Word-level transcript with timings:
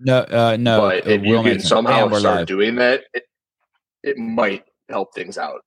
No, 0.00 0.18
uh, 0.18 0.56
no. 0.58 0.80
but 0.80 1.06
if 1.06 1.22
you 1.22 1.34
Will 1.34 1.42
can 1.44 1.60
somehow 1.60 2.08
we're 2.08 2.20
start 2.20 2.38
live. 2.38 2.46
doing 2.46 2.74
that, 2.76 3.04
it, 3.14 3.24
it 4.02 4.18
might 4.18 4.64
help 4.88 5.14
things 5.14 5.38
out. 5.38 5.60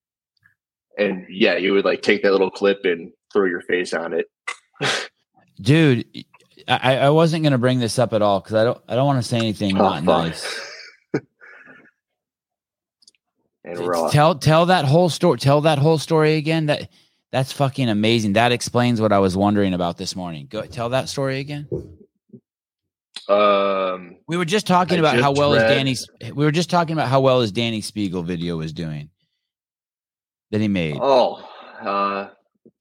And 0.97 1.25
yeah, 1.29 1.55
you 1.57 1.73
would 1.73 1.85
like 1.85 2.01
take 2.01 2.23
that 2.23 2.31
little 2.31 2.51
clip 2.51 2.79
and 2.83 3.11
throw 3.31 3.45
your 3.45 3.61
face 3.61 3.93
on 3.93 4.13
it. 4.13 4.25
dude. 5.61 6.05
I, 6.69 6.97
I 6.97 7.09
wasn't 7.11 7.43
gonna 7.43 7.57
bring 7.57 7.79
this 7.79 7.97
up 7.97 8.11
at 8.11 8.21
all 8.21 8.41
because 8.41 8.55
I 8.55 8.65
don't 8.65 8.81
I 8.89 8.95
don't 8.95 9.05
want 9.05 9.21
to 9.23 9.27
say 9.27 9.37
anything 9.37 9.77
Oh, 9.77 9.83
not 9.83 10.03
fuck. 10.03 10.25
nice. 10.25 10.71
and 13.63 13.79
raw. 13.79 14.09
Tell 14.09 14.35
tell 14.35 14.65
that 14.65 14.83
whole 14.85 15.07
story. 15.09 15.37
Tell 15.37 15.61
that 15.61 15.77
whole 15.79 15.97
story 15.97 16.35
again. 16.35 16.65
That 16.65 16.89
that's 17.31 17.53
fucking 17.53 17.87
amazing. 17.89 18.33
That 18.33 18.51
explains 18.51 18.99
what 18.99 19.13
I 19.13 19.19
was 19.19 19.37
wondering 19.37 19.73
about 19.73 19.97
this 19.97 20.15
morning. 20.15 20.47
Go 20.49 20.61
tell 20.63 20.89
that 20.89 21.07
story 21.09 21.39
again. 21.39 21.67
Um, 23.29 24.17
We 24.27 24.37
were 24.37 24.45
just 24.45 24.67
talking 24.67 24.97
I 24.97 24.99
about 24.99 25.15
how 25.15 25.31
just 25.31 25.39
well 25.39 25.53
is 25.53 25.63
read- 25.63 25.69
Danny's. 25.69 26.07
We 26.33 26.45
were 26.45 26.51
just 26.51 26.69
talking 26.69 26.93
about 26.93 27.07
how 27.09 27.19
well 27.21 27.41
his 27.41 27.51
Danny 27.51 27.81
Spiegel 27.81 28.23
video 28.23 28.57
was 28.57 28.73
doing 28.73 29.09
that 30.51 30.61
he 30.61 30.67
made, 30.67 30.97
oh, 31.01 31.43
uh, 31.81 32.29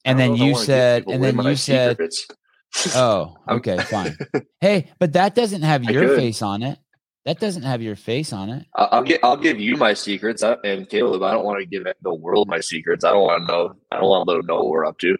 and 0.04 0.18
then 0.18 0.30
know 0.30 0.34
if 0.36 0.40
I 0.40 0.44
you 0.46 0.54
said, 0.56 1.04
and 1.08 1.22
then 1.22 1.38
you 1.38 1.56
said, 1.56 1.98
"Oh, 2.94 3.36
okay, 3.48 3.78
fine." 3.78 4.16
hey, 4.60 4.92
but 4.98 5.14
that 5.14 5.34
doesn't 5.34 5.62
have 5.62 5.84
your 5.84 6.16
face 6.16 6.42
on 6.42 6.62
it. 6.62 6.78
That 7.24 7.40
doesn't 7.40 7.64
have 7.64 7.82
your 7.82 7.96
face 7.96 8.32
on 8.32 8.50
it. 8.50 8.66
I'll 8.76 9.02
get. 9.02 9.18
I'll 9.24 9.36
give 9.36 9.58
you 9.58 9.76
my 9.76 9.94
secrets, 9.94 10.44
I- 10.44 10.58
and 10.62 10.88
Caleb. 10.88 11.22
I 11.24 11.32
don't 11.32 11.44
want 11.44 11.58
to 11.58 11.66
give 11.66 11.84
the 12.02 12.14
world 12.14 12.48
my 12.48 12.60
secrets. 12.60 13.04
I 13.04 13.10
don't 13.10 13.24
want 13.24 13.46
to 13.46 13.52
know. 13.52 13.74
I 13.90 13.96
don't 13.96 14.08
want 14.08 14.28
to 14.28 14.46
know 14.46 14.56
what 14.56 14.68
we're 14.68 14.86
up 14.86 14.98
to. 14.98 15.16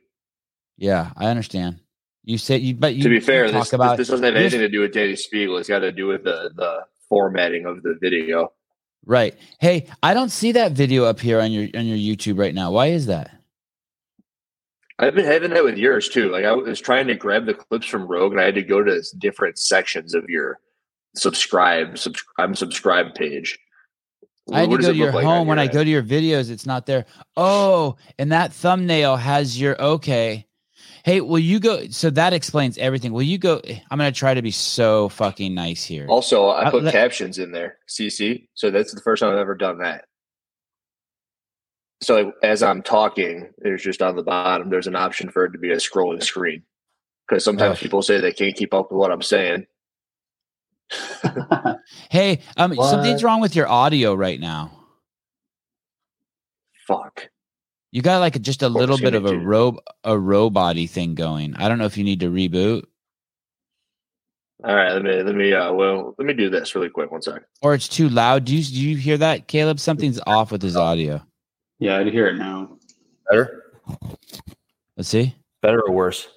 Yeah, 0.77 1.11
I 1.17 1.27
understand. 1.27 1.81
You 2.27 2.39
said 2.39 2.61
you, 2.61 2.75
but 2.75 2.97
you 2.97 3.05
to 3.05 3.09
be 3.09 3.21
fair, 3.21 3.51
this, 3.51 3.73
about 3.73 3.97
this 3.97 4.09
doesn't 4.09 4.25
have 4.25 4.35
anything 4.35 4.59
to 4.59 4.69
do 4.69 4.81
with 4.81 4.93
Danny 4.93 5.15
Spiegel. 5.15 5.57
It's 5.59 5.69
got 5.69 5.79
to 5.79 5.93
do 5.93 6.09
with 6.09 6.25
the 6.25 6.51
the 6.55 6.85
formatting 7.09 7.67
of 7.67 7.83
the 7.85 7.97
video. 8.01 8.53
right. 9.07 9.35
Hey, 9.61 9.87
I 10.03 10.13
don't 10.13 10.31
see 10.31 10.51
that 10.53 10.73
video 10.73 11.05
up 11.05 11.21
here 11.21 11.41
on 11.41 11.53
your 11.53 11.69
on 11.77 11.87
your 11.87 11.97
YouTube 11.97 12.39
right 12.39 12.53
now. 12.53 12.73
Why 12.73 12.89
is 12.89 13.07
that? 13.07 13.31
I've 14.99 15.15
been 15.15 15.25
having 15.27 15.51
that 15.51 15.63
with 15.63 15.77
yours 15.79 16.09
too. 16.09 16.31
Like 16.31 16.45
I 16.45 16.53
was 16.53 16.81
trying 16.81 17.07
to 17.07 17.15
grab 17.15 17.47
the 17.47 17.55
clips 17.55 17.87
from 17.87 18.09
Rogue, 18.09 18.33
and 18.33 18.41
I 18.41 18.45
had 18.45 18.57
to 18.57 18.63
go 18.63 18.83
to 18.83 19.01
different 19.19 19.59
sections 19.59 20.13
of 20.13 20.25
your 20.29 20.59
subscribe. 21.15 21.97
Subs- 21.97 22.25
I'm 22.39 22.57
subscribed 22.57 23.15
page. 23.15 23.57
I 24.53 24.61
had 24.61 24.69
What 24.71 24.77
to 24.79 24.83
go 24.83 24.93
to 24.93 24.97
your 24.97 25.07
look 25.07 25.15
like 25.17 25.25
home. 25.25 25.47
When 25.47 25.59
your 25.59 25.65
I 25.65 25.69
go 25.69 25.85
to 25.85 25.91
your 25.91 26.03
videos, 26.03 26.51
it's 26.51 26.67
not 26.67 26.87
there. 26.87 27.05
Oh, 27.37 27.97
and 28.19 28.33
that 28.33 28.53
thumbnail 28.53 29.17
has 29.17 29.61
your 29.61 29.81
okay. 29.81 30.46
Hey, 31.07 31.21
will 31.21 31.39
you 31.39 31.61
go? 31.61 31.87
So 31.91 32.11
that 32.11 32.33
explains 32.33 32.79
everything. 32.79 33.13
Will 33.13 33.23
you 33.23 33.39
go? 33.39 33.63
I'm 33.65 33.97
gonna 33.97 34.11
try 34.11 34.35
to 34.35 34.43
be 34.43 34.51
so 34.51 35.09
fucking 35.09 35.55
nice 35.55 35.85
here. 35.85 36.05
Also, 36.09 36.49
I 36.49 36.65
Uh, 36.65 36.71
put 36.73 36.83
let- 36.83 36.91
captions 36.93 37.39
in 37.39 37.53
there, 37.53 37.79
CC. 37.87 38.49
So 38.55 38.73
that's 38.73 38.93
the 38.93 39.01
first 39.01 39.21
time 39.23 39.33
I've 39.33 39.39
ever 39.39 39.55
done 39.55 39.79
that. 39.79 40.07
So 42.03 42.17
like, 42.23 42.35
as 42.43 42.61
I'm 42.61 42.83
talking, 42.83 43.51
there's 43.59 43.85
just 43.85 44.03
on 44.03 44.17
the 44.17 44.25
bottom, 44.25 44.69
there's 44.69 44.89
an 44.89 44.97
option 44.97 45.31
for 45.31 45.45
it 45.45 45.53
to 45.53 45.59
be 45.59 45.71
a 45.71 45.77
scrolling 45.77 46.25
screen. 46.25 46.65
Because 47.29 47.45
sometimes 47.45 47.79
Oh. 47.79 47.81
people 47.83 48.03
say 48.03 48.21
they 48.21 48.33
can't 48.33 48.57
keep 48.57 48.75
up 48.75 48.91
with 48.91 48.99
what 48.99 49.13
I'm 49.13 49.23
saying. 49.23 49.67
Hey, 52.11 52.41
um, 52.57 52.75
What? 52.75 52.91
something's 52.91 53.23
wrong 53.23 53.41
with 53.41 53.55
your 53.55 53.69
audio 53.69 54.13
right 54.13 54.41
now. 54.41 54.73
Fuck. 56.89 57.29
You 57.93 58.03
got 58.03 58.19
like 58.21 58.41
just 58.43 58.63
a 58.63 58.69
little 58.69 58.99
bit 58.99 59.15
of 59.15 59.25
a 59.27 59.37
robe 59.39 59.77
to. 59.77 59.81
rob 59.81 59.81
a 60.05 60.19
robot 60.19 60.77
thing 60.89 61.15
going. 61.15 61.55
I 61.57 61.69
don't 61.69 61.79
know 61.79 61.87
if 61.87 61.97
you 61.97 62.05
need 62.05 62.21
to 62.21 62.31
reboot 62.31 62.85
All 64.65 64.75
right, 64.75 64.93
let 64.93 65.03
me 65.03 65.23
let 65.23 65.35
me 65.35 65.53
uh 65.53 65.73
well 65.73 66.15
let 66.19 66.27
me 66.27 66.35
do 66.35 66.51
this 66.51 66.75
really 66.75 66.89
quick. 66.91 67.11
One 67.11 67.23
sec. 67.23 67.43
or 67.63 67.75
it's 67.75 67.89
too 67.89 68.09
loud. 68.09 68.45
Do 68.45 68.57
you 68.57 68.63
do 68.65 68.81
you 68.81 68.97
hear 68.97 69.17
that, 69.19 69.49
Caleb? 69.49 69.79
Something's 69.81 70.21
off 70.27 70.51
with 70.53 70.63
his 70.63 70.77
audio. 70.77 71.23
yeah, 71.79 71.99
I'd 71.99 72.09
hear 72.09 72.27
it 72.29 72.37
now. 72.37 72.77
Better? 73.31 73.63
Let's 74.97 75.09
see. 75.09 75.35
Better 75.63 75.81
or 75.83 75.93
worse? 75.93 76.29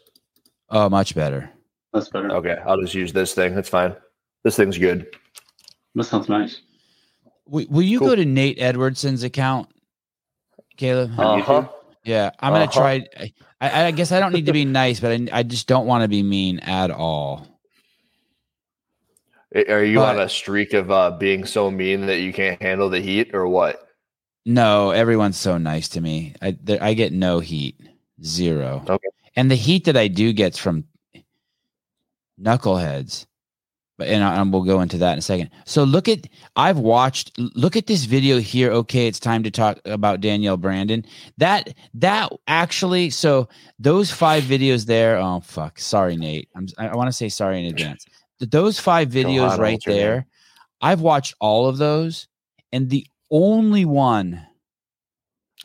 Oh, 0.69 0.89
much 0.89 1.15
better. 1.15 1.49
That's 1.93 2.09
better. 2.09 2.31
Okay, 2.31 2.57
I'll 2.65 2.79
just 2.79 2.93
use 2.93 3.11
this 3.11 3.33
thing. 3.33 3.55
That's 3.55 3.69
fine. 3.69 3.95
This 4.43 4.55
thing's 4.55 4.77
good. 4.77 5.07
That 5.95 6.03
sounds 6.03 6.29
nice. 6.29 6.61
Will, 7.47 7.65
will 7.69 7.81
you 7.81 7.99
Cool. 7.99 8.09
go 8.09 8.15
to 8.15 8.25
Nate 8.25 8.59
Edwardson's 8.59 9.23
account, 9.23 9.69
Caleb? 10.79 11.11
Uh, 11.19 11.33
Uh-huh. 11.35 11.67
Yeah, 12.05 12.31
I'm 12.39 12.53
gonna 12.53 12.63
Uh-huh. 12.65 12.79
try. 12.79 13.05
I, 13.61 13.85
I 13.87 13.91
guess 13.91 14.11
I 14.13 14.19
don't 14.21 14.31
need 14.31 14.45
to 14.45 14.53
be 14.53 14.63
nice, 14.65 14.99
but 15.01 15.11
I, 15.11 15.27
I 15.39 15.43
just 15.43 15.67
don't 15.67 15.85
want 15.85 16.03
to 16.03 16.07
be 16.07 16.23
mean 16.23 16.59
at 16.59 16.89
all. 16.89 17.45
Are 19.53 19.83
you 19.83 19.97
But- 19.97 20.15
on 20.15 20.21
a 20.21 20.29
streak 20.29 20.73
of 20.73 20.89
uh, 20.91 21.11
being 21.11 21.43
so 21.45 21.69
mean 21.69 22.05
that 22.05 22.19
you 22.21 22.31
can't 22.31 22.61
handle 22.61 22.89
the 22.89 23.01
heat, 23.01 23.35
or 23.35 23.47
what? 23.47 23.85
No, 24.45 24.91
everyone's 24.91 25.37
so 25.37 25.57
nice 25.57 25.89
to 25.89 26.01
me. 26.01 26.33
I 26.41 26.57
there, 26.63 26.81
I 26.81 26.93
get 26.93 27.11
no 27.11 27.39
heat, 27.39 27.75
zero. 28.23 28.83
Okay. 28.87 29.07
And 29.35 29.51
the 29.51 29.55
heat 29.55 29.85
that 29.85 29.97
I 29.97 30.07
do 30.07 30.31
gets 30.33 30.57
from 30.57 30.85
knuckleheads. 32.41 33.25
But 33.99 34.07
and, 34.07 34.23
I, 34.23 34.39
and 34.39 34.53
we'll 34.53 34.63
go 34.63 34.79
into 34.79 34.97
that 34.99 35.11
in 35.11 35.19
a 35.19 35.21
second. 35.21 35.49
So 35.65 35.83
look 35.83 36.07
at 36.07 36.25
I've 36.55 36.79
watched 36.79 37.37
look 37.37 37.75
at 37.75 37.85
this 37.85 38.05
video 38.05 38.39
here. 38.39 38.71
Okay, 38.71 39.07
it's 39.07 39.19
time 39.19 39.43
to 39.43 39.51
talk 39.51 39.77
about 39.83 40.21
Danielle 40.21 40.55
Brandon. 40.55 41.05
That 41.37 41.75
that 41.95 42.31
actually 42.47 43.09
so 43.09 43.49
those 43.77 44.09
five 44.09 44.43
videos 44.43 44.85
there. 44.85 45.17
Oh 45.17 45.41
fuck, 45.41 45.79
sorry 45.79 46.15
Nate. 46.15 46.47
I'm 46.55 46.67
I 46.77 46.95
want 46.95 47.09
to 47.09 47.13
say 47.13 47.27
sorry 47.27 47.59
in 47.59 47.65
advance. 47.65 48.05
Those 48.39 48.79
five 48.79 49.09
videos 49.09 49.57
right 49.57 49.81
there. 49.85 50.25
I've 50.81 51.01
watched 51.01 51.35
all 51.41 51.67
of 51.67 51.77
those, 51.77 52.29
and 52.71 52.89
the 52.89 53.05
only 53.29 53.83
one 53.83 54.47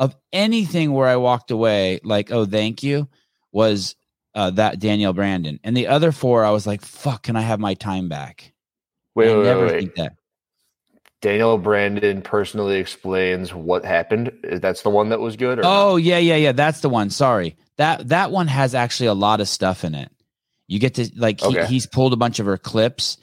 of 0.00 0.16
anything 0.32 0.92
where 0.92 1.06
I 1.06 1.14
walked 1.14 1.52
away 1.52 2.00
like, 2.02 2.32
oh, 2.32 2.46
thank 2.46 2.82
you, 2.82 3.08
was 3.52 3.94
uh, 4.34 4.50
that 4.50 4.78
Danielle 4.80 5.12
Brandon, 5.12 5.60
and 5.62 5.76
the 5.76 5.86
other 5.86 6.12
four, 6.12 6.44
I 6.44 6.50
was 6.50 6.66
like, 6.66 6.82
fuck, 6.82 7.22
can 7.24 7.36
I 7.36 7.42
have 7.42 7.60
my 7.60 7.74
time 7.74 8.08
back? 8.08 8.52
Wait, 9.14 9.30
I 9.30 9.36
wait, 9.36 9.44
never 9.44 9.66
wait, 9.66 9.72
wait. 9.72 9.80
think 9.80 9.94
that. 9.96 10.12
Daniel 11.20 11.56
Brandon 11.56 12.20
personally 12.20 12.76
explains 12.76 13.54
what 13.54 13.84
happened. 13.84 14.30
That's 14.42 14.82
the 14.82 14.90
one 14.90 15.08
that 15.08 15.20
was 15.20 15.36
good. 15.36 15.58
Or 15.58 15.62
Oh 15.64 15.96
yeah, 15.96 16.18
yeah, 16.18 16.36
yeah. 16.36 16.52
That's 16.52 16.80
the 16.80 16.90
one. 16.90 17.08
Sorry 17.08 17.56
that 17.76 18.08
that 18.08 18.30
one 18.30 18.46
has 18.46 18.74
actually 18.74 19.06
a 19.06 19.14
lot 19.14 19.40
of 19.40 19.48
stuff 19.48 19.84
in 19.84 19.94
it. 19.94 20.10
You 20.66 20.78
get 20.78 20.94
to 20.94 21.10
like 21.16 21.40
he, 21.40 21.46
Okay. 21.46 21.66
he's 21.66 21.86
pulled 21.86 22.12
a 22.12 22.16
bunch 22.16 22.40
of 22.40 22.46
her 22.46 22.58
clips. 22.58 23.16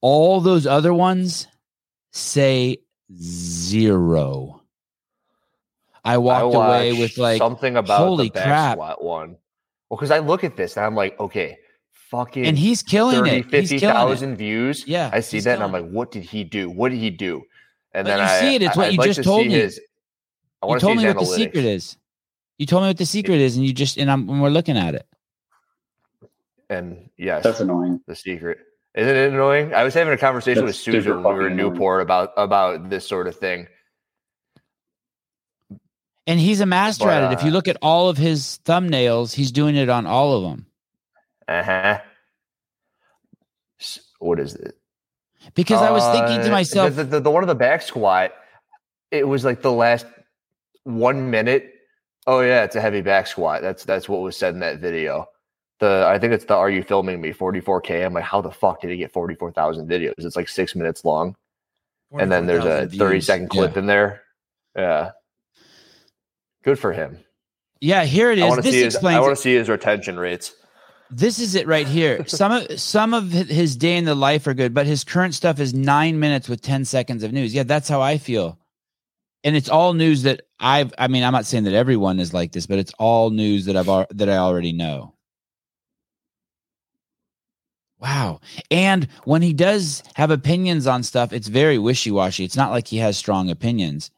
All 0.00 0.40
those 0.40 0.66
other 0.66 0.92
ones 0.92 1.46
say 2.12 2.78
zero. 3.16 4.62
I 6.04 6.14
I 6.14 6.18
walked 6.18 6.54
away 6.54 6.92
with 6.92 7.16
like, 7.16 7.38
something 7.38 7.76
about 7.76 7.98
holy 7.98 8.30
crap. 8.30 8.78
one. 9.00 9.36
Well, 9.94 9.98
because 10.00 10.10
I 10.10 10.18
look 10.18 10.42
at 10.42 10.56
this 10.56 10.76
and 10.76 10.84
I'm 10.84 10.96
like, 10.96 11.18
okay, 11.20 11.56
fucking 11.92 12.44
and 12.46 12.58
he's 12.58 12.82
killing 12.82 13.14
30, 13.14 13.30
it. 13.30 13.44
He's 13.44 13.70
50,000 13.70 14.34
views. 14.34 14.84
Yeah, 14.88 15.08
I 15.12 15.20
see 15.20 15.38
that 15.38 15.54
and 15.54 15.62
I'm 15.62 15.70
like, 15.70 15.88
what 15.88 16.10
did 16.10 16.24
he 16.24 16.42
do? 16.42 16.68
What 16.68 16.88
did 16.88 16.98
he 16.98 17.10
do? 17.10 17.44
And 17.92 18.04
But 18.04 18.10
then 18.10 18.18
you 18.18 18.24
I 18.24 18.40
see 18.40 18.54
it, 18.56 18.62
it's 18.62 18.76
I- 18.76 18.78
what 18.80 18.86
I'd 18.88 18.92
you 18.94 18.98
like 18.98 19.06
just 19.06 19.18
to 19.18 19.22
told 19.22 19.46
me. 19.46 19.52
His, 19.54 19.80
I 20.64 20.66
You 20.66 20.74
to 20.74 20.80
told 20.80 20.96
me 20.96 21.06
what 21.06 21.16
the 21.20 21.26
secret 21.26 21.64
is. 21.64 21.96
You 22.58 22.66
told 22.66 22.82
me 22.82 22.88
what 22.88 22.96
the 22.98 23.06
secret 23.06 23.36
is, 23.40 23.56
and 23.56 23.64
you 23.64 23.72
just 23.72 23.96
and 23.96 24.10
I'm 24.10 24.28
and 24.28 24.42
we're 24.42 24.48
looking 24.48 24.76
at 24.76 24.96
it. 24.96 25.06
And 26.70 27.08
yes, 27.16 27.44
That's 27.44 27.60
annoying. 27.60 28.00
the 28.08 28.16
secret. 28.16 28.58
Isn't 28.96 29.14
it 29.14 29.32
annoying? 29.32 29.74
I 29.74 29.84
was 29.84 29.94
having 29.94 30.12
a 30.12 30.16
conversation 30.18 30.64
That's 30.66 30.76
with 30.86 30.94
Susan 30.94 31.22
when 31.22 31.22
we 31.22 31.40
were 31.40 31.46
in 31.46 31.52
fucking 31.52 31.58
annoying. 31.60 31.72
Newport 31.74 32.02
about 32.02 32.32
about 32.36 32.90
this 32.90 33.06
sort 33.06 33.28
of 33.28 33.36
thing. 33.36 33.68
And 36.26 36.40
he's 36.40 36.60
a 36.60 36.66
master 36.66 37.04
But, 37.06 37.22
at 37.22 37.32
it. 37.32 37.38
If 37.38 37.44
you 37.44 37.50
uh, 37.50 37.52
look 37.52 37.68
at 37.68 37.76
all 37.82 38.08
of 38.08 38.16
his 38.16 38.58
thumbnails, 38.64 39.34
he's 39.34 39.52
doing 39.52 39.76
it 39.76 39.88
on 39.90 40.06
all 40.06 40.32
of 40.36 40.42
them. 40.42 40.66
Uh 41.46 41.62
huh. 41.62 41.98
What 44.18 44.40
is 44.40 44.54
it? 44.54 44.76
Because 45.54 45.82
I 45.82 45.90
was 45.90 46.02
thinking 46.16 46.40
to 46.40 46.48
Uh, 46.48 46.52
myself, 46.52 46.96
the, 46.96 47.04
the, 47.04 47.20
the 47.20 47.30
one 47.30 47.42
of 47.42 47.48
the 47.48 47.54
back 47.54 47.82
squat. 47.82 48.32
It 49.10 49.28
was 49.28 49.44
like 49.44 49.60
the 49.60 49.72
last 49.72 50.06
one 50.84 51.30
minute. 51.30 51.70
Oh 52.26 52.40
yeah, 52.40 52.64
it's 52.64 52.76
a 52.76 52.80
heavy 52.80 53.02
back 53.02 53.26
squat. 53.26 53.60
That's 53.60 53.84
that's 53.84 54.08
what 54.08 54.22
was 54.22 54.36
said 54.36 54.54
in 54.54 54.60
that 54.60 54.78
video. 54.78 55.26
The 55.80 56.06
I 56.08 56.18
think 56.18 56.32
it's 56.32 56.46
the 56.46 56.54
Are 56.56 56.70
you 56.70 56.82
filming 56.82 57.20
me 57.20 57.32
44k. 57.34 58.06
I'm 58.06 58.14
like, 58.14 58.24
how 58.24 58.40
the 58.40 58.50
fuck 58.50 58.80
did 58.80 58.90
he 58.90 58.96
get 58.96 59.12
44,000 59.12 59.86
videos? 59.88 60.14
It's 60.16 60.36
like 60.36 60.48
six 60.48 60.74
minutes 60.74 61.04
long, 61.04 61.36
and 62.18 62.32
then 62.32 62.46
there's 62.46 62.64
a 62.64 62.88
44,000 62.88 62.98
30 62.98 63.12
views. 63.12 63.26
second 63.26 63.50
clip 63.50 63.72
Yeah. 63.74 63.78
in 63.80 63.86
there. 63.86 64.22
Yeah, 64.76 65.10
good 66.64 66.78
for 66.78 66.92
him. 66.92 67.18
Yeah, 67.80 68.04
here 68.04 68.30
it 68.30 68.38
is. 68.38 68.44
I 68.44 68.48
want 68.48 68.58
to 68.58 68.62
This 68.62 68.74
see 68.74 68.84
his. 68.84 68.96
I 68.96 69.20
want 69.20 69.36
to 69.36 69.42
see 69.42 69.54
his 69.54 69.68
retention 69.68 70.18
rates. 70.18 70.54
This 71.10 71.38
is 71.38 71.54
it 71.54 71.66
right 71.66 71.86
here. 71.86 72.26
Some 72.26 72.52
of 72.52 72.80
some 72.80 73.14
of 73.14 73.30
his 73.30 73.76
day 73.76 73.96
in 73.96 74.04
the 74.04 74.14
life 74.14 74.46
are 74.46 74.54
good, 74.54 74.74
but 74.74 74.86
his 74.86 75.04
current 75.04 75.34
stuff 75.34 75.60
is 75.60 75.74
nine 75.74 76.18
minutes 76.18 76.48
with 76.48 76.62
ten 76.62 76.84
seconds 76.84 77.22
of 77.22 77.32
news. 77.32 77.54
Yeah, 77.54 77.64
that's 77.64 77.88
how 77.88 78.00
I 78.00 78.18
feel, 78.18 78.58
and 79.44 79.54
it's 79.54 79.68
all 79.68 79.92
news 79.92 80.22
that 80.22 80.42
I've. 80.58 80.92
I 80.98 81.08
mean, 81.08 81.22
I'm 81.22 81.32
not 81.32 81.46
saying 81.46 81.64
that 81.64 81.74
everyone 81.74 82.20
is 82.20 82.32
like 82.32 82.52
this, 82.52 82.66
but 82.66 82.78
it's 82.78 82.92
all 82.98 83.30
news 83.30 83.66
that 83.66 83.76
I've 83.76 84.08
that 84.16 84.28
I 84.28 84.38
already 84.38 84.72
know. 84.72 85.14
Wow. 88.04 88.40
And 88.70 89.08
when 89.24 89.40
he 89.40 89.54
does 89.54 90.02
have 90.14 90.30
opinions 90.30 90.86
on 90.86 91.02
stuff, 91.02 91.32
it's 91.32 91.48
very 91.48 91.78
wishy 91.78 92.10
washy. 92.10 92.44
It's 92.44 92.56
not 92.56 92.70
like 92.70 92.86
he 92.86 92.98
has 92.98 93.16
strong 93.16 93.48
opinions. 93.48 94.10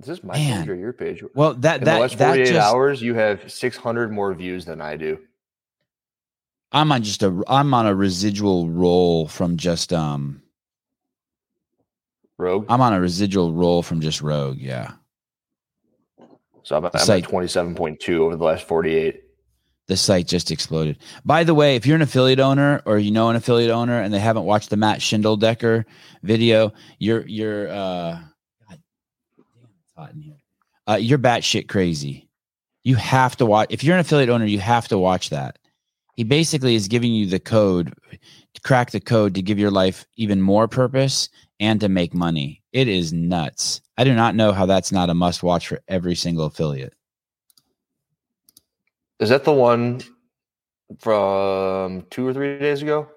This 0.00 0.08
is 0.08 0.18
this 0.18 0.24
my 0.24 0.34
Man. 0.34 0.60
page 0.62 0.68
or 0.70 0.74
your 0.76 0.92
page? 0.92 1.22
Well, 1.34 1.54
that 1.54 1.76
In 1.76 1.84
the 1.84 1.84
that 1.84 2.00
last 2.00 2.18
that 2.18 2.28
48 2.28 2.46
just 2.46 2.58
hours, 2.58 3.02
you 3.02 3.14
have 3.14 3.50
600 3.50 4.10
more 4.10 4.32
views 4.34 4.64
than 4.64 4.80
I 4.80 4.96
do. 4.96 5.18
I'm 6.72 6.90
on 6.92 7.02
just 7.02 7.22
a 7.22 7.42
I'm 7.48 7.74
on 7.74 7.86
a 7.86 7.94
residual 7.94 8.68
roll 8.70 9.28
from 9.28 9.56
just 9.56 9.92
um 9.92 10.42
Rogue. 12.38 12.66
I'm 12.68 12.80
on 12.80 12.94
a 12.94 13.00
residual 13.00 13.52
roll 13.52 13.82
from 13.82 14.00
just 14.00 14.22
Rogue. 14.22 14.58
Yeah. 14.58 14.92
so 16.62 16.76
I'm, 16.76 16.84
I'm 16.86 16.90
at 16.94 17.02
27.2 17.24 18.18
over 18.20 18.36
the 18.36 18.44
last 18.44 18.66
48. 18.66 19.22
the 19.88 19.96
site 19.96 20.26
just 20.28 20.50
exploded. 20.50 20.96
By 21.24 21.44
the 21.44 21.54
way, 21.54 21.76
if 21.76 21.84
you're 21.84 21.96
an 21.96 22.02
affiliate 22.02 22.40
owner 22.40 22.80
or 22.86 22.98
you 22.98 23.10
know 23.10 23.28
an 23.28 23.36
affiliate 23.36 23.70
owner 23.70 24.00
and 24.00 24.14
they 24.14 24.20
haven't 24.20 24.44
watched 24.44 24.70
the 24.70 24.76
Matt 24.78 25.00
Schindeldecker 25.00 25.84
video, 26.22 26.72
you're 26.98 27.26
you're 27.26 27.68
uh 27.68 27.72
God 27.72 27.88
damn, 27.90 28.22
it's 28.22 28.29
hot 30.00 30.14
in 30.14 30.20
here. 30.20 30.38
Uh 30.86 30.98
you're 31.00 31.18
batshit 31.18 31.68
crazy. 31.68 32.28
You 32.82 32.96
have 32.96 33.36
to 33.36 33.46
watch 33.46 33.68
if 33.70 33.84
you're 33.84 33.96
an 33.96 34.00
affiliate 34.00 34.30
owner, 34.30 34.46
you 34.46 34.60
have 34.60 34.88
to 34.88 34.98
watch 34.98 35.30
that. 35.30 35.58
He 36.16 36.24
basically 36.24 36.74
is 36.74 36.88
giving 36.88 37.12
you 37.12 37.26
the 37.26 37.40
code 37.40 37.94
to 38.54 38.60
crack 38.62 38.90
the 38.90 39.00
code 39.00 39.34
to 39.34 39.42
give 39.42 39.58
your 39.58 39.70
life 39.70 40.06
even 40.16 40.40
more 40.40 40.68
purpose 40.68 41.28
and 41.60 41.80
to 41.80 41.88
make 41.88 42.14
money. 42.14 42.62
It 42.72 42.88
is 42.88 43.12
nuts. 43.12 43.80
I 43.96 44.04
do 44.04 44.14
not 44.14 44.34
know 44.34 44.52
how 44.52 44.66
that's 44.66 44.92
not 44.92 45.10
a 45.10 45.14
must 45.14 45.42
watch 45.42 45.68
for 45.68 45.80
every 45.88 46.14
single 46.14 46.46
affiliate. 46.46 46.94
Is 49.18 49.28
that 49.28 49.44
the 49.44 49.52
one 49.52 50.00
from 50.98 52.06
two 52.10 52.26
or 52.26 52.32
three 52.32 52.58
days 52.58 52.82
ago? 52.82 53.08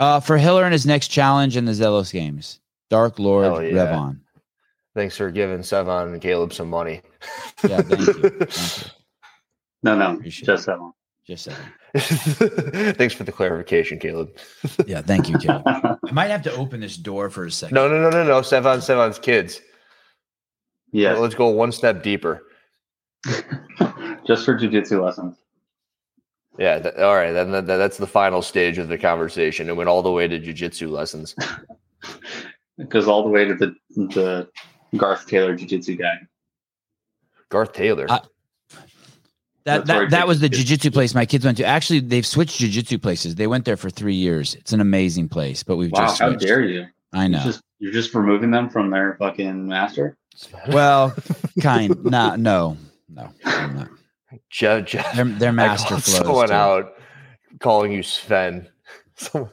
Uh, 0.00 0.18
for 0.20 0.36
Hiller 0.36 0.64
and 0.64 0.72
his 0.72 0.86
next 0.86 1.08
challenge 1.08 1.56
in 1.56 1.64
the 1.64 1.72
Zelos 1.72 2.12
games, 2.12 2.60
Dark 2.90 3.18
Lord 3.18 3.64
yeah. 3.64 3.86
Revon. 3.86 4.20
Thanks 4.94 5.16
for 5.16 5.30
giving 5.30 5.58
Sevan 5.58 6.12
and 6.12 6.22
Caleb 6.22 6.52
some 6.52 6.70
money. 6.70 7.02
Yeah, 7.68 7.80
thank 7.82 8.06
you. 8.06 8.12
Thank 8.14 8.84
you. 8.84 8.90
No, 9.82 9.96
no, 9.96 10.20
just 10.22 10.66
that 10.66 10.80
one. 10.80 10.92
Just 11.26 11.44
saying. 11.44 11.56
Thanks 12.94 13.14
for 13.14 13.24
the 13.24 13.32
clarification, 13.32 13.98
Caleb. 13.98 14.30
Yeah, 14.86 15.00
thank 15.02 15.28
you, 15.28 15.38
Caleb. 15.38 15.62
I 15.66 16.12
might 16.12 16.30
have 16.30 16.42
to 16.42 16.54
open 16.54 16.80
this 16.80 16.96
door 16.96 17.30
for 17.30 17.46
a 17.46 17.50
second. 17.50 17.74
No, 17.74 17.88
no, 17.88 17.98
no, 18.00 18.10
no, 18.10 18.24
no. 18.24 18.40
Sevan, 18.40 18.78
Sevan's 18.78 19.18
kids. 19.18 19.60
yeah, 20.92 21.14
Let's 21.14 21.34
go 21.34 21.48
one 21.48 21.72
step 21.72 22.02
deeper. 22.02 22.42
just 24.26 24.44
for 24.44 24.58
jujitsu 24.58 25.02
lessons. 25.02 25.36
Yeah. 26.58 26.78
th- 26.78 26.94
all 26.96 27.14
right. 27.14 27.32
Then 27.32 27.50
that, 27.52 27.66
that's 27.66 27.96
the 27.96 28.06
final 28.06 28.42
stage 28.42 28.78
of 28.78 28.88
the 28.88 28.98
conversation. 28.98 29.68
It 29.68 29.76
went 29.76 29.88
all 29.88 30.02
the 30.02 30.12
way 30.12 30.28
to 30.28 30.38
jujitsu 30.38 30.90
lessons. 30.90 31.34
It 32.78 32.88
goes 32.90 33.08
all 33.08 33.22
the 33.22 33.30
way 33.30 33.44
to 33.46 33.54
the 33.54 33.74
the 33.96 34.48
Garth 34.96 35.26
Taylor 35.26 35.54
jiu-jitsu 35.54 35.96
guy. 35.96 36.20
Garth 37.48 37.72
Taylor. 37.72 38.06
I- 38.08 38.20
That 39.64 39.86
that, 39.86 40.10
that 40.10 40.28
was 40.28 40.40
the 40.40 40.48
jiu- 40.50 40.76
jujitsu 40.76 40.92
place 40.92 41.14
my 41.14 41.24
kids 41.24 41.44
went 41.44 41.56
to. 41.56 41.64
Actually, 41.64 42.00
they've 42.00 42.26
switched 42.26 42.60
jujitsu 42.60 43.00
places. 43.00 43.34
They 43.36 43.46
went 43.46 43.64
there 43.64 43.78
for 43.78 43.88
three 43.88 44.14
years. 44.14 44.54
It's 44.56 44.72
an 44.74 44.80
amazing 44.80 45.28
place, 45.30 45.62
but 45.62 45.76
we've 45.76 45.90
Wow, 45.90 46.00
just 46.06 46.20
how 46.20 46.32
dare 46.34 46.60
you? 46.62 46.86
I 47.14 47.22
You're 47.22 47.28
know. 47.30 47.44
just 47.44 47.60
you're 47.78 47.92
just 47.92 48.14
removing 48.14 48.50
them 48.50 48.68
from 48.68 48.90
their 48.90 49.16
fucking 49.18 49.66
master. 49.66 50.16
well, 50.68 51.14
kind. 51.62 52.04
Nah, 52.04 52.36
no, 52.36 52.76
no, 53.08 53.30
I'm 53.46 53.76
not. 53.76 53.88
Jeff, 54.50 54.84
Jeff. 54.86 55.14
Their 55.16 55.24
their 55.24 55.48
I 55.50 55.52
master 55.52 55.88
called 55.90 56.02
flows. 56.04 56.16
someone 56.18 56.48
too. 56.48 56.54
out 56.54 56.92
calling 57.60 57.90
you 57.92 58.02
Sven. 58.02 58.68
So- 59.16 59.48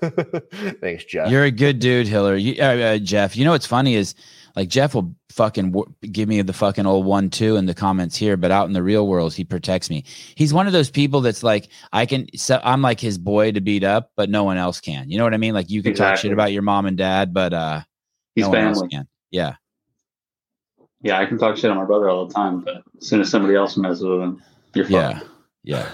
Thanks, 0.82 1.06
Jeff. 1.06 1.30
You're 1.30 1.44
a 1.44 1.52
good 1.52 1.80
dude, 1.80 2.08
Hiller. 2.08 2.36
You, 2.36 2.56
uh, 2.62 2.66
uh, 2.66 2.98
Jeff. 2.98 3.36
You 3.38 3.46
know 3.46 3.52
what's 3.52 3.68
funny 3.68 3.94
is 3.96 4.16
like 4.56 4.70
Jeff 4.70 4.96
will 4.96 5.16
fucking 5.30 5.72
w- 5.72 5.94
give 6.12 6.28
me 6.28 6.42
the 6.42 6.52
fucking 6.52 6.86
old 6.86 7.06
one 7.06 7.30
two 7.30 7.56
in 7.58 7.68
the 7.68 7.74
comments 7.76 8.16
here, 8.18 8.36
but 8.38 8.50
out 8.52 8.66
in 8.68 8.74
the 8.74 8.82
real 8.84 9.08
world, 9.08 9.34
he 9.34 9.44
protects 9.44 9.90
me. 9.90 10.04
He's 10.36 10.54
one 10.54 10.66
of 10.68 10.74
those 10.74 10.90
people 10.90 11.22
that's 11.22 11.44
like 11.44 11.70
I 11.94 12.06
can. 12.08 12.26
So 12.36 12.60
I'm 12.64 12.82
like 12.82 13.00
his 13.00 13.18
boy 13.20 13.52
to 13.52 13.62
beat 13.62 13.84
up, 13.84 14.12
but 14.18 14.30
no 14.30 14.44
one 14.44 14.58
else 14.58 14.82
can. 14.82 15.10
You 15.10 15.18
know 15.20 15.24
what 15.24 15.34
I 15.34 15.38
mean? 15.38 15.54
Like 15.54 15.70
you 15.70 15.84
can 15.84 15.94
talk 15.94 16.18
shit 16.18 16.32
about 16.34 16.52
your 16.52 16.64
mom 16.64 16.86
and 16.88 16.98
dad, 16.98 17.34
but 17.34 17.54
uh, 17.54 17.82
He's 18.36 18.44
no 18.46 18.50
one 18.50 18.60
else 18.60 18.78
family. 18.80 18.90
can. 18.90 19.08
Yeah, 19.30 19.56
Yeah, 21.02 21.20
I 21.20 21.26
can 21.28 21.38
talk 21.38 21.56
shit 21.56 21.70
on 21.72 21.78
my 21.78 21.86
brother 21.86 22.10
all 22.10 22.26
the 22.26 22.34
time, 22.34 22.62
but 22.62 22.84
as 23.00 23.08
soon 23.08 23.22
as 23.22 23.30
somebody 23.30 23.56
else 23.56 23.78
messes 23.78 24.04
with 24.04 24.20
him, 24.22 24.44
you're 24.74 24.88
yeah, 24.88 25.20
yeah. 25.64 25.88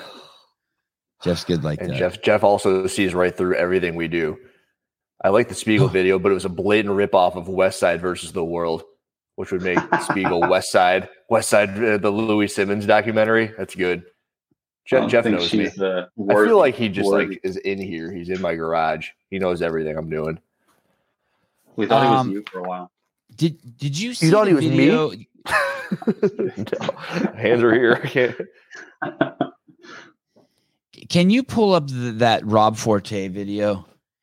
Jeff's 1.23 1.43
good 1.43 1.63
like 1.63 1.81
and 1.81 1.89
that. 1.91 1.97
Jeff 1.97 2.21
Jeff 2.21 2.43
also 2.43 2.87
sees 2.87 3.13
right 3.13 3.35
through 3.35 3.55
everything 3.55 3.95
we 3.95 4.07
do. 4.07 4.37
I 5.23 5.29
like 5.29 5.49
the 5.49 5.55
Spiegel 5.55 5.87
video, 5.89 6.19
but 6.19 6.31
it 6.31 6.35
was 6.35 6.45
a 6.45 6.49
blatant 6.49 6.93
ripoff 6.95 7.35
of 7.35 7.47
West 7.49 7.79
Side 7.79 8.01
versus 8.01 8.31
the 8.33 8.43
World, 8.43 8.83
which 9.35 9.51
would 9.51 9.63
make 9.63 9.79
Spiegel 10.03 10.41
West 10.49 10.71
Side, 10.71 11.09
West 11.29 11.49
Side, 11.49 11.69
uh, 11.83 11.97
the 11.97 12.11
Louie 12.11 12.47
Simmons 12.47 12.85
documentary. 12.85 13.51
That's 13.57 13.73
good. 13.75 14.03
Jeff, 14.85 15.09
Jeff 15.09 15.25
knows 15.25 15.53
me. 15.53 15.67
the 15.67 16.07
I 16.29 16.33
feel 16.45 16.57
like 16.59 16.75
he 16.75 16.87
just 16.87 17.09
worthy. 17.09 17.29
like 17.31 17.39
is 17.43 17.57
in 17.57 17.77
here. 17.81 18.09
He's 18.11 18.29
in 18.29 18.39
my 18.39 18.55
garage. 18.55 19.09
He 19.29 19.37
knows 19.37 19.61
everything 19.61 19.97
I'm 19.97 20.09
doing. 20.09 20.39
we 21.75 21.87
thought 21.87 22.05
Um, 22.05 22.29
he 22.29 22.35
was 22.37 22.45
you 22.45 22.51
for 22.51 22.59
a 22.59 22.63
while. 22.69 22.91
Did 23.35 23.57
Did 23.77 23.99
you 23.99 24.13
see 24.13 24.29
thought 24.31 24.45
the 24.45 24.51
he 24.51 24.53
was 24.55 24.65
me? 24.65 24.87
No. 26.07 26.91
Hands 27.35 27.63
are 27.63 27.73
here. 27.73 27.99
I 28.03 28.07
can't. 28.07 28.35
Can 31.09 31.30
you 31.30 31.44
pull 31.44 31.74
up 31.74 31.88
the, 31.88 32.13
that 32.18 32.45
Rob 32.45 32.77
Forte 32.77 33.27
video? 33.30 33.75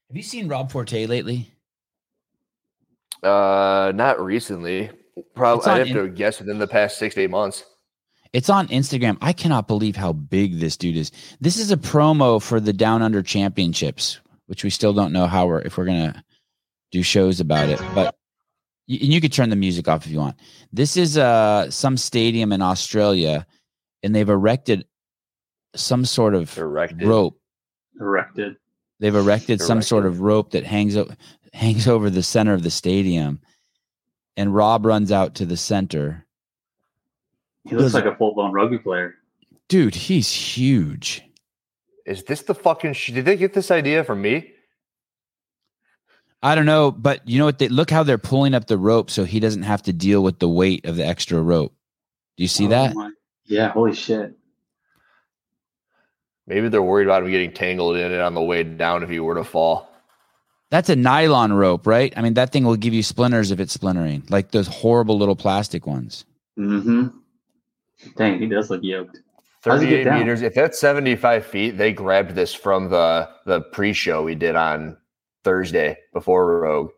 Have 0.09 0.17
you 0.17 0.23
seen 0.23 0.49
Rob 0.49 0.71
Forte 0.71 1.07
lately? 1.07 1.53
Uh, 3.23 3.93
not 3.95 4.21
recently. 4.21 4.91
Probably 5.35 5.65
I'd 5.71 5.87
have 5.89 5.97
to 5.97 6.09
guess 6.09 6.41
within 6.41 6.59
the 6.59 6.67
past 6.67 6.99
six 6.99 7.15
to 7.15 7.23
eight 7.23 7.31
months. 7.31 7.65
It's 8.33 8.51
on 8.51 8.67
Instagram. 8.69 9.17
I 9.23 9.33
cannot 9.33 9.69
believe 9.69 9.97
how 9.97 10.13
big 10.13 10.59
this 10.59 10.77
dude 10.77 10.97
is. 10.97 11.13
This 11.41 11.57
is 11.57 11.71
a 11.71 11.77
promo 11.77 12.43
for 12.43 12.59
the 12.59 12.73
Down 12.73 13.01
Under 13.01 13.23
Championships, 13.23 14.21
which 14.47 14.65
we 14.65 14.71
still 14.71 14.93
don't 14.93 15.13
know 15.13 15.27
how 15.27 15.47
we're 15.47 15.61
if 15.61 15.79
we're 15.79 15.85
gonna 15.85 16.25
do 16.91 17.03
shows 17.03 17.39
about 17.39 17.69
it. 17.69 17.81
But 17.95 18.17
y- 18.89 18.99
and 19.01 19.13
you 19.13 19.21
could 19.21 19.33
turn 19.33 19.51
the 19.51 19.57
music 19.57 19.87
off 19.89 20.05
if 20.05 20.11
you 20.13 20.19
want. 20.19 20.37
This 20.73 20.97
is 20.97 21.17
uh 21.17 21.71
some 21.71 21.97
stadium 21.97 22.53
in 22.53 22.61
Australia, 22.61 23.47
and 24.03 24.13
they've 24.15 24.29
erected 24.29 24.85
some 25.75 26.05
sort 26.05 26.35
of 26.35 26.57
Erected. 26.59 27.07
rope. 27.07 27.39
Erected. 28.01 28.57
They've 29.01 29.15
erected 29.15 29.61
some 29.61 29.83
sort 29.83 30.07
of 30.07 30.21
rope 30.21 30.51
that 30.53 30.65
hangs 30.65 30.97
o- 30.97 31.11
hangs 31.53 31.87
over 31.89 32.11
the 32.11 32.23
center 32.23 32.55
of 32.55 32.63
the 32.63 32.71
stadium, 32.71 33.41
and 34.37 34.55
Rob 34.55 34.87
runs 34.87 35.13
out 35.13 35.35
to 35.37 35.47
the 35.47 35.57
center. 35.57 36.25
He 37.65 37.71
looks 37.75 37.93
Does- 37.93 37.95
like 37.95 38.05
a 38.05 38.17
full 38.17 38.35
blown 38.35 38.53
rugby 38.53 38.79
player. 38.79 39.15
Dude, 39.69 39.95
he's 39.95 40.31
huge. 40.31 41.23
Is 42.07 42.25
this 42.25 42.43
the 42.43 42.55
fucking? 42.55 42.93
Sh- 42.93 43.13
Did 43.13 43.25
they 43.25 43.37
get 43.37 43.55
this 43.55 43.71
idea 43.71 44.05
from 44.05 44.21
me? 44.23 44.53
I 46.43 46.55
don't 46.55 46.67
know, 46.67 46.91
but 46.91 47.27
you 47.27 47.39
know 47.39 47.47
what? 47.47 47.59
They 47.59 47.69
look 47.69 47.91
how 47.91 48.03
they're 48.03 48.19
pulling 48.19 48.55
up 48.55 48.67
the 48.67 48.77
rope 48.77 49.11
so 49.11 49.25
he 49.25 49.41
doesn't 49.41 49.63
have 49.63 49.83
to 49.85 49.93
deal 49.93 50.23
with 50.23 50.39
the 50.39 50.49
weight 50.49 50.85
of 50.85 50.97
the 50.97 51.07
extra 51.07 51.41
rope. 51.41 51.75
Do 52.37 52.45
you 52.45 52.49
see 52.49 52.67
Oh 52.67 52.71
that? 52.71 52.95
my- 52.95 53.11
Yeah, 53.47 53.71
holy 53.71 53.95
shit. 53.95 54.37
Maybe 56.47 56.69
they're 56.69 56.83
worried 56.83 57.07
about 57.07 57.23
him 57.23 57.31
getting 57.31 57.53
tangled 57.53 57.97
in 57.97 58.13
it 58.13 58.21
on 58.21 58.35
the 58.35 58.43
way 58.43 58.63
down 58.63 59.03
if 59.03 59.09
he 59.09 59.21
were 59.21 59.35
to 59.35 59.45
fall. 59.45 59.91
That's 60.71 60.89
a 60.89 60.97
nylon 60.97 61.53
rope, 61.53 61.87
right? 61.87 62.13
I 62.17 62.23
mean, 62.23 62.35
that 62.35 62.51
thing 62.51 62.65
will 62.65 62.77
give 62.77 62.93
you 62.93 63.03
splinters 63.03 63.51
if 63.51 63.61
it's 63.61 63.73
splintering, 63.73 64.25
like 64.29 64.51
those 64.51 64.67
horrible 64.67 65.17
little 65.17 65.37
plastic 65.37 65.87
ones. 65.87 66.25
Mm-hmm. 66.59 67.09
Dang, 68.17 68.39
he 68.39 68.47
does 68.47 68.71
look 68.71 68.83
yoked. 68.83 69.21
How's 69.65 69.81
he 69.81 69.89
get 69.89 70.05
38 70.05 70.19
meters. 70.19 70.43
If 70.43 70.55
that's 70.55 70.79
75 70.79 71.47
feet, 71.47 71.79
they 71.79 71.93
grabbed 71.93 72.33
this 72.33 72.53
from 72.53 72.91
the 72.91 73.31
the 73.47 73.61
pre-show 73.61 74.23
we 74.23 74.35
did 74.35 74.57
on 74.57 74.97
Thursday 75.43 75.97
before 76.13 76.61
Rogue. 76.61 76.91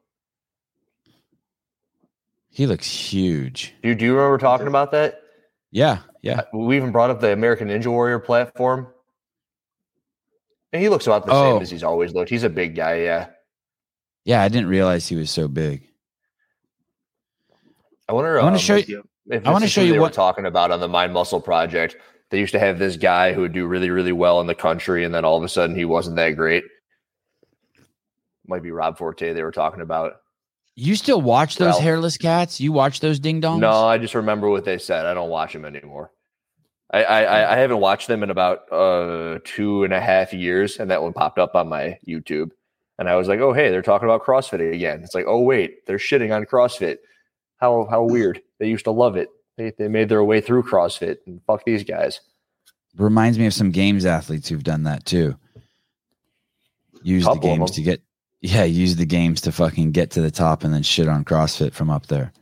He 2.50 2.66
looks 2.66 2.88
huge. 2.88 3.74
Do, 3.82 3.94
do 3.94 4.04
you 4.04 4.14
remember 4.14 4.38
talking 4.38 4.66
about 4.66 4.90
that? 4.92 5.20
Yeah, 5.70 5.98
yeah. 6.22 6.42
We 6.54 6.76
even 6.76 6.90
brought 6.90 7.10
up 7.10 7.20
the 7.20 7.32
American 7.32 7.68
Ninja 7.68 7.88
Warrior 7.88 8.18
platform. 8.18 8.88
And 10.73 10.82
he 10.82 10.88
looks 10.88 11.06
about 11.06 11.26
the 11.26 11.32
Oh. 11.32 11.54
same 11.54 11.62
as 11.62 11.70
he's 11.70 11.82
always 11.85 12.12
looked. 12.12 12.30
He's 12.30 12.42
a 12.42 12.49
big 12.50 12.75
guy, 12.75 12.96
yeah. 13.00 13.28
Yeah, 14.25 14.42
I 14.42 14.49
didn't 14.49 14.68
realize 14.68 15.06
he 15.08 15.16
was 15.16 15.30
so 15.30 15.46
big. 15.49 15.88
I 18.08 18.12
wonder. 18.12 18.38
I 18.38 18.42
wanna 18.42 18.56
um, 18.56 18.61
show 18.61 18.76
if 18.76 18.88
you- 18.88 19.08
if 19.28 19.46
I 19.46 19.52
wanna 19.52 19.66
show 19.68 19.80
you 19.82 20.00
what- 20.00 20.11
were 20.12 20.14
talking 20.14 20.46
about 20.46 20.70
on 20.70 20.80
the 20.80 20.88
Mind 20.88 21.12
Muscle 21.12 21.40
Project. 21.40 21.96
They 22.30 22.40
used 22.40 22.52
to 22.52 22.58
have 22.58 22.78
this 22.78 22.96
guy 22.96 23.32
who 23.32 23.42
would 23.42 23.52
do 23.52 23.66
really, 23.66 23.90
really 23.90 24.12
well 24.12 24.40
in 24.40 24.49
the 24.49 24.54
country, 24.54 25.04
and 25.04 25.14
then 25.14 25.25
all 25.25 25.37
of 25.37 25.44
a 25.44 25.49
sudden 25.49 25.76
he 25.76 25.85
wasn't 25.85 26.16
that 26.16 26.30
great. 26.30 26.64
Might 28.49 28.62
be 28.62 28.70
Rob 28.73 28.99
Forte 28.99 29.32
they 29.32 29.42
were 29.42 29.52
talking 29.52 29.80
about. 29.80 30.14
You 30.75 30.94
still 30.96 31.23
watch 31.23 31.56
those 31.56 31.68
Ralph. 31.68 31.82
hairless 31.82 32.16
cats? 32.18 32.61
You 32.61 32.73
watch 32.73 33.00
those 33.00 33.18
ding 33.20 33.40
dongs? 33.40 33.61
No, 33.61 33.70
I 33.87 33.99
just 33.99 34.14
remember 34.14 34.49
what 34.49 34.64
they 34.64 34.78
said. 34.78 35.06
I 35.06 35.14
don't 35.14 35.30
watch 35.30 35.52
them 35.52 35.64
anymore. 35.64 36.11
I, 36.90 37.02
I 37.02 37.54
I 37.54 37.56
haven't 37.58 37.80
watched 37.80 38.08
them 38.08 38.22
in 38.22 38.30
about 38.30 38.70
uh 38.72 39.38
two 39.44 39.84
and 39.84 39.92
a 39.92 40.00
half 40.00 40.32
years, 40.32 40.78
and 40.78 40.90
that 40.90 41.02
one 41.02 41.12
popped 41.12 41.38
up 41.38 41.54
on 41.54 41.68
my 41.68 41.98
YouTube, 42.06 42.50
and 42.98 43.08
I 43.08 43.16
was 43.16 43.28
like, 43.28 43.40
oh 43.40 43.52
hey, 43.52 43.70
they're 43.70 43.82
talking 43.82 44.08
about 44.08 44.24
CrossFit 44.24 44.74
again. 44.74 45.02
It's 45.02 45.14
like, 45.14 45.26
oh 45.26 45.40
wait, 45.40 45.86
they're 45.86 45.98
shitting 45.98 46.34
on 46.34 46.44
CrossFit. 46.44 46.98
How 47.58 47.86
how 47.90 48.04
weird. 48.04 48.40
They 48.58 48.68
used 48.68 48.84
to 48.84 48.92
love 48.92 49.16
it. 49.16 49.28
They 49.56 49.72
they 49.76 49.88
made 49.88 50.08
their 50.08 50.24
way 50.24 50.40
through 50.40 50.62
CrossFit, 50.62 51.18
and 51.26 51.40
fuck 51.46 51.64
these 51.64 51.84
guys. 51.84 52.20
Reminds 52.96 53.38
me 53.38 53.46
of 53.46 53.54
some 53.54 53.72
games 53.72 54.06
athletes 54.06 54.48
who've 54.48 54.64
done 54.64 54.84
that 54.84 55.04
too. 55.04 55.36
Use 57.02 57.24
the 57.24 57.34
games 57.34 57.72
to 57.72 57.82
get 57.82 58.00
yeah, 58.40 58.64
use 58.64 58.96
the 58.96 59.06
games 59.06 59.40
to 59.42 59.52
fucking 59.52 59.92
get 59.92 60.10
to 60.12 60.20
the 60.20 60.30
top 60.30 60.62
and 60.62 60.72
then 60.72 60.82
shit 60.82 61.08
on 61.08 61.24
CrossFit 61.24 61.72
from 61.72 61.90
up 61.90 62.06
there. 62.06 62.32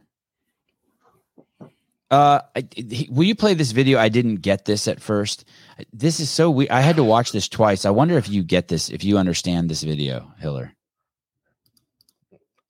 Uh, 2.14 2.40
I, 2.54 2.68
he- 2.76 3.09
will 3.11 3.25
you 3.25 3.35
play 3.35 3.54
this 3.54 3.73
video? 3.73 3.99
I 3.99 4.09
didn't 4.09 4.37
get 4.37 4.66
this 4.66 4.87
at 4.87 5.00
first. 5.00 5.44
This 5.92 6.21
is 6.21 6.30
so 6.30 6.49
weird. 6.49 6.71
I 6.71 6.80
had 6.80 6.94
to 6.97 7.02
watch 7.02 7.33
this 7.33 7.49
twice. 7.49 7.85
I 7.85 7.90
wonder 7.90 8.16
if 8.16 8.28
you 8.28 8.44
get 8.44 8.68
this, 8.68 8.88
if 8.88 9.02
you 9.02 9.18
understand 9.18 9.68
this 9.68 9.83
video, 9.83 10.33
Hiller. 10.38 10.73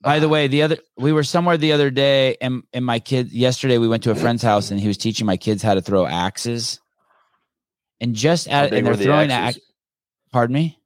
By 0.00 0.18
the 0.18 0.30
way, 0.30 0.46
the 0.48 0.62
other 0.62 0.78
we 0.96 1.12
were 1.12 1.24
somewhere 1.24 1.58
the 1.58 1.72
other 1.72 1.90
day, 1.90 2.36
and 2.40 2.62
and 2.72 2.86
my 2.86 3.00
kid 3.00 3.32
yesterday 3.32 3.76
we 3.76 3.88
went 3.88 4.02
to 4.04 4.10
a 4.10 4.14
friend's 4.14 4.42
house, 4.42 4.70
and 4.70 4.80
he 4.80 4.88
was 4.88 4.96
teaching 4.96 5.26
my 5.26 5.36
kids 5.36 5.62
how 5.62 5.74
to 5.74 5.82
throw 5.82 6.06
axes. 6.06 6.80
And 8.00 8.14
just 8.14 8.48
at 8.48 8.72
and 8.72 8.86
were 8.86 8.92
they're 8.92 8.96
the 8.96 9.04
throwing 9.04 9.30
axes? 9.30 9.62
ax- 9.62 9.66
pardon 10.32 10.54
me. 10.54 10.78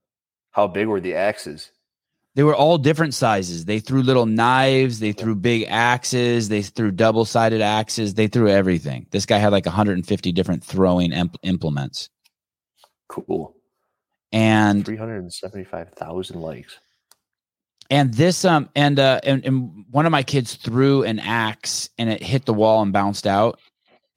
How 0.50 0.66
big 0.66 0.88
were 0.88 1.00
the 1.00 1.14
axes? 1.14 1.70
They 2.38 2.44
were 2.44 2.54
all 2.54 2.78
different 2.78 3.14
sizes. 3.14 3.64
They 3.64 3.80
threw 3.80 4.00
little 4.00 4.24
knives. 4.24 5.00
They 5.00 5.10
threw 5.10 5.34
big 5.34 5.64
axes. 5.68 6.48
They 6.48 6.62
threw 6.62 6.92
double 6.92 7.24
sided 7.24 7.60
axes. 7.60 8.14
They 8.14 8.28
threw 8.28 8.48
everything. 8.48 9.08
This 9.10 9.26
guy 9.26 9.38
had 9.38 9.50
like 9.50 9.66
150 9.66 10.30
different 10.30 10.62
throwing 10.62 11.10
imp- 11.10 11.34
implements. 11.42 12.10
Cool. 13.08 13.56
And 14.30 14.84
Three 14.86 14.96
hundred 14.96 15.18
and 15.18 15.32
seventy-five 15.32 15.94
thousand 15.94 16.40
likes. 16.40 16.78
and 17.90 18.14
this 18.14 18.44
um 18.44 18.68
and 18.76 19.00
uh 19.00 19.18
and, 19.24 19.44
and 19.44 19.84
one 19.90 20.06
of 20.06 20.12
my 20.12 20.22
kids 20.22 20.54
threw 20.54 21.02
an 21.02 21.18
axe 21.18 21.90
and 21.98 22.08
it 22.08 22.22
hit 22.22 22.46
the 22.46 22.54
wall 22.54 22.82
and 22.82 22.92
bounced 22.92 23.26
out. 23.26 23.58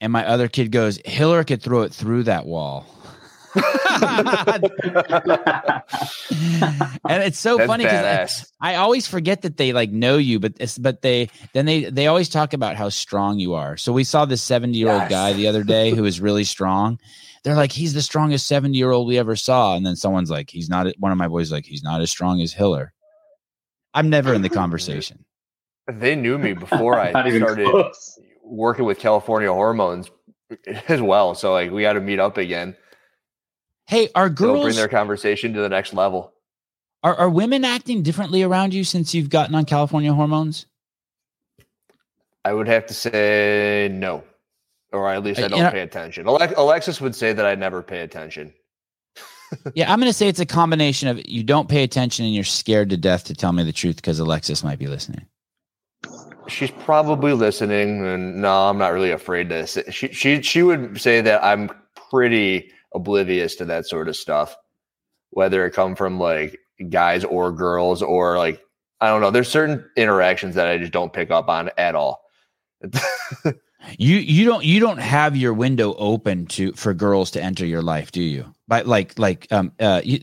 And 0.00 0.12
my 0.12 0.24
other 0.28 0.46
kid 0.46 0.70
goes, 0.70 1.00
Hiller 1.04 1.42
could 1.42 1.60
throw 1.60 1.82
it 1.82 1.92
through 1.92 2.22
that 2.24 2.46
wall. 2.46 2.86
And 3.54 3.62
it's 7.22 7.38
so 7.38 7.56
That's 7.56 7.68
funny 7.68 7.84
because 7.84 8.04
badass. 8.04 8.50
I 8.60 8.76
always 8.76 9.06
forget 9.06 9.42
that 9.42 9.56
they 9.56 9.72
like 9.72 9.90
know 9.90 10.18
you, 10.18 10.38
but 10.40 10.54
it's, 10.58 10.78
but 10.78 11.02
they 11.02 11.28
then 11.52 11.66
they 11.66 11.84
they 11.84 12.06
always 12.06 12.28
talk 12.28 12.52
about 12.52 12.76
how 12.76 12.88
strong 12.88 13.38
you 13.38 13.54
are. 13.54 13.76
So 13.76 13.92
we 13.92 14.04
saw 14.04 14.24
this 14.24 14.42
seventy 14.42 14.78
year 14.78 14.88
old 14.88 15.02
Yes. 15.02 15.10
guy 15.10 15.32
the 15.32 15.48
other 15.48 15.64
day 15.64 15.94
who 15.94 16.04
is 16.04 16.20
really 16.20 16.44
strong. 16.44 16.98
They're 17.44 17.56
like, 17.56 17.72
he's 17.72 17.94
the 17.94 18.02
strongest 18.02 18.46
seventy 18.46 18.78
year 18.78 18.90
old 18.92 19.08
we 19.08 19.18
ever 19.18 19.36
saw, 19.36 19.76
and 19.76 19.84
then 19.84 19.96
someone's 19.96 20.30
like, 20.30 20.50
he's 20.50 20.68
not. 20.68 20.86
One 20.98 21.12
of 21.12 21.18
my 21.18 21.28
boys 21.28 21.50
like, 21.52 21.66
he's 21.66 21.82
not 21.82 22.00
as 22.00 22.10
strong 22.10 22.40
as 22.40 22.52
Hiller. 22.52 22.92
I'm 23.94 24.08
never 24.08 24.32
in 24.32 24.42
the 24.42 24.48
conversation. 24.48 25.24
They 25.90 26.16
knew 26.16 26.38
me 26.38 26.52
before 26.54 26.98
I 26.98 27.10
started 27.10 27.68
close. 27.68 28.18
working 28.44 28.84
with 28.84 28.98
California 28.98 29.52
hormones 29.52 30.10
as 30.88 31.02
well. 31.02 31.34
So 31.34 31.52
like 31.52 31.70
we 31.72 31.82
got 31.82 31.94
to 31.94 32.00
meet 32.00 32.20
up 32.20 32.38
again. 32.38 32.76
Hey, 33.92 34.08
are 34.14 34.30
girls 34.30 34.54
They'll 34.54 34.62
bring 34.62 34.76
their 34.76 34.88
conversation 34.88 35.52
to 35.52 35.60
the 35.60 35.68
next 35.68 35.92
level. 35.92 36.32
are 37.02 37.14
are 37.14 37.28
women 37.28 37.62
acting 37.62 38.02
differently 38.02 38.42
around 38.42 38.72
you 38.72 38.84
since 38.84 39.12
you've 39.12 39.28
gotten 39.28 39.54
on 39.54 39.66
California 39.66 40.14
hormones? 40.14 40.64
I 42.42 42.54
would 42.54 42.68
have 42.68 42.86
to 42.86 42.94
say 42.94 43.90
no, 43.92 44.24
or 44.94 45.10
at 45.10 45.22
least 45.22 45.40
I 45.40 45.48
don't 45.48 45.58
you 45.58 45.64
know- 45.64 45.70
pay 45.70 45.80
attention. 45.80 46.26
Alexis 46.26 47.02
would 47.02 47.14
say 47.14 47.34
that 47.34 47.44
I 47.44 47.54
never 47.54 47.82
pay 47.82 48.00
attention. 48.00 48.54
Yeah, 49.74 49.92
I'm 49.92 50.00
going 50.00 50.10
to 50.10 50.16
say 50.16 50.28
it's 50.28 50.40
a 50.40 50.46
combination 50.46 51.08
of 51.08 51.20
you 51.28 51.44
don't 51.44 51.68
pay 51.68 51.82
attention 51.82 52.24
and 52.24 52.34
you're 52.34 52.42
scared 52.42 52.88
to 52.88 52.96
death 52.96 53.24
to 53.24 53.34
tell 53.34 53.52
me 53.52 53.62
the 53.62 53.72
truth 53.72 53.96
because 53.96 54.18
Alexis 54.18 54.64
might 54.64 54.78
be 54.78 54.86
listening. 54.86 55.26
She's 56.48 56.70
probably 56.70 57.34
listening, 57.34 58.02
and 58.06 58.40
no, 58.40 58.70
I'm 58.70 58.78
not 58.78 58.94
really 58.94 59.10
afraid 59.10 59.50
to. 59.50 59.66
Say, 59.66 59.84
she 59.90 60.10
she 60.10 60.40
she 60.40 60.62
would 60.62 60.98
say 60.98 61.20
that 61.20 61.44
I'm 61.44 61.68
pretty 62.10 62.72
oblivious 62.94 63.56
to 63.56 63.64
that 63.66 63.86
sort 63.86 64.08
of 64.08 64.16
stuff, 64.16 64.56
whether 65.30 65.64
it 65.66 65.72
come 65.72 65.94
from 65.96 66.18
like 66.18 66.58
guys 66.90 67.24
or 67.24 67.52
girls 67.52 68.02
or 68.02 68.38
like 68.38 68.60
I 69.00 69.08
don't 69.08 69.20
know. 69.20 69.30
There's 69.30 69.48
certain 69.48 69.84
interactions 69.96 70.54
that 70.54 70.68
I 70.68 70.78
just 70.78 70.92
don't 70.92 71.12
pick 71.12 71.30
up 71.30 71.48
on 71.48 71.70
at 71.76 71.94
all. 71.94 72.22
You 73.98 74.16
you 74.18 74.44
don't 74.44 74.64
you 74.64 74.78
don't 74.78 74.98
have 74.98 75.36
your 75.36 75.52
window 75.52 75.94
open 75.94 76.46
to 76.46 76.72
for 76.74 76.94
girls 76.94 77.32
to 77.32 77.42
enter 77.42 77.66
your 77.66 77.82
life, 77.82 78.12
do 78.12 78.22
you? 78.22 78.44
But 78.68 78.86
like 78.86 79.18
like 79.18 79.50
um 79.50 79.72
uh 79.80 80.00
you, 80.04 80.20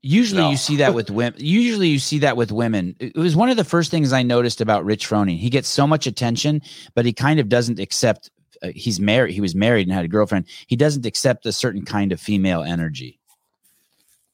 usually 0.00 0.40
No. 0.40 0.50
you 0.50 0.56
see 0.56 0.76
that 0.76 0.94
with 0.94 1.10
women. 1.20 1.38
Usually 1.38 1.88
you 1.88 1.98
see 1.98 2.20
that 2.20 2.38
with 2.38 2.50
women. 2.50 2.96
It 2.98 3.14
was 3.16 3.36
one 3.36 3.50
of 3.50 3.58
the 3.58 3.64
first 3.64 3.90
things 3.90 4.14
I 4.14 4.22
noticed 4.22 4.62
about 4.62 4.86
Rich 4.86 5.06
Froning. 5.06 5.36
He 5.38 5.50
gets 5.50 5.68
so 5.68 5.86
much 5.86 6.06
attention, 6.06 6.62
but 6.94 7.04
he 7.04 7.12
kind 7.12 7.38
of 7.38 7.50
doesn't 7.50 7.78
accept. 7.78 8.30
Uh, 8.62 8.70
he's 8.74 9.00
married. 9.00 9.34
He 9.34 9.40
was 9.40 9.54
married 9.54 9.86
and 9.86 9.94
had 9.94 10.04
a 10.04 10.08
girlfriend. 10.08 10.46
He 10.66 10.76
doesn't 10.76 11.06
accept 11.06 11.46
a 11.46 11.52
certain 11.52 11.84
kind 11.84 12.12
of 12.12 12.20
female 12.20 12.62
energy. 12.62 13.18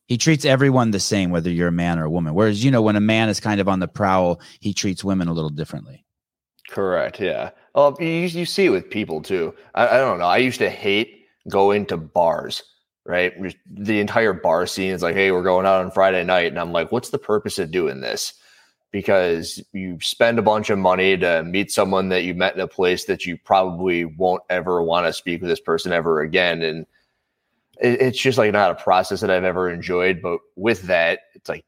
He 0.06 0.18
treats 0.18 0.44
everyone 0.44 0.92
the 0.92 1.00
same, 1.00 1.30
whether 1.30 1.50
you're 1.50 1.68
a 1.68 1.72
man 1.72 1.98
or 1.98 2.04
a 2.04 2.10
woman. 2.10 2.34
Whereas 2.34 2.64
you 2.64 2.70
know 2.70 2.82
when 2.82 2.96
a 2.96 3.00
man 3.00 3.28
is 3.28 3.40
kind 3.40 3.60
of 3.60 3.68
on 3.68 3.80
the 3.80 3.88
prowl, 3.88 4.40
he 4.60 4.72
treats 4.72 5.02
women 5.02 5.28
a 5.28 5.32
little 5.32 5.50
differently. 5.50 6.04
Correct. 6.70 7.20
Yeah. 7.20 7.50
Oh, 7.74 7.96
you, 8.00 8.06
you 8.06 8.46
see 8.46 8.66
it 8.66 8.70
with 8.70 8.90
people 8.90 9.20
too. 9.20 9.54
I, 9.74 9.88
I 9.88 9.98
don't 9.98 10.18
know. 10.18 10.26
I 10.26 10.38
used 10.38 10.58
to 10.58 10.70
hate 10.70 11.26
going 11.48 11.86
to 11.86 11.96
bars. 11.96 12.62
Right. 13.04 13.32
The 13.70 14.00
entire 14.00 14.32
bar 14.32 14.66
scene 14.66 14.90
is 14.90 15.02
like, 15.02 15.14
hey, 15.14 15.30
we're 15.30 15.44
going 15.44 15.64
out 15.64 15.84
on 15.84 15.92
Friday 15.92 16.24
night, 16.24 16.48
and 16.48 16.58
I'm 16.58 16.72
like, 16.72 16.90
what's 16.90 17.10
the 17.10 17.18
purpose 17.18 17.56
of 17.60 17.70
doing 17.70 18.00
this? 18.00 18.34
Because 18.92 19.62
you 19.72 19.98
spend 20.00 20.38
a 20.38 20.42
bunch 20.42 20.70
of 20.70 20.78
money 20.78 21.16
to 21.18 21.42
meet 21.42 21.70
someone 21.70 22.08
that 22.08 22.24
you 22.24 22.34
met 22.34 22.54
in 22.54 22.60
a 22.60 22.68
place 22.68 23.04
that 23.06 23.26
you 23.26 23.36
probably 23.36 24.04
won't 24.04 24.42
ever 24.48 24.82
want 24.82 25.06
to 25.06 25.12
speak 25.12 25.40
with 25.40 25.50
this 25.50 25.60
person 25.60 25.92
ever 25.92 26.20
again, 26.20 26.62
and 26.62 26.86
it, 27.80 28.00
it's 28.00 28.18
just 28.18 28.38
like 28.38 28.52
not 28.52 28.70
a 28.70 28.82
process 28.82 29.20
that 29.20 29.30
I've 29.30 29.44
ever 29.44 29.68
enjoyed. 29.68 30.22
But 30.22 30.38
with 30.54 30.82
that, 30.82 31.20
it's 31.34 31.48
like 31.48 31.64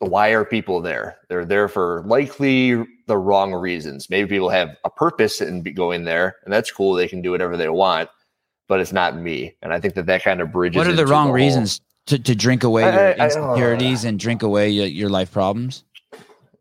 why 0.00 0.28
are 0.30 0.44
people 0.44 0.80
there? 0.80 1.16
They're 1.28 1.44
there 1.44 1.68
for 1.68 2.04
likely 2.06 2.84
the 3.06 3.18
wrong 3.18 3.52
reasons. 3.52 4.08
Maybe 4.08 4.28
people 4.28 4.48
have 4.48 4.76
a 4.84 4.90
purpose 4.90 5.40
in 5.40 5.62
going 5.62 6.04
there, 6.04 6.36
and 6.44 6.52
that's 6.52 6.70
cool. 6.70 6.94
They 6.94 7.08
can 7.08 7.22
do 7.22 7.32
whatever 7.32 7.56
they 7.56 7.68
want, 7.68 8.08
but 8.68 8.80
it's 8.80 8.92
not 8.92 9.16
me. 9.16 9.56
And 9.62 9.72
I 9.72 9.80
think 9.80 9.94
that 9.94 10.06
that 10.06 10.22
kind 10.22 10.40
of 10.40 10.52
bridges. 10.52 10.76
What 10.76 10.86
are 10.86 10.92
the 10.92 11.06
wrong 11.06 11.26
whole- 11.26 11.34
reasons 11.34 11.80
to, 12.06 12.18
to 12.18 12.34
drink 12.34 12.64
away 12.64 12.84
I- 12.84 12.92
your 12.92 13.00
I- 13.00 13.24
I 13.24 13.24
insecurities 13.26 14.04
and 14.04 14.18
drink 14.18 14.42
away 14.42 14.70
your, 14.70 14.86
your 14.86 15.08
life 15.08 15.32
problems? 15.32 15.84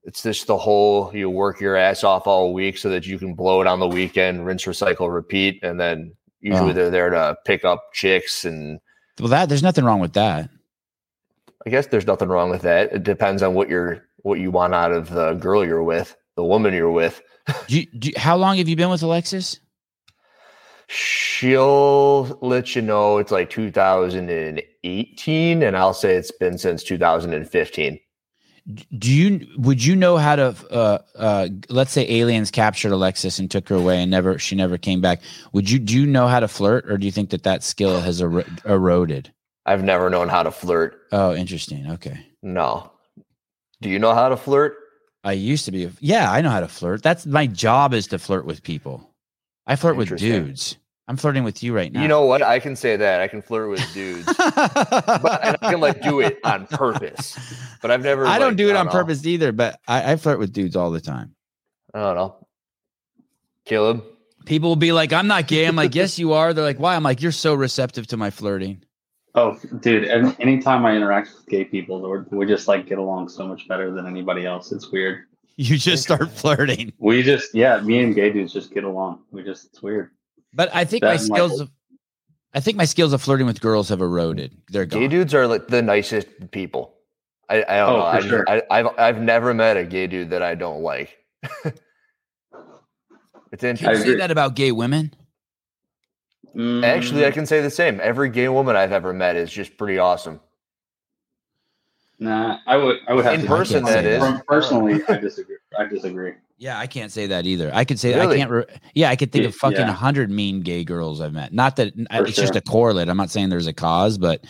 It's 0.08 0.24
just 0.24 0.48
the 0.48 0.58
whole 0.58 1.12
you 1.14 1.30
work 1.30 1.60
your 1.62 1.76
ass 1.76 2.04
off 2.04 2.26
all 2.28 2.54
week 2.54 2.78
so 2.78 2.90
that 2.90 3.06
you 3.06 3.20
can 3.20 3.34
blow 3.36 3.62
it 3.62 3.68
on 3.68 3.80
the 3.80 3.88
weekend, 3.88 4.46
rinse, 4.46 4.64
recycle, 4.66 5.14
repeat, 5.14 5.60
and 5.64 5.80
then 5.80 6.14
usually 6.40 6.72
Oh. 6.72 6.74
they're 6.74 6.90
there 6.90 7.10
to 7.10 7.36
pick 7.46 7.66
up 7.66 7.84
chicks. 7.94 8.46
And 8.46 8.80
Well, 9.20 9.28
that 9.30 9.50
there's 9.50 9.64
nothing 9.64 9.84
wrong 9.84 10.00
with 10.00 10.14
that. 10.14 10.50
I 11.66 11.70
guess 11.70 11.88
there's 11.88 12.08
nothing 12.08 12.30
wrong 12.30 12.50
with 12.50 12.62
that. 12.62 12.94
It 12.94 13.04
depends 13.04 13.44
on 13.44 13.54
what 13.54 13.68
you're 13.70 14.06
what 14.24 14.40
you 14.40 14.50
want 14.50 14.74
out 14.74 14.92
of 14.94 15.10
the 15.10 15.34
girl 15.34 15.66
you're 15.66 15.84
with, 15.84 16.16
the 16.36 16.44
woman 16.44 16.74
you're 16.74 16.90
with. 16.92 17.22
Do 17.68 17.80
you, 17.80 17.86
do 18.00 18.08
you- 18.10 18.14
how 18.18 18.36
long 18.38 18.58
have 18.58 18.68
you 18.70 18.76
been 18.76 18.90
with 18.90 19.04
Alexis? 19.04 19.60
She'll 20.88 22.38
let 22.42 22.76
you 22.76 22.82
know 22.82 23.18
it's 23.18 23.32
like 23.32 23.50
2018, 23.50 25.64
and 25.64 25.76
I'll 25.78 25.94
say 25.94 26.16
it's 26.16 26.32
been 26.32 26.58
since 26.58 26.84
2015. 26.84 28.00
Do 28.98 29.14
you 29.14 29.48
would 29.58 29.84
you 29.84 29.96
know 29.96 30.18
how 30.18 30.36
to 30.36 30.56
uh 30.70 30.98
uh 31.16 31.48
let's 31.70 31.92
say 31.92 32.10
aliens 32.10 32.52
captured 32.52 32.92
Alexis 32.92 33.40
and 33.40 33.50
took 33.50 33.70
her 33.70 33.76
away 33.76 34.02
and 34.02 34.12
never 34.12 34.38
she 34.38 34.56
never 34.56 34.78
came 34.78 35.00
back. 35.00 35.22
Would 35.54 35.70
you 35.70 35.80
do 35.80 35.98
you 35.98 36.06
know 36.06 36.28
how 36.28 36.42
to 36.42 36.48
flirt 36.50 36.90
or 36.92 36.98
do 36.98 37.06
you 37.06 37.12
think 37.12 37.30
that 37.30 37.44
that 37.44 37.64
skill 37.64 38.02
has 38.02 38.22
ero- 38.22 38.44
eroded? 38.66 39.32
I've 39.66 39.84
never 39.84 40.10
known 40.10 40.28
how 40.28 40.44
to 40.44 40.52
flirt. 40.52 41.00
Oh, 41.12 41.34
interesting. 41.34 41.90
Okay. 41.92 42.26
No. 42.44 42.92
Do 43.82 43.90
you 43.90 44.00
know 44.00 44.14
how 44.14 44.30
to 44.30 44.38
flirt? 44.38 44.76
I 45.24 45.34
used 45.34 45.66
to 45.66 45.72
be 45.72 45.90
Yeah, 46.00 46.32
I 46.32 46.42
know 46.42 46.50
how 46.50 46.62
to 46.62 46.68
flirt. 46.68 47.04
That's 47.04 47.26
my 47.26 47.48
job 47.48 47.94
is 47.94 48.08
to 48.08 48.20
flirt 48.20 48.46
with 48.46 48.64
people. 48.64 49.14
I 49.66 49.76
flirt 49.76 49.98
with 49.98 50.18
dudes. 50.18 50.78
I'm 51.10 51.16
flirting 51.16 51.46
with 51.46 51.64
you 51.64 51.74
right 51.74 51.92
now. 51.92 52.02
You 52.02 52.08
know 52.10 52.26
what? 52.26 52.42
I 52.42 52.60
can 52.60 52.76
say 52.76 52.98
that. 52.98 53.22
I 53.22 53.28
can 53.28 53.42
flirt 53.42 53.70
with 53.70 53.94
dudes, 53.94 54.26
but 54.26 55.40
and 55.44 55.58
I 55.62 55.72
can 55.72 55.80
like 55.80 56.02
do 56.02 56.20
it 56.20 56.38
on 56.44 56.68
purpose. 56.68 57.38
But 57.82 57.92
I've 57.92 58.04
never. 58.04 58.26
I 58.26 58.40
don't 58.40 58.50
like, 58.50 58.58
do 58.58 58.70
it 58.70 58.76
on 58.76 58.88
know. 58.88 58.92
purpose 58.92 59.26
either, 59.26 59.52
but 59.54 59.80
I, 59.88 60.14
I 60.14 60.16
flirt 60.18 60.38
with 60.40 60.52
dudes 60.52 60.76
all 60.76 60.92
the 60.92 61.00
time. 61.00 61.34
I 61.94 62.02
don't 62.02 62.16
know. 62.16 62.48
Kill 63.66 63.94
Caleb, 63.94 64.06
People 64.46 64.70
will 64.70 64.76
be 64.76 64.92
like, 64.92 65.12
I'm 65.14 65.28
not 65.28 65.48
gay. 65.48 65.66
I'm 65.66 65.76
like, 65.76 65.96
yes, 65.96 66.20
you 66.20 66.34
are. 66.34 66.54
They're 66.54 66.64
like, 66.64 66.80
why? 66.80 66.96
I'm 66.96 67.04
like, 67.04 67.22
you're 67.22 67.32
so 67.32 67.54
receptive 67.54 68.08
to 68.08 68.18
my 68.18 68.30
flirting. 68.30 68.84
Oh, 69.36 69.58
dude! 69.82 70.06
Any, 70.06 70.36
anytime 70.40 70.86
I 70.86 70.96
interact 70.96 71.30
with 71.36 71.46
gay 71.48 71.64
people, 71.64 72.02
we're, 72.02 72.26
we 72.32 72.46
just 72.46 72.68
like 72.68 72.88
get 72.88 72.98
along 72.98 73.30
so 73.30 73.48
much 73.48 73.68
better 73.68 73.92
than 73.94 74.08
anybody 74.08 74.46
else. 74.46 74.72
It's 74.72 74.92
weird. 74.92 75.26
You 75.58 75.78
just 75.78 76.04
start 76.04 76.32
flirting. 76.32 76.94
We 76.98 77.24
just, 77.24 77.54
yeah, 77.56 77.80
me 77.82 78.00
and 78.00 78.14
gay 78.14 78.32
dudes 78.32 78.54
just 78.54 78.74
get 78.74 78.84
along. 78.84 79.24
We 79.32 79.44
just, 79.44 79.66
it's 79.66 79.82
weird. 79.82 80.12
But 80.54 80.74
I 80.74 80.86
think 80.86 81.02
That 81.02 81.08
my 81.08 81.14
and, 81.14 81.30
like, 81.30 81.38
skills 81.40 81.60
of 81.60 81.72
I 82.54 82.60
think 82.60 82.78
my 82.78 82.86
skills 82.86 83.14
of 83.14 83.22
flirting 83.22 83.46
with 83.46 83.62
girls 83.62 83.90
have 83.90 84.02
eroded. 84.02 84.58
They're 84.70 84.86
gone. 84.86 85.02
Gay 85.02 85.08
dudes 85.08 85.34
are 85.34 85.46
like 85.48 85.68
the 85.68 85.82
nicest 85.82 86.28
people. 86.52 86.96
I, 87.50 87.64
I 87.68 87.78
don't 87.78 87.90
oh, 87.90 87.98
know. 87.98 88.12
For 88.12 88.18
I, 88.18 88.22
sure. 88.22 88.46
I, 88.50 88.62
I've 88.72 88.88
I've 88.98 89.22
never 89.22 89.54
met 89.54 89.78
a 89.78 89.84
gay 89.86 90.08
dude 90.08 90.30
that 90.32 90.42
I 90.42 90.56
don't 90.56 90.82
like. 90.82 91.18
it's 91.44 91.82
Can 93.60 93.70
interesting. 93.70 94.06
you 94.08 94.14
say 94.14 94.18
that 94.18 94.32
about 94.32 94.56
gay 94.56 94.72
women? 94.72 95.14
Actually, 96.84 97.26
I 97.26 97.30
Mm, 97.30 97.34
can 97.34 97.46
say 97.46 97.62
the 97.62 97.70
same. 97.70 98.00
Every 98.02 98.30
gay 98.30 98.48
woman 98.50 98.76
I've 98.76 98.92
ever 98.92 99.14
met 99.14 99.36
is 99.36 99.52
just 99.52 99.78
pretty 99.78 100.00
awesome. 100.00 100.40
nah, 102.20 102.58
I 102.66 102.78
would 102.78 102.98
I 103.08 103.14
would 103.14 103.26
have 103.26 103.36
In 103.36 103.42
to 103.42 103.48
person, 103.48 103.84
disagree. 103.86 103.94
that 103.94 104.06
is. 104.06 104.20
From- 104.24 104.42
personally, 104.48 105.02
I 105.08 105.18
disagree. 105.18 105.58
I 105.78 105.86
disagree. 105.86 106.34
Yeah, 106.60 106.80
I 106.80 106.88
can't 106.88 107.12
say 107.12 107.28
that 107.28 107.46
either. 107.46 107.70
I 107.74 107.86
could 107.86 108.00
say 108.00 108.20
I 108.20 108.36
can't. 108.36 108.50
Re- 108.50 108.66
yeah, 108.96 109.10
I 109.10 109.16
could 109.16 109.32
think 109.32 109.46
of 109.46 109.54
fucking 109.56 109.78
a 109.78 109.82
yeah. 109.82 109.92
hundred 109.92 110.32
mean 110.32 110.62
gay 110.62 110.84
girls 110.84 111.22
I've 111.22 111.34
met. 111.34 111.54
Not 111.54 111.76
that 111.76 111.94
I- 112.10 112.18
For 112.20 112.26
it's 112.26 112.36
just 112.36 112.56
a 112.56 112.62
correlate. 112.62 113.10
I'm 113.10 113.18
not 113.18 113.30
saying 113.30 113.50
there's 113.50 113.68
a 113.68 113.74
cause, 113.74 114.18
but 114.18 114.44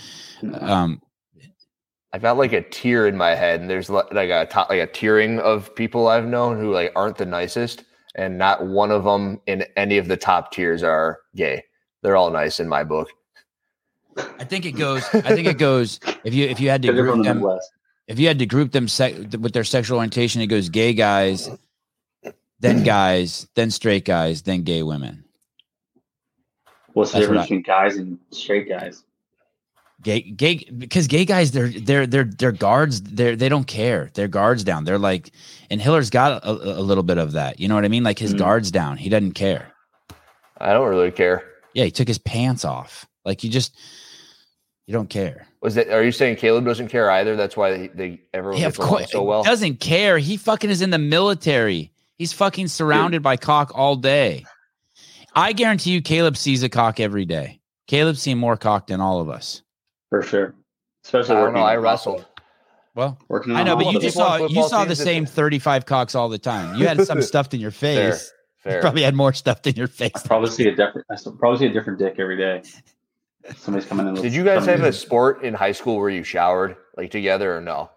um, 0.53 1.01
I've 2.13 2.21
got 2.21 2.37
like 2.37 2.53
a 2.53 2.61
tier 2.61 3.07
in 3.07 3.17
my 3.17 3.35
head, 3.35 3.59
and 3.59 3.69
there's 3.69 3.89
like 3.89 4.29
a 4.29 4.45
top, 4.49 4.69
like 4.69 4.79
a 4.79 4.87
tiering 4.87 5.39
of 5.39 5.75
people 5.75 6.07
I've 6.07 6.25
known 6.25 6.57
who 6.57 6.71
like 6.71 6.93
aren't 6.95 7.17
the 7.17 7.25
nicest, 7.25 7.83
and 8.15 8.37
not 8.37 8.65
one 8.65 8.91
of 8.91 9.03
them 9.03 9.41
in 9.45 9.65
any 9.75 9.97
of 9.97 10.07
the 10.07 10.17
top 10.17 10.51
tiers 10.53 10.83
are 10.83 11.19
gay. 11.35 11.63
They're 12.03 12.15
all 12.15 12.31
nice 12.31 12.61
in 12.61 12.69
my 12.69 12.85
book. 12.85 13.09
I 14.39 14.45
think 14.45 14.65
it 14.65 14.71
goes. 14.71 15.03
I 15.13 15.35
think 15.35 15.45
it 15.45 15.57
goes. 15.57 15.99
If 16.23 16.33
you 16.33 16.45
if 16.47 16.59
you 16.61 16.69
had 16.69 16.81
to 16.83 16.93
group 16.93 17.23
them, 17.23 17.37
Midwest. 17.39 17.69
if 18.07 18.17
you 18.17 18.27
had 18.27 18.39
to 18.39 18.45
group 18.45 18.71
them 18.71 18.87
sec- 18.87 19.15
with 19.39 19.51
their 19.51 19.65
sexual 19.65 19.97
orientation, 19.97 20.41
it 20.41 20.47
goes 20.47 20.69
gay 20.69 20.93
guys, 20.93 21.49
then 22.59 22.83
guys, 22.83 23.47
then 23.55 23.71
straight 23.71 24.05
guys, 24.05 24.41
then 24.43 24.63
gay 24.63 24.83
women. 24.83 25.23
What's 26.93 27.11
the 27.11 27.19
That's 27.19 27.29
what 27.29 27.33
difference 27.35 27.39
I- 27.39 27.43
between 27.43 27.61
guys 27.63 27.97
and 27.97 28.19
straight 28.31 28.67
guys? 28.69 29.03
Gay, 30.03 30.21
gay, 30.21 30.63
because 30.77 31.07
gay 31.07 31.25
guys, 31.25 31.51
they're 31.51 31.69
they're 31.69 32.05
they're 32.05 32.23
they're 32.23 32.51
guards. 32.51 33.01
They're 33.01 33.35
they 33.35 33.49
don't 33.49 33.65
care. 33.65 34.11
They're 34.13 34.27
guards 34.27 34.63
down. 34.63 34.83
They're 34.83 34.99
like, 34.99 35.31
and 35.71 35.81
Hiller's 35.81 36.11
got 36.11 36.43
a, 36.45 36.51
a 36.51 36.81
little 36.81 37.03
bit 37.03 37.17
of 37.17 37.31
that. 37.31 37.59
You 37.59 37.67
know 37.67 37.73
what 37.73 37.83
I 37.83 37.87
mean? 37.87 38.03
Like 38.03 38.19
his 38.19 38.35
Mhm. 38.35 38.37
guards 38.37 38.69
down. 38.69 38.97
He 38.97 39.09
doesn't 39.09 39.31
care. 39.33 39.73
I 40.59 40.71
don't 40.73 40.87
really 40.87 41.09
care. 41.11 41.43
Yeah, 41.73 41.85
he 41.85 41.91
took 41.91 42.07
his 42.07 42.19
pants 42.19 42.63
off. 42.63 43.07
Like 43.25 43.43
you 43.43 43.49
just, 43.49 43.75
you 44.85 44.93
don't 44.93 45.09
care. 45.09 45.47
Was 45.61 45.73
that? 45.75 45.89
Are 45.89 46.03
you 46.03 46.11
saying 46.11 46.35
Caleb 46.37 46.65
doesn't 46.65 46.89
care 46.89 47.09
either? 47.09 47.35
That's 47.35 47.57
why 47.57 47.71
they, 47.75 47.87
they 47.87 48.21
everyone 48.35 48.61
Yeah, 48.61 48.67
gets 48.67 48.77
of 48.77 48.85
along 48.85 48.97
course. 48.99 49.11
so 49.11 49.23
well. 49.23 49.43
Doesn't 49.43 49.79
care. 49.79 50.19
He 50.19 50.37
fucking 50.37 50.69
is 50.69 50.83
in 50.83 50.91
the 50.91 50.99
military. 50.99 51.91
He's 52.17 52.33
fucking 52.33 52.67
surrounded 52.67 53.21
by 53.21 53.37
cock 53.37 53.71
all 53.75 53.95
day. 53.95 54.45
I 55.35 55.53
guarantee 55.53 55.91
you, 55.91 56.01
Caleb 56.01 56.35
sees 56.35 56.63
a 56.63 56.69
cock 56.69 56.99
every 56.99 57.25
day. 57.25 57.59
Caleb's 57.87 58.21
seen 58.21 58.37
more 58.37 58.57
cock 58.57 58.87
than 58.87 58.99
all 59.01 59.19
of 59.21 59.29
us. 59.29 59.61
For 60.09 60.21
sure. 60.23 60.55
I 60.57 60.61
Especially 61.05 61.35
don't 61.35 61.41
working 61.41 61.55
know. 61.55 61.63
I 61.63 61.75
wrestled. 61.77 62.25
Well, 62.95 63.19
Working 63.29 63.51
in 63.51 63.57
I 63.57 63.63
know, 63.63 63.75
but 63.75 63.91
you 63.93 63.99
just 63.99 64.17
saw 64.17 64.37
you 64.47 64.67
saw 64.67 64.83
the 64.83 64.95
same 64.95 65.23
it's- 65.23 65.35
thirty-five 65.35 65.85
cocks 65.85 66.15
all 66.15 66.29
the 66.29 66.39
time. 66.39 66.75
You 66.75 66.87
had 66.87 66.99
some 67.05 67.21
stuffed 67.33 67.53
in 67.53 67.59
your 67.61 67.69
Fair, 67.71 68.11
face. 68.13 68.33
You 68.65 68.71
fair. 68.71 68.81
probably 68.81 69.03
had 69.03 69.13
more 69.13 69.31
stuffed 69.33 69.67
in 69.67 69.75
your 69.75 69.87
face. 69.87 70.11
I 70.15 70.19
probably 70.27 70.49
see 70.49 70.67
a 70.67 70.75
different. 70.75 71.05
I 71.11 71.15
probably 71.37 71.59
see 71.59 71.65
a 71.67 71.73
different 71.73 71.99
dick 71.99 72.15
every 72.17 72.37
day. 72.37 72.63
Somebody's 73.55 73.87
coming 73.87 74.07
in. 74.07 74.15
Did 74.15 74.33
you 74.33 74.43
guys 74.43 74.65
have 74.65 74.79
something- 74.79 74.85
a 74.89 74.91
sport 74.91 75.43
in 75.43 75.53
high 75.53 75.71
school 75.73 75.97
where 75.99 76.09
you 76.09 76.23
showered 76.23 76.75
like 76.97 77.11
together 77.11 77.55
or 77.55 77.61
no? 77.61 77.91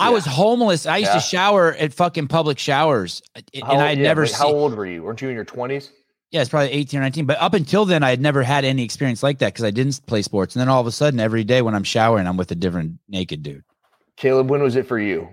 I 0.00 0.10
was 0.10 0.24
homeless. 0.26 0.86
I 0.86 0.98
used 0.98 1.10
Yeah. 1.10 1.14
to 1.14 1.20
shower 1.20 1.72
at 1.74 1.92
fucking 1.94 2.28
public 2.28 2.58
showers, 2.58 3.22
and 3.34 3.44
How 3.64 3.74
I 3.78 3.88
had 3.90 3.98
yeah, 3.98 4.04
never 4.04 4.22
like, 4.22 4.32
How 4.32 4.48
old 4.48 4.74
were 4.74 4.86
you? 4.86 5.02
Weren't 5.02 5.20
you 5.22 5.28
in 5.28 5.34
your 5.34 5.44
twenties? 5.44 5.90
Yeah, 6.30 6.40
it's 6.42 6.50
probably 6.50 6.70
18 6.70 7.00
or 7.00 7.02
19. 7.02 7.26
But 7.26 7.38
up 7.40 7.54
until 7.54 7.84
then, 7.84 8.04
I 8.04 8.10
had 8.10 8.20
never 8.20 8.44
had 8.44 8.64
any 8.64 8.84
experience 8.84 9.20
like 9.22 9.38
that 9.40 9.52
because 9.52 9.64
I 9.64 9.72
didn't 9.72 10.00
play 10.06 10.22
sports. 10.22 10.54
And 10.54 10.60
then 10.60 10.68
all 10.68 10.80
of 10.80 10.86
a 10.86 10.92
sudden, 10.92 11.18
every 11.18 11.42
day 11.42 11.60
when 11.60 11.74
I'm 11.74 11.82
showering, 11.82 12.28
I'm 12.28 12.36
with 12.36 12.52
a 12.52 12.54
different 12.54 12.98
naked 13.08 13.42
dude. 13.42 13.64
Caleb, 14.16 14.48
when 14.48 14.62
was 14.62 14.76
it 14.76 14.86
for 14.86 14.98
you? 15.00 15.28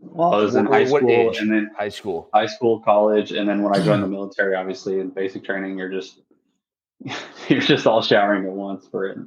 Well, 0.00 0.32
I 0.32 0.36
was 0.38 0.54
in 0.54 0.64
high 0.66 0.86
school, 0.86 1.10
age? 1.10 1.36
and 1.38 1.50
then 1.52 1.70
High 1.76 1.90
school. 1.90 2.30
high 2.32 2.46
school, 2.46 2.80
college, 2.80 3.32
and 3.32 3.46
then 3.48 3.62
when 3.62 3.74
I 3.74 3.84
joined 3.84 4.02
the 4.02 4.08
military, 4.18 4.54
obviously 4.54 5.00
in 5.00 5.10
basic 5.10 5.44
training, 5.44 5.76
you're 5.78 5.90
just 5.90 6.20
you're 7.48 7.60
just 7.60 7.86
all 7.86 8.00
showering 8.02 8.46
at 8.46 8.52
once 8.52 8.86
for 8.88 9.06
it. 9.06 9.18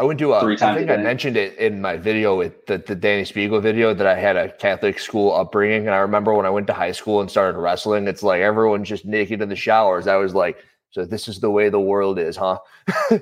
I 0.00 0.02
went 0.02 0.18
to 0.20 0.32
a. 0.32 0.40
Three 0.40 0.56
I 0.62 0.74
think 0.74 0.88
I 0.90 0.96
mentioned 0.96 1.36
it 1.36 1.58
in 1.58 1.78
my 1.82 1.98
video 1.98 2.34
with 2.34 2.64
the, 2.64 2.78
the 2.78 2.94
Danny 2.94 3.24
Spiegel 3.26 3.60
video 3.60 3.92
that 3.92 4.06
I 4.06 4.14
had 4.18 4.34
a 4.34 4.50
Catholic 4.50 4.98
school 4.98 5.34
upbringing, 5.34 5.86
and 5.86 5.94
I 5.94 5.98
remember 5.98 6.32
when 6.32 6.46
I 6.46 6.50
went 6.50 6.66
to 6.68 6.72
high 6.72 6.92
school 6.92 7.20
and 7.20 7.30
started 7.30 7.58
wrestling, 7.58 8.08
it's 8.08 8.22
like 8.22 8.40
everyone's 8.40 8.88
just 8.88 9.04
naked 9.04 9.42
in 9.42 9.50
the 9.50 9.56
showers. 9.56 10.06
I 10.06 10.16
was 10.16 10.34
like, 10.34 10.64
so 10.90 11.04
this 11.04 11.28
is 11.28 11.38
the 11.38 11.50
way 11.50 11.68
the 11.68 11.80
world 11.80 12.18
is, 12.18 12.36
huh? 12.36 12.58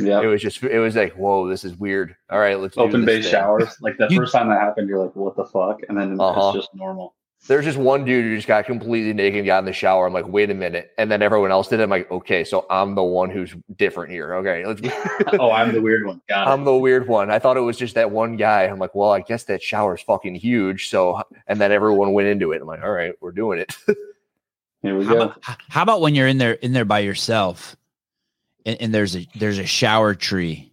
Yeah, 0.00 0.22
It 0.22 0.26
was 0.26 0.40
just, 0.40 0.62
it 0.62 0.78
was 0.78 0.94
like, 0.94 1.12
whoa, 1.14 1.48
this 1.48 1.64
is 1.64 1.74
weird. 1.76 2.14
All 2.30 2.38
right, 2.38 2.58
let's 2.58 2.78
open 2.78 3.04
base 3.04 3.24
thing. 3.24 3.32
showers. 3.32 3.76
Like 3.80 3.98
the 3.98 4.06
You- 4.08 4.16
first 4.20 4.32
time 4.32 4.48
that 4.48 4.60
happened, 4.60 4.88
you're 4.88 5.04
like, 5.04 5.14
"What 5.16 5.34
the 5.36 5.44
fuck?" 5.44 5.80
And 5.88 5.98
then 5.98 6.20
Uh-huh. 6.20 6.50
it's 6.54 6.56
just 6.66 6.74
normal. 6.74 7.16
There's 7.46 7.64
just 7.64 7.78
one 7.78 8.04
dude 8.04 8.24
who 8.24 8.34
just 8.36 8.48
got 8.48 8.66
completely 8.66 9.12
naked, 9.14 9.38
and 9.38 9.46
got 9.46 9.60
in 9.60 9.64
the 9.64 9.72
shower. 9.72 10.06
I'm 10.06 10.12
like, 10.12 10.26
wait 10.28 10.50
a 10.50 10.54
minute, 10.54 10.90
and 10.98 11.10
then 11.10 11.22
everyone 11.22 11.50
else 11.50 11.68
did. 11.68 11.80
it. 11.80 11.84
I'm 11.84 11.88
like, 11.90 12.10
okay, 12.10 12.42
so 12.44 12.66
I'm 12.68 12.94
the 12.94 13.02
one 13.02 13.30
who's 13.30 13.54
different 13.76 14.10
here. 14.12 14.34
Okay, 14.34 14.66
let's. 14.66 14.82
oh, 15.38 15.50
I'm 15.52 15.72
the 15.72 15.80
weird 15.80 16.04
one. 16.04 16.20
Got. 16.28 16.48
I'm 16.48 16.64
the 16.64 16.76
weird 16.76 17.08
one. 17.08 17.30
I 17.30 17.38
thought 17.38 17.56
it 17.56 17.60
was 17.60 17.76
just 17.78 17.94
that 17.94 18.10
one 18.10 18.36
guy. 18.36 18.64
I'm 18.64 18.78
like, 18.78 18.94
well, 18.94 19.12
I 19.12 19.20
guess 19.20 19.44
that 19.44 19.62
shower's 19.62 20.02
fucking 20.02 20.34
huge. 20.34 20.90
So, 20.90 21.22
and 21.46 21.60
then 21.60 21.70
everyone 21.72 22.12
went 22.12 22.28
into 22.28 22.52
it. 22.52 22.60
I'm 22.60 22.66
like, 22.66 22.82
all 22.82 22.90
right, 22.90 23.14
we're 23.20 23.32
doing 23.32 23.60
it. 23.60 23.74
Here 24.82 24.96
we 24.96 25.04
How 25.06 25.14
go. 25.14 25.22
about, 25.22 25.42
how 25.68 25.82
about 25.82 26.00
when 26.00 26.14
you're 26.14 26.28
in 26.28 26.38
there 26.38 26.52
in 26.52 26.72
there 26.72 26.84
by 26.84 27.00
yourself, 27.00 27.76
and, 28.66 28.80
and 28.80 28.94
there's 28.94 29.16
a 29.16 29.26
there's 29.36 29.58
a 29.58 29.66
shower 29.66 30.14
tree. 30.14 30.72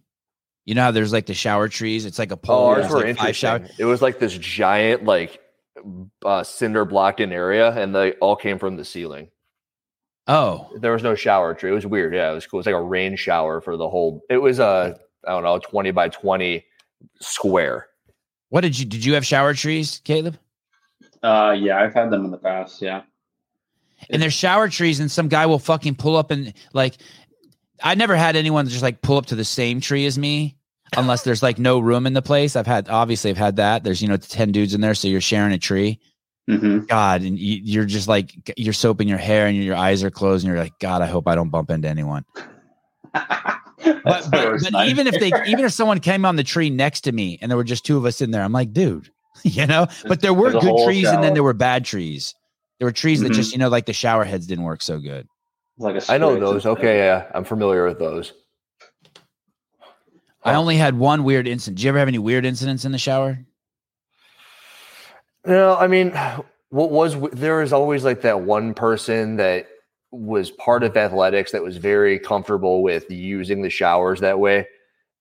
You 0.64 0.74
know 0.74 0.82
how 0.82 0.90
there's 0.90 1.12
like 1.12 1.26
the 1.26 1.34
shower 1.34 1.68
trees. 1.68 2.04
It's 2.04 2.18
like 2.18 2.32
a 2.32 2.36
pole. 2.36 2.56
oh, 2.56 2.66
ours 2.66 2.88
were 2.90 2.96
like, 2.98 3.16
five 3.16 3.28
interesting. 3.28 3.48
shower- 3.48 3.68
It 3.78 3.84
was 3.84 4.02
like 4.02 4.18
this 4.18 4.36
giant, 4.36 5.04
like 5.04 5.40
uh, 6.24 6.42
cinder 6.42 6.84
blocked 6.84 7.20
in 7.20 7.32
area, 7.32 7.70
and 7.72 7.94
they 7.94 8.12
all 8.14 8.36
came 8.36 8.58
from 8.58 8.76
the 8.76 8.84
ceiling. 8.84 9.28
Oh, 10.28 10.68
There 10.80 10.92
was 10.92 11.02
no 11.04 11.14
shower 11.14 11.54
tree. 11.54 11.70
It 11.70 11.74
was 11.74 11.86
weird. 11.86 12.12
Yeah, 12.14 12.32
it 12.32 12.34
was 12.34 12.46
cool. 12.46 12.58
It's 12.58 12.66
like 12.66 12.74
a 12.74 12.82
rain 12.82 13.14
shower 13.16 13.60
for 13.60 13.76
the 13.76 13.88
whole. 13.88 14.22
It 14.28 14.38
was 14.38 14.58
a 14.58 14.98
I 15.26 15.30
don't 15.30 15.44
know, 15.44 15.58
twenty 15.58 15.90
by 15.92 16.08
twenty 16.08 16.64
square. 17.20 17.86
what 18.48 18.62
did 18.62 18.78
you 18.78 18.84
did 18.84 19.04
you 19.04 19.14
have 19.14 19.24
shower 19.24 19.54
trees, 19.54 20.00
Caleb? 20.04 20.38
Uh, 21.22 21.54
yeah, 21.58 21.80
I've 21.80 21.94
had 21.94 22.10
them 22.10 22.24
in 22.24 22.30
the 22.30 22.38
past. 22.38 22.82
Yeah, 22.82 23.02
and 24.10 24.20
there's 24.20 24.34
shower 24.34 24.68
trees 24.68 25.00
and 25.00 25.10
some 25.10 25.28
guy 25.28 25.46
will 25.46 25.58
fucking 25.58 25.94
pull 25.94 26.16
up 26.16 26.30
and 26.30 26.52
like 26.72 26.96
i 27.82 27.94
never 27.94 28.16
had 28.16 28.36
anyone 28.36 28.66
just 28.68 28.82
like 28.82 29.02
pull 29.02 29.16
up 29.16 29.26
to 29.26 29.34
the 29.34 29.44
same 29.44 29.80
tree 29.80 30.06
as 30.06 30.18
me 30.18 30.56
unless 30.96 31.22
there's 31.22 31.42
like 31.42 31.58
no 31.58 31.78
room 31.78 32.06
in 32.06 32.12
the 32.12 32.22
place. 32.22 32.56
I've 32.56 32.66
had 32.66 32.88
obviously 32.88 33.30
i've 33.30 33.36
had 33.36 33.56
that. 33.56 33.84
There's 33.84 34.02
you 34.02 34.08
know 34.08 34.16
10 34.16 34.52
dudes 34.52 34.74
in 34.74 34.80
there 34.80 34.94
so 34.94 35.08
you're 35.08 35.20
sharing 35.20 35.52
a 35.52 35.58
tree. 35.58 35.98
Hmm 36.48 36.78
god 36.86 37.22
and 37.22 37.36
you, 37.38 37.60
you're 37.64 37.84
just 37.84 38.06
like 38.06 38.52
you're 38.56 38.72
soaping 38.72 39.08
your 39.08 39.18
hair 39.18 39.46
and 39.48 39.56
your 39.56 39.74
eyes 39.74 40.04
are 40.04 40.10
closed 40.12 40.44
and 40.44 40.54
you're 40.54 40.62
like 40.62 40.78
god 40.78 41.02
i 41.02 41.06
hope 41.06 41.26
i 41.26 41.34
don't 41.34 41.50
bump 41.50 41.70
into 41.70 41.88
anyone. 41.88 42.24
But 43.84 44.30
but, 44.30 44.60
but 44.72 44.86
even 44.88 45.06
if 45.06 45.20
they 45.20 45.30
even 45.46 45.64
if 45.64 45.72
someone 45.72 46.00
came 46.00 46.24
on 46.24 46.36
the 46.36 46.42
tree 46.44 46.70
next 46.70 47.02
to 47.02 47.12
me 47.12 47.38
and 47.40 47.50
there 47.50 47.56
were 47.56 47.64
just 47.64 47.84
two 47.84 47.96
of 47.96 48.04
us 48.04 48.20
in 48.20 48.30
there 48.30 48.42
i'm 48.42 48.52
like 48.52 48.72
dude 48.72 49.10
you 49.42 49.66
know? 49.66 49.86
But 50.06 50.20
there 50.20 50.34
were 50.34 50.50
There's 50.50 50.64
good 50.64 50.70
whole 50.70 50.86
trees 50.86 51.08
and 51.08 51.22
then 51.22 51.34
there 51.34 51.42
were 51.42 51.52
bad 51.52 51.84
trees. 51.84 52.34
There 52.78 52.86
were 52.86 52.92
trees 52.92 53.20
that 53.20 53.32
Mhm. 53.32 53.34
just 53.34 53.52
you 53.52 53.58
know 53.58 53.68
like 53.68 53.86
the 53.86 53.92
shower 53.92 54.24
heads 54.24 54.46
didn't 54.46 54.64
work 54.64 54.82
so 54.82 54.98
good. 54.98 55.28
Like 55.78 55.96
a 55.96 56.12
I 56.12 56.18
know 56.18 56.38
those. 56.38 56.64
Okay, 56.66 56.98
yeah, 56.98 57.26
I'm 57.34 57.44
familiar 57.44 57.84
with 57.86 57.98
those. 57.98 58.32
I 60.46 60.54
oh. 60.54 60.60
only 60.60 60.76
had 60.76 60.96
one 60.96 61.24
weird 61.24 61.48
incident. 61.48 61.78
Did 61.78 61.84
you 61.84 61.88
ever 61.88 61.98
have 61.98 62.08
any 62.08 62.20
weird 62.20 62.46
incidents 62.46 62.84
in 62.84 62.92
the 62.92 62.98
shower? 62.98 63.38
No, 65.44 65.76
I 65.76 65.88
mean, 65.88 66.12
what 66.70 66.92
was 66.92 67.16
there 67.32 67.62
is 67.62 67.72
always 67.72 68.04
like 68.04 68.22
that 68.22 68.42
one 68.42 68.72
person 68.72 69.36
that 69.36 69.66
was 70.12 70.52
part 70.52 70.84
of 70.84 70.96
athletics 70.96 71.50
that 71.50 71.64
was 71.64 71.78
very 71.78 72.18
comfortable 72.18 72.82
with 72.82 73.10
using 73.10 73.62
the 73.62 73.70
showers 73.70 74.20
that 74.20 74.38
way. 74.38 74.68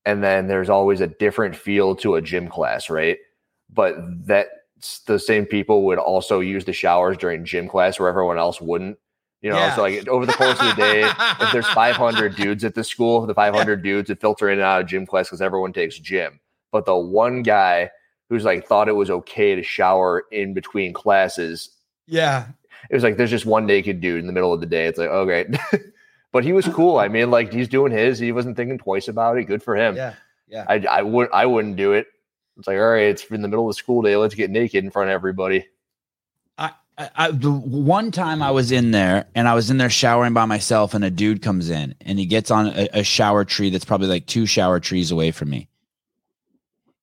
And 0.06 0.24
then 0.24 0.48
there's 0.48 0.70
always 0.70 1.02
a 1.02 1.08
different 1.08 1.56
feel 1.56 1.96
to 1.98 2.16
a 2.16 2.22
gym 2.22 2.48
class, 2.48 2.90
right? 2.92 3.18
But 3.74 3.96
that 4.28 4.48
the 5.08 5.18
same 5.18 5.48
people 5.48 5.86
would 5.86 5.98
also 5.98 6.40
use 6.40 6.66
the 6.66 6.74
showers 6.74 7.18
during 7.18 7.46
gym 7.46 7.68
class 7.68 8.00
where 8.00 8.10
everyone 8.10 8.38
else 8.38 8.62
wouldn't. 8.62 9.00
You 9.42 9.52
know, 9.52 9.58
Yeah. 9.58 9.76
so 9.76 9.82
like 9.84 10.08
over 10.08 10.26
the 10.26 10.34
course 10.34 10.60
of 10.60 10.66
the 10.68 10.82
day, 10.82 11.04
if 11.42 11.52
there's 11.52 11.68
500 11.74 12.36
dudes 12.36 12.64
at 12.64 12.74
the 12.74 12.84
school, 12.84 13.26
the 13.26 13.34
500 13.36 13.84
dudes 13.84 14.10
would 14.10 14.20
filter 14.20 14.50
in 14.50 14.60
and 14.60 14.64
out 14.66 14.82
of 14.82 14.88
gym 14.88 15.06
class 15.06 15.28
because 15.28 15.42
everyone 15.42 15.72
takes 15.74 16.00
gym. 16.00 16.40
But 16.72 16.86
the 16.86 16.96
one 16.96 17.44
guy 17.44 17.92
who's 18.30 18.44
like 18.44 18.66
thought 18.66 18.88
it 18.90 18.96
was 18.96 19.10
okay 19.12 19.54
to 19.56 19.62
shower 19.64 20.24
in 20.32 20.54
between 20.54 20.94
classes, 20.94 21.70
Yeah. 22.08 22.48
it 22.90 22.94
was 22.96 23.04
like 23.04 23.18
there's 23.18 23.30
just 23.30 23.46
one 23.46 23.66
naked 23.68 24.02
dude 24.02 24.20
in 24.20 24.28
the 24.28 24.34
middle 24.34 24.52
of 24.54 24.62
the 24.62 24.66
day. 24.66 24.88
It's 24.88 24.98
like 24.98 25.10
okay, 25.10 25.46
but 26.32 26.44
he 26.44 26.52
was 26.52 26.68
cool. 26.70 26.98
I 26.98 27.08
mean, 27.08 27.30
like 27.30 27.54
he's 27.54 27.68
doing 27.68 27.92
his. 27.92 28.18
He 28.18 28.32
wasn't 28.32 28.58
thinking 28.58 28.78
twice 28.80 29.08
about 29.08 29.38
it. 29.38 29.44
Good 29.46 29.62
for 29.64 29.76
him. 29.76 29.96
Yeah. 29.96 30.16
Yeah. 30.48 30.66
I 30.68 30.76
I 30.90 31.02
would 31.04 31.30
I 31.32 31.46
wouldn't 31.46 31.76
do 31.76 31.94
it. 31.94 32.08
It's 32.58 32.68
like 32.68 32.78
all 32.78 32.90
right, 32.92 33.08
it's 33.08 33.26
in 33.26 33.42
the 33.44 33.48
middle 33.48 33.70
of 33.70 33.76
the 33.76 33.80
school 33.80 34.02
day. 34.02 34.16
Let's 34.16 34.34
get 34.36 34.50
naked 34.50 34.84
in 34.84 34.90
front 34.92 35.10
of 35.10 35.14
everybody. 35.14 35.68
I, 36.98 37.32
the 37.32 37.52
one 37.52 38.12
time 38.12 38.42
I 38.42 38.52
was 38.52 38.72
in 38.72 38.92
there 38.92 39.26
and 39.36 39.48
I 39.48 39.54
was 39.54 39.70
in 39.70 39.78
there 39.78 39.90
showering 39.90 40.34
by 40.34 40.46
myself, 40.46 40.94
and 40.94 41.04
a 41.04 41.10
dude 41.10 41.42
comes 41.42 41.70
in 41.70 41.94
and 42.02 42.18
he 42.18 42.26
gets 42.26 42.52
on 42.52 42.68
a, 42.68 42.88
a 42.94 43.04
shower 43.04 43.44
tree 43.44 43.70
that's 43.70 43.84
probably 43.84 44.08
like 44.08 44.28
two 44.28 44.46
shower 44.46 44.80
trees 44.80 45.12
away 45.12 45.32
from 45.32 45.50
me. 45.50 45.68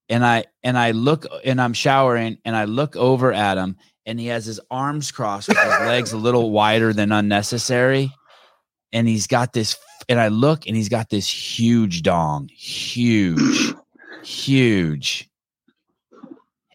And 0.09 0.25
I 0.25 0.47
and 0.63 0.79
I 0.79 0.93
look 0.93 1.27
and 1.45 1.61
I'm 1.61 1.75
showering 1.75 2.39
and 2.45 2.57
I 2.57 2.65
look 2.65 2.97
over 2.97 3.33
at 3.33 3.59
him 3.59 3.77
and 4.07 4.19
he 4.19 4.29
has 4.29 4.47
his 4.47 4.61
arms 4.71 5.13
crossed 5.13 5.49
with 5.49 5.59
his 5.59 5.81
legs 5.81 6.13
a 6.13 6.19
little 6.19 6.51
wider 6.51 6.93
than 6.93 7.13
unnecessary. 7.13 8.11
And 8.95 9.07
he's 9.07 9.27
got 9.27 9.53
this 9.53 9.77
and 10.09 10.19
I 10.19 10.29
look 10.29 10.67
and 10.67 10.75
he's 10.75 10.89
got 10.89 11.11
this 11.11 11.29
huge 11.29 12.03
dong, 12.03 12.49
huge, 12.53 13.75
huge. 14.23 15.29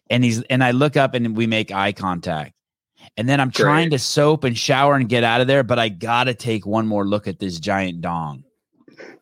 And 0.08 0.22
he's 0.22 0.40
and 0.42 0.62
I 0.62 0.70
look 0.70 0.96
up 0.96 1.14
and 1.14 1.36
we 1.36 1.48
make 1.48 1.72
eye 1.72 1.92
contact. 1.92 2.54
And 3.18 3.28
then 3.28 3.40
I'm 3.40 3.48
Great. 3.48 3.64
trying 3.64 3.90
to 3.90 3.98
soap 3.98 4.44
and 4.44 4.56
shower 4.56 4.94
and 4.94 5.08
get 5.08 5.24
out 5.24 5.40
of 5.40 5.46
there, 5.48 5.62
but 5.64 5.78
I 5.78 5.88
gotta 5.90 6.32
take 6.34 6.64
one 6.64 6.86
more 6.86 7.04
look 7.06 7.26
at 7.28 7.38
this 7.40 7.58
giant 7.58 8.00
dong. 8.00 8.44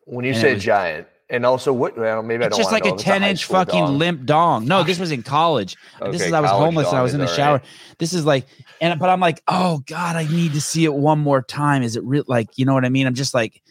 When 0.05 0.23
you 0.23 0.31
And 0.31 0.39
say 0.41 0.53
was- 0.53 0.63
giant, 0.63 1.07
and 1.29 1.45
also 1.45 1.73
what? 1.73 1.97
Well, 1.97 2.21
maybe 2.23 2.43
I 2.43 2.47
It's 2.47 2.55
just 2.57 2.71
like 2.71 2.85
a 2.85 2.93
10 2.95 3.23
inch 3.23 3.45
fucking 3.45 3.73
dong. 3.85 3.97
limp 3.97 4.25
dong. 4.25 4.65
No, 4.65 4.83
this 4.83 4.99
was 4.99 5.11
in 5.11 5.23
college. 5.37 5.75
this 6.11 6.21
is 6.21 6.31
I 6.31 6.39
was 6.39 6.51
homeless 6.51 6.87
and 6.89 6.97
I 6.97 7.01
was 7.01 7.13
in 7.15 7.19
the 7.19 7.27
shower. 7.27 7.55
right. 7.57 7.65
This 7.97 8.13
is 8.13 8.23
like, 8.23 8.45
and 8.79 8.97
but 8.99 9.09
I'm 9.09 9.19
like, 9.19 9.41
oh 9.47 9.79
God, 9.87 10.15
I 10.15 10.23
need 10.25 10.53
to 10.53 10.61
see 10.61 10.85
it 10.85 10.93
one 10.93 11.19
more 11.19 11.41
time. 11.41 11.81
Is 11.83 11.95
it 11.97 12.03
real? 12.03 12.23
Like, 12.27 12.49
you 12.55 12.65
know 12.65 12.75
what 12.75 12.85
I 12.85 12.89
mean? 12.89 13.07
I'm 13.07 13.15
just 13.15 13.33
like, 13.33 13.61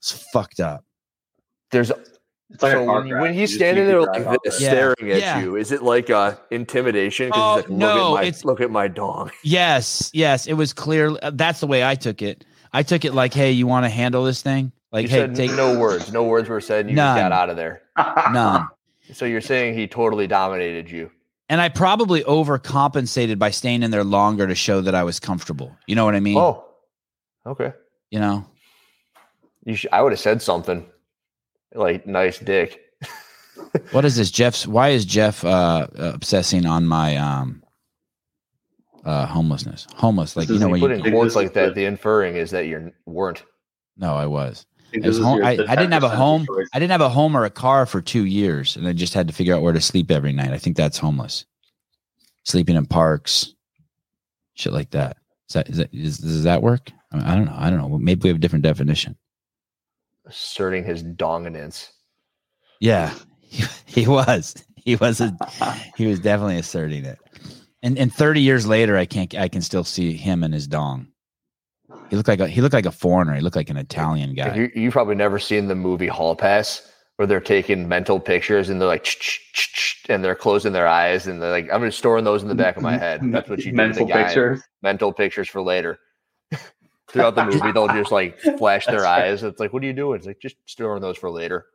it's 0.00 0.10
fucked 0.32 0.58
up. 0.60 0.84
There's 1.70 1.92
It's 2.52 2.62
like 2.62 2.72
so 2.72 2.82
a 2.82 2.84
when, 2.86 3.08
crash. 3.08 3.20
when 3.22 3.34
he's 3.34 3.50
just 3.50 3.58
standing 3.58 3.86
there 3.86 4.02
like 4.02 4.38
this, 4.44 4.60
Yeah. 4.60 4.68
staring 4.68 5.10
at 5.10 5.20
Yeah. 5.20 5.40
you, 5.40 5.56
is 5.56 5.72
it 5.72 5.82
like 5.82 6.10
uh 6.10 6.34
intimidation? 6.50 7.30
Oh, 7.32 7.56
Because 7.56 7.56
like, 7.56 7.68
look 7.70 7.78
no, 7.78 8.08
at 8.16 8.20
my 8.20 8.22
it's- 8.22 8.44
look 8.44 8.60
at 8.60 8.70
my 8.70 8.88
dong. 8.88 9.30
Yes, 9.42 10.10
yes, 10.12 10.46
it 10.46 10.54
was 10.54 10.72
clear. 10.72 11.16
uh, 11.22 11.30
That's 11.32 11.60
the 11.60 11.66
way 11.66 11.84
I 11.84 11.94
took 11.94 12.20
it. 12.22 12.44
I 12.72 12.82
took 12.82 13.04
it 13.04 13.14
like, 13.14 13.34
hey, 13.34 13.52
you 13.52 13.66
want 13.66 13.84
to 13.84 13.90
handle 13.90 14.24
this 14.24 14.42
thing? 14.42 14.72
Like, 14.92 15.04
you 15.04 15.08
hey, 15.08 15.16
said 15.20 15.34
take 15.34 15.52
no 15.54 15.78
words. 15.78 16.12
No 16.12 16.24
words 16.24 16.48
were 16.48 16.60
said. 16.60 16.88
You 16.90 16.96
just 16.96 17.18
got 17.18 17.32
out 17.32 17.48
of 17.50 17.56
there. 17.56 17.82
none. 18.32 18.68
So 19.14 19.26
you're 19.26 19.40
saying 19.42 19.74
he 19.74 19.86
totally 19.88 20.26
dominated 20.26 20.90
you. 20.90 21.10
And 21.50 21.60
I 21.60 21.68
probably 21.68 22.22
overcompensated 22.24 23.38
by 23.38 23.50
staying 23.50 23.82
in 23.82 23.90
there 23.90 24.04
longer 24.04 24.46
to 24.46 24.54
show 24.54 24.80
that 24.80 24.94
I 24.94 25.02
was 25.02 25.20
comfortable. 25.20 25.76
You 25.86 25.96
know 25.96 26.06
what 26.06 26.14
I 26.14 26.20
mean? 26.20 26.38
Oh, 26.38 26.64
okay. 27.44 27.72
You 28.10 28.20
know, 28.20 28.46
You 29.66 29.74
should, 29.74 29.90
I 29.92 30.00
would 30.00 30.12
have 30.12 30.20
said 30.20 30.40
something 30.40 30.86
like 31.74 32.06
"nice 32.06 32.38
dick." 32.38 32.80
what 33.92 34.04
is 34.04 34.16
this? 34.16 34.30
Jeff's. 34.30 34.66
Why 34.66 34.90
is 34.90 35.04
Jeff 35.04 35.44
uh, 35.44 35.86
obsessing 35.96 36.66
on 36.66 36.86
my 36.86 37.16
um 37.16 37.62
uh 39.04 39.26
homelessness? 39.26 39.86
Homeless, 39.96 40.36
like 40.36 40.48
This 40.48 40.54
you 40.54 40.60
know 40.60 40.66
is 40.66 40.72
when 40.72 40.80
Putting 40.80 40.98
you. 40.98 41.02
think 41.04 41.14
quotes 41.14 41.30
this 41.34 41.36
like 41.36 41.52
that, 41.54 41.68
the- 41.70 41.80
the 41.82 41.84
inferring 41.86 42.36
is 42.36 42.50
that 42.50 42.66
you 42.66 42.92
weren't. 43.06 43.42
No, 43.96 44.14
I 44.14 44.26
was. 44.26 44.66
I 44.94 45.06
was 45.06 45.18
home, 45.18 45.42
I, 45.42 45.52
I 45.52 45.74
didn't 45.76 45.92
have 45.92 46.02
a 46.04 46.08
home. 46.10 46.44
choice. 46.46 46.68
I 46.74 46.78
didn't 46.78 46.90
have 46.92 47.00
a 47.00 47.08
home 47.08 47.34
or 47.36 47.44
a 47.46 47.50
car 47.50 47.86
for 47.86 48.02
two 48.02 48.26
years, 48.26 48.76
and 48.76 48.86
I 48.86 48.92
just 48.92 49.14
had 49.14 49.26
to 49.28 49.32
figure 49.34 49.54
out 49.54 49.62
where 49.62 49.72
to 49.72 49.80
sleep 49.80 50.10
every 50.10 50.32
night. 50.32 50.50
I 50.52 50.58
think 50.58 50.76
that's 50.76 50.98
homeless. 50.98 51.46
Sleeping 52.44 52.76
in 52.76 52.84
parks, 52.84 53.54
shit 54.54 54.72
like 54.74 54.90
that. 54.90 55.16
Is 55.48 55.54
that, 55.54 55.68
is 55.70 55.76
that 55.78 55.94
is, 55.94 56.18
does 56.18 56.42
that 56.44 56.62
work? 56.62 56.90
I, 57.10 57.16
mean, 57.16 57.24
I 57.26 57.34
don't 57.34 57.44
know. 57.46 57.54
I 57.56 57.70
don't 57.70 57.78
know. 57.78 57.98
Maybe 57.98 58.20
we 58.24 58.28
have 58.28 58.36
a 58.36 58.40
different 58.40 58.64
definition. 58.64 59.16
Asserting 60.32 60.84
his 60.84 61.02
dominance. 61.02 61.92
Yeah, 62.80 63.14
he, 63.40 63.64
he 63.86 64.06
was. 64.06 64.54
He 64.76 64.96
was. 64.96 65.20
A, 65.20 65.36
he 65.96 66.06
was 66.06 66.18
definitely 66.18 66.56
asserting 66.56 67.04
it. 67.04 67.18
And 67.82 67.98
and 67.98 68.12
30 68.12 68.40
years 68.40 68.66
later, 68.66 68.96
I 68.96 69.04
can't. 69.04 69.34
I 69.34 69.48
can 69.48 69.62
still 69.62 69.84
see 69.84 70.16
him 70.16 70.42
and 70.42 70.54
his 70.54 70.66
dong. 70.66 71.08
He 72.10 72.16
looked 72.16 72.28
like 72.28 72.40
a. 72.40 72.48
He 72.48 72.60
looked 72.60 72.74
like 72.74 72.86
a 72.86 72.92
foreigner. 72.92 73.34
He 73.34 73.40
looked 73.40 73.56
like 73.56 73.70
an 73.70 73.76
Italian 73.76 74.34
guy. 74.34 74.54
You 74.54 74.70
you 74.74 74.90
probably 74.90 75.14
never 75.14 75.38
seen 75.38 75.68
the 75.68 75.74
movie 75.74 76.08
Hall 76.08 76.34
Pass 76.34 76.88
where 77.16 77.26
they're 77.26 77.40
taking 77.40 77.86
mental 77.86 78.18
pictures 78.18 78.70
and 78.70 78.80
they're 78.80 78.88
like 78.88 79.04
"Ch-ch-ch-ch," 79.04 80.06
and 80.08 80.24
they're 80.24 80.34
closing 80.34 80.72
their 80.72 80.86
eyes 80.86 81.26
and 81.26 81.42
they're 81.42 81.50
like 81.50 81.68
I'm 81.72 81.82
just 81.82 81.98
storing 81.98 82.24
those 82.24 82.42
in 82.42 82.48
the 82.48 82.54
back 82.54 82.76
of 82.76 82.82
my 82.82 82.96
head. 83.06 83.20
That's 83.24 83.48
what 83.48 83.58
you 83.60 83.66
do 83.66 83.70
to 83.72 83.76
mental 83.76 84.06
the 84.06 84.12
guy. 84.12 84.24
pictures. 84.24 84.62
Mental 84.82 85.12
pictures 85.12 85.48
for 85.48 85.60
later. 85.62 85.98
Throughout 87.12 87.34
the 87.34 87.44
movie, 87.44 87.72
they'll 87.72 87.88
just 87.88 88.10
like 88.10 88.40
flash 88.58 88.86
their 88.86 89.02
right. 89.02 89.24
eyes. 89.24 89.42
It's 89.42 89.60
like, 89.60 89.72
what 89.72 89.82
are 89.82 89.86
you 89.86 89.92
doing? 89.92 90.16
It's 90.18 90.26
like 90.26 90.40
just 90.40 90.56
storing 90.66 91.02
those 91.02 91.16
for 91.18 91.30
later. 91.30 91.66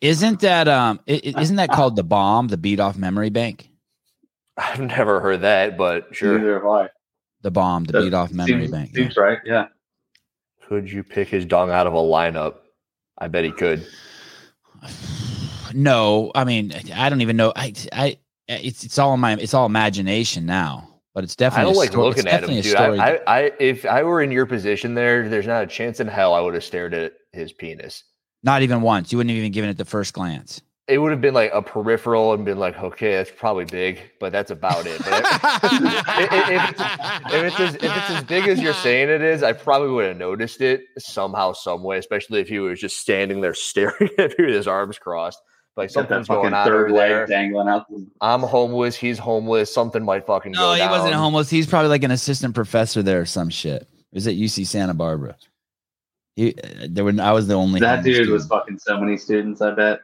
Isn't 0.00 0.40
that 0.40 0.68
um? 0.68 1.00
i- 1.08 1.20
i- 1.24 1.40
Isn't 1.40 1.56
that 1.56 1.70
called 1.70 1.96
the 1.96 2.04
bomb? 2.04 2.48
The 2.48 2.56
beat 2.56 2.80
off 2.80 2.96
memory 2.96 3.30
bank. 3.30 3.70
I've 4.56 4.80
never 4.80 5.20
heard 5.20 5.40
that, 5.42 5.76
but 5.78 6.14
sure. 6.14 6.38
Neither 6.38 6.54
have 6.54 6.66
I. 6.66 6.88
The 7.42 7.50
bomb. 7.50 7.84
The 7.84 7.92
That 7.92 8.02
beat 8.02 8.14
off 8.14 8.32
memory 8.32 8.60
seems, 8.60 8.70
bank. 8.70 8.90
yeah. 8.94 9.02
Seems 9.02 9.16
right. 9.16 9.38
Yeah. 9.44 9.66
Could 10.68 10.90
you 10.90 11.02
pick 11.02 11.28
his 11.28 11.44
dong 11.44 11.70
out 11.70 11.86
of 11.86 11.92
a 11.94 11.98
lineup? 11.98 12.56
I 13.18 13.28
bet 13.28 13.44
he 13.44 13.50
could. 13.52 13.86
No, 15.76 16.30
I 16.36 16.44
mean 16.44 16.72
I 16.94 17.08
don't 17.08 17.20
even 17.20 17.36
know. 17.36 17.52
I 17.56 17.72
I 17.92 18.18
it's 18.46 18.84
it's 18.84 18.96
all 18.98 19.16
my 19.16 19.32
it's 19.34 19.54
all 19.54 19.66
imagination 19.66 20.46
now. 20.46 20.93
But 21.14 21.22
it's 21.22 21.36
definitely. 21.36 21.70
I 21.70 21.72
don't 21.72 21.78
like 21.78 21.90
sto- 21.90 22.04
looking 22.04 22.26
at 22.26 22.42
him, 22.42 22.60
dude. 22.60 22.74
I, 22.74 22.96
I, 22.96 23.20
I, 23.26 23.52
if 23.60 23.86
I 23.86 24.02
were 24.02 24.20
in 24.20 24.32
your 24.32 24.46
position 24.46 24.94
there, 24.94 25.28
there's 25.28 25.46
not 25.46 25.62
a 25.62 25.66
chance 25.66 26.00
in 26.00 26.08
hell 26.08 26.34
I 26.34 26.40
would 26.40 26.54
have 26.54 26.64
stared 26.64 26.92
at 26.92 27.12
his 27.32 27.52
penis. 27.52 28.02
Not 28.42 28.62
even 28.62 28.82
once. 28.82 29.12
You 29.12 29.18
wouldn't 29.18 29.30
have 29.30 29.38
even 29.38 29.52
given 29.52 29.70
it 29.70 29.78
the 29.78 29.84
first 29.84 30.12
glance. 30.12 30.60
It 30.86 30.98
would 30.98 31.12
have 31.12 31.22
been 31.22 31.32
like 31.32 31.50
a 31.54 31.62
peripheral 31.62 32.34
and 32.34 32.44
been 32.44 32.58
like, 32.58 32.76
okay, 32.78 33.12
that's 33.12 33.30
probably 33.30 33.64
big, 33.64 34.00
but 34.20 34.32
that's 34.32 34.50
about 34.50 34.84
it. 34.86 34.98
But 35.02 35.24
if, 35.24 36.32
if, 36.50 36.70
it's, 36.70 36.80
if, 37.32 37.44
it's 37.44 37.60
as, 37.60 37.74
if 37.76 37.84
it's 37.84 38.10
as 38.10 38.24
big 38.24 38.48
as 38.48 38.60
you're 38.60 38.74
saying 38.74 39.08
it 39.08 39.22
is, 39.22 39.42
I 39.42 39.54
probably 39.54 39.88
would 39.88 40.04
have 40.04 40.16
noticed 40.18 40.60
it 40.60 40.82
somehow, 40.98 41.54
some 41.54 41.82
way, 41.82 41.96
especially 41.96 42.40
if 42.42 42.48
he 42.48 42.58
was 42.58 42.78
just 42.78 42.98
standing 42.98 43.40
there 43.40 43.54
staring 43.54 44.10
at 44.18 44.38
me 44.38 44.44
with 44.44 44.54
his 44.54 44.68
arms 44.68 44.98
crossed. 44.98 45.40
Like 45.76 45.92
Got 45.92 46.02
that 46.02 46.08
something's 46.08 46.26
fucking 46.28 46.42
going 46.42 46.54
on 46.54 46.66
third 46.66 46.90
over 46.90 46.98
leg 46.98 47.08
there. 47.10 47.26
dangling 47.26 47.68
out. 47.68 47.88
The, 47.90 48.06
I'm 48.20 48.40
homeless. 48.42 48.94
He's 48.94 49.18
homeless. 49.18 49.72
Something 49.74 50.04
might 50.04 50.24
fucking 50.24 50.52
no, 50.52 50.58
go 50.58 50.72
he 50.74 50.78
down. 50.78 50.90
wasn't 50.90 51.14
homeless. 51.14 51.50
He's 51.50 51.66
probably 51.66 51.88
like 51.88 52.04
an 52.04 52.12
assistant 52.12 52.54
professor 52.54 53.02
there 53.02 53.20
or 53.20 53.26
some 53.26 53.50
shit. 53.50 53.82
It 53.82 53.88
was 54.12 54.26
at 54.28 54.34
UC 54.34 54.66
Santa 54.66 54.94
Barbara. 54.94 55.36
He, 56.36 56.54
uh, 56.54 56.86
there 56.88 57.04
were. 57.04 57.12
I 57.20 57.32
was 57.32 57.48
the 57.48 57.54
only. 57.54 57.80
that 57.80 57.96
homeless 57.98 58.16
dude 58.18 58.28
was 58.30 58.46
fucking 58.46 58.78
so 58.78 59.00
many 59.00 59.16
students. 59.16 59.60
I 59.60 59.72
bet. 59.72 60.00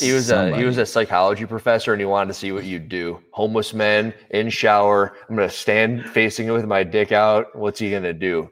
He 0.00 0.10
was 0.12 0.30
a 0.30 0.56
he 0.56 0.64
was 0.64 0.76
a 0.78 0.84
psychology 0.84 1.46
professor, 1.46 1.92
and 1.92 2.00
he 2.00 2.04
wanted 2.06 2.28
to 2.28 2.34
see 2.34 2.50
what 2.50 2.64
you'd 2.64 2.88
do. 2.88 3.20
Homeless 3.30 3.72
men 3.72 4.12
in 4.30 4.50
shower. 4.50 5.16
I'm 5.28 5.36
gonna 5.36 5.48
stand 5.48 6.04
facing 6.10 6.48
it 6.48 6.50
with 6.50 6.64
my 6.66 6.82
dick 6.82 7.12
out. 7.12 7.54
What's 7.54 7.78
he 7.78 7.92
gonna 7.92 8.12
do? 8.12 8.50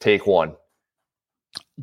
Take 0.00 0.26
one. 0.26 0.56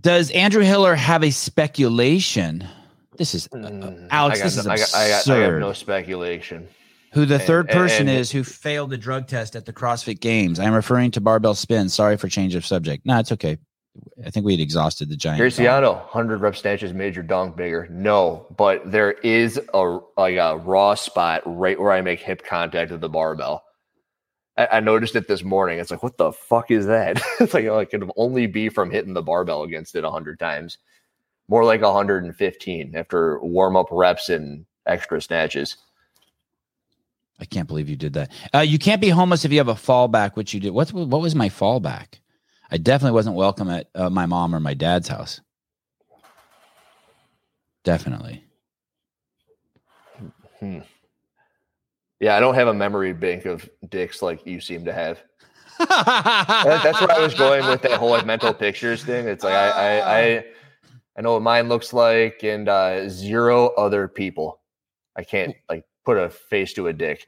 Does 0.01 0.29
Andrew 0.31 0.63
Hiller 0.63 0.95
have 0.95 1.23
a 1.23 1.31
speculation? 1.31 2.67
This 3.17 3.35
is 3.35 3.47
uh, 3.53 3.57
uh, 3.57 3.69
Mm, 3.69 4.07
Alex. 4.11 4.39
I 4.39 4.43
got 4.43 4.45
this 4.45 4.55
no- 4.55 4.59
is 4.61 4.67
I 4.67 4.77
got, 4.77 4.95
I 4.95 5.07
got, 5.09 5.13
I 5.13 5.17
absurd. 5.17 5.59
no 5.59 5.73
speculation. 5.73 6.67
who 7.13 7.25
the 7.25 7.35
and- 7.35 7.43
third 7.43 7.69
person 7.69 8.07
and- 8.07 8.17
is 8.19 8.31
who 8.31 8.43
failed 8.43 8.89
the 8.89 8.97
drug 8.97 9.27
test 9.27 9.55
at 9.55 9.65
the 9.65 9.73
CrossFit 9.73 10.19
Games. 10.19 10.59
I'm 10.59 10.73
referring 10.73 11.11
to 11.11 11.21
barbell 11.21 11.53
spin. 11.55 11.89
Sorry 11.89 12.17
for 12.17 12.27
change 12.27 12.55
of 12.55 12.65
subject. 12.65 13.05
No, 13.05 13.19
it's 13.19 13.31
okay. 13.31 13.57
I 14.25 14.31
think 14.31 14.43
we 14.43 14.53
had 14.53 14.59
exhausted 14.59 15.09
the 15.09 15.15
giant. 15.15 15.39
Graciano, 15.39 15.93
100 15.97 16.41
rep 16.41 16.55
snatches 16.55 16.93
made 16.93 17.13
your 17.15 17.23
dunk 17.23 17.55
bigger. 17.55 17.87
No, 17.91 18.47
but 18.57 18.91
there 18.91 19.11
is 19.11 19.59
a 19.75 19.99
like 20.17 20.37
a 20.37 20.57
raw 20.57 20.95
spot 20.95 21.43
right 21.45 21.79
where 21.79 21.91
I 21.91 22.01
make 22.01 22.19
hip 22.19 22.43
contact 22.43 22.89
with 22.89 23.01
the 23.01 23.09
barbell. 23.09 23.63
I, 24.57 24.67
I 24.71 24.79
noticed 24.79 25.15
it 25.15 25.27
this 25.27 25.43
morning. 25.43 25.77
It's 25.77 25.91
like, 25.91 26.01
what 26.01 26.17
the 26.17 26.31
fuck 26.31 26.71
is 26.71 26.87
that? 26.87 27.21
it's 27.39 27.53
like, 27.53 27.65
oh, 27.65 27.77
it 27.77 27.91
could 27.91 28.09
only 28.17 28.47
be 28.47 28.69
from 28.69 28.89
hitting 28.89 29.13
the 29.13 29.21
barbell 29.21 29.61
against 29.61 29.95
it 29.95 30.03
100 30.03 30.39
times. 30.39 30.79
More 31.49 31.65
like 31.65 31.81
115 31.81 32.95
after 32.95 33.39
warm 33.39 33.75
up 33.75 33.87
reps 33.91 34.29
and 34.29 34.65
extra 34.85 35.21
snatches. 35.21 35.77
I 37.39 37.45
can't 37.45 37.67
believe 37.67 37.89
you 37.89 37.95
did 37.95 38.13
that. 38.13 38.31
Uh, 38.53 38.59
you 38.59 38.79
can't 38.79 39.01
be 39.01 39.09
homeless 39.09 39.43
if 39.43 39.51
you 39.51 39.57
have 39.57 39.67
a 39.67 39.73
fallback, 39.73 40.35
which 40.35 40.53
you 40.53 40.59
did. 40.59 40.69
What's 40.71 40.93
what 40.93 41.21
was 41.21 41.35
my 41.35 41.49
fallback? 41.49 42.19
I 42.71 42.77
definitely 42.77 43.13
wasn't 43.15 43.35
welcome 43.35 43.69
at 43.69 43.87
uh, 43.93 44.09
my 44.09 44.25
mom 44.25 44.55
or 44.55 44.59
my 44.59 44.73
dad's 44.73 45.07
house. 45.07 45.41
Definitely. 47.83 48.45
Hmm. 50.59 50.79
Yeah, 52.19 52.37
I 52.37 52.39
don't 52.39 52.55
have 52.55 52.69
a 52.69 52.73
memory 52.73 53.11
bank 53.13 53.45
of 53.45 53.69
dicks 53.89 54.21
like 54.21 54.45
you 54.45 54.61
seem 54.61 54.85
to 54.85 54.93
have. 54.93 55.21
That- 55.79 56.81
that's 56.83 57.01
where 57.01 57.11
I 57.11 57.19
was 57.19 57.33
going 57.33 57.65
with 57.67 57.81
that 57.81 57.99
whole 57.99 58.11
like 58.11 58.25
mental 58.25 58.53
pictures 58.53 59.03
thing. 59.03 59.27
It's 59.27 59.43
like 59.43 59.53
I 59.55 59.69
I 59.69 60.19
I, 60.19 60.45
I 61.17 61.21
know 61.21 61.33
what 61.33 61.43
mine 61.43 61.69
looks 61.69 61.93
like, 61.93 62.43
and 62.43 62.67
uh, 62.67 63.07
zero 63.09 63.67
other 63.77 64.07
people. 64.07 64.59
I 65.15 65.23
can't 65.23 65.55
like 65.69 65.83
put 66.05 66.17
a 66.17 66.29
face 66.29 66.73
to 66.73 66.87
a 66.87 66.93
dick. 66.93 67.27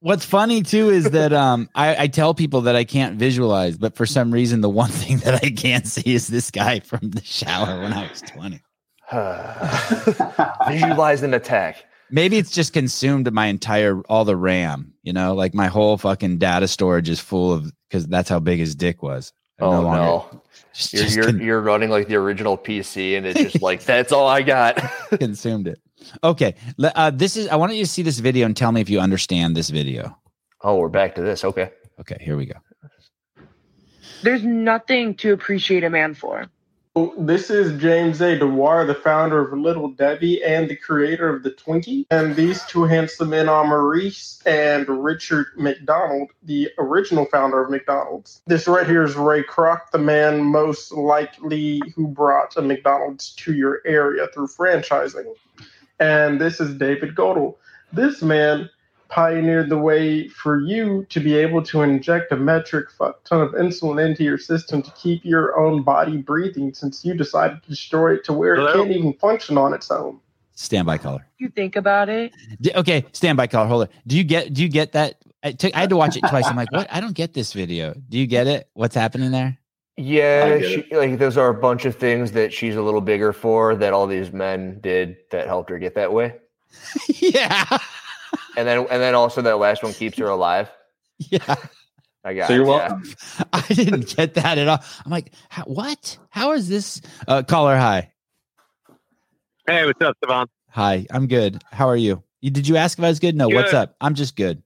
What's 0.00 0.24
funny 0.24 0.62
too 0.62 0.90
is 0.90 1.10
that 1.10 1.32
um 1.44 1.68
I, 1.74 2.04
I 2.04 2.06
tell 2.06 2.34
people 2.34 2.60
that 2.62 2.76
I 2.76 2.84
can't 2.84 3.18
visualize, 3.18 3.76
but 3.76 3.96
for 3.96 4.06
some 4.06 4.30
reason 4.30 4.60
the 4.60 4.70
one 4.70 4.90
thing 5.02 5.18
that 5.18 5.42
I 5.42 5.50
can't 5.50 5.86
see 5.86 6.14
is 6.14 6.28
this 6.28 6.50
guy 6.50 6.80
from 6.80 7.10
the 7.10 7.22
shower 7.22 7.80
when 7.80 7.92
I 7.92 8.08
was 8.08 8.22
20. 8.22 8.60
Visualize 10.70 11.22
an 11.22 11.34
attack. 11.34 11.84
Maybe 12.10 12.38
it's 12.38 12.50
just 12.50 12.72
consumed 12.72 13.30
my 13.32 13.46
entire 13.46 14.00
all 14.02 14.24
the 14.24 14.36
RAM. 14.36 14.94
You 15.02 15.12
know, 15.12 15.34
like 15.34 15.54
my 15.54 15.66
whole 15.66 15.98
fucking 15.98 16.38
data 16.38 16.68
storage 16.68 17.08
is 17.08 17.20
full 17.20 17.52
of 17.52 17.72
because 17.88 18.06
that's 18.06 18.28
how 18.28 18.40
big 18.40 18.58
his 18.58 18.74
dick 18.74 19.02
was. 19.02 19.32
I'm 19.60 19.66
Oh 19.66 19.80
longer- 19.82 19.96
no. 19.96 20.42
just, 20.72 20.92
You're 20.92 21.02
just 21.04 21.16
you're, 21.16 21.24
con- 21.26 21.40
you're 21.40 21.60
running 21.60 21.90
like 21.90 22.08
the 22.08 22.16
original 22.16 22.58
PC, 22.58 23.16
and 23.16 23.24
it's 23.26 23.40
just 23.40 23.62
like 23.62 23.84
that's 23.84 24.12
all 24.12 24.26
I 24.26 24.42
got. 24.42 24.76
consumed 25.18 25.68
it. 25.68 25.80
Okay, 26.22 26.54
uh, 26.82 27.10
this 27.10 27.36
is. 27.36 27.48
I 27.48 27.56
want 27.56 27.74
you 27.74 27.84
to 27.84 27.90
see 27.90 28.02
this 28.02 28.18
video 28.18 28.46
and 28.46 28.56
tell 28.56 28.72
me 28.72 28.80
if 28.80 28.90
you 28.90 29.00
understand 29.00 29.56
this 29.56 29.70
video. 29.70 30.16
oh, 30.62 30.76
we're 30.76 30.88
back 30.88 31.14
to 31.14 31.22
this. 31.22 31.44
Okay. 31.44 31.70
Okay, 32.00 32.16
here 32.20 32.36
we 32.36 32.46
go. 32.46 32.54
There's 34.22 34.42
nothing 34.42 35.14
to 35.16 35.32
appreciate 35.32 35.84
a 35.84 35.90
man 35.90 36.14
for. 36.14 36.46
This 37.18 37.50
is 37.50 37.76
James 37.80 38.20
A. 38.20 38.38
DeWar, 38.38 38.86
the 38.86 38.94
founder 38.94 39.40
of 39.40 39.58
Little 39.58 39.88
Debbie 39.88 40.44
and 40.44 40.70
the 40.70 40.76
creator 40.76 41.28
of 41.28 41.42
the 41.42 41.50
Twinkie. 41.50 42.06
And 42.12 42.36
these 42.36 42.64
two 42.66 42.84
handsome 42.84 43.30
men 43.30 43.48
are 43.48 43.66
Maurice 43.66 44.40
and 44.46 44.88
Richard 44.88 45.46
McDonald, 45.56 46.30
the 46.44 46.70
original 46.78 47.24
founder 47.24 47.60
of 47.64 47.68
McDonald's. 47.68 48.42
This 48.46 48.68
right 48.68 48.86
here 48.86 49.02
is 49.02 49.16
Ray 49.16 49.42
Kroc, 49.42 49.90
the 49.90 49.98
man 49.98 50.44
most 50.44 50.92
likely 50.92 51.82
who 51.96 52.06
brought 52.06 52.56
a 52.56 52.62
McDonald's 52.62 53.30
to 53.38 53.54
your 53.54 53.82
area 53.84 54.28
through 54.32 54.46
franchising. 54.46 55.34
And 55.98 56.40
this 56.40 56.60
is 56.60 56.76
David 56.76 57.16
Goeddel. 57.16 57.56
This 57.92 58.22
man 58.22 58.70
pioneered 59.08 59.68
the 59.68 59.78
way 59.78 60.28
for 60.28 60.60
you 60.60 61.06
to 61.10 61.20
be 61.20 61.34
able 61.34 61.62
to 61.62 61.82
inject 61.82 62.32
a 62.32 62.36
metric 62.36 62.90
fuck 62.90 63.22
ton 63.24 63.40
of 63.40 63.52
insulin 63.52 64.04
into 64.04 64.24
your 64.24 64.38
system 64.38 64.82
to 64.82 64.90
keep 64.92 65.24
your 65.24 65.58
own 65.58 65.82
body 65.82 66.16
breathing 66.16 66.72
since 66.74 67.04
you 67.04 67.14
decided 67.14 67.62
to 67.62 67.68
destroy 67.68 68.14
it 68.14 68.24
to 68.24 68.32
where 68.32 68.56
Hello? 68.56 68.68
it 68.68 68.74
can't 68.74 68.90
even 68.90 69.12
function 69.14 69.56
on 69.58 69.72
its 69.74 69.90
own. 69.90 70.20
Standby 70.56 70.98
caller. 70.98 71.26
You 71.38 71.48
think 71.48 71.76
about 71.76 72.08
it. 72.08 72.32
D- 72.60 72.72
Okay, 72.74 73.04
standby 73.12 73.48
caller. 73.48 73.66
Hold 73.66 73.84
it. 73.84 73.90
Do 74.06 74.16
you 74.16 74.24
get? 74.24 74.52
Do 74.54 74.62
you 74.62 74.68
get 74.68 74.92
that? 74.92 75.16
I, 75.42 75.52
took, 75.52 75.76
I 75.76 75.80
had 75.80 75.90
to 75.90 75.96
watch 75.96 76.16
it 76.16 76.20
twice. 76.28 76.46
I'm 76.46 76.56
like, 76.56 76.72
what? 76.72 76.86
I 76.90 77.00
don't 77.00 77.12
get 77.14 77.34
this 77.34 77.52
video. 77.52 77.94
Do 78.08 78.18
you 78.18 78.26
get 78.26 78.46
it? 78.46 78.68
What's 78.74 78.94
happening 78.94 79.30
there? 79.30 79.58
Yeah, 79.96 80.58
she, 80.60 80.86
like 80.90 81.18
those 81.18 81.36
are 81.36 81.48
a 81.48 81.54
bunch 81.54 81.84
of 81.84 81.94
things 81.94 82.32
that 82.32 82.52
she's 82.52 82.74
a 82.74 82.82
little 82.82 83.00
bigger 83.00 83.32
for 83.32 83.76
that 83.76 83.92
all 83.92 84.06
these 84.08 84.32
men 84.32 84.80
did 84.80 85.16
that 85.30 85.46
helped 85.46 85.70
her 85.70 85.78
get 85.78 85.94
that 85.94 86.12
way. 86.12 86.34
yeah, 87.08 87.78
And 88.56 88.66
then 88.68 88.78
and 88.90 89.02
then 89.02 89.14
also 89.14 89.42
that 89.42 89.56
last 89.58 89.82
one 89.82 89.92
keeps 89.92 90.18
her 90.18 90.26
alive. 90.26 90.70
yeah. 91.18 91.54
I 92.24 92.34
got 92.34 92.48
So 92.48 92.54
you're 92.54 92.64
it, 92.64 92.68
yeah. 92.68 92.88
welcome. 92.88 93.14
I 93.52 93.60
didn't 93.68 94.16
get 94.16 94.34
that 94.34 94.56
at 94.58 94.66
all. 94.68 94.78
I'm 95.04 95.10
like, 95.10 95.32
how, 95.50 95.64
what? 95.64 96.16
How 96.30 96.52
is 96.52 96.68
this? 96.68 97.00
Uh, 97.28 97.42
caller, 97.42 97.76
hi, 97.76 98.12
Hey, 99.66 99.84
what's 99.86 100.00
up, 100.02 100.16
Sevan? 100.24 100.46
hi. 100.68 101.06
I'm 101.10 101.26
good. 101.26 101.62
How 101.72 101.88
are 101.88 101.96
you? 101.96 102.22
you? 102.40 102.50
Did 102.50 102.66
you 102.68 102.76
ask 102.76 102.98
if 102.98 103.04
I 103.04 103.08
was 103.08 103.18
good? 103.18 103.34
No. 103.36 103.48
What's 103.48 103.72
up? 103.74 103.96
I'm 104.00 104.14
just 104.14 104.36
good. 104.36 104.62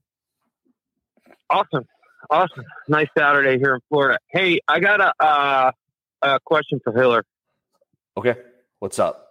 Awesome, 1.50 1.86
awesome. 2.30 2.64
Nice 2.88 3.08
Saturday 3.16 3.58
here 3.58 3.74
in 3.74 3.80
Florida. 3.88 4.18
Hey, 4.28 4.60
I 4.68 4.80
got 4.80 5.00
a 5.00 5.12
uh, 5.24 5.72
a 6.22 6.40
question 6.44 6.80
for 6.84 6.92
Hiller. 6.92 7.24
Okay. 8.16 8.34
What's 8.80 8.98
up? 8.98 9.27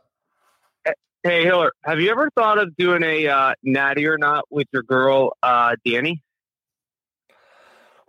Hey, 1.23 1.43
Hiller, 1.43 1.73
have 1.83 1.99
you 1.99 2.09
ever 2.11 2.29
thought 2.35 2.57
of 2.57 2.75
doing 2.77 3.03
a 3.03 3.27
uh, 3.27 3.53
natty 3.63 4.07
or 4.07 4.17
not 4.17 4.45
with 4.49 4.67
your 4.71 4.83
girl, 4.83 5.35
uh, 5.43 5.75
Danny? 5.85 6.21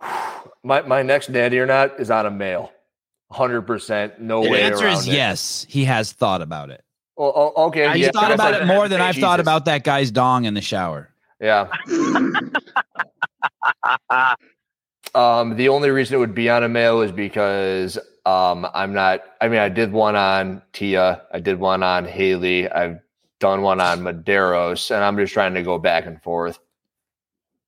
My 0.63 0.81
my 0.81 1.03
next 1.03 1.29
natty 1.29 1.57
or 1.59 1.65
not 1.65 1.99
is 2.01 2.11
on 2.11 2.25
a 2.25 2.31
male. 2.31 2.71
Hundred 3.31 3.61
percent, 3.61 4.19
no 4.19 4.43
The 4.43 4.49
way. 4.49 4.59
The 4.59 4.65
answer 4.65 4.85
around 4.87 4.97
is 4.97 5.07
it. 5.07 5.13
yes. 5.13 5.65
He 5.69 5.85
has 5.85 6.11
thought 6.11 6.41
about 6.41 6.69
it. 6.69 6.83
Well, 7.15 7.31
oh, 7.55 7.67
okay. 7.67 7.85
I 7.85 7.95
He's 7.95 8.07
yeah, 8.07 8.11
thought 8.11 8.31
about 8.33 8.55
I- 8.55 8.59
it 8.61 8.65
more 8.65 8.89
than 8.89 8.99
I've 8.99 9.15
thought 9.15 9.39
about 9.39 9.65
that 9.65 9.83
guy's 9.85 10.11
dong 10.11 10.43
in 10.45 10.53
the 10.55 10.61
shower. 10.61 11.09
Yeah. 11.39 11.69
Um, 15.15 15.55
the 15.55 15.69
only 15.69 15.89
reason 15.89 16.15
it 16.15 16.19
would 16.19 16.35
be 16.35 16.49
on 16.49 16.63
a 16.63 16.69
male 16.69 17.01
is 17.01 17.11
because 17.11 17.97
um, 18.25 18.67
I'm 18.73 18.93
not. 18.93 19.21
I 19.41 19.47
mean, 19.47 19.59
I 19.59 19.69
did 19.69 19.91
one 19.91 20.15
on 20.15 20.61
Tia. 20.73 21.21
I 21.31 21.39
did 21.39 21.59
one 21.59 21.83
on 21.83 22.05
Haley. 22.05 22.69
I've 22.69 22.99
done 23.39 23.61
one 23.61 23.81
on 23.81 24.01
Medeiros, 24.01 24.91
and 24.93 25.03
I'm 25.03 25.17
just 25.17 25.33
trying 25.33 25.53
to 25.55 25.63
go 25.63 25.79
back 25.79 26.05
and 26.05 26.21
forth. 26.21 26.59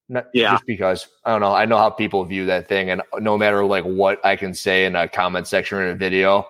Not, 0.09 0.27
Yeah. 0.33 0.51
Just 0.51 0.65
because 0.65 1.07
I 1.25 1.31
don't 1.31 1.41
know. 1.41 1.53
I 1.53 1.65
know 1.65 1.77
how 1.77 1.89
people 1.89 2.23
view 2.25 2.45
that 2.47 2.67
thing, 2.67 2.89
and 2.89 3.01
no 3.19 3.37
matter 3.37 3.65
like 3.65 3.85
what 3.85 4.23
I 4.25 4.35
can 4.35 4.53
say 4.53 4.85
in 4.85 4.95
a 4.95 5.07
comment 5.07 5.47
section 5.47 5.77
or 5.77 5.85
in 5.85 5.91
a 5.91 5.95
video, 5.95 6.45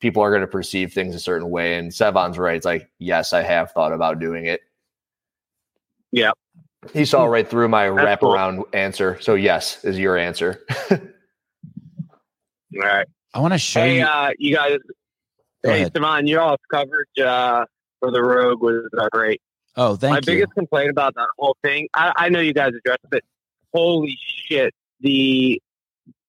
people 0.00 0.22
are 0.22 0.30
going 0.30 0.42
to 0.42 0.46
perceive 0.46 0.92
things 0.92 1.14
a 1.14 1.20
certain 1.20 1.50
way. 1.50 1.78
And 1.78 1.90
Sevan's 1.90 2.38
right. 2.38 2.56
It's 2.56 2.66
like, 2.66 2.90
yes, 2.98 3.32
I 3.32 3.42
have 3.42 3.72
thought 3.72 3.92
about 3.92 4.20
doing 4.20 4.46
it. 4.46 4.60
Yeah. 6.12 6.32
He 6.92 7.04
saw 7.04 7.24
right 7.24 7.48
through 7.48 7.68
my 7.68 7.90
That's 7.90 8.20
cool. 8.20 8.32
wraparound 8.34 8.62
answer. 8.72 9.18
So 9.20 9.34
yes 9.34 9.84
is 9.84 9.98
your 9.98 10.16
answer. 10.16 10.64
All 10.90 10.98
right. 12.74 13.06
I 13.34 13.40
want 13.40 13.54
to 13.54 13.58
show 13.58 13.80
Hey, 13.80 13.98
you. 13.98 14.04
uh, 14.04 14.30
you 14.38 14.54
guys. 14.54 14.78
Go 15.64 15.70
hey, 15.70 15.80
ahead. 15.82 15.92
Sevan, 15.94 16.28
your 16.28 16.40
all's 16.40 16.58
coverage 16.70 17.18
uh, 17.18 17.64
for 18.00 18.10
the 18.10 18.22
Rogue 18.22 18.60
was 18.62 18.88
uh, 18.98 19.08
great. 19.12 19.40
oh, 19.76 19.96
thank 19.96 20.12
My 20.12 20.16
you. 20.18 20.22
biggest 20.38 20.54
complaint 20.54 20.90
about 20.90 21.14
that 21.14 21.28
whole 21.38 21.56
thing, 21.62 21.88
I, 21.94 22.12
I 22.16 22.28
know 22.28 22.40
you 22.40 22.52
guys 22.54 22.72
addressed 22.76 23.00
it. 23.12 23.24
Holy 23.74 24.16
shit! 24.46 24.72
The 25.00 25.60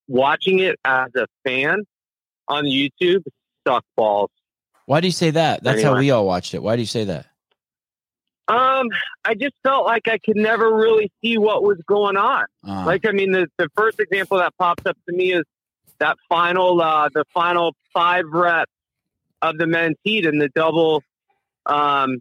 watching 0.08 0.60
it 0.60 0.78
as 0.84 1.10
a 1.16 1.28
fan 1.46 1.84
on 2.48 2.66
YouTube 2.66 3.24
suck 3.66 3.86
balls. 3.96 4.30
Why 4.86 5.00
do 5.02 5.08
you 5.08 5.14
say 5.14 5.32
that? 5.32 5.64
That's 5.64 5.82
how 5.84 5.98
we 5.98 6.12
all 6.12 6.26
watched 6.26 6.54
it. 6.54 6.64
Why 6.64 6.76
do 6.76 6.82
you 6.82 6.86
say 6.88 7.04
that? 7.06 7.28
Um, 8.48 8.88
I 9.26 9.34
just 9.34 9.56
felt 9.64 9.86
like 9.86 10.08
I 10.08 10.18
could 10.20 10.38
never 10.38 10.74
really 10.74 11.12
see 11.22 11.38
what 11.38 11.64
was 11.64 11.80
going 11.86 12.16
on. 12.16 12.46
Uh, 12.66 12.86
Like, 12.86 13.06
I 13.06 13.12
mean, 13.12 13.32
the, 13.32 13.48
the 13.58 13.70
first 13.76 14.00
example 14.00 14.38
that 14.38 14.54
pops 14.58 14.86
up 14.86 14.98
to 15.10 15.16
me 15.16 15.34
is 15.34 15.44
that 16.00 16.18
final, 16.30 16.82
uh, 16.82 17.10
the 17.14 17.26
final 17.34 17.76
five 17.94 18.26
reps 18.32 18.72
of 19.42 19.58
the 19.58 19.68
men's 19.68 19.98
heat 20.04 20.26
in 20.26 20.38
the 20.38 20.50
double, 20.50 21.04
um, 21.66 22.20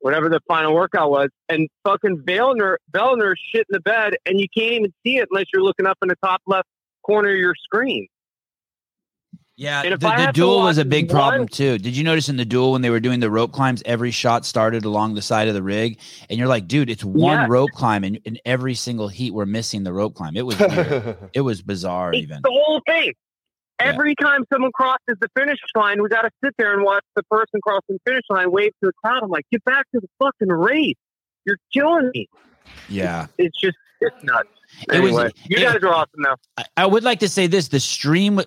whatever 0.00 0.28
the 0.28 0.40
final 0.48 0.74
workout 0.74 1.10
was, 1.10 1.28
and 1.48 1.68
fucking 1.84 2.18
Vellner, 2.22 2.76
Vellner 2.92 3.34
shit 3.36 3.66
in 3.70 3.74
the 3.74 3.80
bed, 3.80 4.14
and 4.26 4.40
you 4.40 4.46
can't 4.48 4.72
even 4.72 4.92
see 5.04 5.18
it 5.18 5.28
unless 5.30 5.46
you're 5.52 5.62
looking 5.62 5.86
up 5.86 5.98
in 6.02 6.08
the 6.08 6.16
top 6.16 6.42
left 6.46 6.68
corner 7.02 7.30
of 7.30 7.36
your 7.38 7.54
screen. 7.54 8.08
Yeah, 9.60 9.82
and 9.84 10.00
the, 10.00 10.08
I 10.08 10.26
the 10.26 10.32
duel 10.32 10.62
was 10.62 10.78
a 10.78 10.80
watch 10.80 10.88
big 10.88 11.08
problem 11.10 11.46
too. 11.46 11.76
Did 11.78 11.96
you 11.96 12.02
notice 12.02 12.28
in 12.28 12.36
the 12.36 12.44
duel 12.44 12.72
when 12.72 12.80
they 12.82 12.88
were 12.90 12.98
doing 13.00 13.20
the 13.20 13.30
rope 13.30 13.52
climbs, 13.52 13.82
every 13.84 14.10
shot 14.10 14.46
started 14.46 14.84
along 14.84 15.14
the 15.14 15.22
side 15.22 15.48
of 15.48 15.54
the 15.54 15.62
rig, 15.62 15.98
and 16.30 16.38
you're 16.38 16.48
like, 16.48 16.66
dude, 16.66 16.88
it's 16.88 17.04
one 17.04 17.38
Yeah. 17.40 17.46
rope 17.48 17.70
climb, 17.72 18.02
and 18.02 18.16
in 18.24 18.38
every 18.46 18.74
single 18.74 19.08
heat 19.08 19.32
we're 19.34 19.44
missing 19.46 19.84
the 19.84 19.92
rope 19.92 20.14
climb. 20.14 20.36
It 20.36 20.46
was 20.46 20.58
weird. 20.58 21.16
it 21.34 21.42
was 21.42 21.60
bizarre, 21.62 22.12
It's 22.14 22.22
even. 22.22 22.40
the 22.42 22.50
whole 22.50 22.80
thing. 22.86 23.12
Yeah. 23.80 23.86
Every 23.88 24.14
time 24.14 24.44
someone 24.52 24.72
crosses 24.72 25.16
the 25.20 25.28
finish 25.36 25.58
line, 25.74 26.02
we 26.02 26.08
got 26.08 26.22
to 26.22 26.30
sit 26.44 26.54
there 26.58 26.72
and 26.74 26.82
watch 26.82 27.04
the 27.16 27.22
person 27.24 27.60
crossing 27.62 27.96
the 27.96 28.10
finish 28.10 28.24
line 28.30 28.50
wave 28.50 28.72
to 28.82 28.86
the 28.88 28.92
crowd. 29.04 29.22
I'm 29.22 29.30
like, 29.30 29.44
get 29.52 29.64
back 29.64 29.86
to 29.94 30.00
the 30.00 30.08
fucking 30.18 30.48
race. 30.48 30.96
You're 31.46 31.56
killing 31.72 32.10
me. 32.14 32.28
Yeah, 32.88 33.26
It's 33.38 33.58
just, 33.58 33.76
it's 34.00 34.22
nuts. 34.22 34.48
It 34.92 35.00
was- 35.02 35.10
Anyway, 35.12 35.30
you 35.48 35.56
it- 35.58 35.62
guys 35.62 35.82
are 35.82 35.88
awesome 35.94 36.10
now. 36.18 36.36
I, 36.56 36.64
I 36.76 36.86
would 36.86 37.02
like 37.04 37.20
to 37.20 37.28
say 37.28 37.46
this: 37.46 37.68
the 37.68 37.80
stream. 37.80 38.36
wa- 38.36 38.44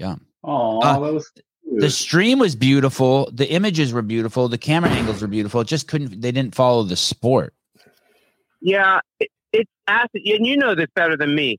Oh, 0.00 0.16
Oh, 0.44 0.80
Uh, 0.80 1.00
that 1.00 1.12
was 1.12 1.30
the 1.78 1.90
stream 1.90 2.38
was 2.38 2.54
beautiful. 2.56 3.30
The 3.32 3.50
images 3.50 3.92
were 3.92 4.02
beautiful. 4.02 4.48
The 4.48 4.58
camera 4.58 4.90
angles 4.90 5.22
were 5.22 5.28
beautiful. 5.28 5.60
It 5.60 5.68
just 5.68 5.88
couldn't. 5.88 6.20
They 6.20 6.32
didn't 6.32 6.54
follow 6.54 6.82
the 6.82 6.96
sport. 6.96 7.54
Yeah, 8.60 9.00
it, 9.20 9.30
it's 9.52 9.70
acid, 9.86 10.22
and 10.24 10.46
you 10.46 10.56
know 10.56 10.74
this 10.74 10.88
better 10.94 11.16
than 11.16 11.34
me. 11.34 11.58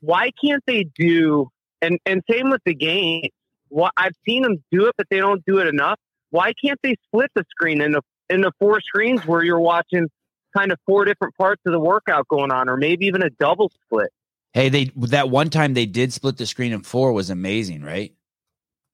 Why 0.00 0.30
can't 0.42 0.62
they 0.66 0.84
do? 0.96 1.48
And 1.80 1.98
and 2.06 2.22
same 2.30 2.50
with 2.50 2.62
the 2.64 2.74
game. 2.74 3.28
What 3.68 3.92
I've 3.96 4.14
seen 4.26 4.42
them 4.42 4.62
do 4.70 4.86
it, 4.86 4.94
but 4.96 5.06
they 5.10 5.18
don't 5.18 5.44
do 5.44 5.58
it 5.58 5.66
enough. 5.66 5.98
Why 6.30 6.52
can't 6.62 6.78
they 6.82 6.96
split 7.06 7.30
the 7.34 7.44
screen 7.50 7.80
into 7.80 8.00
into 8.30 8.50
four 8.58 8.80
screens 8.80 9.26
where 9.26 9.42
you're 9.42 9.60
watching 9.60 10.08
kind 10.56 10.72
of 10.72 10.78
four 10.86 11.04
different 11.04 11.36
parts 11.36 11.62
of 11.66 11.72
the 11.72 11.80
workout 11.80 12.26
going 12.28 12.50
on, 12.50 12.68
or 12.68 12.76
maybe 12.76 13.06
even 13.06 13.22
a 13.22 13.30
double 13.30 13.70
split? 13.84 14.10
Hey, 14.54 14.68
they 14.68 14.90
that 14.96 15.30
one 15.30 15.48
time 15.50 15.74
they 15.74 15.86
did 15.86 16.12
split 16.12 16.36
the 16.36 16.46
screen 16.46 16.72
in 16.72 16.82
four 16.82 17.12
was 17.12 17.30
amazing, 17.30 17.82
right? 17.82 18.14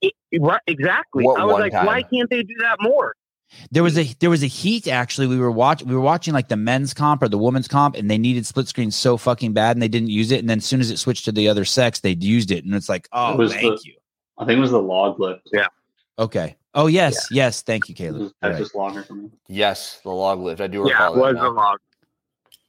It- 0.00 0.14
right, 0.40 0.60
exactly. 0.66 1.24
What 1.24 1.40
I 1.40 1.44
was 1.44 1.54
one 1.54 1.60
like, 1.62 1.72
why 1.72 2.02
can't 2.02 2.30
they 2.30 2.42
do 2.42 2.54
that 2.60 2.76
more? 2.80 3.14
There 3.70 3.82
was 3.82 3.96
a 3.98 4.04
there 4.20 4.28
was 4.30 4.42
a 4.42 4.46
heat 4.46 4.86
actually. 4.86 5.26
We 5.26 5.38
were 5.38 5.50
watching 5.50 5.88
we 5.88 5.94
were 5.94 6.00
watching 6.02 6.34
like 6.34 6.48
the 6.48 6.56
men's 6.56 6.92
comp 6.92 7.22
or 7.22 7.28
the 7.28 7.38
women's 7.38 7.66
comp, 7.66 7.96
and 7.96 8.10
they 8.10 8.18
needed 8.18 8.44
split 8.46 8.68
screen 8.68 8.90
so 8.90 9.16
fucking 9.16 9.54
bad, 9.54 9.74
and 9.74 9.82
they 9.82 9.88
didn't 9.88 10.10
use 10.10 10.30
it. 10.30 10.40
And 10.40 10.50
then 10.50 10.58
as 10.58 10.66
soon 10.66 10.80
as 10.80 10.90
it 10.90 10.98
switched 10.98 11.24
to 11.24 11.32
the 11.32 11.48
other 11.48 11.64
sex, 11.64 12.00
they 12.00 12.10
used 12.20 12.50
it, 12.50 12.64
and 12.64 12.74
it's 12.74 12.88
like, 12.90 13.08
oh, 13.12 13.36
was 13.36 13.52
thank 13.54 13.62
the- 13.80 13.88
you. 13.88 13.94
I 14.36 14.44
think 14.44 14.58
it 14.58 14.60
was 14.60 14.70
the 14.70 14.80
log 14.82 15.18
lift. 15.18 15.48
Yeah. 15.52 15.66
Okay. 16.18 16.56
Oh 16.74 16.86
yes, 16.88 17.26
yes. 17.32 17.62
Thank 17.62 17.88
you, 17.88 17.94
It 17.94 17.96
Caleb. 17.96 18.20
was 18.20 18.32
Right. 18.42 18.58
just 18.58 18.74
longer 18.74 19.02
for 19.02 19.14
me. 19.14 19.30
yes, 19.48 19.98
the 20.04 20.10
log 20.10 20.38
lift. 20.40 20.60
I 20.60 20.66
do 20.66 20.82
recall. 20.84 20.90
Yeah, 20.90 21.04
recall 21.06 21.16
it 21.16 21.32
was 21.32 21.34
that. 21.42 21.46
a 21.46 21.50
log. 21.50 21.78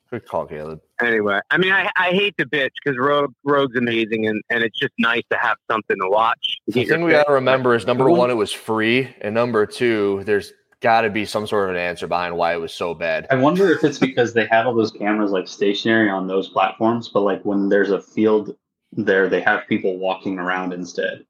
Good 0.09 0.25
call, 0.27 0.45
Caleb. 0.47 0.81
Anyway, 1.01 1.39
I 1.49 1.57
mean, 1.57 1.71
I, 1.71 1.89
I 1.95 2.09
hate 2.11 2.35
the 2.37 2.45
bitch 2.45 2.71
because 2.83 2.97
Rogue 2.99 3.33
Rogue's 3.45 3.75
amazing, 3.77 4.27
and, 4.27 4.41
and 4.49 4.63
it's 4.63 4.77
just 4.77 4.93
nice 4.99 5.23
to 5.31 5.37
have 5.37 5.55
something 5.71 5.95
to 6.01 6.09
watch. 6.09 6.57
to 6.67 6.73
The 6.73 6.85
thing 6.85 7.03
we 7.03 7.11
got 7.11 7.27
to 7.27 7.33
remember 7.33 7.73
is 7.75 7.85
number 7.87 8.09
one, 8.09 8.29
it 8.29 8.33
was 8.35 8.51
free, 8.51 9.07
and 9.21 9.33
number 9.33 9.65
two, 9.65 10.23
there's 10.25 10.51
got 10.81 11.01
to 11.01 11.09
be 11.09 11.25
some 11.25 11.47
sort 11.47 11.69
of 11.69 11.75
an 11.75 11.81
answer 11.81 12.07
behind 12.07 12.35
why 12.35 12.53
it 12.53 12.57
was 12.57 12.73
so 12.73 12.93
bad. 12.93 13.27
I 13.31 13.35
wonder 13.35 13.71
if 13.71 13.83
it's 13.83 13.97
because 13.99 14.33
they 14.33 14.45
have 14.47 14.67
all 14.67 14.73
those 14.73 14.91
cameras 14.91 15.31
like 15.31 15.47
stationary 15.47 16.09
on 16.09 16.27
those 16.27 16.49
platforms, 16.49 17.07
but 17.09 17.21
like 17.21 17.43
when 17.43 17.69
there's 17.69 17.91
a 17.91 18.01
field 18.01 18.55
there, 18.91 19.29
they 19.29 19.41
have 19.41 19.67
people 19.67 19.97
walking 19.97 20.37
around 20.39 20.73
instead. 20.73 21.25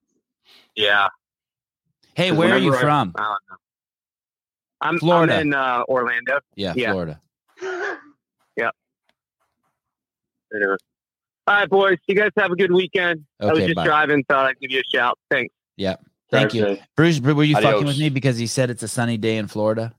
Yeah. 0.75 1.08
Hey, 2.15 2.32
where 2.32 2.53
are 2.53 2.58
you 2.58 2.73
I- 2.75 2.79
from? 2.82 3.13
I 3.17 3.21
don't 3.21 3.29
know. 3.49 3.55
I'm, 4.82 4.97
Florida. 4.99 5.34
I'm 5.36 5.41
in 5.47 5.53
uh, 5.53 5.84
Orlando. 5.89 6.39
Yeah, 6.55 6.73
Yeah. 6.75 6.91
Florida. 6.91 7.21
Anyway. 10.55 10.75
All 11.47 11.55
right, 11.55 11.69
boys. 11.69 11.97
You 12.07 12.15
guys 12.15 12.31
have 12.38 12.51
a 12.51 12.55
good 12.55 12.71
weekend. 12.71 13.25
I 13.39 13.51
was 13.53 13.63
just 13.63 13.75
bye. 13.75 13.85
driving. 13.85 14.23
Thought 14.25 14.45
I'd 14.47 14.59
give 14.59 14.71
you 14.71 14.79
a 14.79 14.97
shout. 14.97 15.17
Thanks. 15.31 15.53
Yeah. 15.77 15.95
Thank 16.31 16.53
you. 16.53 16.62
Drive. 16.62 16.79
Bruce, 16.95 17.19
were 17.19 17.43
you 17.43 17.55
fucking 17.55 17.88
with 17.88 17.97
me 17.97 18.09
because 18.09 18.38
he 18.38 18.45
said 18.47 18.69
it's 18.69 18.83
a 18.83 18.88
sunny 18.88 19.17
day 19.17 19.38
in 19.38 19.47
Florida? 19.47 19.95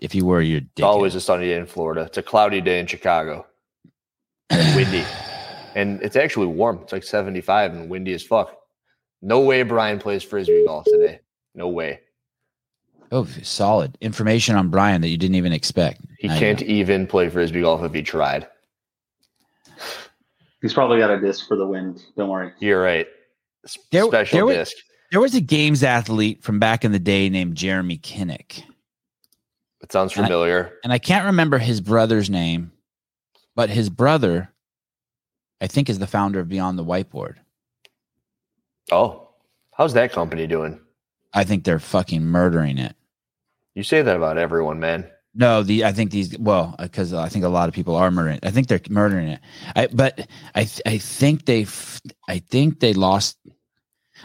If 0.00 0.14
you 0.14 0.26
were, 0.26 0.42
you're 0.42 0.60
It's 0.60 0.82
always 0.82 1.14
a 1.14 1.20
sunny 1.20 1.46
day 1.46 1.56
in 1.56 1.66
Florida. 1.66 2.02
It's 2.02 2.18
a 2.18 2.22
cloudy 2.22 2.60
day 2.60 2.78
in 2.80 2.86
Chicago. 2.86 3.46
windy. 4.50 5.04
And 5.74 6.00
it's 6.00 6.16
actually 6.16 6.46
warm. 6.46 6.78
It's 6.84 6.92
like 6.94 7.02
75 7.02 7.74
and 7.74 7.90
windy 7.90 8.14
as 8.14 8.22
fuck. 8.22 8.56
No 9.20 9.40
way 9.40 9.62
Brian 9.62 9.98
plays 9.98 10.22
frisbee 10.22 10.64
golf 10.66 10.86
today. 10.86 11.20
No 11.54 11.68
way. 11.68 12.00
Oh, 13.12 13.26
solid 13.42 13.98
information 14.00 14.56
on 14.56 14.70
Brian 14.70 15.02
that 15.02 15.08
you 15.08 15.18
didn't 15.18 15.34
even 15.34 15.52
expect. 15.52 16.00
He 16.18 16.28
Now 16.28 16.34
you 16.34 16.40
can't 16.40 16.60
know. 16.62 16.66
even 16.66 17.06
play 17.06 17.28
frisbee 17.28 17.60
golf 17.60 17.82
if 17.82 17.92
he 17.92 18.00
tried. 18.00 18.46
He's 20.66 20.74
probably 20.74 20.98
got 20.98 21.12
a 21.12 21.20
disc 21.20 21.46
for 21.46 21.56
the 21.56 21.64
wind. 21.64 22.02
Don't 22.16 22.28
worry. 22.28 22.52
You're 22.58 22.82
right. 22.82 23.06
S- 23.64 23.78
There- 23.92 24.02
Special 24.06 24.36
there 24.36 24.46
was- 24.46 24.56
disc. 24.56 24.76
There 25.12 25.20
was 25.20 25.36
a 25.36 25.40
games 25.40 25.84
athlete 25.84 26.42
from 26.42 26.58
back 26.58 26.84
in 26.84 26.90
the 26.90 26.98
day 26.98 27.28
named 27.28 27.56
Jeremy 27.56 27.98
Kinnick, 27.98 28.64
It 29.80 29.92
sounds 29.92 30.16
And 30.16 30.24
I- 30.24 30.28
familiar. 30.28 30.72
and 30.82 30.92
I 30.92 30.98
can't 30.98 31.26
remember 31.26 31.58
his 31.58 31.80
brother's 31.80 32.28
name, 32.28 32.72
but 33.54 33.70
his 33.70 33.88
brother, 33.88 34.52
I 35.60 35.68
think, 35.68 35.88
is 35.88 36.00
the 36.00 36.08
founder 36.08 36.40
of 36.40 36.48
Beyond 36.48 36.76
the 36.76 36.84
Whiteboard. 36.84 37.36
oh, 38.90 39.28
how's 39.72 39.92
that 39.94 40.10
company 40.10 40.48
doing? 40.48 40.80
I 41.32 41.44
think 41.44 41.62
they're 41.62 41.78
fucking 41.78 42.24
murdering 42.24 42.76
it. 42.78 42.96
You 43.76 43.84
say 43.84 44.02
that 44.02 44.16
about 44.16 44.38
everyone, 44.38 44.80
man. 44.80 45.08
No, 45.38 45.62
the 45.62 45.84
I 45.84 45.92
think 45.92 46.10
these 46.10 46.36
well 46.38 46.74
because 46.78 47.12
I 47.12 47.28
think 47.28 47.44
a 47.44 47.48
lot 47.48 47.68
of 47.68 47.74
people 47.74 47.94
are 47.94 48.10
murdering. 48.10 48.40
I 48.42 48.50
think 48.50 48.68
they're 48.68 48.80
murdering 48.88 49.28
it. 49.28 49.40
I 49.76 49.86
but 49.92 50.26
I 50.54 50.68
I 50.86 50.96
think 50.96 51.44
they 51.44 51.66
I 52.26 52.38
think 52.38 52.80
they 52.80 52.94
lost. 52.94 53.36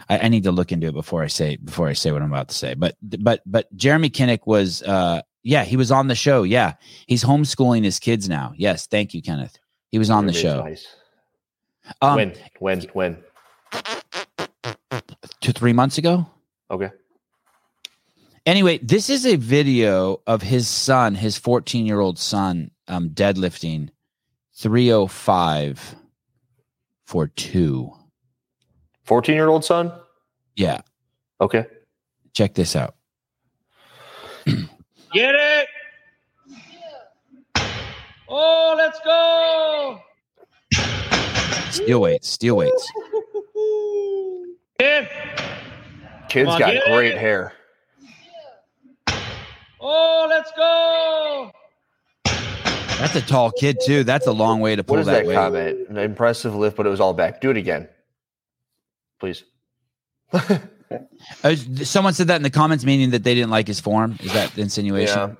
I, 0.08 0.20
I 0.20 0.28
need 0.28 0.44
to 0.44 0.52
look 0.52 0.72
into 0.72 0.86
it 0.86 0.94
before 0.94 1.22
I 1.22 1.26
say 1.26 1.56
before 1.56 1.88
I 1.88 1.92
say 1.92 2.12
what 2.12 2.22
I'm 2.22 2.32
about 2.32 2.48
to 2.48 2.54
say. 2.54 2.72
But 2.72 2.96
but 3.02 3.42
but 3.44 3.74
Jeremy 3.76 4.08
Kinnick 4.08 4.46
was 4.46 4.82
uh 4.84 5.20
yeah 5.42 5.64
he 5.64 5.76
was 5.76 5.90
on 5.90 6.08
the 6.08 6.14
show. 6.14 6.44
Yeah, 6.44 6.74
he's 7.06 7.22
homeschooling 7.22 7.84
his 7.84 7.98
kids 7.98 8.26
now. 8.26 8.54
Yes, 8.56 8.86
thank 8.86 9.12
you, 9.12 9.20
Kenneth. 9.20 9.58
He 9.90 9.98
was 9.98 10.08
on 10.08 10.24
the 10.24 10.32
show. 10.32 10.64
Nice. 10.64 10.86
Um, 12.00 12.16
when? 12.16 12.34
When? 12.58 12.80
When? 12.94 13.24
two 15.42 15.52
three 15.52 15.74
months 15.74 15.98
ago. 15.98 16.26
Okay. 16.70 16.90
Anyway, 18.44 18.78
this 18.78 19.08
is 19.08 19.24
a 19.24 19.36
video 19.36 20.20
of 20.26 20.42
his 20.42 20.66
son, 20.68 21.14
his 21.14 21.38
14 21.38 21.86
year 21.86 22.00
old 22.00 22.18
son, 22.18 22.70
um, 22.88 23.10
deadlifting 23.10 23.88
305 24.54 25.94
for 27.04 27.28
two. 27.28 27.92
14 29.04 29.34
year 29.34 29.48
old 29.48 29.64
son? 29.64 29.92
Yeah, 30.56 30.80
Okay. 31.40 31.64
check 32.34 32.54
this 32.54 32.74
out. 32.76 32.94
Get 35.12 35.34
it! 35.34 35.68
Oh, 38.28 38.74
let's 38.76 38.98
go! 39.04 40.00
Steel 41.70 42.00
weights, 42.00 42.28
steel 42.28 42.56
weights. 42.56 42.92
Hit! 44.78 45.08
Kid's 46.28 46.46
Come 46.46 46.48
on, 46.48 46.58
got 46.58 46.84
great 46.86 47.12
it. 47.12 47.18
hair. 47.18 47.52
Oh, 49.84 50.26
let's 50.28 50.52
go! 50.52 51.50
That's 52.98 53.16
a 53.16 53.20
tall 53.20 53.50
kid 53.50 53.78
too. 53.84 54.04
That's 54.04 54.28
a 54.28 54.32
long 54.32 54.60
way 54.60 54.76
to 54.76 54.84
pull 54.84 54.94
What 54.94 55.00
is 55.00 55.06
that, 55.06 55.24
that 55.24 55.26
weight. 55.26 55.34
comment? 55.34 55.88
An 55.88 55.98
impressive 55.98 56.54
lift, 56.54 56.76
but 56.76 56.86
it 56.86 56.90
was 56.90 57.00
all 57.00 57.12
back. 57.12 57.40
Do 57.40 57.50
it 57.50 57.56
again. 57.56 57.88
Please. 59.18 59.44
Uh, 61.42 61.56
someone 61.84 62.12
said 62.12 62.26
that 62.26 62.36
in 62.36 62.42
the 62.42 62.50
comments, 62.50 62.84
meaning 62.84 63.08
that 63.10 63.24
they 63.24 63.34
didn't 63.34 63.48
like 63.48 63.66
his 63.66 63.80
form. 63.80 64.14
Is 64.20 64.30
that 64.34 64.52
the 64.52 64.60
insinuation? 64.60 65.16
Yeah. 65.16 65.34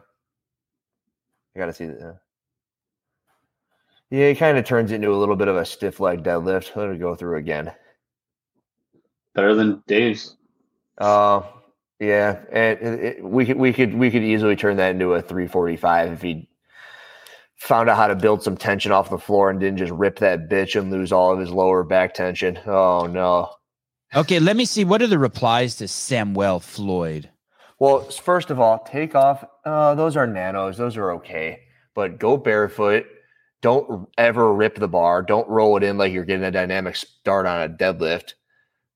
I 1.54 1.58
gotta 1.58 1.74
see 1.74 1.84
that. 1.84 2.18
Yeah, 4.10 4.18
yeah 4.18 4.28
he 4.30 4.34
kind 4.34 4.56
of 4.56 4.64
turns 4.64 4.92
into 4.92 5.10
a 5.12 5.18
little 5.18 5.36
bit 5.36 5.48
of 5.48 5.56
a 5.56 5.64
stiff 5.66 6.00
leg 6.00 6.22
deadlift. 6.22 6.74
Let 6.74 6.88
it 6.88 6.98
go 7.00 7.14
through 7.14 7.36
again. 7.36 7.70
Better 9.34 9.54
than 9.54 9.82
Dave's. 9.86 10.36
Uh 10.96 11.42
yeah, 12.02 12.40
and 12.50 12.80
it, 12.80 13.04
it, 13.04 13.24
we 13.24 13.46
could 13.46 13.56
we 13.58 13.72
could 13.72 13.94
we 13.94 14.10
could 14.10 14.24
easily 14.24 14.56
turn 14.56 14.76
that 14.78 14.90
into 14.90 15.14
a 15.14 15.22
345 15.22 16.12
if 16.14 16.22
he 16.22 16.48
found 17.58 17.88
out 17.88 17.96
how 17.96 18.08
to 18.08 18.16
build 18.16 18.42
some 18.42 18.56
tension 18.56 18.90
off 18.90 19.08
the 19.08 19.18
floor 19.18 19.50
and 19.50 19.60
didn't 19.60 19.78
just 19.78 19.92
rip 19.92 20.18
that 20.18 20.48
bitch 20.48 20.78
and 20.78 20.90
lose 20.90 21.12
all 21.12 21.32
of 21.32 21.38
his 21.38 21.50
lower 21.50 21.84
back 21.84 22.12
tension. 22.12 22.58
Oh 22.66 23.06
no. 23.06 23.50
Okay, 24.16 24.40
let 24.40 24.56
me 24.56 24.64
see. 24.64 24.84
What 24.84 25.00
are 25.00 25.06
the 25.06 25.18
replies 25.18 25.76
to 25.76 25.86
Samuel 25.86 26.58
Floyd? 26.58 27.30
Well, 27.78 28.00
first 28.10 28.50
of 28.50 28.58
all, 28.58 28.80
take 28.80 29.14
off. 29.14 29.44
Uh, 29.64 29.94
those 29.94 30.16
are 30.16 30.26
nanos. 30.26 30.76
Those 30.76 30.96
are 30.96 31.12
okay. 31.12 31.60
But 31.94 32.18
go 32.18 32.36
barefoot. 32.36 33.06
Don't 33.60 34.08
ever 34.18 34.52
rip 34.52 34.74
the 34.74 34.88
bar. 34.88 35.22
Don't 35.22 35.48
roll 35.48 35.76
it 35.76 35.84
in 35.84 35.98
like 35.98 36.12
you're 36.12 36.24
getting 36.24 36.44
a 36.44 36.50
dynamic 36.50 36.96
start 36.96 37.46
on 37.46 37.62
a 37.62 37.72
deadlift. 37.72 38.34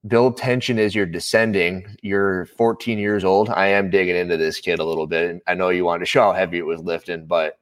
Build 0.06 0.36
tension 0.36 0.78
as 0.78 0.94
you're 0.94 1.06
descending. 1.06 1.96
You're 2.02 2.46
14 2.46 2.98
years 2.98 3.24
old. 3.24 3.48
I 3.48 3.68
am 3.68 3.90
digging 3.90 4.14
into 4.16 4.36
this 4.36 4.60
kid 4.60 4.78
a 4.78 4.84
little 4.84 5.06
bit. 5.06 5.42
I 5.46 5.54
know 5.54 5.68
you 5.70 5.84
wanted 5.84 6.00
to 6.00 6.06
show 6.06 6.22
how 6.22 6.32
heavy 6.32 6.58
it 6.58 6.66
was 6.66 6.80
lifting, 6.80 7.26
but 7.26 7.58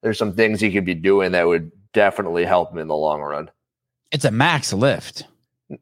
there's 0.00 0.16
some 0.18 0.32
things 0.32 0.60
he 0.60 0.72
could 0.72 0.86
be 0.86 0.94
doing 0.94 1.32
that 1.32 1.46
would 1.46 1.70
definitely 1.92 2.44
help 2.44 2.72
him 2.72 2.78
in 2.78 2.88
the 2.88 2.96
long 2.96 3.20
run. 3.20 3.50
It's 4.10 4.24
a 4.24 4.30
max 4.30 4.72
lift. 4.72 5.24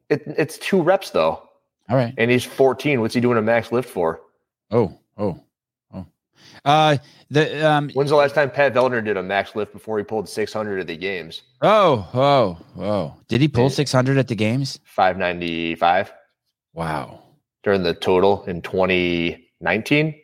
It, 0.09 0.23
it's 0.25 0.57
two 0.57 0.81
reps 0.81 1.11
though, 1.11 1.41
All 1.89 1.95
right. 1.97 2.13
and 2.17 2.29
he's 2.31 2.45
14. 2.45 2.99
What's 3.01 3.13
he 3.13 3.21
doing 3.21 3.37
a 3.37 3.41
max 3.41 3.71
lift 3.71 3.89
for? 3.89 4.21
Oh, 4.69 4.97
oh. 5.17 5.39
Uh, 6.63 6.97
the 7.29 7.67
um. 7.67 7.89
When's 7.91 8.09
the 8.11 8.15
last 8.15 8.35
time 8.35 8.51
Pat 8.51 8.73
Vellner 8.73 9.03
did 9.03 9.17
a 9.17 9.23
max 9.23 9.55
lift 9.55 9.73
before 9.73 9.97
he 9.97 10.03
pulled 10.03 10.29
600 10.29 10.79
at 10.79 10.87
the 10.87 10.95
games? 10.97 11.41
Oh, 11.61 12.07
oh, 12.13 12.57
oh. 12.79 13.15
Did 13.27 13.41
he 13.41 13.47
pull 13.47 13.69
600 13.69 14.17
at 14.17 14.27
the 14.27 14.35
games? 14.35 14.79
595 14.85 16.11
Wow. 16.73 17.23
during 17.63 17.83
the 17.83 17.93
total 17.93 18.43
in 18.45 18.61
2019. 18.61 20.15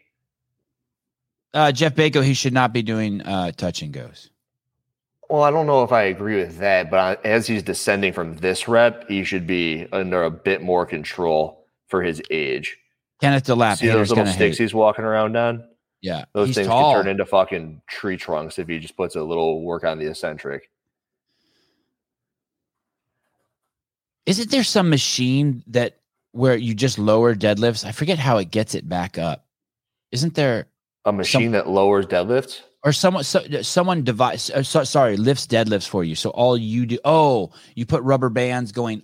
Uh, 1.54 1.72
Jeff 1.72 1.96
Bako, 1.96 2.24
he 2.24 2.34
should 2.34 2.54
not 2.54 2.72
be 2.74 2.84
doing 2.84 3.22
uh, 3.24 3.52
touch 3.52 3.82
and 3.82 3.92
goes. 3.92 4.30
Well, 5.30 5.44
I 5.44 5.50
don't 5.52 5.66
know 5.66 5.84
if 5.84 5.92
I 5.92 6.04
agree 6.04 6.38
with 6.38 6.60
that, 6.60 6.90
but 6.92 7.26
as 7.26 7.48
he's 7.48 7.64
descending 7.64 8.14
from 8.14 8.38
this 8.38 8.68
rep, 8.68 9.10
he 9.10 9.24
should 9.24 9.46
be 9.48 9.88
under 9.92 10.24
a 10.24 10.32
bit 10.32 10.62
more 10.62 10.86
control 10.86 11.66
for 11.88 12.02
his 12.04 12.22
age. 12.30 12.78
Kenneth 13.22 13.46
DeLapp, 13.46 13.78
See 13.78 13.88
those 13.88 14.10
little 14.10 14.26
sticks 14.28 14.58
hate. 14.58 14.64
he's 14.64 14.74
walking 14.74 15.04
around 15.04 15.36
on? 15.36 15.64
Yeah, 16.02 16.26
Those 16.34 16.54
things 16.54 16.68
tall. 16.68 16.94
can 16.94 17.04
turn 17.04 17.12
into 17.12 17.26
fucking 17.26 17.82
tree 17.90 18.18
trunks 18.18 18.60
if 18.60 18.68
he 18.68 18.78
just 18.80 18.96
puts 18.96 19.16
a 19.16 19.24
little 19.24 19.62
work 19.64 19.84
on 19.84 19.98
the 19.98 20.06
eccentric. 20.08 20.70
Isn't 24.26 24.52
there 24.52 24.64
some 24.64 24.90
machine 24.90 25.64
that 25.68 25.98
where 26.34 26.56
you 26.56 26.74
just 26.76 27.00
lower 27.00 27.34
deadlifts? 27.34 27.86
I 27.86 27.92
forget 27.92 28.20
how 28.20 28.38
it 28.38 28.52
gets 28.52 28.76
it 28.76 28.88
back 28.88 29.18
up. 29.18 29.46
Isn't 30.12 30.36
there 30.36 30.68
A 31.06 31.12
machine 31.14 31.52
that 31.52 31.68
lowers 31.70 32.06
deadlifts? 32.06 32.62
or 32.84 32.94
someone 32.94 33.24
so, 33.24 33.42
someone 33.62 34.04
device? 34.04 34.50
Uh, 34.50 34.64
so, 34.64 34.84
sorry, 34.84 35.18
lifts 35.18 35.48
deadlifts 35.48 35.88
for 35.88 36.04
you. 36.04 36.16
So 36.16 36.30
all 36.32 36.58
you 36.58 36.86
do, 36.86 37.00
oh, 37.06 37.52
you 37.76 37.86
put 37.86 38.04
rubber 38.04 38.30
bands 38.30 38.72
going. 38.72 39.02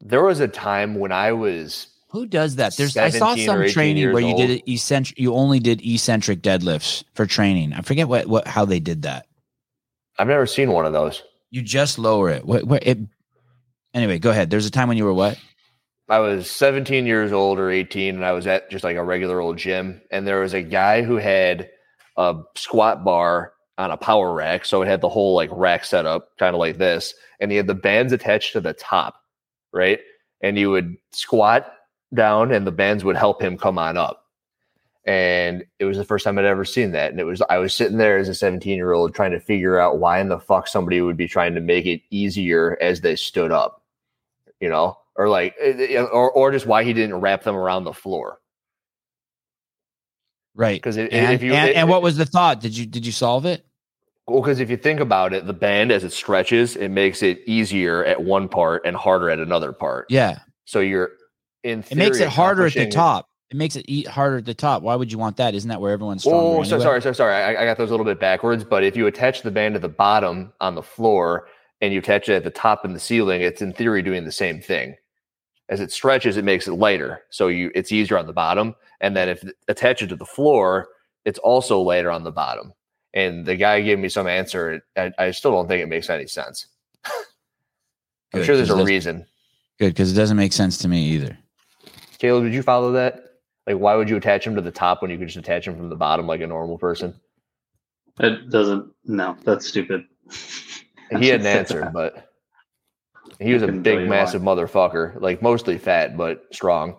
There 0.00 0.24
was 0.24 0.40
a 0.40 0.48
time 0.48 0.96
when 0.96 1.12
I 1.12 1.32
was 1.32 1.86
Who 2.12 2.26
does 2.26 2.56
that? 2.56 2.76
There's 2.76 2.94
I 2.96 3.08
saw 3.08 3.34
some 3.36 3.66
training 3.68 4.12
where 4.12 4.20
you 4.20 4.36
did 4.36 4.50
old. 4.50 4.58
it 4.58 4.70
eccentric. 4.70 5.18
You 5.18 5.34
only 5.34 5.60
did 5.60 5.80
eccentric 5.84 6.42
deadlifts 6.42 7.04
for 7.14 7.24
training. 7.24 7.72
I 7.72 7.80
forget 7.80 8.06
what 8.06 8.26
what 8.26 8.46
how 8.46 8.66
they 8.66 8.80
did 8.80 9.02
that. 9.02 9.26
I've 10.18 10.28
never 10.28 10.46
seen 10.46 10.72
one 10.72 10.84
of 10.84 10.92
those. 10.92 11.22
You 11.50 11.62
just 11.62 11.98
lower 11.98 12.28
it. 12.28 12.44
What, 12.44 12.64
what 12.64 12.86
it? 12.86 12.98
Anyway, 13.94 14.18
go 14.18 14.30
ahead. 14.30 14.50
There's 14.50 14.66
a 14.66 14.70
time 14.70 14.88
when 14.88 14.98
you 14.98 15.04
were 15.04 15.14
what? 15.14 15.38
I 16.10 16.18
was 16.18 16.50
17 16.50 17.06
years 17.06 17.32
old 17.32 17.58
or 17.58 17.70
18, 17.70 18.16
and 18.16 18.24
I 18.24 18.32
was 18.32 18.46
at 18.46 18.70
just 18.70 18.84
like 18.84 18.96
a 18.96 19.04
regular 19.04 19.40
old 19.40 19.56
gym. 19.56 20.02
And 20.10 20.26
there 20.26 20.40
was 20.40 20.52
a 20.52 20.62
guy 20.62 21.02
who 21.02 21.16
had 21.16 21.70
a 22.18 22.36
squat 22.56 23.04
bar 23.04 23.54
on 23.78 23.90
a 23.90 23.96
power 23.96 24.34
rack. 24.34 24.66
So 24.66 24.82
it 24.82 24.88
had 24.88 25.00
the 25.00 25.08
whole 25.08 25.34
like 25.34 25.48
rack 25.50 25.86
set 25.86 26.04
up, 26.04 26.28
kind 26.38 26.54
of 26.54 26.60
like 26.60 26.76
this. 26.76 27.14
And 27.40 27.50
he 27.50 27.56
had 27.56 27.66
the 27.66 27.74
bands 27.74 28.12
attached 28.12 28.52
to 28.52 28.60
the 28.60 28.74
top, 28.74 29.14
right? 29.72 30.00
And 30.42 30.58
you 30.58 30.70
would 30.70 30.96
squat 31.12 31.72
down 32.14 32.52
and 32.52 32.66
the 32.66 32.72
bands 32.72 33.04
would 33.04 33.16
help 33.16 33.40
him 33.42 33.56
come 33.56 33.78
on 33.78 33.96
up. 33.96 34.26
And 35.04 35.64
it 35.80 35.84
was 35.84 35.96
the 35.96 36.04
first 36.04 36.24
time 36.24 36.38
I'd 36.38 36.44
ever 36.44 36.64
seen 36.64 36.92
that. 36.92 37.10
And 37.10 37.18
it 37.18 37.24
was 37.24 37.42
I 37.50 37.58
was 37.58 37.74
sitting 37.74 37.98
there 37.98 38.18
as 38.18 38.28
a 38.28 38.34
17 38.34 38.76
year 38.76 38.92
old 38.92 39.14
trying 39.14 39.32
to 39.32 39.40
figure 39.40 39.78
out 39.80 39.98
why 39.98 40.20
in 40.20 40.28
the 40.28 40.38
fuck 40.38 40.68
somebody 40.68 41.00
would 41.00 41.16
be 41.16 41.26
trying 41.26 41.54
to 41.54 41.60
make 41.60 41.86
it 41.86 42.02
easier 42.10 42.78
as 42.80 43.00
they 43.00 43.16
stood 43.16 43.50
up, 43.50 43.82
you 44.60 44.68
know, 44.68 44.96
or 45.16 45.28
like, 45.28 45.56
eh, 45.60 45.74
eh 45.96 46.00
or 46.02 46.30
or 46.30 46.52
just 46.52 46.66
why 46.66 46.84
he 46.84 46.92
didn't 46.92 47.16
wrap 47.20 47.42
them 47.42 47.56
around 47.56 47.82
the 47.84 47.92
floor. 47.92 48.38
Right. 50.54 50.80
Because 50.80 50.96
if, 50.96 51.08
And, 51.12 51.32
if 51.32 51.42
you 51.42 51.52
and, 51.54 51.70
it- 51.70 51.76
and 51.76 51.88
what 51.88 51.98
eh, 51.98 52.04
was 52.04 52.16
the 52.16 52.26
thought? 52.26 52.60
Did 52.60 52.76
you 52.76 52.86
did 52.86 53.04
you 53.06 53.12
solve 53.12 53.46
it? 53.46 53.64
Well, 54.28 54.40
because 54.40 54.60
if 54.60 54.70
you 54.70 54.76
think 54.76 55.00
about 55.00 55.32
it, 55.32 55.46
the 55.46 55.52
band 55.52 55.90
as 55.90 56.04
it 56.04 56.12
stretches, 56.12 56.76
it 56.76 56.90
makes 56.90 57.24
it 57.24 57.40
easier 57.46 58.04
at 58.04 58.22
one 58.22 58.48
part 58.48 58.82
and 58.86 58.96
harder 58.96 59.28
at 59.30 59.40
another 59.40 59.72
part. 59.72 60.06
Yeah. 60.10 60.38
So 60.64 60.78
you're 60.78 61.10
in. 61.62 61.84
It 61.90 61.96
makes 61.96 62.18
it 62.18 62.28
harder 62.28 62.66
at 62.66 62.74
the 62.74 62.88
top. 62.88 63.28
It 63.50 63.56
makes 63.56 63.76
it 63.76 63.84
eat 63.86 64.06
harder 64.06 64.38
at 64.38 64.46
the 64.46 64.54
top. 64.54 64.82
Why 64.82 64.94
would 64.94 65.12
you 65.12 65.18
want 65.18 65.36
that? 65.36 65.54
Isn't 65.54 65.68
that 65.68 65.80
where 65.80 65.92
everyone's 65.92 66.22
stronger? 66.22 66.60
Oh, 66.60 66.62
so 66.62 66.76
anyway? 66.76 66.84
sorry, 66.84 67.02
so 67.02 67.12
sorry. 67.12 67.34
I, 67.34 67.62
I 67.62 67.64
got 67.66 67.76
those 67.76 67.90
a 67.90 67.92
little 67.92 68.06
bit 68.06 68.18
backwards. 68.18 68.64
But 68.64 68.82
if 68.82 68.96
you 68.96 69.06
attach 69.06 69.42
the 69.42 69.50
band 69.50 69.74
to 69.74 69.78
the 69.78 69.90
bottom 69.90 70.54
on 70.62 70.74
the 70.74 70.82
floor 70.82 71.48
and 71.82 71.92
you 71.92 71.98
attach 71.98 72.30
it 72.30 72.34
at 72.34 72.44
the 72.44 72.50
top 72.50 72.82
in 72.86 72.94
the 72.94 72.98
ceiling, 72.98 73.42
it's 73.42 73.60
in 73.60 73.74
theory 73.74 74.00
doing 74.00 74.24
the 74.24 74.32
same 74.32 74.62
thing. 74.62 74.94
As 75.68 75.80
it 75.80 75.92
stretches, 75.92 76.38
it 76.38 76.44
makes 76.44 76.66
it 76.66 76.72
lighter, 76.72 77.22
so 77.30 77.48
you 77.48 77.70
it's 77.74 77.92
easier 77.92 78.16
on 78.16 78.26
the 78.26 78.32
bottom. 78.32 78.74
And 79.00 79.16
then 79.16 79.28
if 79.28 79.44
attach 79.68 80.02
it 80.02 80.08
to 80.08 80.16
the 80.16 80.24
floor, 80.24 80.88
it's 81.24 81.38
also 81.38 81.80
lighter 81.80 82.10
on 82.10 82.24
the 82.24 82.32
bottom. 82.32 82.72
And 83.14 83.44
the 83.44 83.56
guy 83.56 83.82
gave 83.82 83.98
me 83.98 84.08
some 84.08 84.26
answer. 84.26 84.82
I, 84.96 85.12
I 85.18 85.30
still 85.30 85.50
don't 85.50 85.68
think 85.68 85.82
it 85.82 85.88
makes 85.88 86.08
any 86.08 86.26
sense. 86.26 86.66
I'm 87.04 88.40
Good, 88.40 88.46
sure 88.46 88.56
there's 88.56 88.70
a 88.70 88.82
reason. 88.82 89.26
Good 89.78 89.88
because 89.88 90.10
it 90.10 90.16
doesn't 90.16 90.36
make 90.36 90.52
sense 90.52 90.78
to 90.78 90.88
me 90.88 91.02
either. 91.04 91.38
Caleb, 92.22 92.44
did 92.44 92.54
you 92.54 92.62
follow 92.62 92.92
that? 92.92 93.20
Like, 93.66 93.78
why 93.78 93.96
would 93.96 94.08
you 94.08 94.16
attach 94.16 94.46
him 94.46 94.54
to 94.54 94.60
the 94.60 94.70
top 94.70 95.02
when 95.02 95.10
you 95.10 95.18
could 95.18 95.26
just 95.26 95.38
attach 95.38 95.66
him 95.66 95.76
from 95.76 95.88
the 95.88 95.96
bottom 95.96 96.24
like 96.28 96.40
a 96.40 96.46
normal 96.46 96.78
person? 96.78 97.20
It 98.20 98.48
doesn't. 98.48 98.92
No, 99.04 99.36
that's 99.42 99.66
stupid. 99.66 100.04
He 101.18 101.26
had 101.26 101.40
an 101.40 101.46
answer, 101.58 101.90
but 101.92 102.32
he 103.40 103.52
was 103.52 103.64
a 103.64 103.66
big, 103.66 104.02
you 104.02 104.06
massive 104.06 104.40
motherfucker, 104.40 105.20
like 105.20 105.42
mostly 105.42 105.78
fat 105.78 106.16
but 106.16 106.46
strong. 106.52 106.94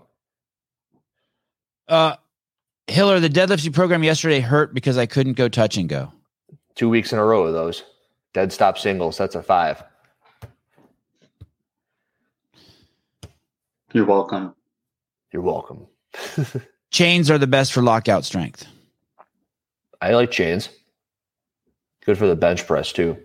Uh, 1.88 2.18
Hiller, 2.88 3.22
the 3.22 3.30
deadlifts 3.30 3.64
you 3.64 3.72
programmed 3.72 4.04
yesterday 4.04 4.42
hurt 4.42 4.74
because 4.74 4.98
I 4.98 5.06
couldn't 5.06 5.38
go 5.38 5.48
touch 5.48 5.78
and 5.78 5.88
go. 5.88 6.12
Two 6.76 6.90
weeks 6.90 7.14
in 7.14 7.20
a 7.20 7.24
row 7.24 7.46
of 7.46 7.54
those 7.54 7.84
dead 8.34 8.52
stop 8.52 8.78
singles. 8.78 9.18
That's 9.18 9.36
a 9.36 9.42
five. 9.42 9.82
You're 13.94 14.06
welcome. 14.06 14.54
You're 15.34 15.42
welcome. 15.42 15.88
Chains 16.92 17.30
are 17.32 17.38
the 17.40 17.48
best 17.48 17.74
for 17.74 17.82
lockout 17.82 18.24
strength. 18.24 18.66
I 20.00 20.14
like 20.14 20.32
chains. 20.32 20.70
Good 22.06 22.18
for 22.18 22.28
the 22.28 22.36
bench 22.36 22.68
press 22.68 22.92
too, 22.92 23.18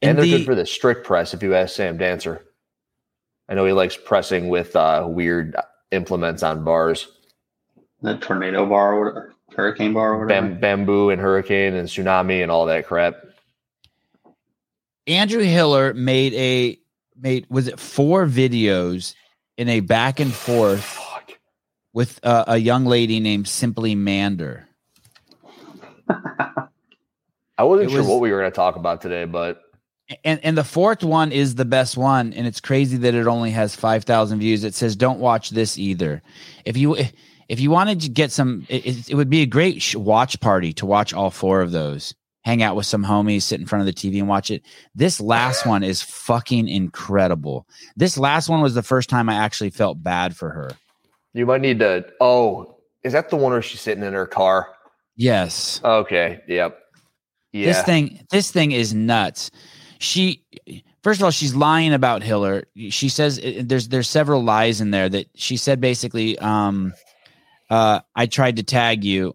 and, 0.00 0.10
And 0.10 0.18
they're 0.18 0.24
the- 0.24 0.38
good 0.38 0.46
for 0.46 0.54
the 0.54 0.64
strict 0.64 1.04
press. 1.04 1.34
If 1.34 1.42
you 1.42 1.54
ask 1.54 1.74
Sam 1.74 1.98
Dancer, 1.98 2.46
I 3.48 3.54
know 3.54 3.64
he 3.66 3.72
likes 3.72 3.96
pressing 3.96 4.48
with 4.48 4.74
uh, 4.76 5.04
weird 5.08 5.56
implements 5.90 6.42
on 6.44 6.62
bars, 6.64 7.08
That 8.02 8.22
tornado 8.22 8.64
bar 8.66 8.94
or 8.94 9.00
whatever, 9.04 9.34
hurricane 9.56 9.92
bar 9.92 10.12
or 10.14 10.24
whatever. 10.24 10.46
Bam- 10.48 10.60
bamboo 10.60 11.10
and 11.10 11.20
hurricane 11.20 11.74
and 11.74 11.88
tsunami 11.88 12.42
and 12.42 12.50
all 12.50 12.64
that 12.66 12.86
crap. 12.86 13.16
Andrew 15.08 15.42
Hiller 15.42 15.92
made 15.92 16.32
a 16.34 16.78
made 17.20 17.46
was 17.50 17.66
it 17.66 17.80
four 17.80 18.26
videos 18.26 19.14
in 19.60 19.68
a 19.68 19.80
back 19.80 20.20
and 20.20 20.32
forth 20.32 20.82
Fuck. 20.82 21.38
with 21.92 22.18
uh, 22.24 22.44
a 22.48 22.56
young 22.56 22.86
lady 22.86 23.20
named 23.20 23.46
Simply 23.46 23.94
Mander. 23.94 24.66
I 26.08 27.62
wasn't 27.64 27.88
It 27.88 27.90
sure 27.92 28.00
was- 28.00 28.08
what 28.08 28.20
we 28.20 28.32
were 28.32 28.38
going 28.40 28.50
to 28.50 28.54
talk 28.56 28.76
about 28.76 29.02
today, 29.02 29.26
but 29.26 29.60
And 30.24 30.40
and 30.42 30.56
the 30.56 30.64
fourth 30.64 31.04
one 31.04 31.30
is 31.30 31.54
the 31.56 31.64
best 31.66 31.96
one, 31.98 32.32
and 32.32 32.46
it's 32.46 32.60
crazy 32.60 32.96
that 32.96 33.14
it 33.14 33.26
only 33.26 33.50
has 33.50 33.76
five 33.76 34.04
thousand 34.04 34.38
views. 34.40 34.64
It 34.64 34.74
says, 34.74 34.96
"Don't 34.96 35.20
watch 35.20 35.50
this 35.50 35.78
either." 35.78 36.22
If 36.64 36.76
you 36.78 36.96
if 37.48 37.60
you 37.60 37.70
wanted 37.70 38.00
to 38.00 38.08
get 38.08 38.32
some, 38.32 38.66
it, 38.68 38.86
it- 38.86 39.10
it 39.10 39.14
would 39.14 39.28
be 39.30 39.42
a 39.42 39.46
great 39.46 39.82
sh- 39.82 39.94
watch 39.94 40.40
party 40.40 40.72
to 40.74 40.86
watch 40.86 41.12
all 41.12 41.30
four 41.30 41.60
of 41.60 41.70
those. 41.70 42.14
Hang 42.42 42.62
out 42.62 42.74
with 42.74 42.86
some 42.86 43.04
homies, 43.04 43.42
sit 43.42 43.60
in 43.60 43.66
front 43.66 43.80
of 43.80 43.86
the 43.86 43.92
TV 43.92 44.18
and 44.18 44.28
watch 44.28 44.50
it. 44.50 44.62
This 44.94 45.20
last 45.20 45.66
one 45.66 45.82
is 45.82 46.00
fucking 46.02 46.68
incredible. 46.68 47.66
This 47.96 48.16
last 48.16 48.48
one 48.48 48.62
was 48.62 48.74
the 48.74 48.82
first 48.82 49.10
time 49.10 49.28
I 49.28 49.34
actually 49.34 49.70
felt 49.70 50.02
bad 50.02 50.34
for 50.34 50.50
her. 50.50 50.70
you 51.34 51.44
might 51.44 51.60
need 51.60 51.78
to. 51.80 52.06
Oh, 52.20 52.78
is 53.04 53.12
that 53.12 53.28
the 53.28 53.36
one 53.36 53.52
where 53.52 53.62
she's 53.62 53.80
sitting 53.80 54.02
in 54.04 54.14
her 54.14 54.26
car? 54.26 54.68
Yes. 55.16 55.80
Okay. 55.84 56.40
Yep. 56.48 56.78
Yeah. 57.52 57.66
This 57.66 57.82
thing, 57.82 58.26
this 58.30 58.50
thing 58.50 58.72
is 58.72 58.94
nuts. 58.94 59.50
She, 59.98 60.42
first 61.02 61.20
of 61.20 61.24
all, 61.24 61.30
she's 61.30 61.54
lying 61.54 61.92
about 61.92 62.22
Hiller. 62.22 62.64
She 62.88 63.10
says 63.10 63.38
uh, 63.38 63.60
there's 63.62 63.88
there's 63.88 64.08
several 64.08 64.42
lies 64.42 64.80
in 64.80 64.92
there 64.92 65.10
that 65.10 65.26
she 65.34 65.58
said 65.58 65.78
basically. 65.80 66.38
Um, 66.38 66.94
uh, 67.68 68.00
I 68.16 68.26
tried 68.26 68.56
to 68.56 68.62
tag 68.62 69.04
you, 69.04 69.34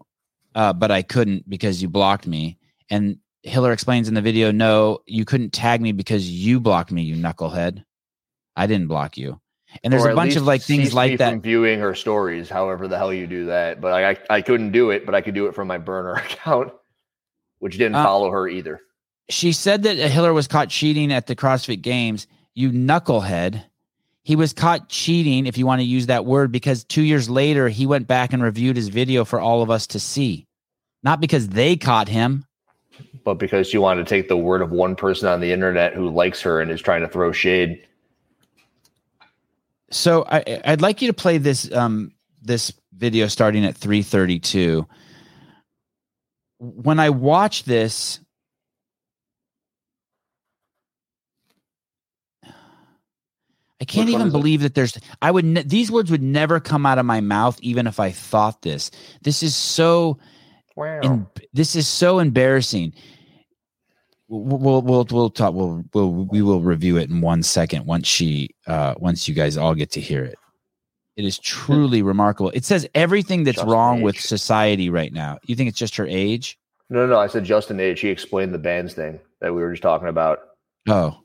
uh, 0.56 0.72
but 0.72 0.90
I 0.90 1.02
couldn't 1.02 1.48
because 1.48 1.80
you 1.80 1.88
blocked 1.88 2.26
me. 2.26 2.55
And 2.90 3.18
Hiller 3.42 3.72
explains 3.72 4.08
in 4.08 4.14
the 4.14 4.22
video, 4.22 4.50
no, 4.50 5.00
you 5.06 5.24
couldn't 5.24 5.52
tag 5.52 5.80
me 5.80 5.92
because 5.92 6.28
you 6.30 6.60
blocked 6.60 6.90
me, 6.92 7.02
you 7.02 7.16
knucklehead. 7.16 7.84
I 8.56 8.66
didn't 8.66 8.88
block 8.88 9.16
you. 9.16 9.40
And 9.84 9.92
there's 9.92 10.04
Or 10.04 10.10
a 10.10 10.14
bunch 10.14 10.36
of 10.36 10.44
like 10.44 10.62
things 10.62 10.94
like 10.94 11.18
that. 11.18 11.30
From 11.32 11.42
viewing 11.42 11.80
her 11.80 11.94
stories, 11.94 12.48
however 12.48 12.88
the 12.88 12.96
hell 12.96 13.12
you 13.12 13.26
do 13.26 13.46
that, 13.46 13.80
but 13.80 13.92
I, 13.92 14.10
I 14.10 14.16
I 14.30 14.40
couldn't 14.42 14.72
do 14.72 14.90
it, 14.90 15.04
but 15.04 15.14
I 15.14 15.20
could 15.20 15.34
do 15.34 15.46
it 15.46 15.54
from 15.54 15.68
my 15.68 15.76
burner 15.78 16.12
account, 16.24 16.72
which 17.58 17.76
didn't 17.76 17.96
Uh, 17.96 18.04
follow 18.04 18.30
her 18.30 18.48
either. 18.48 18.80
she 19.28 19.52
said 19.52 19.82
that 19.82 19.96
Hiller 19.96 20.32
was 20.32 20.46
caught 20.46 20.68
cheating 20.70 21.12
at 21.12 21.26
the 21.26 21.36
CrossFit 21.36 21.82
Games. 21.82 22.26
You 22.54 22.70
knucklehead. 22.70 23.64
He 24.22 24.34
was 24.36 24.52
caught 24.52 24.88
cheating, 24.88 25.46
if 25.46 25.58
you 25.58 25.66
want 25.66 25.80
to 25.80 25.84
use 25.86 26.06
that 26.06 26.24
word, 26.24 26.50
because 26.52 26.82
two 26.84 27.02
years 27.02 27.28
later 27.28 27.68
he 27.68 27.86
went 27.86 28.06
back 28.08 28.32
and 28.32 28.42
reviewed 28.42 28.76
his 28.76 28.88
video 28.88 29.24
for 29.24 29.38
all 29.40 29.62
of 29.62 29.70
us 29.70 29.86
to 29.88 30.00
see. 30.00 30.46
Not 31.02 31.20
because 31.20 31.48
they 31.48 31.76
caught 31.76 32.08
him. 32.08 32.44
But 33.24 33.34
because 33.34 33.66
she 33.66 33.78
wanted 33.78 34.06
to 34.06 34.08
take 34.08 34.28
the 34.28 34.36
word 34.36 34.62
of 34.62 34.70
one 34.70 34.96
person 34.96 35.28
on 35.28 35.40
the 35.40 35.52
internet 35.52 35.94
who 35.94 36.08
likes 36.10 36.40
her 36.42 36.60
and 36.60 36.70
is 36.70 36.80
trying 36.80 37.02
to 37.02 37.08
throw 37.08 37.32
shade. 37.32 37.84
So 39.90 40.24
I, 40.28 40.60
I'd 40.64 40.80
like 40.80 41.02
you 41.02 41.08
to 41.08 41.14
play 41.14 41.38
this 41.38 41.72
um, 41.72 42.12
this 42.42 42.72
video 42.92 43.26
starting 43.28 43.64
at 43.64 43.76
332. 43.76 44.86
When 46.58 46.98
I 46.98 47.10
watch 47.10 47.64
this, 47.64 48.20
I 53.80 53.84
can't 53.84 54.06
Which 54.06 54.14
even 54.14 54.30
believe 54.30 54.62
that 54.62 54.74
there's. 54.74 54.98
I 55.20 55.30
would. 55.30 55.44
Ne- 55.44 55.62
these 55.62 55.90
words 55.90 56.10
would 56.10 56.22
never 56.22 56.60
come 56.60 56.86
out 56.86 56.98
of 56.98 57.04
my 57.04 57.20
mouth, 57.20 57.58
even 57.60 57.86
if 57.86 58.00
I 58.00 58.10
thought 58.10 58.62
this. 58.62 58.90
This 59.22 59.42
is 59.42 59.54
so. 59.54 60.18
Wow. 60.76 61.00
em- 61.02 61.26
this 61.52 61.74
is 61.74 61.88
so 61.88 62.18
embarrassing. 62.18 62.92
We'll 64.28 64.82
we'll 64.82 65.04
we'll, 65.04 65.30
talk. 65.30 65.54
We'll, 65.54 65.84
we'll 65.94 66.10
we 66.10 66.42
will 66.42 66.60
review 66.60 66.96
it 66.98 67.08
in 67.08 67.20
one 67.20 67.42
second 67.42 67.86
once 67.86 68.06
she 68.06 68.50
uh 68.66 68.94
once 68.98 69.28
you 69.28 69.34
guys 69.34 69.56
all 69.56 69.74
get 69.74 69.92
to 69.92 70.00
hear 70.00 70.24
it. 70.24 70.36
It 71.16 71.24
is 71.24 71.38
truly 71.38 72.02
remarkable. 72.02 72.50
It 72.50 72.64
says 72.64 72.86
everything 72.94 73.44
that's 73.44 73.56
Just 73.56 73.68
wrong 73.68 74.02
with 74.02 74.20
society 74.20 74.90
right 74.90 75.12
now. 75.12 75.38
You 75.46 75.56
think 75.56 75.68
it's 75.68 75.78
just 75.78 75.96
her 75.96 76.06
age? 76.06 76.58
no, 76.90 77.06
no, 77.06 77.14
no. 77.14 77.18
I 77.18 77.26
said 77.26 77.44
just 77.44 77.68
Justin 77.68 77.80
Age. 77.80 78.00
He 78.00 78.08
explained 78.08 78.52
the 78.52 78.58
bands 78.58 78.94
thing 78.94 79.18
that 79.40 79.54
we 79.54 79.62
were 79.62 79.70
just 79.70 79.82
talking 79.82 80.08
about. 80.08 80.40
Oh. 80.88 81.20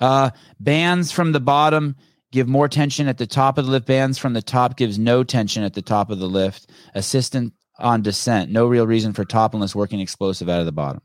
Uh 0.00 0.30
bands 0.60 1.10
from 1.10 1.32
the 1.32 1.40
bottom 1.40 1.96
give 2.30 2.46
more 2.46 2.68
tension 2.68 3.08
at 3.08 3.18
the 3.18 3.26
top 3.26 3.58
of 3.58 3.66
the 3.66 3.72
lift. 3.72 3.86
Bands 3.86 4.18
from 4.18 4.34
the 4.34 4.42
top 4.42 4.76
gives 4.76 4.98
no 4.98 5.24
tension 5.24 5.64
at 5.64 5.74
the 5.74 5.82
top 5.82 6.10
of 6.10 6.18
the 6.20 6.28
lift. 6.28 6.70
Assistant 6.94 7.52
on 7.78 8.02
descent. 8.02 8.50
No 8.50 8.66
real 8.66 8.86
reason 8.86 9.12
for 9.12 9.24
top 9.24 9.54
unless 9.54 9.74
working 9.74 10.00
explosive 10.00 10.48
out 10.48 10.60
of 10.60 10.66
the 10.66 10.72
bottom. 10.72 11.02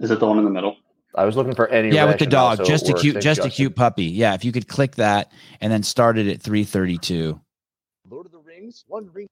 Is 0.00 0.10
it 0.10 0.18
the 0.20 0.26
one 0.26 0.38
in 0.38 0.44
the 0.44 0.50
middle? 0.50 0.76
I 1.14 1.24
was 1.24 1.36
looking 1.36 1.54
for 1.54 1.68
any. 1.68 1.90
yeah, 1.94 2.06
with 2.06 2.18
the 2.18 2.26
dog. 2.26 2.58
so 2.58 2.64
just 2.64 2.88
a 2.88 2.94
cute, 2.94 3.14
Thanks, 3.14 3.24
just 3.24 3.44
a 3.44 3.50
cute 3.50 3.76
puppy. 3.76 4.04
Yeah, 4.06 4.34
if 4.34 4.44
you 4.44 4.50
could 4.52 4.66
click 4.66 4.96
that 4.96 5.30
and 5.60 5.70
then 5.72 5.82
start 5.82 6.16
it 6.18 6.26
at 6.26 6.40
332. 6.40 7.38
Lord 8.10 8.26
of 8.26 8.32
the 8.32 8.38
Rings, 8.38 8.84
One 8.88 9.10
Ring. 9.12 9.28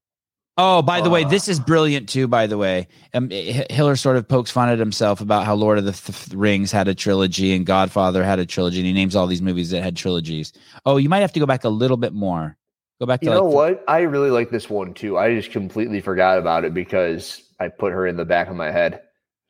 Oh, 0.58 0.82
by 0.82 1.00
the 1.00 1.08
way, 1.08 1.24
Uh. 1.24 1.28
this 1.28 1.48
is 1.48 1.58
brilliant 1.58 2.08
too. 2.10 2.28
By 2.28 2.46
the 2.46 2.58
way, 2.58 2.86
um, 3.14 3.30
Hiller 3.30 3.96
sort 3.96 4.16
of 4.18 4.28
pokes 4.28 4.50
fun 4.50 4.68
at 4.68 4.78
himself 4.78 5.22
about 5.22 5.46
how 5.46 5.54
Lord 5.54 5.78
of 5.78 5.86
the 5.86 5.92
Th- 5.92 6.36
Rings 6.36 6.70
had 6.70 6.86
a 6.86 6.94
trilogy 6.94 7.54
and 7.54 7.64
Godfather 7.64 8.22
had 8.22 8.38
a 8.38 8.44
trilogy, 8.46 8.78
and 8.78 8.86
he 8.86 8.92
names 8.92 9.16
all 9.16 9.26
these 9.26 9.40
movies 9.40 9.70
that 9.70 9.82
had 9.82 9.96
trilogies. 9.96 10.52
Oh, 10.84 10.98
you 10.98 11.08
might 11.08 11.20
have 11.20 11.32
to 11.32 11.40
go 11.40 11.46
back 11.46 11.64
a 11.64 11.70
little 11.70 11.96
bit 11.96 12.12
more. 12.12 12.58
Go 13.00 13.06
back 13.06 13.20
to 13.20 13.26
You 13.26 13.30
like 13.32 13.40
know 13.40 13.48
the- 13.50 13.56
what? 13.56 13.84
I 13.88 14.00
really 14.02 14.30
like 14.30 14.50
this 14.50 14.68
one 14.70 14.94
too. 14.94 15.18
I 15.18 15.34
just 15.34 15.50
completely 15.50 16.00
forgot 16.00 16.38
about 16.38 16.64
it 16.64 16.74
because 16.74 17.42
I 17.58 17.68
put 17.68 17.92
her 17.92 18.06
in 18.06 18.16
the 18.16 18.24
back 18.24 18.48
of 18.48 18.54
my 18.56 18.70
head. 18.70 19.00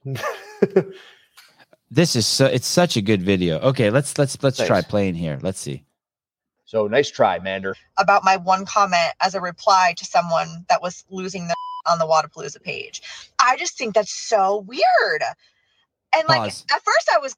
This 1.92 2.14
is 2.14 2.24
so. 2.24 2.46
It's 2.46 2.68
such 2.68 2.96
a 2.96 3.02
good 3.02 3.20
video. 3.20 3.58
Okay, 3.58 3.90
let's 3.90 4.16
let's 4.16 4.40
let's 4.44 4.64
try 4.64 4.80
playing 4.80 5.16
here. 5.16 5.40
Let's 5.42 5.58
see. 5.58 5.82
So 6.64 6.86
nice 6.86 7.10
try, 7.10 7.40
Mander. 7.40 7.74
about 7.98 8.22
my 8.22 8.36
one 8.36 8.64
comment 8.64 9.12
as 9.20 9.34
a 9.34 9.40
reply 9.40 9.94
to 9.96 10.04
someone 10.04 10.64
that 10.68 10.80
was 10.80 11.04
losing 11.10 11.48
their 11.48 11.56
on 11.90 11.98
the 11.98 12.06
Wodapalooza 12.06 12.62
page. 12.62 13.02
I 13.40 13.56
just 13.56 13.76
think 13.76 13.94
that's 13.96 14.12
so 14.12 14.58
weird. 14.68 15.22
And 16.14 16.28
like 16.28 16.38
Pause. 16.42 16.64
at 16.72 16.82
first 16.84 17.10
I 17.12 17.18
was 17.18 17.34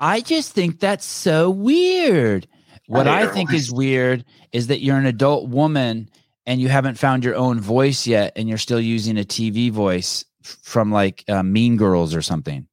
I 0.00 0.22
just 0.22 0.52
think 0.52 0.80
that's 0.80 1.04
so 1.04 1.50
weird. 1.50 2.48
What 2.86 3.08
I 3.08 3.20
Neither 3.20 3.32
think 3.32 3.52
is 3.52 3.72
weird 3.72 4.24
is 4.52 4.66
that 4.66 4.80
you're 4.82 4.96
an 4.96 5.06
adult 5.06 5.48
woman 5.48 6.10
and 6.46 6.60
you 6.60 6.68
haven't 6.68 6.98
found 6.98 7.24
your 7.24 7.36
own 7.36 7.60
voice 7.60 8.06
yet, 8.06 8.32
and 8.34 8.48
you're 8.48 8.58
still 8.58 8.80
using 8.80 9.16
a 9.16 9.22
TV 9.22 9.70
voice 9.70 10.24
from 10.42 10.90
like 10.90 11.24
uh, 11.28 11.42
Mean 11.42 11.76
Girls 11.76 12.14
or 12.14 12.22
something. 12.22 12.66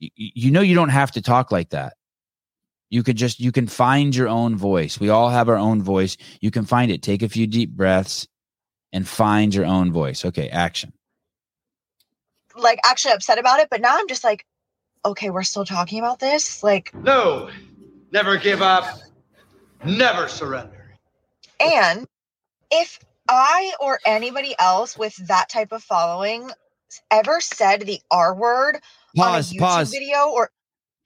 You, 0.00 0.10
you 0.16 0.50
know, 0.50 0.60
you 0.60 0.74
don't 0.74 0.88
have 0.88 1.12
to 1.12 1.22
talk 1.22 1.52
like 1.52 1.70
that. 1.70 1.94
You 2.90 3.02
could 3.02 3.16
just 3.16 3.38
you 3.38 3.52
can 3.52 3.66
find 3.68 4.14
your 4.16 4.28
own 4.28 4.56
voice. 4.56 4.98
We 4.98 5.10
all 5.10 5.28
have 5.28 5.48
our 5.48 5.56
own 5.56 5.82
voice. 5.82 6.16
You 6.40 6.50
can 6.50 6.64
find 6.64 6.90
it. 6.90 7.02
Take 7.02 7.22
a 7.22 7.28
few 7.28 7.46
deep 7.46 7.70
breaths 7.70 8.26
and 8.92 9.06
find 9.06 9.54
your 9.54 9.66
own 9.66 9.92
voice. 9.92 10.24
Okay, 10.24 10.48
action. 10.48 10.92
like 12.56 12.80
actually 12.84 13.12
upset 13.12 13.38
about 13.38 13.60
it, 13.60 13.68
but 13.70 13.80
now 13.80 13.96
I'm 13.96 14.08
just 14.08 14.24
like, 14.24 14.44
okay, 15.04 15.30
we're 15.30 15.42
still 15.44 15.64
talking 15.64 15.98
about 16.00 16.18
this. 16.18 16.62
Like, 16.62 16.92
No, 16.94 17.50
never 18.10 18.36
give 18.36 18.62
up, 18.62 18.98
never 19.84 20.28
surrender. 20.28 20.90
and 21.60 22.06
if 22.70 22.98
I 23.28 23.72
or 23.80 24.00
anybody 24.06 24.54
else 24.58 24.96
with 24.96 25.16
that 25.28 25.48
type 25.48 25.72
of 25.72 25.82
following 25.82 26.50
ever 27.10 27.40
said 27.40 27.82
the 27.82 28.00
R 28.10 28.34
word 28.34 28.78
Pause. 29.16 29.26
on 29.26 29.34
a 29.34 29.38
YouTube 29.38 29.58
Pause. 29.60 29.90
video 29.90 30.30
or 30.30 30.50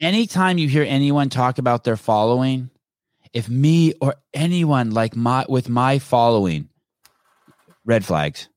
anytime 0.00 0.58
you 0.58 0.68
hear 0.68 0.84
anyone 0.86 1.28
talk 1.28 1.58
about 1.58 1.84
their 1.84 1.96
following, 1.96 2.70
if 3.32 3.48
me 3.48 3.94
or 4.00 4.16
anyone 4.34 4.90
like 4.90 5.16
my 5.16 5.44
with 5.48 5.68
my 5.68 5.98
following, 5.98 6.68
red 7.84 8.04
flags, 8.04 8.48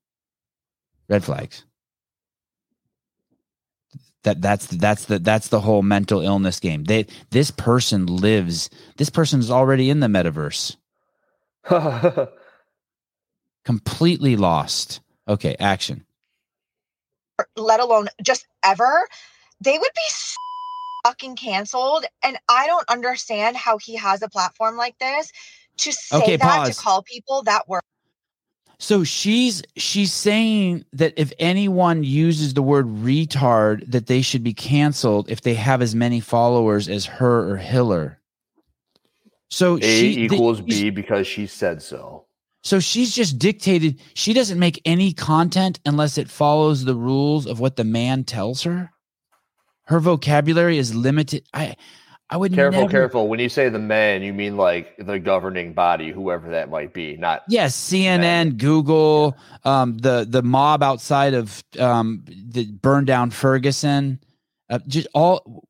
red 1.10 1.24
flags. 1.24 1.65
That 4.26 4.42
that's 4.42 4.68
that's 4.68 5.06
the 5.06 5.20
that's 5.20 5.48
the 5.48 5.62
whole 5.62 5.82
mental 5.82 6.22
illness 6.22 6.60
game. 6.60 6.84
They 6.84 7.08
this 7.32 7.52
person 7.52 8.06
lives. 8.08 8.70
This 8.98 9.10
person's 9.10 9.50
already 9.50 9.90
in 9.90 10.02
the 10.02 10.08
metaverse, 10.08 10.76
completely 13.66 14.36
lost. 14.36 15.00
Okay, 15.28 15.56
action. 15.60 16.06
let 17.56 17.80
alone 17.80 18.08
just 18.22 18.46
ever, 18.64 19.08
they 19.62 19.78
would 19.78 19.92
be 19.96 20.10
so 20.10 20.36
fucking 21.06 21.36
canceled. 21.36 22.06
And 22.24 22.38
I 22.50 22.68
don't 22.68 22.90
understand 22.90 23.58
how 23.58 23.78
he 23.78 23.96
has 23.96 24.22
a 24.22 24.30
platform 24.30 24.78
like 24.78 24.98
this 25.00 25.32
to 25.78 25.92
say 25.92 26.18
Okay, 26.18 26.38
that 26.38 26.66
pause. 26.66 26.78
to 26.78 26.84
call 26.84 27.04
people 27.04 27.44
that 27.44 27.68
word. 27.68 27.82
So 28.78 29.04
she's 29.04 29.64
she's 29.78 30.12
saying 30.12 30.86
that 30.94 31.14
if 31.18 31.32
anyone 31.40 32.04
uses 32.04 32.54
the 32.54 32.62
word 32.62 32.88
retard, 32.88 33.90
that 33.92 34.08
they 34.08 34.22
should 34.22 34.44
be 34.44 34.54
canceled 34.54 35.30
if 35.30 35.42
they 35.42 35.54
have 35.54 35.82
as 35.82 35.96
many 35.96 36.20
followers 36.20 36.90
as 36.90 37.06
her 37.06 37.50
or 37.50 37.58
Hiller. 37.58 38.20
So 39.50 39.78
A 39.78 39.82
she 39.82 40.24
equals 40.26 40.58
she's- 40.58 40.82
B 40.82 40.90
because 40.90 41.28
she 41.28 41.48
said 41.48 41.82
so. 41.82 42.26
So 42.64 42.80
she's 42.80 43.14
just 43.14 43.38
dictated. 43.38 44.02
She 44.16 44.34
doesn't 44.34 44.58
make 44.58 44.82
any 44.86 45.14
content 45.14 45.80
unless 45.86 46.18
it 46.18 46.30
follows 46.30 46.84
the 46.84 46.96
rules 46.96 47.46
of 47.46 47.60
what 47.60 47.76
the 47.76 47.84
man 47.84 48.24
tells 48.24 48.64
her. 48.64 48.90
Her 49.84 50.00
vocabulary 50.00 50.80
is 50.80 50.96
limited. 50.96 51.44
I 51.54 51.76
I 52.30 52.38
would 52.38 52.54
Careful, 52.54 52.82
never, 52.82 52.92
careful. 52.92 53.28
When 53.28 53.40
you 53.40 53.50
say 53.50 53.70
the 53.70 53.78
men, 53.78 54.24
you 54.24 54.34
mean 54.34 54.58
like 54.58 54.98
the 54.98 55.20
governing 55.20 55.74
body, 55.74 56.12
whoever 56.12 56.50
that 56.50 56.70
might 56.70 56.92
be, 56.92 57.18
not 57.18 57.44
Yes, 57.48 57.76
CNN, 57.76 58.58
Google, 58.58 59.38
um, 59.64 59.98
the 60.00 60.26
the 60.28 60.42
mob 60.42 60.82
outside 60.82 61.36
of 61.36 61.64
um, 61.80 62.24
the 62.28 62.66
burned 62.66 63.06
down 63.06 63.30
Ferguson, 63.30 64.20
uh, 64.70 64.80
just 64.88 65.08
all. 65.14 65.68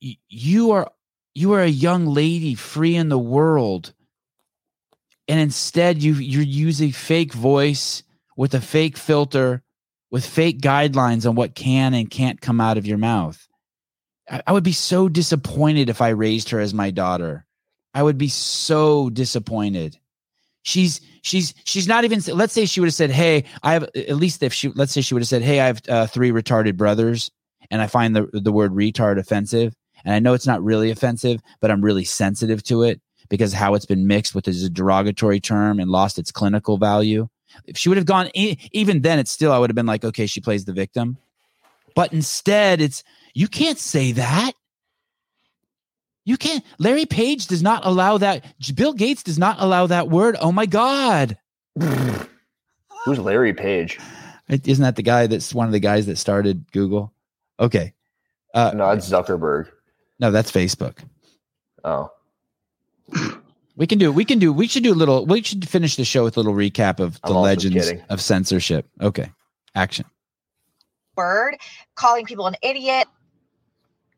You 0.00 0.70
are 0.70 0.90
you 1.34 1.52
are 1.52 1.62
a 1.62 1.68
young 1.68 2.06
lady 2.06 2.54
free 2.54 2.96
in 2.96 3.10
the 3.10 3.18
world, 3.18 3.92
and 5.26 5.38
instead 5.38 6.02
you 6.02 6.14
you 6.14 6.40
use 6.40 6.80
a 6.80 6.92
fake 6.92 7.34
voice 7.34 8.02
with 8.36 8.54
a 8.54 8.60
fake 8.60 8.96
filter, 8.96 9.62
with 10.10 10.24
fake 10.24 10.60
guidelines 10.60 11.28
on 11.28 11.34
what 11.34 11.54
can 11.54 11.92
and 11.92 12.10
can't 12.10 12.40
come 12.40 12.60
out 12.60 12.78
of 12.78 12.86
your 12.86 12.98
mouth. 12.98 13.47
I, 14.46 14.52
would 14.52 14.64
be 14.64 14.72
so 14.72 15.08
disappointed 15.08 15.88
if 15.88 16.00
I 16.00 16.10
raised 16.10 16.50
her 16.50 16.60
as 16.60 16.74
my 16.74 16.90
daughter. 16.90 17.46
I 17.94 18.02
would 18.02 18.18
be 18.18 18.28
so 18.28 19.10
disappointed. 19.10 19.98
She's 20.62 21.00
she's 21.22 21.54
she's 21.64 21.88
not 21.88 22.04
even 22.04 22.20
let's 22.34 22.52
say 22.52 22.66
she 22.66 22.80
would 22.80 22.86
have 22.86 22.94
said 22.94 23.10
hey 23.10 23.44
i 23.62 23.72
have 23.72 23.84
at 23.94 24.16
least 24.16 24.42
if 24.42 24.52
she 24.52 24.68
let's 24.70 24.92
say 24.92 25.00
she 25.00 25.14
would 25.14 25.22
have 25.22 25.28
said 25.28 25.42
hey 25.42 25.60
i 25.60 25.66
have 25.66 25.82
uh, 25.88 26.06
three 26.06 26.30
retarded 26.30 26.76
brothers 26.76 27.30
and 27.70 27.82
i 27.82 27.86
find 27.86 28.14
the 28.14 28.28
the 28.32 28.52
word 28.52 28.72
retard 28.72 29.18
offensive. 29.18 29.74
And 30.04 30.14
i 30.14 30.20
know 30.20 30.32
it's 30.34 30.46
not 30.46 30.62
really 30.62 30.90
offensive 30.90 31.40
but 31.60 31.70
i'm 31.70 31.82
really 31.82 32.04
sensitive 32.04 32.62
to 32.64 32.82
it 32.82 33.00
because 33.28 33.52
how 33.52 33.74
it's 33.74 33.86
been 33.86 34.06
mixed 34.06 34.34
with 34.34 34.48
as 34.48 34.62
a 34.62 34.70
derogatory 34.70 35.40
term 35.40 35.80
and 35.80 35.90
lost 35.90 36.18
its 36.18 36.32
clinical 36.32 36.78
value. 36.78 37.28
If 37.66 37.76
she 37.76 37.88
would 37.88 37.98
have 37.98 38.06
gone 38.06 38.30
even 38.34 39.02
then 39.02 39.18
it's 39.18 39.30
still 39.30 39.52
i 39.52 39.58
would 39.58 39.70
have 39.70 39.76
been 39.76 39.86
like 39.86 40.04
okay 40.04 40.26
she 40.26 40.40
plays 40.40 40.64
the 40.64 40.72
victim. 40.72 41.18
But 41.94 42.12
instead 42.12 42.80
it's 42.80 43.02
you 43.38 43.48
can't 43.48 43.78
say 43.78 44.12
that 44.12 44.52
you 46.28 46.36
can't. 46.36 46.62
Larry 46.78 47.06
Page 47.06 47.46
does 47.46 47.62
not 47.62 47.86
allow 47.86 48.18
that. 48.18 48.44
Bill 48.74 48.92
Gates 48.92 49.22
does 49.22 49.38
not 49.38 49.56
allow 49.60 49.86
that 49.86 50.10
word. 50.10 50.36
Oh 50.38 50.52
my 50.52 50.66
God. 50.66 51.38
who's 51.80 53.18
Larry 53.18 53.54
Page. 53.54 53.98
Isn't 54.48 54.82
that 54.82 54.96
the 54.96 55.02
guy 55.02 55.26
that's 55.26 55.54
one 55.54 55.66
of 55.66 55.72
the 55.72 55.80
guys 55.80 56.04
that 56.04 56.16
started 56.18 56.70
Google? 56.72 57.14
Okay. 57.58 57.94
Uh, 58.52 58.72
No, 58.74 58.90
it's 58.90 59.08
Zuckerberg. 59.08 59.70
no, 60.18 60.30
that's 60.30 60.52
Facebook. 60.52 60.98
Oh, 61.82 62.10
We 63.76 63.86
can 63.86 63.98
do. 63.98 64.12
We 64.12 64.26
can 64.26 64.38
do. 64.38 64.52
We 64.52 64.68
should 64.68 64.82
do 64.82 64.92
a 64.92 64.94
little. 64.94 65.24
We 65.24 65.42
should 65.42 65.66
finish 65.66 65.96
the 65.96 66.04
show 66.04 66.24
with 66.24 66.36
a 66.36 66.40
little 66.40 66.54
recap 66.54 67.00
of 67.00 67.18
the 67.22 67.32
legends 67.32 67.88
kidding. 67.88 68.02
of 68.10 68.20
censorship. 68.20 68.86
Okay, 69.00 69.30
action. 69.74 70.04
word, 71.16 71.56
calling 71.94 72.26
people 72.26 72.46
an 72.46 72.56
idiot, 72.62 73.06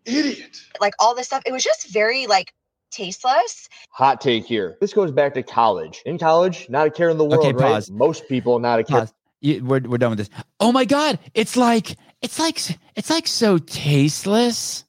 Idiot. 0.06 0.60
like 0.80 0.94
all 0.98 1.14
this 1.14 1.26
stuff. 1.26 1.42
It 1.46 1.52
was 1.52 1.62
just 1.62 1.88
very 1.92 2.26
like 2.26 2.52
tasteless. 2.90 3.68
Hot 3.90 4.20
take 4.20 4.44
here. 4.46 4.76
This 4.80 4.92
goes 4.92 5.10
back 5.12 5.34
to 5.34 5.42
college. 5.42 6.02
In 6.06 6.18
college, 6.18 6.68
not 6.68 6.86
a 6.86 6.90
care 6.90 7.08
in 7.10 7.18
the 7.18 7.24
world, 7.24 7.44
Okay, 7.44 7.52
right? 7.52 7.72
pause. 7.74 7.90
Most 7.90 8.28
people 8.28 8.58
not 8.58 8.78
a 8.80 8.84
care. 8.84 9.00
Pause. 9.00 9.14
You- 9.40 9.64
we're 9.64 9.80
we're 9.80 9.98
done 9.98 10.10
with 10.10 10.18
this. 10.18 10.30
Oh 10.58 10.70
my 10.72 10.84
God! 10.84 11.18
It's 11.34 11.56
like 11.56 11.96
it's 12.20 12.38
like 12.38 12.60
it's 12.96 13.08
like 13.10 13.26
so 13.26 13.58
tasteless. 13.58 14.84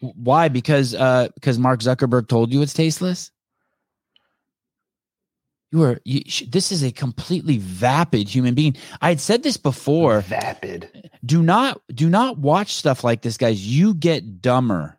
Why? 0.00 0.48
Because 0.48 0.94
uh 0.94 1.28
because 1.34 1.58
Mark 1.58 1.80
Zuckerberg 1.80 2.26
told 2.28 2.52
you 2.52 2.62
it's 2.62 2.72
tasteless. 2.72 3.30
You 5.72 5.82
are 5.84 6.00
you, 6.04 6.22
this 6.48 6.70
is 6.70 6.82
a 6.82 6.92
completely 6.92 7.56
vapid 7.56 8.28
human 8.28 8.54
being. 8.54 8.76
I 9.00 9.08
had 9.08 9.20
said 9.20 9.42
this 9.42 9.56
before. 9.56 10.20
vapid. 10.20 11.10
Do 11.24 11.42
not 11.42 11.80
do 11.88 12.10
not 12.10 12.38
watch 12.38 12.74
stuff 12.74 13.02
like 13.02 13.22
this, 13.22 13.38
guys. 13.38 13.66
You 13.66 13.94
get 13.94 14.42
dumber. 14.42 14.98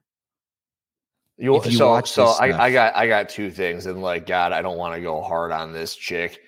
You, 1.38 1.58
If 1.58 1.68
you 1.68 1.78
so 1.78 1.90
watch 1.90 2.10
so 2.12 2.26
this 2.26 2.40
I. 2.40 2.66
I 2.66 2.72
got 2.72 2.96
I 2.96 3.08
got 3.08 3.30
two 3.30 3.52
things, 3.52 3.86
and 3.86 4.02
like 4.02 4.26
God, 4.26 4.52
I 4.52 4.64
don't 4.64 4.78
want 4.78 4.96
to 4.96 5.02
go 5.02 5.22
hard 5.22 5.52
on 5.52 5.74
this 5.74 5.96
chick. 5.96 6.40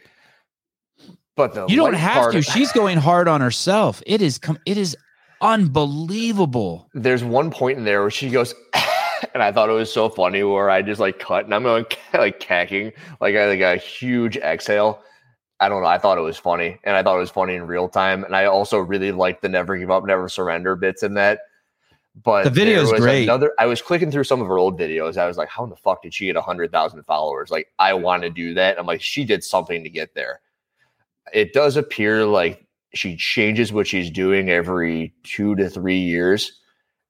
But 1.36 1.54
the 1.54 1.68
You 1.68 1.76
don't 1.76 1.94
have 1.94 2.32
to. 2.32 2.42
She's 2.42 2.72
going 2.72 2.98
hard 2.98 3.28
on 3.28 3.42
herself. 3.42 4.02
It 4.08 4.22
is 4.24 4.40
com- 4.40 4.60
it 4.66 4.78
is 4.78 4.98
unbelievable. 5.42 6.90
there's 6.94 7.24
one 7.24 7.52
point 7.52 7.78
in 7.78 7.84
there 7.84 8.02
where 8.02 8.10
she 8.10 8.30
goes, 8.30 8.56
and 9.34 9.44
I 9.44 9.52
thought 9.52 9.70
it 9.70 9.74
was 9.74 9.92
so 9.92 10.10
funny 10.10 10.44
where 10.44 10.70
I 10.70 10.82
just 10.82 11.00
like 11.00 11.20
cut 11.20 11.46
and 11.46 11.54
I'm 11.54 11.64
going 11.64 11.86
like 12.14 12.40
cacking, 12.40 12.92
like 13.20 13.36
I 13.36 13.48
like 13.48 13.62
a 13.62 13.78
huge 13.78 14.38
exhale. 14.38 15.02
I 15.60 15.70
don't 15.70 15.82
know. 15.82 15.88
I 15.88 15.98
thought 15.98 16.18
it 16.18 16.22
was 16.22 16.38
funny, 16.38 16.78
and 16.84 16.98
I 16.98 17.04
thought 17.04 17.16
it 17.16 17.20
was 17.20 17.32
funny 17.32 17.56
in 17.56 17.66
real 17.66 17.88
time. 17.88 18.26
And 18.26 18.36
I 18.36 18.46
also 18.46 18.78
really 18.78 19.14
liked 19.14 19.42
the 19.42 19.48
never 19.48 19.78
give 19.78 19.90
up, 19.90 20.06
never 20.06 20.28
surrender 20.28 20.76
bits 20.76 21.02
in 21.02 21.14
that. 21.14 21.40
But 22.24 22.44
The 22.44 22.50
video 22.50 22.82
was 22.82 22.92
great. 22.94 23.24
Another, 23.24 23.52
I 23.58 23.66
was 23.66 23.82
clicking 23.82 24.12
through 24.12 24.24
some 24.26 24.42
of 24.42 24.48
her 24.48 24.58
old 24.58 24.80
videos. 24.80 25.18
I 25.18 25.28
was 25.28 25.38
like, 25.38 25.50
how 25.50 25.64
in 25.64 25.70
the 25.70 25.76
fuck 25.76 26.02
did 26.02 26.14
she 26.14 26.26
get 26.26 26.38
hundred 26.38 26.72
thousand 26.72 27.04
followers? 27.04 27.52
Like, 27.52 27.72
I 27.80 27.94
want 27.94 28.24
to 28.24 28.30
do 28.30 28.54
that. 28.54 28.78
I'm 28.78 28.86
like, 28.86 29.02
she 29.02 29.24
did 29.26 29.44
something 29.44 29.84
to 29.84 29.90
get 29.90 30.14
there. 30.14 30.42
It 31.34 31.54
does 31.54 31.78
appear 31.78 32.26
like 32.26 32.66
she 32.94 33.16
changes 33.16 33.74
what 33.74 33.88
she's 33.88 34.10
doing 34.10 34.50
every 34.50 35.14
two 35.24 35.56
to 35.56 35.70
three 35.70 36.00
years 36.00 36.60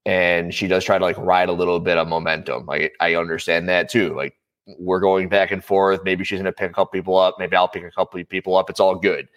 and 0.05 0.53
she 0.53 0.67
does 0.67 0.83
try 0.83 0.97
to 0.97 1.03
like 1.03 1.17
ride 1.17 1.49
a 1.49 1.53
little 1.53 1.79
bit 1.79 1.97
of 1.97 2.07
momentum. 2.07 2.65
Like 2.65 2.93
I 2.99 3.15
understand 3.15 3.67
that 3.69 3.89
too. 3.89 4.15
Like 4.15 4.37
we're 4.79 4.99
going 4.99 5.29
back 5.29 5.51
and 5.51 5.63
forth. 5.63 6.01
Maybe 6.03 6.23
she's 6.23 6.37
going 6.37 6.45
to 6.45 6.51
pick 6.51 6.71
a 6.71 6.73
couple 6.73 6.91
people 6.91 7.17
up. 7.17 7.35
Maybe 7.39 7.55
I'll 7.55 7.67
pick 7.67 7.83
a 7.83 7.91
couple 7.91 8.23
people 8.25 8.55
up. 8.55 8.69
It's 8.69 8.79
all 8.79 8.95
good. 8.95 9.27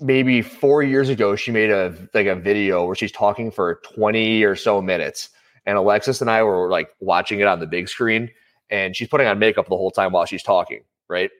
Maybe 0.00 0.42
four 0.42 0.82
years 0.82 1.08
ago, 1.08 1.34
she 1.34 1.50
made 1.50 1.70
a 1.70 1.92
like 2.14 2.26
a 2.26 2.36
video 2.36 2.86
where 2.86 2.94
she's 2.94 3.10
talking 3.10 3.50
for 3.50 3.80
twenty 3.82 4.44
or 4.44 4.54
so 4.54 4.80
minutes, 4.80 5.30
and 5.66 5.76
Alexis 5.76 6.20
and 6.20 6.30
I 6.30 6.44
were 6.44 6.70
like 6.70 6.90
watching 7.00 7.40
it 7.40 7.48
on 7.48 7.58
the 7.58 7.66
big 7.66 7.88
screen, 7.88 8.30
and 8.70 8.94
she's 8.94 9.08
putting 9.08 9.26
on 9.26 9.40
makeup 9.40 9.68
the 9.68 9.76
whole 9.76 9.90
time 9.90 10.12
while 10.12 10.24
she's 10.24 10.44
talking, 10.44 10.84
right? 11.08 11.30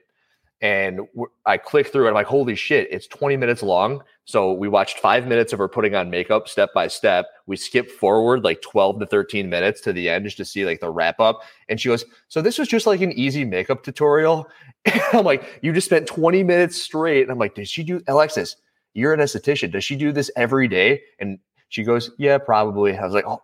And 0.59 0.99
I 1.45 1.55
click 1.55 1.87
through 1.87 2.07
it. 2.07 2.09
I'm 2.09 2.15
like, 2.15 2.27
holy 2.27 2.55
shit, 2.55 2.89
it's 2.91 3.07
20 3.07 3.37
minutes 3.37 3.63
long. 3.63 4.03
So 4.29 4.53
we 4.53 4.67
watched 4.67 4.99
five 4.99 5.25
minutes 5.25 5.53
of 5.53 5.59
her 5.59 5.67
putting 5.67 5.95
on 5.95 6.11
makeup 6.11 6.47
step 6.47 6.69
by 6.71 6.87
step. 6.87 7.25
We 7.47 7.57
skipped 7.57 7.89
forward 7.89 8.43
like 8.43 8.61
12 8.61 8.99
to 8.99 9.07
13 9.07 9.49
minutes 9.49 9.81
to 9.81 9.91
the 9.91 10.07
end 10.07 10.25
just 10.25 10.37
to 10.37 10.45
see 10.45 10.65
like 10.65 10.81
the 10.81 10.91
wrap 10.91 11.19
up. 11.19 11.41
And 11.67 11.81
she 11.81 11.89
goes, 11.89 12.05
So 12.27 12.39
this 12.39 12.59
was 12.59 12.67
just 12.67 12.85
like 12.85 13.01
an 13.01 13.11
easy 13.13 13.43
makeup 13.43 13.81
tutorial. 13.83 14.47
And 14.85 15.01
I'm 15.13 15.25
like, 15.25 15.59
You 15.63 15.73
just 15.73 15.85
spent 15.85 16.05
20 16.05 16.43
minutes 16.43 16.79
straight. 16.79 17.23
And 17.23 17.31
I'm 17.31 17.39
like, 17.39 17.55
Did 17.55 17.67
she 17.67 17.81
do 17.81 18.03
Alexis? 18.07 18.55
You're 18.93 19.15
an 19.15 19.19
esthetician. 19.19 19.71
Does 19.71 19.83
she 19.83 19.95
do 19.95 20.11
this 20.11 20.29
every 20.35 20.67
day? 20.67 21.01
And 21.19 21.39
she 21.69 21.81
goes, 21.83 22.11
Yeah, 22.19 22.37
probably. 22.37 22.95
I 22.95 23.03
was 23.03 23.15
like, 23.15 23.25
Oh, 23.25 23.41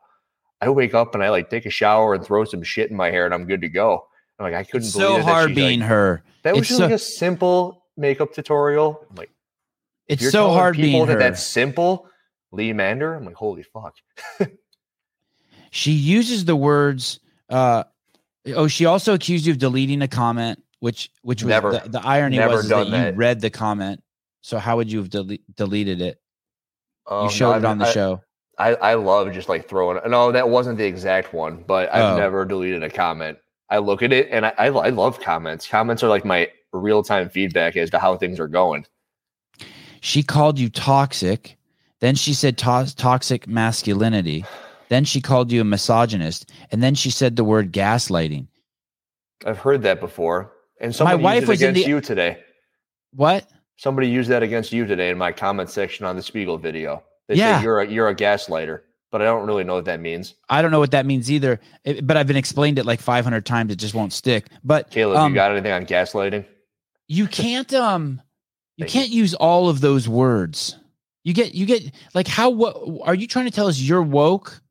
I 0.62 0.70
wake 0.70 0.94
up 0.94 1.16
and 1.16 1.24
I 1.24 1.30
like 1.30 1.50
take 1.50 1.66
a 1.66 1.72
shower 1.72 2.14
and 2.14 2.24
throw 2.24 2.46
some 2.46 2.62
shit 2.62 2.92
in 2.92 2.96
my 2.96 3.10
hair 3.10 3.26
and 3.26 3.34
I'm 3.34 3.46
good 3.46 3.62
to 3.62 3.70
go. 3.70 4.06
I'm 4.38 4.44
like, 4.44 4.54
I 4.54 4.64
couldn't 4.64 4.86
It's 4.86 4.94
believe 4.94 5.08
so 5.08 5.16
it 5.16 5.26
that 5.26 5.32
hard 5.32 5.56
being 5.56 5.80
like, 5.80 5.90
her. 5.90 6.24
That 6.44 6.54
was 6.54 6.60
It's 6.62 6.68
just 6.70 6.78
so- 6.78 6.86
like 6.86 6.94
a 6.94 7.00
simple 7.00 7.84
makeup 7.98 8.34
tutorial. 8.34 9.04
I'm 9.10 9.16
like, 9.16 9.32
It's 10.08 10.32
so 10.32 10.52
hard 10.52 10.76
people 10.76 10.90
being 10.92 11.06
that 11.08 11.14
her. 11.14 11.20
that's 11.20 11.44
simple, 11.44 12.08
Lee 12.52 12.74
Mander. 12.74 13.14
I'm 13.16 13.26
like, 13.26 13.36
holy 13.36 13.64
fuck. 13.64 13.96
She 15.72 15.92
uses 15.92 16.46
the 16.46 16.56
words. 16.56 17.20
Uh, 17.50 17.84
oh, 18.54 18.68
she 18.68 18.86
also 18.86 19.14
accused 19.14 19.46
you 19.46 19.52
of 19.52 19.58
deleting 19.60 20.02
a 20.02 20.08
comment, 20.08 20.64
which 20.80 21.10
which 21.22 21.44
was 21.44 21.50
Never. 21.50 21.72
the, 21.72 21.90
the 21.90 22.02
irony 22.08 22.40
was 22.40 22.64
is 22.64 22.70
that 22.70 22.88
you 22.88 23.18
read 23.18 23.42
the 23.42 23.50
comment. 23.50 24.02
So 24.42 24.58
how 24.58 24.78
would 24.78 24.92
you 24.92 25.00
have 25.00 25.10
dele- 25.10 25.42
deleted 25.56 26.00
it? 26.02 26.22
Um, 27.08 27.26
you 27.26 27.30
showed 27.32 27.52
no, 27.52 27.58
it 27.58 27.66
on 27.66 27.78
the 27.80 27.88
I- 27.88 27.92
show. 27.92 28.22
I, 28.58 28.76
I 28.76 28.94
love 28.94 29.34
just 29.34 29.50
like 29.50 29.68
throwing. 29.68 30.00
No, 30.10 30.32
that 30.32 30.48
wasn't 30.48 30.78
the 30.78 30.86
exact 30.86 31.34
one, 31.34 31.62
but 31.68 31.94
I've 31.94 32.14
Oh. 32.14 32.18
never 32.18 32.46
deleted 32.46 32.84
a 32.84 32.90
comment. 32.90 33.38
I 33.70 33.80
look 33.80 34.02
at 34.02 34.14
it 34.14 34.30
and 34.32 34.46
I, 34.46 34.54
I, 34.58 34.68
I 34.68 34.90
love 34.92 35.20
comments. 35.20 35.68
Comments 35.68 36.02
are 36.04 36.08
like 36.08 36.24
my 36.24 36.50
real 36.72 37.04
time 37.04 37.28
feedback 37.30 37.76
as 37.76 37.90
to 37.90 38.00
how 38.00 38.16
things 38.16 38.40
are 38.40 38.48
going. 38.48 38.86
She 40.06 40.22
called 40.22 40.60
you 40.60 40.70
toxic. 40.70 41.58
Then 42.00 42.14
she 42.14 42.36
said 42.36 42.60
to- 42.60 42.94
toxic 42.96 43.48
masculinity. 43.48 44.46
Then 44.90 45.04
she 45.04 45.20
called 45.20 45.52
you 45.52 45.62
a 45.62 45.64
misogynist. 45.64 46.52
And 46.72 46.84
then 46.84 46.94
she 46.94 47.10
said 47.10 47.36
the 47.36 47.44
word 47.44 47.74
gaslighting. 47.74 48.46
I've 49.48 49.58
heard 49.58 49.82
that 49.82 50.00
before. 50.00 50.52
And 50.80 50.96
somebody 50.96 51.18
my 51.18 51.24
wife 51.24 51.36
used 51.42 51.44
it 51.44 51.50
was 51.54 51.62
against 51.64 51.84
the- 51.86 51.90
you 51.90 52.02
today. 52.02 52.38
What? 53.14 53.48
Somebody 53.78 54.08
used 54.08 54.30
that 54.30 54.44
against 54.44 54.72
you 54.72 54.86
today 54.86 55.10
in 55.10 55.18
my 55.18 55.32
comment 55.32 55.72
section 55.72 56.06
on 56.06 56.16
the 56.16 56.22
Speegle 56.22 56.62
video. 56.62 57.02
They 57.28 57.36
Yeah. 57.38 57.56
said 57.58 57.64
you're 57.64 57.80
a 57.80 57.88
you're 57.88 58.08
a 58.08 58.16
gaslighter, 58.16 58.82
but 59.12 59.24
I 59.24 59.26
don't 59.26 59.48
really 59.48 59.64
know 59.64 59.74
what 59.74 59.86
that 59.86 60.00
means. 60.02 60.36
I 60.50 60.62
don't 60.62 60.70
know 60.70 60.80
what 60.80 60.92
that 60.92 61.08
means 61.08 61.32
either. 61.32 61.60
It- 61.84 62.06
but 62.06 62.16
I've 62.16 62.28
been 62.28 62.38
explained 62.38 62.78
it 62.78 62.86
like 62.86 63.02
500 63.02 63.44
times. 63.44 63.72
It 63.72 63.78
just 63.78 63.96
won't 63.96 64.14
stick. 64.14 64.46
But 64.64 64.92
Caleb, 64.92 65.18
um, 65.18 65.32
you 65.32 65.36
got 65.36 65.50
anything 65.52 65.72
on 65.72 65.88
gaslighting? 65.88 66.46
you 67.08 67.26
can't 67.28 67.74
um 67.74 68.22
you 68.78 68.86
can't 68.86 69.10
use 69.10 69.34
all 69.34 69.70
of 69.70 69.82
those 69.82 70.08
words. 70.08 70.78
You 71.24 71.34
get 71.34 71.56
you 71.56 71.66
get 71.66 71.92
like 72.14 72.28
how 72.28 72.50
what 72.50 72.78
are 73.04 73.16
you 73.16 73.28
trying 73.28 73.46
to 73.46 73.52
tell 73.52 73.68
us 73.68 73.80
you're 73.80 74.02
woke? 74.02 74.62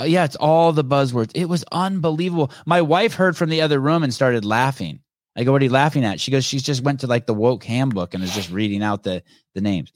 Uh, 0.00 0.04
yeah 0.04 0.24
it's 0.24 0.36
all 0.36 0.72
the 0.72 0.84
buzzwords. 0.84 1.32
It 1.34 1.46
was 1.46 1.64
unbelievable. 1.72 2.50
My 2.66 2.82
wife 2.82 3.14
heard 3.14 3.36
from 3.36 3.50
the 3.50 3.62
other 3.62 3.80
room 3.80 4.02
and 4.02 4.12
started 4.12 4.44
laughing. 4.44 5.00
I 5.36 5.42
go 5.42 5.52
what 5.52 5.62
are 5.62 5.64
you 5.64 5.70
laughing 5.70 6.04
at? 6.04 6.20
She 6.20 6.30
goes 6.30 6.44
she's 6.44 6.62
just 6.62 6.82
went 6.82 7.00
to 7.00 7.06
like 7.06 7.26
the 7.26 7.34
woke 7.34 7.64
handbook 7.64 8.14
and 8.14 8.22
is 8.22 8.34
just 8.34 8.50
reading 8.50 8.82
out 8.82 9.02
the 9.02 9.22
the 9.54 9.60
names. 9.60 9.92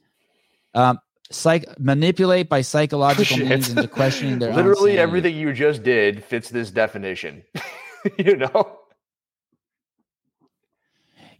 Um 0.74 0.98
psych 1.30 1.78
manipulate 1.78 2.48
by 2.48 2.62
psychological 2.62 3.36
Shit. 3.36 3.48
means 3.48 3.68
into 3.68 3.86
questioning 3.86 4.38
their 4.38 4.52
Literally 4.52 4.98
everything 4.98 5.36
you 5.36 5.52
just 5.52 5.82
did 5.82 6.24
fits 6.24 6.48
this 6.48 6.70
definition. 6.70 7.44
you 8.18 8.36
know? 8.36 8.78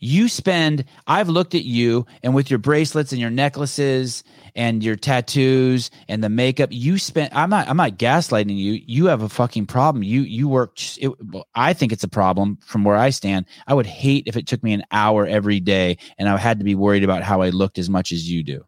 You 0.00 0.28
spend 0.28 0.84
i've 1.06 1.28
looked 1.28 1.54
at 1.54 1.64
you 1.64 2.06
and 2.22 2.34
with 2.34 2.50
your 2.50 2.58
bracelets 2.58 3.12
and 3.12 3.20
your 3.20 3.30
necklaces 3.30 4.22
and 4.54 4.82
your 4.82 4.96
tattoos 4.96 5.90
and 6.08 6.22
the 6.22 6.28
makeup 6.28 6.70
you 6.72 6.98
spend 6.98 7.32
i'm 7.32 7.50
not 7.50 7.68
i'm 7.68 7.76
not 7.76 7.98
gaslighting 7.98 8.56
you. 8.56 8.80
You 8.86 9.06
have 9.06 9.22
a 9.22 9.28
fucking 9.28 9.66
problem. 9.66 10.02
You 10.02 10.22
you 10.22 10.48
work 10.48 10.78
it, 10.98 11.12
i 11.54 11.72
think 11.72 11.92
it's 11.92 12.04
a 12.04 12.08
problem 12.08 12.58
from 12.64 12.84
where 12.84 12.96
i 12.96 13.10
stand. 13.10 13.46
I 13.66 13.74
would 13.74 13.86
hate 13.86 14.24
if 14.26 14.36
it 14.36 14.46
took 14.46 14.62
me 14.62 14.72
an 14.72 14.84
hour 14.90 15.26
every 15.26 15.60
day 15.60 15.98
and 16.18 16.28
i 16.28 16.36
had 16.36 16.58
to 16.58 16.64
be 16.64 16.74
worried 16.74 17.04
about 17.04 17.22
how 17.22 17.40
i 17.40 17.50
looked 17.50 17.78
as 17.78 17.90
much 17.90 18.12
as 18.12 18.30
you 18.30 18.42
do. 18.42 18.64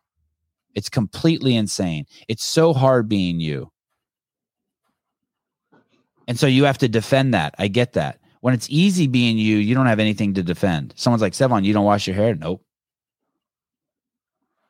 It's 0.75 0.89
completely 0.89 1.57
insane. 1.57 2.07
It's 2.29 2.45
so 2.45 2.73
hard 2.73 3.09
being 3.09 3.41
you. 3.41 3.73
And 6.29 6.39
so 6.39 6.47
you 6.47 6.65
have 6.65 6.79
to 6.79 6.89
defend 6.89 7.35
that. 7.35 7.57
I 7.59 7.67
get 7.67 7.95
that 7.95 8.20
when 8.41 8.55
it's 8.55 8.69
easy 8.71 9.07
being 9.07 9.39
you, 9.39 9.57
you 9.57 9.75
don't 9.75 9.87
have 9.87 10.01
anything 10.01 10.35
to 10.35 10.43
defend. 10.43 10.95
Someone's 10.97 11.23
like, 11.23 11.33
Sevan, 11.33 11.65
you 11.65 11.73
don't 11.73 11.85
wash 11.85 12.07
your 12.07 12.17
hair? 12.17 12.35
Nope. 12.35 12.63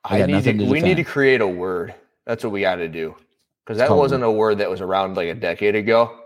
I 0.04 0.16
I 0.16 0.18
got 0.20 0.28
need 0.28 0.44
to, 0.44 0.52
to 0.52 0.70
we 0.70 0.80
need 0.80 0.96
to 0.96 1.04
create 1.04 1.40
a 1.40 1.46
word. 1.46 1.94
That's 2.26 2.42
what 2.42 2.52
we 2.52 2.62
got 2.62 2.76
to 2.76 2.88
do. 2.88 3.14
Because 3.64 3.78
that 3.78 3.94
wasn't 3.94 4.24
a 4.24 4.30
word 4.30 4.58
that 4.58 4.70
was 4.70 4.80
around 4.80 5.16
like 5.16 5.28
a 5.28 5.34
decade 5.34 5.76
ago, 5.76 6.18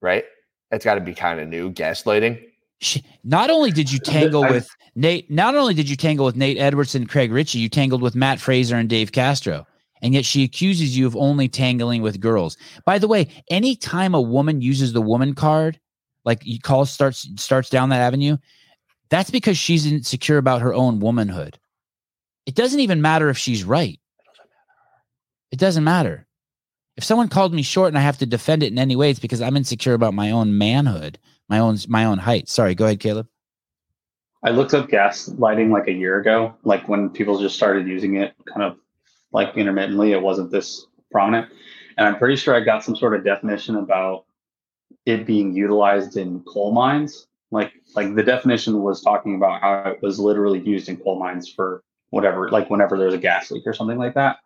right? 0.00 0.24
That's 0.70 0.84
got 0.84 0.94
to 0.94 1.00
be 1.00 1.14
kind 1.14 1.40
of 1.40 1.48
new. 1.48 1.72
Gaslighting. 1.72 2.46
She, 2.78 3.04
not 3.24 3.50
only 3.50 3.72
did 3.72 3.90
you 3.90 3.98
tangle 3.98 4.42
with 4.42 4.68
Nate, 4.94 5.30
not 5.30 5.54
only 5.54 5.74
did 5.74 5.88
you 5.88 5.96
tangle 5.96 6.24
with 6.24 6.36
Nate 6.36 6.58
Edwards 6.58 6.94
and 6.94 7.08
Craig 7.08 7.32
Richey, 7.32 7.58
you 7.58 7.68
tangled 7.68 8.02
with 8.02 8.14
Matt 8.14 8.40
Fraser 8.40 8.76
and 8.76 8.88
Dave 8.88 9.12
Castro. 9.12 9.66
And 10.02 10.14
yet 10.14 10.24
she 10.24 10.44
accuses 10.44 10.96
you 10.96 11.06
of 11.06 11.16
only 11.16 11.48
tangling 11.48 12.02
with 12.02 12.20
girls. 12.20 12.56
By 12.86 12.98
the 12.98 13.08
way, 13.08 13.28
anytime 13.50 14.14
a 14.14 14.20
woman 14.20 14.62
uses 14.62 14.92
the 14.92 15.02
woman 15.02 15.34
card, 15.34 15.78
like 16.24 16.44
you 16.44 16.58
call 16.60 16.84
starts 16.86 17.28
starts 17.36 17.70
down 17.70 17.88
that 17.90 18.00
avenue, 18.00 18.36
that's 19.08 19.30
because 19.30 19.58
she's 19.58 19.86
insecure 19.86 20.38
about 20.38 20.62
her 20.62 20.74
own 20.74 21.00
womanhood. 21.00 21.58
It 22.46 22.54
doesn't 22.54 22.80
even 22.80 23.02
matter 23.02 23.28
if 23.28 23.38
she's 23.38 23.64
right. 23.64 24.00
It 25.50 25.58
doesn't 25.58 25.84
matter. 25.84 26.26
If 26.96 27.04
someone 27.04 27.28
called 27.28 27.54
me 27.54 27.62
short 27.62 27.88
and 27.88 27.98
I 27.98 28.02
have 28.02 28.18
to 28.18 28.26
defend 28.26 28.62
it 28.62 28.72
in 28.72 28.78
any 28.78 28.96
way, 28.96 29.10
it's 29.10 29.20
because 29.20 29.40
I'm 29.40 29.56
insecure 29.56 29.94
about 29.94 30.14
my 30.14 30.30
own 30.30 30.58
manhood, 30.58 31.18
my 31.48 31.58
own 31.58 31.78
my 31.88 32.04
own 32.04 32.18
height. 32.18 32.48
Sorry, 32.48 32.74
go 32.74 32.84
ahead, 32.84 33.00
Caleb. 33.00 33.26
I 34.42 34.50
looked 34.50 34.74
up 34.74 34.88
gaslighting 34.88 35.70
like 35.70 35.88
a 35.88 35.92
year 35.92 36.18
ago, 36.18 36.54
like 36.64 36.88
when 36.88 37.10
people 37.10 37.38
just 37.38 37.56
started 37.56 37.86
using 37.86 38.16
it 38.16 38.34
kind 38.46 38.62
of 38.62 38.78
like 39.32 39.56
intermittently. 39.56 40.12
It 40.12 40.22
wasn't 40.22 40.50
this 40.50 40.86
prominent. 41.10 41.50
And 41.98 42.06
I'm 42.06 42.16
pretty 42.16 42.36
sure 42.36 42.54
I 42.54 42.60
got 42.60 42.82
some 42.82 42.96
sort 42.96 43.14
of 43.14 43.24
definition 43.24 43.76
about 43.76 44.24
it 45.06 45.26
being 45.26 45.54
utilized 45.54 46.16
in 46.16 46.40
coal 46.40 46.72
mines. 46.72 47.26
Like 47.50 47.72
like 47.96 48.14
the 48.14 48.22
definition 48.22 48.82
was 48.82 49.02
talking 49.02 49.34
about 49.34 49.60
how 49.60 49.90
it 49.90 50.02
was 50.02 50.18
literally 50.18 50.60
used 50.60 50.88
in 50.88 50.96
coal 50.96 51.18
mines 51.18 51.48
for 51.48 51.82
whatever, 52.10 52.48
like 52.50 52.70
whenever 52.70 52.96
there's 52.96 53.14
a 53.14 53.18
gas 53.18 53.50
leak 53.50 53.66
or 53.66 53.72
something 53.72 53.98
like 53.98 54.14
that. 54.14 54.38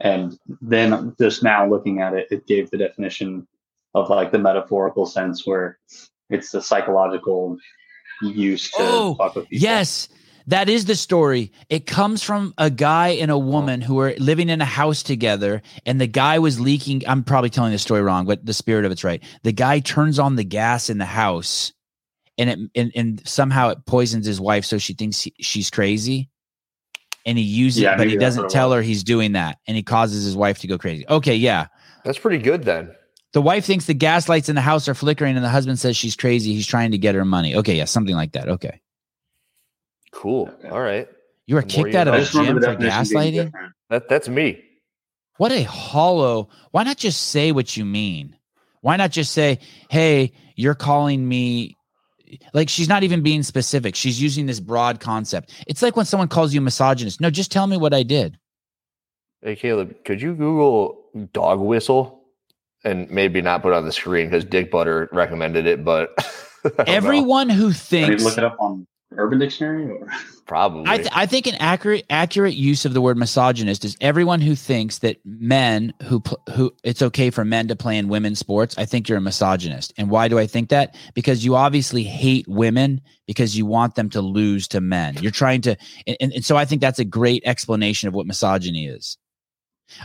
And 0.00 0.38
then 0.60 1.14
just 1.20 1.42
now 1.42 1.68
looking 1.68 2.00
at 2.00 2.14
it, 2.14 2.28
it 2.30 2.46
gave 2.46 2.70
the 2.70 2.78
definition 2.78 3.46
of 3.94 4.08
like 4.08 4.32
the 4.32 4.38
metaphorical 4.38 5.04
sense 5.04 5.46
where 5.46 5.78
it's 6.30 6.50
the 6.50 6.62
psychological 6.62 7.58
use 8.22 8.70
to 8.70 8.76
Oh, 8.78 9.14
fuck 9.16 9.34
with 9.34 9.48
people. 9.48 9.62
Yes, 9.62 10.08
that 10.50 10.68
is 10.68 10.84
the 10.84 10.96
story. 10.96 11.52
It 11.68 11.86
comes 11.86 12.22
from 12.22 12.54
a 12.58 12.70
guy 12.70 13.08
and 13.08 13.30
a 13.30 13.38
woman 13.38 13.80
who 13.80 13.94
were 13.94 14.14
living 14.18 14.48
in 14.48 14.60
a 14.60 14.66
house 14.66 15.02
together, 15.02 15.62
and 15.86 16.00
the 16.00 16.06
guy 16.06 16.38
was 16.38 16.58
leaking. 16.58 17.02
I'm 17.06 17.22
probably 17.22 17.50
telling 17.50 17.72
the 17.72 17.78
story 17.78 18.02
wrong, 18.02 18.26
but 18.26 18.44
the 18.44 18.52
spirit 18.52 18.84
of 18.84 18.92
it's 18.92 19.04
right. 19.04 19.22
The 19.44 19.52
guy 19.52 19.78
turns 19.78 20.18
on 20.18 20.34
the 20.36 20.44
gas 20.44 20.90
in 20.90 20.98
the 20.98 21.04
house, 21.04 21.72
and 22.36 22.50
it 22.50 22.58
and, 22.74 22.92
and 22.94 23.28
somehow 23.28 23.70
it 23.70 23.78
poisons 23.86 24.26
his 24.26 24.40
wife, 24.40 24.64
so 24.64 24.78
she 24.78 24.92
thinks 24.92 25.20
he, 25.20 25.34
she's 25.40 25.70
crazy. 25.70 26.30
And 27.26 27.36
he 27.36 27.44
uses 27.44 27.82
Yeah, 27.82 27.94
it, 27.94 27.98
but 27.98 28.08
he 28.08 28.16
doesn't 28.16 28.48
tell 28.48 28.72
her 28.72 28.82
he's 28.82 29.04
doing 29.04 29.32
that, 29.32 29.58
and 29.68 29.76
he 29.76 29.82
causes 29.82 30.24
his 30.24 30.36
wife 30.36 30.58
to 30.60 30.66
go 30.66 30.78
crazy. 30.78 31.06
Okay, 31.08 31.36
yeah. 31.36 31.66
That's 32.04 32.18
pretty 32.18 32.38
good 32.38 32.64
then. 32.64 32.94
The 33.32 33.42
wife 33.42 33.66
thinks 33.66 33.84
the 33.84 33.94
gas 33.94 34.28
lights 34.28 34.48
in 34.48 34.56
the 34.56 34.62
house 34.62 34.88
are 34.88 34.94
flickering, 34.94 35.36
and 35.36 35.44
the 35.44 35.50
husband 35.50 35.78
says 35.78 35.96
she's 35.96 36.16
crazy. 36.16 36.54
He's 36.54 36.66
trying 36.66 36.90
to 36.90 36.98
get 36.98 37.14
her 37.14 37.24
money. 37.24 37.54
Okay, 37.54 37.76
yeah, 37.76 37.84
something 37.84 38.16
like 38.16 38.32
that. 38.32 38.48
Okay. 38.48 38.80
Cool. 40.12 40.52
All 40.70 40.80
right. 40.80 41.08
You 41.46 41.56
were 41.56 41.62
kicked 41.62 41.94
out 41.94 42.08
of 42.08 42.12
know. 42.12 42.18
a 42.18 42.20
I 42.20 42.20
just 42.20 42.34
remember 42.34 42.60
gym 42.60 42.76
for 42.76 42.82
gaslighting? 42.82 43.52
That 43.88 44.08
that's 44.08 44.28
me. 44.28 44.62
What 45.36 45.52
a 45.52 45.62
hollow. 45.62 46.48
Why 46.70 46.84
not 46.84 46.96
just 46.96 47.28
say 47.28 47.50
what 47.50 47.76
you 47.76 47.84
mean? 47.84 48.36
Why 48.82 48.96
not 48.96 49.10
just 49.10 49.32
say, 49.32 49.58
hey, 49.88 50.32
you're 50.54 50.74
calling 50.74 51.26
me. 51.26 51.76
Like 52.54 52.68
she's 52.68 52.88
not 52.88 53.02
even 53.02 53.22
being 53.22 53.42
specific. 53.42 53.96
She's 53.96 54.22
using 54.22 54.46
this 54.46 54.60
broad 54.60 55.00
concept. 55.00 55.52
It's 55.66 55.82
like 55.82 55.96
when 55.96 56.06
someone 56.06 56.28
calls 56.28 56.54
you 56.54 56.60
misogynist. 56.60 57.20
No, 57.20 57.30
just 57.30 57.50
tell 57.50 57.66
me 57.66 57.76
what 57.76 57.92
I 57.92 58.04
did. 58.04 58.38
Hey 59.42 59.56
Caleb, 59.56 60.04
could 60.04 60.22
you 60.22 60.34
Google 60.34 61.02
dog 61.32 61.58
whistle 61.58 62.22
and 62.84 63.10
maybe 63.10 63.40
not 63.40 63.62
put 63.62 63.72
it 63.72 63.76
on 63.76 63.84
the 63.84 63.92
screen 63.92 64.26
because 64.26 64.44
Dick 64.44 64.70
Butter 64.70 65.08
recommended 65.12 65.66
it, 65.66 65.84
but 65.84 66.10
I 66.18 66.68
don't 66.68 66.78
know. 66.78 66.84
Everyone 66.86 67.48
who 67.48 67.64
I 67.64 67.68
need 67.68 67.72
to 67.72 67.78
thinks 67.78 68.24
look 68.24 68.38
it 68.38 68.44
up 68.44 68.56
on 68.60 68.86
Urban 69.16 69.38
Dictionary 69.38 69.90
or 69.90 70.08
Probably. 70.46 70.84
I, 70.86 70.96
th- 70.96 71.10
I 71.12 71.26
think 71.26 71.46
an 71.46 71.54
accurate 71.60 72.04
accurate 72.10 72.54
use 72.54 72.84
of 72.84 72.92
the 72.92 73.00
word 73.00 73.16
misogynist 73.16 73.84
is 73.84 73.96
everyone 74.00 74.40
who 74.40 74.56
thinks 74.56 74.98
that 74.98 75.18
men 75.24 75.94
who 76.02 76.18
pl- 76.18 76.42
who 76.54 76.74
it's 76.82 77.02
okay 77.02 77.30
for 77.30 77.44
men 77.44 77.68
to 77.68 77.76
play 77.76 77.96
in 77.96 78.08
women's 78.08 78.40
sports. 78.40 78.76
I 78.76 78.84
think 78.84 79.08
you're 79.08 79.18
a 79.18 79.20
misogynist. 79.20 79.92
And 79.96 80.10
why 80.10 80.26
do 80.26 80.40
I 80.40 80.48
think 80.48 80.70
that? 80.70 80.96
Because 81.14 81.44
you 81.44 81.54
obviously 81.54 82.02
hate 82.02 82.48
women 82.48 83.00
because 83.28 83.56
you 83.56 83.64
want 83.64 83.94
them 83.94 84.10
to 84.10 84.20
lose 84.20 84.66
to 84.68 84.80
men. 84.80 85.16
You're 85.20 85.30
trying 85.30 85.60
to, 85.60 85.76
and, 86.08 86.16
and, 86.20 86.32
and 86.32 86.44
so 86.44 86.56
I 86.56 86.64
think 86.64 86.80
that's 86.80 86.98
a 86.98 87.04
great 87.04 87.44
explanation 87.46 88.08
of 88.08 88.14
what 88.14 88.26
misogyny 88.26 88.86
is. 88.86 89.18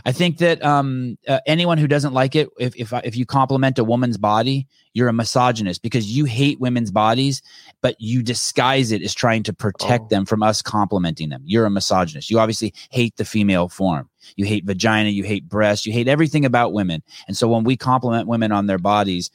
I 0.04 0.12
think 0.12 0.38
that 0.38 0.64
um, 0.64 1.16
uh, 1.28 1.40
anyone 1.46 1.78
who 1.78 1.86
doesn't 1.86 2.12
like 2.12 2.34
it, 2.34 2.48
if 2.58 2.74
if 2.76 2.92
if 3.04 3.16
you 3.16 3.24
compliment 3.26 3.78
a 3.78 3.84
woman's 3.84 4.18
body, 4.18 4.66
you're 4.94 5.08
a 5.08 5.12
misogynist 5.12 5.82
because 5.82 6.10
you 6.14 6.24
hate 6.24 6.58
women's 6.60 6.90
bodies, 6.90 7.42
but 7.82 7.94
you 7.98 8.22
disguise 8.22 8.92
it 8.92 9.02
as 9.02 9.14
trying 9.14 9.42
to 9.44 9.52
protect 9.52 10.04
Oh. 10.04 10.08
them 10.08 10.24
from 10.26 10.42
us 10.42 10.62
complimenting 10.62 11.28
them. 11.28 11.42
You're 11.44 11.66
a 11.66 11.70
misogynist. 11.70 12.30
You 12.30 12.38
obviously 12.38 12.74
hate 12.90 13.16
the 13.16 13.24
female 13.24 13.68
form. 13.68 14.08
You 14.36 14.44
hate 14.44 14.64
vagina. 14.64 15.10
You 15.10 15.22
hate 15.24 15.48
breasts. 15.48 15.86
You 15.86 15.92
hate 15.92 16.08
everything 16.08 16.44
about 16.44 16.72
women. 16.72 17.02
And 17.28 17.36
so 17.36 17.46
when 17.48 17.62
we 17.64 17.76
compliment 17.76 18.26
women 18.26 18.52
on 18.52 18.66
their 18.66 18.78
bodies, 18.78 19.30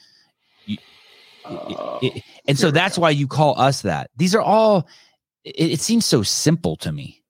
you, 0.66 0.78
uh, 1.46 2.00
it- 2.02 2.24
and 2.48 2.58
so 2.60 2.72
that's 2.72 2.98
go. 2.98 3.04
why 3.04 3.12
you 3.12 3.28
call 3.28 3.60
us 3.60 3.82
that. 3.84 4.10
These 4.18 4.36
are 4.36 4.42
all. 4.42 4.88
It, 5.44 5.72
it 5.72 5.80
seems 5.82 6.06
so 6.06 6.24
simple 6.24 6.76
to 6.78 6.92
me. 6.92 7.21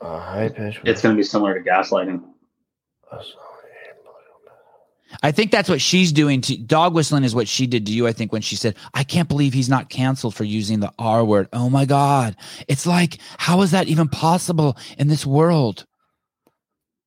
Uh, 0.00 0.18
high 0.18 0.48
pitch. 0.48 0.80
it's 0.84 1.00
going 1.00 1.14
to 1.14 1.18
be 1.18 1.22
similar 1.24 1.58
to 1.58 1.68
gaslighting. 1.68 2.22
I 5.22 5.32
think 5.32 5.50
that's 5.50 5.68
what 5.68 5.80
she's 5.80 6.12
doing 6.12 6.40
to 6.42 6.56
dog 6.56 6.94
whistling 6.94 7.24
is 7.24 7.34
what 7.34 7.48
she 7.48 7.66
did 7.66 7.86
to 7.86 7.92
you. 7.92 8.06
I 8.06 8.12
think 8.12 8.32
when 8.32 8.42
she 8.42 8.56
said, 8.56 8.76
I 8.92 9.04
can't 9.04 9.28
believe 9.28 9.52
he's 9.52 9.68
not 9.68 9.88
canceled 9.88 10.34
for 10.34 10.44
using 10.44 10.80
the 10.80 10.92
R 10.98 11.24
word. 11.24 11.48
Oh 11.52 11.70
my 11.70 11.84
God. 11.84 12.36
It's 12.68 12.86
like, 12.86 13.18
how 13.38 13.62
is 13.62 13.70
that 13.70 13.88
even 13.88 14.08
possible 14.08 14.76
in 14.98 15.08
this 15.08 15.24
world? 15.24 15.86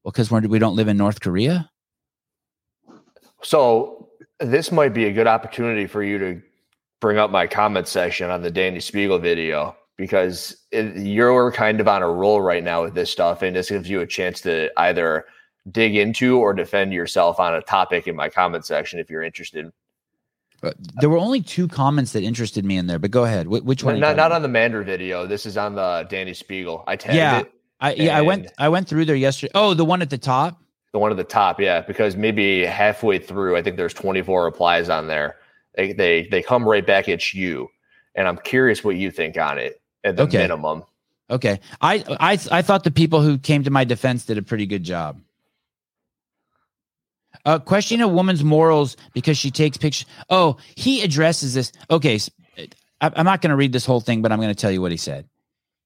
Well, 0.03 0.11
because 0.11 0.31
we 0.31 0.59
don't 0.59 0.75
live 0.75 0.87
in 0.87 0.97
North 0.97 1.19
Korea. 1.19 1.69
So 3.43 4.09
this 4.39 4.71
might 4.71 4.93
be 4.93 5.05
a 5.05 5.13
good 5.13 5.27
opportunity 5.27 5.85
for 5.85 6.01
you 6.01 6.17
to 6.17 6.41
bring 7.01 7.17
up 7.17 7.31
my 7.31 7.47
comment 7.47 7.87
section 7.87 8.29
on 8.29 8.41
the 8.41 8.51
Dani 8.51 8.77
Speegle 8.77 9.21
video 9.21 9.75
because 9.99 10.55
it, 10.71 10.95
you're 10.95 11.51
kind 11.51 11.81
of 11.81 11.87
on 11.89 12.01
a 12.01 12.09
roll 12.09 12.41
right 12.41 12.63
now 12.63 12.83
with 12.83 12.95
this 12.95 13.11
stuff, 13.11 13.41
and 13.41 13.53
this 13.53 13.69
gives 13.69 13.89
you 13.89 13.99
a 13.99 14.07
chance 14.07 14.39
to 14.41 14.71
either 14.79 15.25
dig 15.69 15.93
into 15.97 16.39
or 16.39 16.53
defend 16.53 16.93
yourself 16.93 17.37
on 17.37 17.53
a 17.53 17.61
topic 17.61 18.07
in 18.07 18.15
my 18.15 18.29
comment 18.29 18.65
section 18.65 18.97
if 18.97 19.09
you're 19.09 19.21
interested. 19.21 19.69
But 20.61 20.75
there 21.01 21.09
were 21.09 21.17
only 21.17 21.41
two 21.41 21.67
comments 21.67 22.13
that 22.13 22.23
interested 22.23 22.63
me 22.63 22.77
in 22.77 22.87
there, 22.87 22.97
but 22.97 23.11
go 23.11 23.25
ahead. 23.25 23.47
Wh- 23.47 23.65
which 23.65 23.83
one? 23.83 23.99
Not, 23.99 24.15
not 24.15 24.31
on 24.31 24.41
the 24.41 24.47
Mander 24.47 24.83
video. 24.83 25.27
This 25.27 25.45
is 25.45 25.57
on 25.57 25.75
the 25.75 26.07
Dani 26.09 26.31
Speegle. 26.31 26.85
I 26.87 26.95
tagged 26.95 27.15
Yeah. 27.15 27.39
it. 27.41 27.51
I, 27.81 27.93
yeah, 27.93 28.17
I 28.17 28.21
went, 28.21 28.47
I 28.57 28.67
went 28.69 28.87
through 28.89 29.05
there 29.05 29.15
yesterday. 29.15 29.51
Oh, 29.55 29.73
the 29.73 29.85
one 29.85 30.01
at 30.01 30.09
the 30.09 30.17
top. 30.17 30.61
The 30.91 30.99
one 30.99 31.11
at 31.11 31.17
the 31.17 31.23
top, 31.25 31.59
yeah, 31.59 31.81
because 31.81 32.15
maybe 32.15 32.65
halfway 32.65 33.19
through, 33.19 33.55
I 33.55 33.61
think 33.61 33.75
there's 33.77 33.93
24 33.93 34.43
replies 34.45 34.89
on 34.89 35.07
there. 35.07 35.35
They 35.75 35.93
they 35.93 36.27
they 36.31 36.41
come 36.41 36.67
right 36.67 36.85
back 36.85 37.07
at 37.07 37.33
you, 37.33 37.69
and 38.15 38.27
I'm 38.27 38.37
curious 38.37 38.83
what 38.83 38.95
you 38.95 39.11
think 39.11 39.37
on 39.37 39.59
it 39.59 39.79
at 40.03 40.15
the 40.17 40.23
Okay. 40.23 40.37
minimum. 40.39 40.83
Okay. 41.29 41.59
I, 41.81 42.03
I, 42.19 42.39
I 42.51 42.61
thought 42.61 42.83
the 42.83 42.91
people 42.91 43.21
who 43.21 43.37
came 43.37 43.63
to 43.63 43.69
my 43.69 43.83
defense 43.83 44.25
did 44.25 44.37
a 44.37 44.41
pretty 44.41 44.65
good 44.65 44.83
job. 44.83 45.21
Uh, 47.45 47.59
questioning 47.59 48.01
a 48.01 48.07
woman's 48.07 48.43
morals 48.43 48.97
because 49.13 49.37
she 49.37 49.51
takes 49.51 49.77
pictures. 49.77 50.05
Oh, 50.29 50.57
he 50.75 51.01
addresses 51.03 51.53
this. 51.53 51.71
Okay. 51.89 52.19
I'm 53.01 53.25
not 53.25 53.41
going 53.41 53.51
to 53.51 53.55
read 53.55 53.71
this 53.71 53.85
whole 53.85 54.01
thing, 54.01 54.21
but 54.21 54.31
I'm 54.31 54.39
going 54.39 54.53
to 54.53 54.59
tell 54.59 54.71
you 54.71 54.81
what 54.81 54.91
he 54.91 54.97
said. 54.97 55.29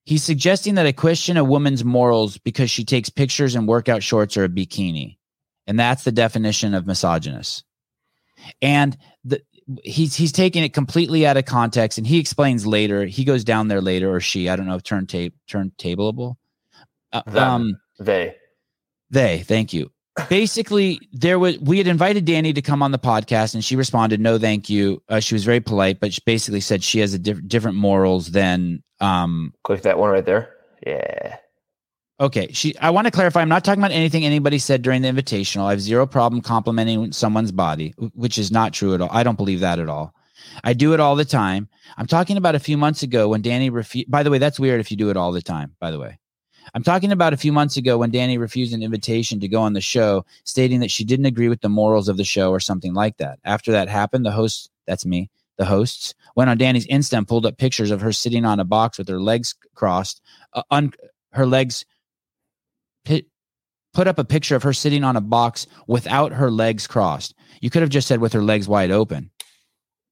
He's 0.06 0.24
suggesting 0.24 0.76
that 0.76 0.86
I 0.88 0.92
question 0.92 1.38
a 1.38 1.44
woman's 1.44 1.84
morals 1.86 2.38
because 2.38 2.72
she 2.72 2.84
takes 2.84 3.10
pictures 3.10 3.56
in 3.56 3.68
workout 3.68 4.02
shorts 4.02 4.36
or 4.36 4.46
a 4.46 4.50
bikini. 4.50 5.18
And 5.68 5.80
that's 5.80 6.04
the 6.04 6.12
definition 6.12 6.74
of 6.74 6.88
misogynist. 6.88 7.64
And 8.62 8.98
he's 9.84 10.16
he's 10.16 10.32
taking 10.32 10.64
it 10.64 10.74
completely 10.74 11.26
out 11.26 11.38
of 11.38 11.46
context 11.46 11.98
and 11.98 12.06
he 12.06 12.20
explains 12.20 12.66
later. 12.66 13.06
He 13.06 13.24
goes 13.24 13.44
down 13.44 13.68
there 13.68 13.82
later 13.82 14.14
or 14.14 14.20
she, 14.20 14.50
I 14.50 14.56
don't 14.56 14.68
know, 14.68 14.80
turn 14.80 15.08
tape 15.08 15.36
turntableable. 15.50 16.36
Uh, 17.12 17.22
um 17.28 17.78
They 18.00 18.36
they, 19.14 19.40
thank 19.40 19.74
you. 19.74 19.92
Basically, 20.30 21.00
there 21.12 21.40
was 21.40 21.58
we 21.60 21.78
had 21.78 21.88
invited 21.88 22.26
Dani 22.26 22.54
to 22.54 22.62
come 22.62 22.84
on 22.84 22.92
the 22.92 23.00
podcast, 23.00 23.56
and 23.56 23.64
she 23.64 23.76
responded, 23.76 24.20
"No, 24.20 24.38
thank 24.38 24.70
you." 24.70 25.02
Uh, 25.10 25.20
she 25.20 25.34
was 25.34 25.44
very 25.44 25.60
polite, 25.60 26.00
but 26.00 26.14
she 26.14 26.22
basically 26.26 26.60
said 26.60 26.84
she 26.84 27.00
has 27.00 27.14
a 27.14 27.20
diff- 27.20 27.48
different 27.48 27.78
morals 27.78 28.32
than. 28.32 28.84
Um, 29.00 29.54
click 29.64 29.82
that 29.84 29.98
one 29.98 30.12
right 30.12 30.26
there. 30.26 30.56
Yeah. 30.86 31.38
Okay, 32.24 32.48
she. 32.54 32.74
I 32.78 32.90
want 32.90 33.06
to 33.06 33.12
clarify. 33.12 33.42
I'm 33.42 33.50
not 33.50 33.66
talking 33.66 33.84
about 33.84 33.92
anything 33.92 34.26
anybody 34.26 34.58
said 34.58 34.82
during 34.82 35.02
the 35.02 35.10
invitational. 35.10 35.66
I 35.66 35.72
have 35.72 35.82
zero 35.82 36.08
problem 36.08 36.42
complimenting 36.42 37.12
someone's 37.12 37.52
body, 37.52 37.94
which 38.14 38.38
is 38.38 38.50
not 38.50 38.72
true 38.72 38.94
at 38.94 39.02
all. 39.02 39.10
I 39.12 39.24
don't 39.24 39.36
believe 39.36 39.60
that 39.60 39.78
at 39.78 39.90
all. 39.90 40.16
I 40.64 40.72
do 40.72 40.94
it 40.94 41.02
all 41.02 41.18
the 41.18 41.26
time. 41.26 41.68
I'm 41.98 42.08
talking 42.08 42.38
about 42.38 42.56
a 42.56 42.60
few 42.60 42.78
months 42.78 43.04
ago 43.04 43.28
when 43.28 43.42
Dani 43.42 43.70
refused. 43.74 44.10
By 44.10 44.24
the 44.24 44.32
way, 44.32 44.38
that's 44.38 44.58
weird 44.58 44.80
if 44.80 44.90
you 44.90 44.96
do 44.96 45.10
it 45.10 45.18
all 45.18 45.34
the 45.34 45.42
time. 45.42 45.76
By 45.82 45.92
the 45.92 46.00
way. 46.00 46.18
I'm 46.74 46.84
talking 46.84 47.12
about 47.12 47.34
a 47.34 47.38
few 47.38 47.52
months 47.52 47.76
ago 47.76 47.98
when 47.98 48.10
Dani 48.10 48.40
refused 48.40 48.74
an 48.74 48.84
invitation 48.84 49.42
to 49.42 49.50
go 49.50 49.62
on 49.62 49.74
the 49.74 49.82
show, 49.82 50.26
stating 50.46 50.80
that 50.80 50.92
she 50.92 51.04
didn't 51.04 51.26
agree 51.26 51.50
with 51.50 51.60
the 51.60 51.68
morals 51.68 52.08
of 52.08 52.16
the 52.16 52.24
show 52.24 52.52
or 52.52 52.62
something 52.62 52.94
like 52.94 53.18
that. 53.18 53.40
After 53.44 53.74
that 53.74 53.90
happened, 53.90 54.26
the 54.26 54.32
host, 54.32 54.72
that's 54.88 55.06
me, 55.06 55.30
the 55.58 55.66
hosts, 55.66 56.16
went 56.38 56.50
on 56.50 56.58
Dani's 56.58 56.88
Insta 56.88 57.18
and 57.18 57.28
pulled 57.28 57.46
up 57.46 57.58
pictures 57.58 57.92
of 57.92 58.00
her 58.00 58.14
sitting 58.14 58.46
on 58.46 58.62
a 58.62 58.66
box 58.66 58.98
with 58.98 59.10
her 59.10 59.20
legs 59.20 59.56
crossed, 59.76 60.22
uh, 60.54 60.64
un- 60.72 60.94
her 61.32 61.46
legs, 61.46 61.84
put 63.06 64.08
up 64.08 64.20
a 64.20 64.26
picture 64.26 64.56
of 64.56 64.64
her 64.64 64.74
sitting 64.74 65.04
on 65.04 65.16
a 65.16 65.22
box 65.22 65.68
without 65.88 66.34
her 66.34 66.52
legs 66.52 66.88
crossed. 66.88 67.36
You 67.62 67.70
could 67.70 67.82
have 67.82 67.90
just 67.90 68.08
said 68.08 68.20
with 68.20 68.34
her 68.34 68.44
legs 68.44 68.68
wide 68.68 68.92
open. 68.92 69.30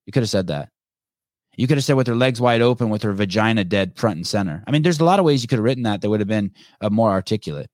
You 0.06 0.14
could 0.14 0.24
have 0.24 0.30
said 0.30 0.48
that. 0.48 0.70
You 1.58 1.68
could 1.68 1.78
have 1.78 1.84
said 1.84 1.98
with 1.98 2.08
her 2.08 2.16
legs 2.16 2.39
wide 2.39 2.62
open, 2.62 2.89
with 2.89 3.04
her 3.04 3.12
vagina 3.12 3.64
dead 3.64 3.98
front 3.98 4.16
and 4.16 4.28
center. 4.28 4.64
I 4.66 4.72
mean, 4.72 4.84
there's 4.84 5.00
a 5.00 5.06
lot 5.06 5.20
of 5.20 5.26
ways 5.26 5.42
you 5.42 5.48
could 5.48 5.58
have 5.58 5.66
written 5.66 5.84
that 5.84 6.02
that 6.02 6.10
would 6.10 6.22
have 6.22 6.28
been 6.28 6.52
uh, 6.80 6.89
more 6.89 7.12
articulate. 7.12 7.70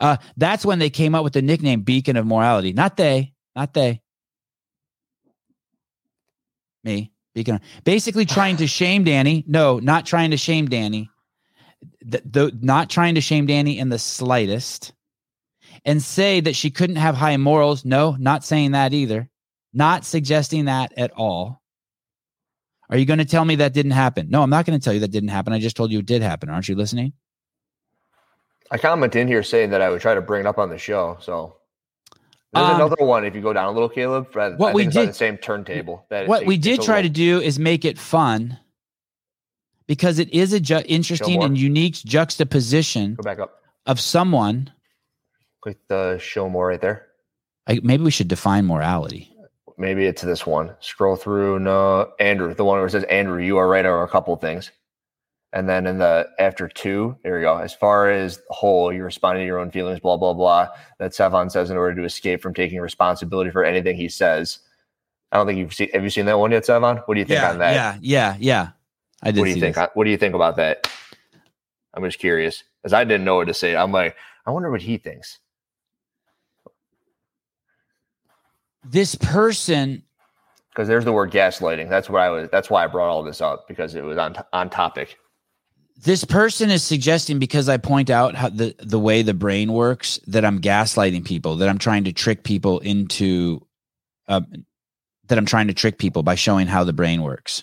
Uh, 0.00 0.16
that's 0.36 0.64
when 0.64 0.78
they 0.78 0.90
came 0.90 1.14
up 1.14 1.24
with 1.24 1.32
the 1.32 1.42
nickname 1.42 1.82
Beacon 1.82 2.16
of 2.16 2.26
Morality. 2.26 2.72
Not 2.72 2.96
they, 2.96 3.34
not 3.54 3.74
they. 3.74 4.00
Me, 6.84 7.12
Beacon. 7.34 7.60
Basically 7.84 8.26
trying 8.26 8.56
to 8.56 8.66
shame 8.66 9.04
Dani. 9.04 9.44
No, 9.46 9.78
not 9.78 10.04
trying 10.04 10.32
to 10.32 10.36
shame 10.36 10.68
Dani. 10.68 11.08
The, 12.04 12.22
the, 12.24 12.58
not 12.60 12.90
trying 12.90 13.14
to 13.16 13.20
shame 13.20 13.46
Dani 13.46 13.78
in 13.78 13.88
the 13.88 13.98
slightest. 13.98 14.92
And 15.84 16.00
say 16.02 16.40
that 16.40 16.54
she 16.54 16.70
couldn't 16.70 16.96
have 16.96 17.16
high 17.16 17.36
morals. 17.36 17.84
No, 17.84 18.14
not 18.18 18.44
saying 18.44 18.72
that 18.72 18.92
either. 18.92 19.28
Not 19.72 20.04
suggesting 20.04 20.66
that 20.66 20.92
at 20.96 21.10
all. 21.16 21.60
Are 22.90 22.96
you 22.98 23.06
going 23.06 23.18
to 23.18 23.24
tell 23.24 23.44
me 23.44 23.56
that 23.56 23.72
didn't 23.72 23.92
happen? 23.92 24.28
No, 24.28 24.42
I'm 24.42 24.50
not 24.50 24.66
going 24.66 24.78
to 24.78 24.84
tell 24.84 24.92
you 24.92 25.00
that 25.00 25.10
didn't 25.10 25.30
happen. 25.30 25.52
I 25.52 25.58
just 25.58 25.74
told 25.76 25.90
you 25.90 26.00
it 26.00 26.06
did 26.06 26.22
happen. 26.22 26.50
Aren't 26.50 26.68
you 26.68 26.76
listening? 26.76 27.14
I 28.70 28.78
comment 28.78 29.16
in 29.16 29.26
here 29.28 29.42
saying 29.42 29.70
that 29.70 29.80
I 29.80 29.90
would 29.90 30.00
try 30.00 30.14
to 30.14 30.20
bring 30.20 30.40
it 30.42 30.46
up 30.46 30.58
on 30.58 30.68
the 30.70 30.78
show. 30.78 31.16
So 31.20 31.56
there's 32.52 32.66
Um, 32.66 32.76
another 32.76 33.04
one 33.04 33.24
if 33.24 33.34
you 33.34 33.40
go 33.40 33.52
down 33.52 33.66
a 33.66 33.72
little, 33.72 33.88
Caleb. 33.88 34.28
What 34.34 34.74
we 34.74 34.82
think 34.82 34.88
it's 34.88 34.96
on 34.96 35.02
did- 35.04 35.10
the 35.10 35.14
same 35.14 35.36
turntable. 35.38 36.06
That 36.10 36.28
what 36.28 36.42
it- 36.42 36.48
we 36.48 36.58
did 36.58 36.82
try 36.82 37.02
to 37.02 37.08
do 37.08 37.40
is 37.40 37.58
make 37.58 37.84
it 37.84 37.98
fun 37.98 38.58
because 39.86 40.18
it 40.18 40.32
is 40.32 40.52
a 40.52 40.60
ju- 40.60 40.82
interesting 40.86 41.42
and 41.42 41.58
unique 41.58 41.94
juxtaposition 41.94 43.14
go 43.14 43.22
back 43.22 43.38
up. 43.38 43.62
of 43.86 44.00
someone. 44.00 44.72
Click 45.60 45.78
the 45.88 46.18
show 46.18 46.48
more 46.48 46.68
right 46.68 46.80
there. 46.80 47.06
I, 47.66 47.80
maybe 47.82 48.02
we 48.02 48.10
should 48.10 48.28
define 48.28 48.66
morality. 48.66 49.32
Maybe 49.78 50.06
it's 50.06 50.22
this 50.22 50.46
one. 50.46 50.74
Scroll 50.80 51.16
through. 51.16 51.60
No, 51.60 52.12
Andrew, 52.18 52.54
the 52.54 52.64
one 52.64 52.78
where 52.78 52.86
it 52.86 52.90
says 52.90 53.04
Andrew, 53.04 53.42
you 53.42 53.56
are 53.58 53.68
right 53.68 53.84
on 53.84 54.02
a 54.02 54.08
couple 54.08 54.34
things. 54.36 54.70
And 55.52 55.68
then 55.68 55.86
in 55.86 55.98
the 55.98 56.28
after 56.38 56.66
two, 56.66 57.16
there 57.22 57.36
we 57.36 57.42
go. 57.42 57.58
As 57.58 57.74
far 57.74 58.10
as 58.10 58.40
whole, 58.48 58.92
you're 58.92 59.04
responding 59.04 59.42
to 59.42 59.46
your 59.46 59.58
own 59.58 59.70
feelings, 59.70 60.00
blah, 60.00 60.16
blah, 60.16 60.32
blah. 60.32 60.68
That 60.98 61.12
Sevan 61.12 61.50
says 61.50 61.70
in 61.70 61.76
order 61.76 62.00
to 62.00 62.04
escape 62.04 62.40
from 62.40 62.54
taking 62.54 62.80
responsibility 62.80 63.50
for 63.50 63.62
anything 63.62 63.96
he 63.96 64.08
says. 64.08 64.60
I 65.30 65.36
don't 65.36 65.46
think 65.46 65.58
you've 65.58 65.74
seen 65.74 65.90
have 65.92 66.02
you 66.02 66.10
seen 66.10 66.26
that 66.26 66.38
one 66.38 66.52
yet, 66.52 66.64
Sevan? 66.64 67.02
What 67.06 67.14
do 67.14 67.20
you 67.20 67.26
think 67.26 67.40
yeah, 67.40 67.50
on 67.50 67.58
that? 67.58 67.74
yeah, 67.74 67.98
yeah, 68.00 68.36
yeah. 68.38 68.68
I 69.22 69.30
did. 69.30 69.40
what 69.40 69.46
do 69.46 69.50
you 69.50 69.60
think? 69.60 69.76
this. 69.76 69.88
What 69.94 70.04
do 70.04 70.10
you 70.10 70.16
think 70.16 70.34
about 70.34 70.56
that? 70.56 70.88
I'm 71.94 72.02
just 72.04 72.18
curious. 72.18 72.64
Because 72.82 72.92
I 72.92 73.04
didn't 73.04 73.24
know 73.24 73.36
what 73.36 73.46
to 73.48 73.54
say. 73.54 73.76
I'm 73.76 73.92
like, 73.92 74.16
I 74.46 74.50
wonder 74.50 74.70
what 74.70 74.82
he 74.82 74.98
thinks. 74.98 75.38
This 78.84 79.14
person 79.14 80.02
Because 80.70 80.88
there's 80.88 81.04
the 81.04 81.12
word 81.12 81.30
gaslighting. 81.30 81.88
That's 81.88 82.10
what 82.10 82.20
I 82.20 82.30
was 82.30 82.48
that's 82.50 82.68
why 82.68 82.82
I 82.82 82.88
brought 82.88 83.08
all 83.08 83.22
this 83.22 83.40
up, 83.40 83.68
because 83.68 83.94
it 83.94 84.02
was 84.02 84.18
on 84.18 84.34
on 84.52 84.70
topic. 84.70 85.18
this 85.96 86.24
person 86.24 86.68
is 86.70 86.82
suggesting 86.82 87.38
because 87.38 87.68
I 87.68 87.76
point 87.76 88.10
out 88.10 88.34
how 88.34 88.48
the 88.48 88.74
the 88.80 88.98
way 88.98 89.22
the 89.22 89.34
brain 89.34 89.72
works 89.72 90.18
that 90.26 90.44
I'm 90.44 90.60
gaslighting 90.60 91.24
people, 91.24 91.56
that 91.56 91.68
I'm 91.68 91.78
trying 91.78 92.04
to 92.04 92.12
trick 92.12 92.42
people 92.42 92.80
into, 92.80 93.64
uh, 94.26 94.40
that 95.28 95.38
I'm 95.38 95.46
trying 95.46 95.68
to 95.68 95.74
trick 95.74 95.98
people 95.98 96.24
by 96.24 96.34
showing 96.34 96.66
how 96.66 96.82
the 96.82 96.92
brain 96.92 97.22
works. 97.22 97.62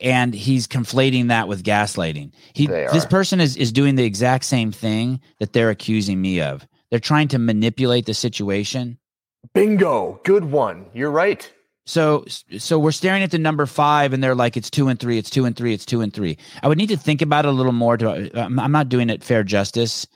And 0.00 0.34
he's 0.34 0.66
conflating 0.66 1.28
that 1.28 1.48
with 1.48 1.62
gaslighting. 1.62 2.32
He 2.52 2.66
this 2.66 3.06
person 3.06 3.40
is 3.40 3.56
is 3.56 3.72
doing 3.72 3.96
the 3.96 4.04
exact 4.04 4.44
same 4.44 4.72
thing 4.72 5.20
that 5.38 5.52
they're 5.52 5.70
accusing 5.70 6.20
me 6.20 6.40
of. 6.40 6.66
They're 6.90 7.00
trying 7.00 7.28
to 7.28 7.38
manipulate 7.38 8.06
the 8.06 8.14
situation. 8.14 8.98
Bingo. 9.54 10.20
Good 10.24 10.46
one. 10.46 10.86
You're 10.94 11.10
right. 11.10 11.50
So 11.84 12.24
so 12.58 12.78
we're 12.78 12.92
staring 12.92 13.22
at 13.22 13.30
the 13.30 13.38
number 13.38 13.64
five, 13.66 14.12
and 14.12 14.22
they're 14.22 14.34
like, 14.34 14.56
it's 14.56 14.70
two 14.70 14.88
and 14.88 14.98
three, 14.98 15.18
it's 15.18 15.30
two 15.30 15.44
and 15.44 15.56
three, 15.56 15.72
it's 15.72 15.86
two 15.86 16.00
and 16.00 16.12
three. 16.12 16.36
I 16.62 16.68
would 16.68 16.78
need 16.78 16.88
to 16.88 16.96
think 16.96 17.22
about 17.22 17.44
it 17.44 17.48
a 17.48 17.52
little 17.52 17.72
more. 17.72 17.96
To 17.96 18.30
I'm, 18.34 18.58
I'm 18.58 18.72
not 18.72 18.88
doing 18.88 19.08
it 19.08 19.22
fair 19.22 19.44
justice 19.44 20.06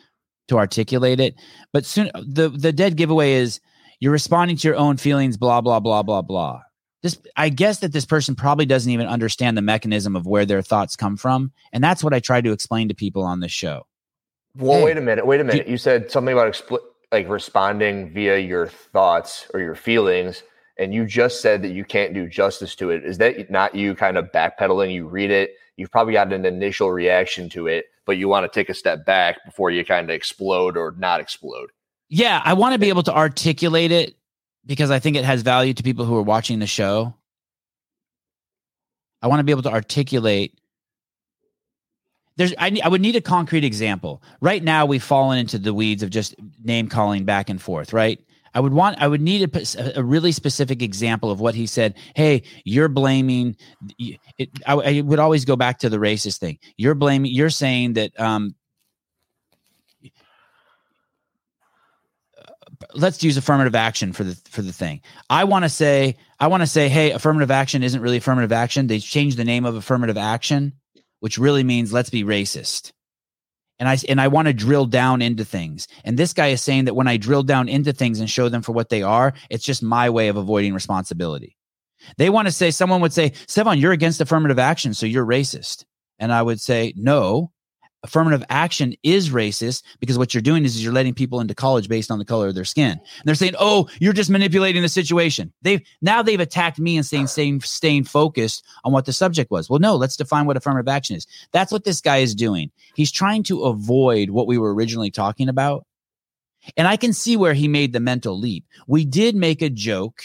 to 0.49 0.59
articulate 0.59 1.21
it, 1.21 1.35
but 1.73 1.85
soon 1.85 2.11
the 2.15 2.49
the 2.49 2.73
dead 2.73 2.97
giveaway 2.97 3.35
is 3.35 3.61
you're 4.01 4.13
responding 4.13 4.57
to 4.57 4.69
your 4.69 4.77
own 4.77 4.97
feelings. 4.97 5.37
Blah 5.37 5.61
blah 5.61 5.79
blah 5.79 6.03
blah 6.03 6.23
blah. 6.23 6.61
This 7.03 7.19
I 7.37 7.49
guess 7.49 7.79
that 7.79 7.93
this 7.93 8.05
person 8.05 8.35
probably 8.35 8.67
doesn't 8.67 8.91
even 8.91 9.07
understand 9.07 9.57
the 9.57 9.63
mechanism 9.63 10.17
of 10.17 10.27
where 10.27 10.45
their 10.45 10.63
thoughts 10.63 10.97
come 10.97 11.17
from, 11.17 11.53
and 11.73 11.83
that's 11.83 12.05
what 12.05 12.13
I 12.13 12.21
try 12.21 12.41
to 12.41 12.53
explain 12.53 12.89
to 12.89 12.95
people 12.95 13.23
on 13.23 13.41
this 13.41 13.53
show. 13.53 13.87
Well, 14.57 14.79
Hey, 14.79 14.85
wait 14.85 14.97
a 14.99 15.01
minute. 15.01 15.27
Wait 15.27 15.41
a 15.41 15.45
minute. 15.45 15.69
You 15.69 15.79
said 15.79 16.11
something 16.11 16.33
about 16.33 16.53
expl- 16.53 16.81
like 17.13 17.29
responding 17.29 18.13
via 18.13 18.39
your 18.39 18.67
thoughts 18.67 19.47
or 19.55 19.61
your 19.61 19.75
feelings, 19.75 20.43
and 20.79 20.93
you 20.93 21.07
just 21.07 21.41
said 21.41 21.63
that 21.63 21.73
you 21.73 21.85
can't 21.85 22.13
do 22.13 22.29
justice 22.29 22.75
to 22.77 22.91
it. 22.91 23.05
Is 23.05 23.19
that 23.19 23.51
not 23.51 23.75
you 23.75 23.95
kind 23.95 24.19
of 24.19 24.31
backpedaling? 24.33 24.93
You 24.93 25.09
read 25.09 25.31
it, 25.31 25.55
you've 25.77 25.91
probably 25.91 26.13
got 26.13 26.33
an 26.33 26.45
initial 26.45 26.93
reaction 26.93 27.49
to 27.51 27.67
it, 27.67 27.87
but 28.05 28.19
you 28.19 28.29
want 28.29 28.45
to 28.45 28.59
take 28.59 28.69
a 28.69 28.75
step 28.75 29.07
back 29.07 29.45
before 29.47 29.71
you 29.71 29.85
kind 29.85 30.11
of 30.11 30.15
explode 30.15 30.77
or 30.77 30.95
not 30.99 31.21
explode. 31.21 31.71
Yeah, 32.11 32.43
I 32.45 32.55
want 32.55 32.75
to 32.75 32.79
be 32.79 32.89
able 32.89 33.05
to 33.05 33.15
articulate 33.15 33.93
it 33.93 34.17
because 34.67 34.91
I 34.91 34.99
think 34.99 35.17
it 35.17 35.25
has 35.25 35.43
value 35.43 35.75
to 35.75 35.83
people 35.83 36.05
who 36.05 36.17
are 36.17 36.23
watching 36.23 36.59
the 36.59 36.67
show. 36.67 37.15
I 39.23 39.27
want 39.27 39.41
to 39.41 39.45
be 39.45 39.53
able 39.53 39.63
to 39.63 39.73
articulate. 39.73 40.59
There's, 42.37 42.55
I, 42.57 42.79
I 42.83 42.89
would 42.89 43.01
need 43.01 43.17
a 43.17 43.21
concrete 43.21 43.65
example. 43.65 44.23
Right 44.41 44.63
now, 44.63 44.87
we've 44.87 45.03
fallen 45.03 45.39
into 45.39 45.59
the 45.59 45.75
weeds 45.75 46.03
of 46.03 46.11
just 46.11 46.35
name 46.63 46.89
calling 46.89 47.25
back 47.25 47.51
and 47.51 47.61
forth. 47.61 47.93
Right. 47.93 48.21
I 48.55 48.61
would 48.61 48.73
want. 48.73 49.01
I 49.01 49.07
would 49.07 49.21
need 49.21 49.55
a, 49.55 49.99
a 49.99 50.03
really 50.03 50.33
specific 50.33 50.83
example 50.83 51.31
of 51.31 51.41
what 51.41 51.55
he 51.55 51.67
said. 51.67 51.97
Hey, 52.17 52.43
you're 52.65 52.89
blaming. 52.89 53.57
It, 53.99 54.51
I, 54.67 54.75
I 54.75 55.01
would 55.03 55.21
always 55.21 55.45
go 55.45 55.55
back 55.55 55.79
to 55.81 55.89
the 55.89 55.99
racist 55.99 56.39
thing. 56.39 56.59
You're 56.77 56.97
blaming. 56.97 57.31
You're 57.33 57.51
saying 57.51 57.93
that 57.93 58.19
um, 58.19 58.57
let's 62.95 63.23
use 63.23 63.37
affirmative 63.37 63.75
action 63.75 64.13
for 64.13 64.25
the 64.25 64.35
for 64.51 64.63
the 64.63 64.73
thing. 64.73 65.01
I 65.29 65.45
want 65.45 65.65
to 65.65 65.69
say 65.69 66.17
I 66.39 66.47
want 66.47 66.63
to 66.63 66.67
say 66.67 66.89
hey, 66.89 67.11
affirmative 67.11 67.51
action 67.51 67.83
isn't 67.83 68.01
really 68.01 68.17
affirmative 68.17 68.53
action. 68.53 68.87
They 68.87 68.99
changed 68.99 69.37
the 69.37 69.45
name 69.45 69.65
of 69.65 69.75
affirmative 69.75 70.17
action, 70.17 70.75
which 71.21 71.39
really 71.39 71.65
means 71.65 71.93
let's 71.93 72.11
be 72.11 72.25
racist. 72.25 72.93
And 73.79 73.89
I 73.89 73.97
and 74.09 74.21
I 74.21 74.29
want 74.29 74.49
to 74.49 74.55
drill 74.55 74.87
down 74.87 75.23
into 75.23 75.45
things. 75.45 75.87
And 76.05 76.19
this 76.19 76.33
guy 76.33 76.49
is 76.49 76.63
saying 76.63 76.85
that 76.87 76.95
when 76.95 77.09
I 77.09 77.17
drill 77.17 77.43
down 77.43 77.69
into 77.69 77.93
things 77.93 78.21
and 78.21 78.29
show 78.29 78.49
them 78.49 78.63
for 78.63 78.73
what 78.73 78.89
they 78.91 79.03
are, 79.03 79.33
it's 79.49 79.65
just 79.65 79.83
my 79.83 80.11
way 80.11 80.29
of 80.29 80.37
avoiding 80.37 80.75
responsibility. 80.75 81.57
They 82.17 82.31
want 82.31 82.49
to 82.49 82.53
say 82.53 82.71
someone 82.71 83.01
would 83.03 83.13
say, 83.13 83.31
"Sevan, 83.31 83.81
you're 83.81 83.93
against 83.93 84.21
affirmative 84.21 84.59
action, 84.59 84.95
so 84.95 85.07
you're 85.07 85.27
racist." 85.27 85.85
And 86.19 86.33
I 86.33 86.43
would 86.43 86.61
say, 86.61 86.93
"No, 86.97 87.53
affirmative 88.03 88.43
action 88.49 88.95
is 89.03 89.31
racist 89.31 89.83
because 89.99 90.17
what 90.17 90.33
you're 90.33 90.41
doing 90.41 90.65
is 90.65 90.83
you're 90.83 90.93
letting 90.93 91.15
people 91.15 91.41
into 91.41 91.55
college 91.55 91.89
based 91.89 92.11
on 92.11 92.19
the 92.19 92.25
color 92.25 92.49
of 92.49 92.55
their 92.55 92.65
skin. 92.65 92.93
And 92.93 93.23
they're 93.25 93.35
saying, 93.35 93.55
"Oh, 93.59 93.89
you're 94.01 94.13
just 94.13 94.31
manipulating 94.31 94.83
the 94.83 94.89
situation." 94.89 95.53
They've 95.63 95.81
now 96.01 96.23
they've 96.23 96.41
attacked 96.41 96.79
me 96.79 96.97
and 96.97 97.05
saying 97.05 97.27
staying 97.29 97.61
staying 97.61 98.05
focused 98.05 98.65
on 98.85 98.93
what 98.93 99.07
the 99.07 99.13
subject 99.13 99.51
was. 99.51 99.69
Well, 99.69 99.79
no, 99.79 99.97
let's 99.97 100.17
define 100.17 100.47
what 100.47 100.57
affirmative 100.57 100.89
action 100.89 101.17
is. 101.17 101.27
That's 101.53 101.73
what 101.73 101.85
this 101.85 102.01
guy 102.01 102.19
is 102.19 102.35
doing. 102.35 102.71
He's 102.95 103.13
trying 103.13 103.43
to 103.45 103.65
avoid 103.65 104.31
what 104.31 104.47
we 104.47 104.59
were 104.59 104.75
originally 104.75 105.11
talking 105.11 105.49
about. 105.49 105.87
And 106.77 106.87
I 106.87 106.97
can 106.97 107.13
see 107.13 107.37
where 107.37 107.55
he 107.55 107.69
made 107.69 107.93
the 107.93 108.01
mental 108.01 108.39
leap. 108.39 108.65
We 108.87 109.05
did 109.05 109.35
make 109.35 109.63
a 109.63 109.71
joke. 109.71 110.23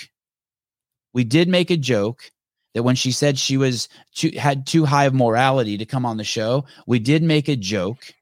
We 1.14 1.24
did 1.24 1.48
make 1.48 1.72
a 1.72 1.78
joke 1.78 2.32
that 2.76 2.84
when 2.84 2.96
she 2.96 3.12
said 3.12 3.40
she 3.40 3.56
was 3.58 3.90
too, 4.14 4.32
had 4.38 4.68
too 4.68 4.86
high 4.86 5.06
of 5.06 5.14
morality 5.14 5.78
to 5.78 5.86
come 5.86 6.06
on 6.06 6.18
the 6.18 6.24
show, 6.26 6.66
we 6.86 7.00
did 7.00 7.24
make 7.24 7.48
a 7.48 7.56
joke 7.56 8.14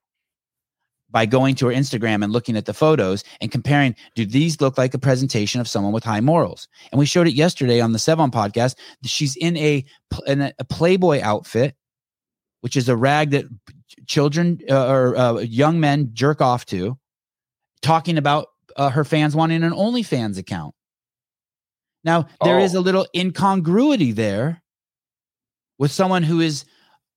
by 1.10 1.26
going 1.26 1.56
to 1.56 1.68
her 1.68 1.74
Instagram 1.74 2.24
and 2.24 2.32
looking 2.32 2.56
at 2.56 2.66
the 2.66 2.74
photos 2.74 3.24
and 3.42 3.52
comparing, 3.52 3.96
do 4.16 4.26
these 4.26 4.62
look 4.62 4.78
like 4.78 4.94
a 4.94 5.00
presentation 5.00 5.60
of 5.60 5.68
someone 5.68 5.92
with 5.92 6.04
high 6.04 6.22
morals? 6.22 6.68
And 6.92 7.00
we 7.00 7.06
showed 7.08 7.28
it 7.28 7.34
yesterday 7.34 7.82
on 7.82 7.94
the 7.94 8.00
Sevan 8.00 8.32
podcast. 8.32 8.76
She's 9.04 9.36
in 9.36 9.58
a 9.58 9.84
in 10.28 10.42
a, 10.42 10.54
Playboy 10.70 11.20
outfit, 11.22 11.76
which 12.62 12.78
is 12.78 12.88
a 12.90 12.96
rag 12.96 13.32
that 13.32 13.46
children 14.08 14.60
uh, 14.70 14.88
or 14.88 15.18
uh, 15.18 15.40
young 15.40 15.80
men 15.80 16.12
jerk 16.14 16.42
off 16.42 16.66
to, 16.68 16.98
talking 17.82 18.20
about 18.20 18.50
uh, 18.76 18.92
her 18.92 19.04
fans 19.04 19.36
wanting 19.36 19.64
an 19.64 19.72
OnlyFans 19.72 20.38
account. 20.38 20.76
Now, 22.04 22.28
there 22.44 22.60
is 22.60 22.76
Oh. 22.76 22.80
a 22.80 22.82
little 22.82 23.08
incongruity 23.16 24.12
there 24.12 24.62
with 25.78 25.92
someone 25.92 26.24
who 26.24 26.42
is 26.42 26.66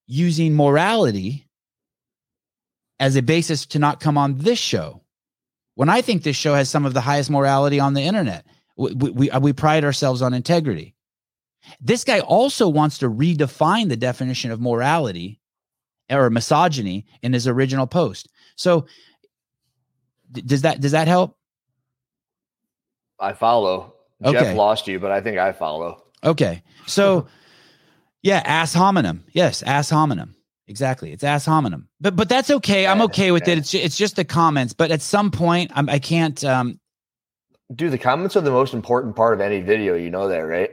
using 0.07 0.55
morality 0.55 1.49
as 3.01 3.17
a 3.17 3.23
basis 3.23 3.67
to 3.67 3.79
not 3.79 4.01
come 4.01 4.17
on 4.17 4.39
this 4.39 4.59
show. 4.59 5.03
When 5.75 5.89
I 5.89 6.01
think 6.01 6.23
this 6.23 6.37
show 6.37 6.55
has 6.55 6.71
some 6.71 6.87
of 6.87 6.95
the 6.95 7.01
highest 7.03 7.29
morality 7.31 7.81
on 7.81 7.95
the 7.95 8.03
internet, 8.03 8.47
we, 8.77 8.93
we, 8.95 9.11
we, 9.11 9.31
uh, 9.31 9.41
we 9.41 9.53
pride 9.53 9.85
ourselves 9.85 10.23
on 10.23 10.33
integrity. 10.33 10.95
This 11.81 12.05
guy 12.05 12.21
also 12.21 12.69
wants 12.69 12.99
to 12.99 13.11
redefine 13.11 13.89
the 13.89 13.97
definition 13.97 14.51
of 14.53 14.61
morality 14.61 15.41
or 16.09 16.31
misogyny 16.31 17.05
in 17.23 17.33
his 17.33 17.49
original 17.49 17.87
post. 17.89 18.29
So, 18.55 18.87
d- 20.31 20.43
does 20.43 20.63
that 20.63 20.81
does 20.81 20.93
that 20.93 21.09
help? 21.09 21.37
I 23.19 23.33
follow. 23.33 23.96
Okay. 24.25 24.39
Jeff 24.39 24.57
lost 24.57 24.89
you, 24.89 24.99
but 24.99 25.13
I 25.13 25.21
think 25.21 25.39
I 25.39 25.53
follow. 25.53 26.05
Okay. 26.25 26.63
So 26.87 27.27
yeah, 28.23 28.43
ass 28.45 28.73
hominem. 28.73 29.25
Yes, 29.33 29.63
ass 29.63 29.91
hominem. 29.91 30.35
Exactly. 30.69 31.13
It's 31.13 31.23
ass 31.23 31.47
hominem. 31.47 31.89
But 32.01 32.17
but 32.17 32.29
that's 32.29 32.51
okay. 32.51 32.87
I'm 32.87 33.03
okay 33.03 33.31
with 33.31 33.47
it. 33.47 33.59
It's 33.59 33.75
it's 33.75 33.97
just 33.97 34.17
the 34.17 34.25
comments, 34.25 34.73
but 34.73 34.91
at 34.91 35.03
some 35.03 35.31
point 35.31 35.71
I'm 35.75 35.89
I 35.89 35.99
can't 35.99 36.43
um 36.45 36.81
Dude, 37.75 37.93
the 37.93 37.99
comments 37.99 38.37
are 38.37 38.41
the 38.41 38.51
most 38.51 38.75
important 38.75 39.17
part 39.17 39.35
of 39.35 39.41
any 39.41 39.61
video. 39.61 39.95
You 39.95 40.11
know 40.11 40.29
that, 40.29 40.39
right? 40.39 40.71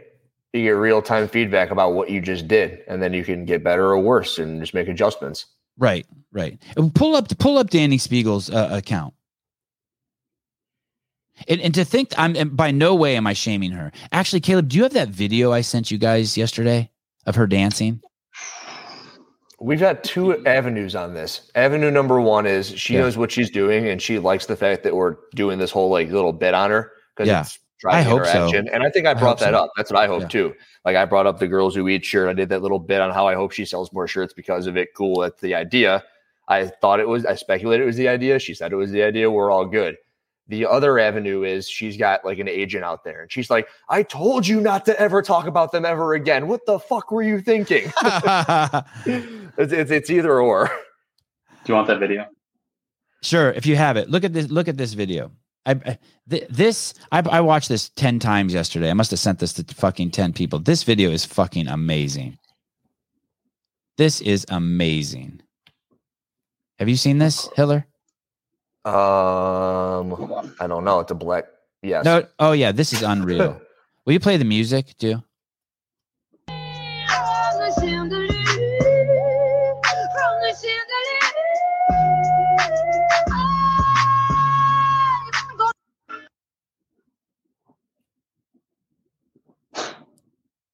You 0.53 0.61
get 0.61 0.71
real 0.71 1.01
time 1.01 1.27
feedback 1.27 1.71
about 1.71 1.93
what 1.93 2.09
you 2.11 2.21
just 2.21 2.47
did, 2.47 2.81
and 2.87 3.01
then 3.01 3.13
you 3.13 3.23
can 3.23 3.45
get 3.45 3.63
better 3.63 3.85
or 3.87 3.99
worse 3.99 4.37
and 4.37 4.61
just 4.61 4.75
make 4.75 4.87
adjustments. 4.87 5.47
right, 5.77 6.05
right. 6.31 6.61
Pull 6.93 7.15
up 7.15 7.35
pull 7.39 7.57
up 7.57 7.71
Dani 7.71 7.99
Speegle's 7.99 8.51
uh, 8.51 8.69
account. 8.71 9.15
And, 11.47 11.59
and 11.61 11.73
to 11.73 11.83
think 11.83 12.13
I'm 12.17 12.35
and 12.35 12.55
by 12.55 12.71
no 12.71 12.93
way 12.95 13.15
am 13.15 13.25
I 13.27 13.33
shaming 13.33 13.71
her. 13.71 13.91
Actually, 14.11 14.39
Caleb, 14.41 14.69
do 14.69 14.77
you 14.77 14.83
have 14.83 14.93
that 14.93 15.09
video 15.09 15.51
I 15.51 15.61
sent 15.61 15.89
you 15.91 15.97
guys 15.97 16.37
yesterday 16.37 16.89
of 17.25 17.35
her 17.35 17.47
dancing? 17.47 18.01
We've 19.59 19.79
got 19.79 20.03
two 20.03 20.45
avenues 20.45 20.93
on 20.95 21.13
this. 21.13 21.49
Avenue 21.55 21.89
number 21.89 22.19
one 22.19 22.45
is 22.45 22.67
she 22.77 22.95
Yeah. 22.95 23.01
knows 23.01 23.17
what 23.17 23.31
she's 23.31 23.49
doing, 23.49 23.87
and 23.87 24.01
she 24.01 24.19
likes 24.19 24.45
the 24.45 24.57
fact 24.57 24.83
that 24.83 24.95
we're 24.95 25.15
doing 25.35 25.57
this 25.57 25.71
whole 25.71 25.89
like 25.89 26.09
little 26.11 26.33
bit 26.33 26.53
on 26.53 26.69
her 26.69 26.91
because 27.15 27.29
Yeah. 27.29 27.41
it's 27.41 27.59
driving 27.79 27.99
I 27.99 28.09
hope 28.09 28.25
so. 28.25 28.51
And 28.57 28.83
I 28.83 28.89
think 28.89 29.07
I 29.07 29.11
I 29.11 29.13
brought 29.13 29.29
hope 29.29 29.39
that 29.39 29.53
so. 29.53 29.63
up. 29.63 29.69
That's 29.77 29.91
what 29.91 30.01
I 30.01 30.07
hope 30.07 30.23
Yeah. 30.23 30.27
too. 30.27 30.53
Like 30.85 30.97
I 30.97 31.05
brought 31.05 31.27
up 31.27 31.39
the 31.39 31.47
girls 31.47 31.75
who 31.75 31.87
eat 31.87 32.03
shirt. 32.03 32.29
I 32.29 32.33
did 32.33 32.49
that 32.49 32.61
little 32.61 32.79
bit 32.79 32.99
on 32.99 33.11
how 33.11 33.25
I 33.27 33.35
hope 33.35 33.51
she 33.53 33.63
sells 33.65 33.91
more 33.93 34.07
shirts 34.07 34.33
because 34.33 34.67
of 34.67 34.75
it. 34.75 34.89
Cool. 34.95 35.21
That's 35.21 35.39
the 35.41 35.55
idea. 35.55 36.03
I 36.49 36.65
thought 36.67 36.99
it 36.99 37.07
was. 37.07 37.25
I 37.25 37.35
speculated 37.35 37.83
it 37.83 37.87
was 37.87 37.95
the 37.95 38.09
idea. 38.09 38.39
She 38.39 38.53
said 38.53 38.73
it 38.73 38.75
was 38.75 38.91
the 38.91 39.01
idea. 39.03 39.31
We're 39.31 39.49
all 39.49 39.65
good. 39.65 39.95
The 40.47 40.65
other 40.65 40.99
avenue 40.99 41.43
is 41.43 41.69
she's 41.69 41.95
got 41.95 42.25
like 42.25 42.37
an 42.37 42.49
agent 42.49 42.83
out 42.83 43.03
there, 43.03 43.21
and 43.21 43.31
she's 43.31 43.49
like, 43.49 43.67
"I 43.89 44.03
told 44.03 44.45
you 44.45 44.59
not 44.59 44.85
to 44.85 44.99
ever 44.99 45.21
talk 45.21 45.47
about 45.47 45.71
them 45.71 45.85
ever 45.85 46.13
again. 46.13 46.47
What 46.47 46.65
the 46.65 46.79
fuck 46.79 47.11
were 47.11 47.23
you 47.23 47.39
thinking?" 47.39 47.93
it's, 48.03 49.71
it's 49.73 49.91
it's 49.91 50.09
either 50.09 50.39
or. 50.41 50.67
Do 51.63 51.71
you 51.71 51.75
want 51.75 51.87
that 51.87 51.99
video? 51.99 52.25
Sure, 53.21 53.51
if 53.51 53.65
you 53.65 53.77
have 53.77 53.95
it, 53.95 54.09
look 54.09 54.25
at 54.25 54.33
this. 54.33 54.49
Look 54.49 54.67
at 54.67 54.75
this 54.75 54.93
video. 54.93 55.31
I, 55.65 55.71
I 55.71 55.97
th- 56.29 56.47
this 56.49 56.93
I, 57.11 57.19
I 57.19 57.39
watched 57.39 57.69
this 57.69 57.89
ten 57.89 58.19
times 58.19 58.53
yesterday. 58.53 58.89
I 58.89 58.93
must 58.93 59.11
have 59.11 59.19
sent 59.19 59.39
this 59.39 59.53
to 59.53 59.63
fucking 59.75 60.11
ten 60.11 60.33
people. 60.33 60.59
This 60.59 60.83
video 60.83 61.09
is 61.09 61.23
fucking 61.23 61.69
amazing. 61.69 62.37
This 63.97 64.19
is 64.19 64.45
amazing. 64.49 65.41
Have 66.79 66.89
you 66.89 66.97
seen 66.97 67.19
this, 67.19 67.47
Hiller? 67.55 67.85
Um, 68.85 70.53
I 70.59 70.67
don't 70.67 70.83
know. 70.83 70.99
It's 70.99 71.11
a 71.11 71.15
black. 71.15 71.45
Yes. 71.81 72.03
No. 72.05 72.25
Oh 72.39 72.51
yeah, 72.51 72.71
this 72.71 72.93
is 72.93 73.01
unreal. 73.01 73.59
Will 74.05 74.13
you 74.13 74.19
play 74.19 74.35
the 74.37 74.45
music, 74.45 74.97
too? 74.97 75.23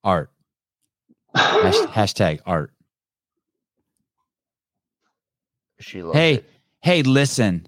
Art. 0.04 0.32
That's 1.34 1.78
hashtag 1.88 2.40
art. 2.46 2.72
She 5.80 6.02
loves 6.02 6.18
Hey, 6.18 6.34
it. 6.36 6.50
hey, 6.82 7.04
listen. 7.04 7.68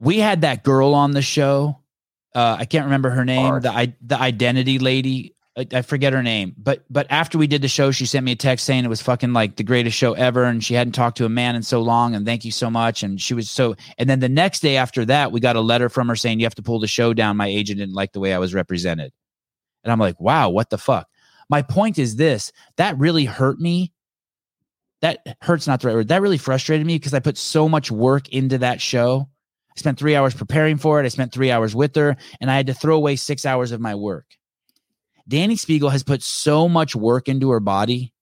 We 0.00 0.18
had 0.18 0.42
that 0.42 0.62
girl 0.62 0.94
on 0.94 1.12
the 1.12 1.22
show. 1.22 1.80
Uh, 2.34 2.56
I 2.58 2.64
can't 2.66 2.84
remember 2.84 3.10
her 3.10 3.24
name. 3.24 3.46
Art. 3.46 3.62
The 3.62 3.94
the 4.02 4.20
identity 4.20 4.78
lady. 4.78 5.34
I, 5.58 5.66
I 5.72 5.82
forget 5.82 6.12
her 6.12 6.22
name. 6.22 6.54
But 6.58 6.84
but 6.90 7.06
after 7.08 7.38
we 7.38 7.46
did 7.46 7.62
the 7.62 7.68
show, 7.68 7.90
she 7.90 8.04
sent 8.04 8.24
me 8.24 8.32
a 8.32 8.36
text 8.36 8.66
saying 8.66 8.84
it 8.84 8.88
was 8.88 9.00
fucking 9.00 9.32
like 9.32 9.56
the 9.56 9.64
greatest 9.64 9.96
show 9.96 10.12
ever, 10.12 10.44
and 10.44 10.62
she 10.62 10.74
hadn't 10.74 10.92
talked 10.92 11.16
to 11.18 11.24
a 11.24 11.30
man 11.30 11.56
in 11.56 11.62
so 11.62 11.80
long. 11.80 12.14
And 12.14 12.26
thank 12.26 12.44
you 12.44 12.52
so 12.52 12.68
much. 12.68 13.02
And 13.02 13.20
she 13.20 13.32
was 13.32 13.50
so. 13.50 13.74
And 13.96 14.10
then 14.10 14.20
the 14.20 14.28
next 14.28 14.60
day 14.60 14.76
after 14.76 15.04
that, 15.06 15.32
we 15.32 15.40
got 15.40 15.56
a 15.56 15.60
letter 15.60 15.88
from 15.88 16.08
her 16.08 16.16
saying 16.16 16.40
you 16.40 16.46
have 16.46 16.54
to 16.56 16.62
pull 16.62 16.78
the 16.78 16.86
show 16.86 17.14
down. 17.14 17.38
My 17.38 17.48
agent 17.48 17.78
didn't 17.78 17.94
like 17.94 18.12
the 18.12 18.20
way 18.20 18.34
I 18.34 18.38
was 18.38 18.52
represented. 18.52 19.12
And 19.82 19.92
I'm 19.92 20.00
like, 20.00 20.20
wow, 20.20 20.50
what 20.50 20.68
the 20.68 20.78
fuck? 20.78 21.08
My 21.48 21.62
point 21.62 21.98
is 21.98 22.16
this: 22.16 22.52
that 22.76 22.98
really 22.98 23.24
hurt 23.24 23.58
me 23.58 23.92
that 25.02 25.36
hurts 25.42 25.66
not 25.66 25.80
the 25.80 25.88
right 25.88 25.94
word. 25.94 26.08
That 26.08 26.22
really 26.22 26.38
frustrated 26.38 26.86
me 26.86 26.96
because 26.96 27.14
I 27.14 27.20
put 27.20 27.36
so 27.36 27.68
much 27.68 27.90
work 27.90 28.28
into 28.30 28.58
that 28.58 28.80
show. 28.80 29.28
I 29.76 29.80
spent 29.80 29.98
three 29.98 30.16
hours 30.16 30.34
preparing 30.34 30.78
for 30.78 31.00
it. 31.00 31.04
I 31.04 31.08
spent 31.08 31.32
three 31.32 31.50
hours 31.50 31.74
with 31.74 31.94
her, 31.96 32.16
and 32.40 32.50
I 32.50 32.56
had 32.56 32.66
to 32.68 32.74
throw 32.74 32.96
away 32.96 33.16
six 33.16 33.44
hours 33.44 33.72
of 33.72 33.80
my 33.80 33.94
work. 33.94 34.26
Dani 35.28 35.54
Speegle 35.54 35.92
has 35.92 36.02
put 36.02 36.22
so 36.22 36.68
much 36.68 36.94
work 36.94 37.28
into 37.28 37.50
her 37.50 37.60
body. 37.60 38.12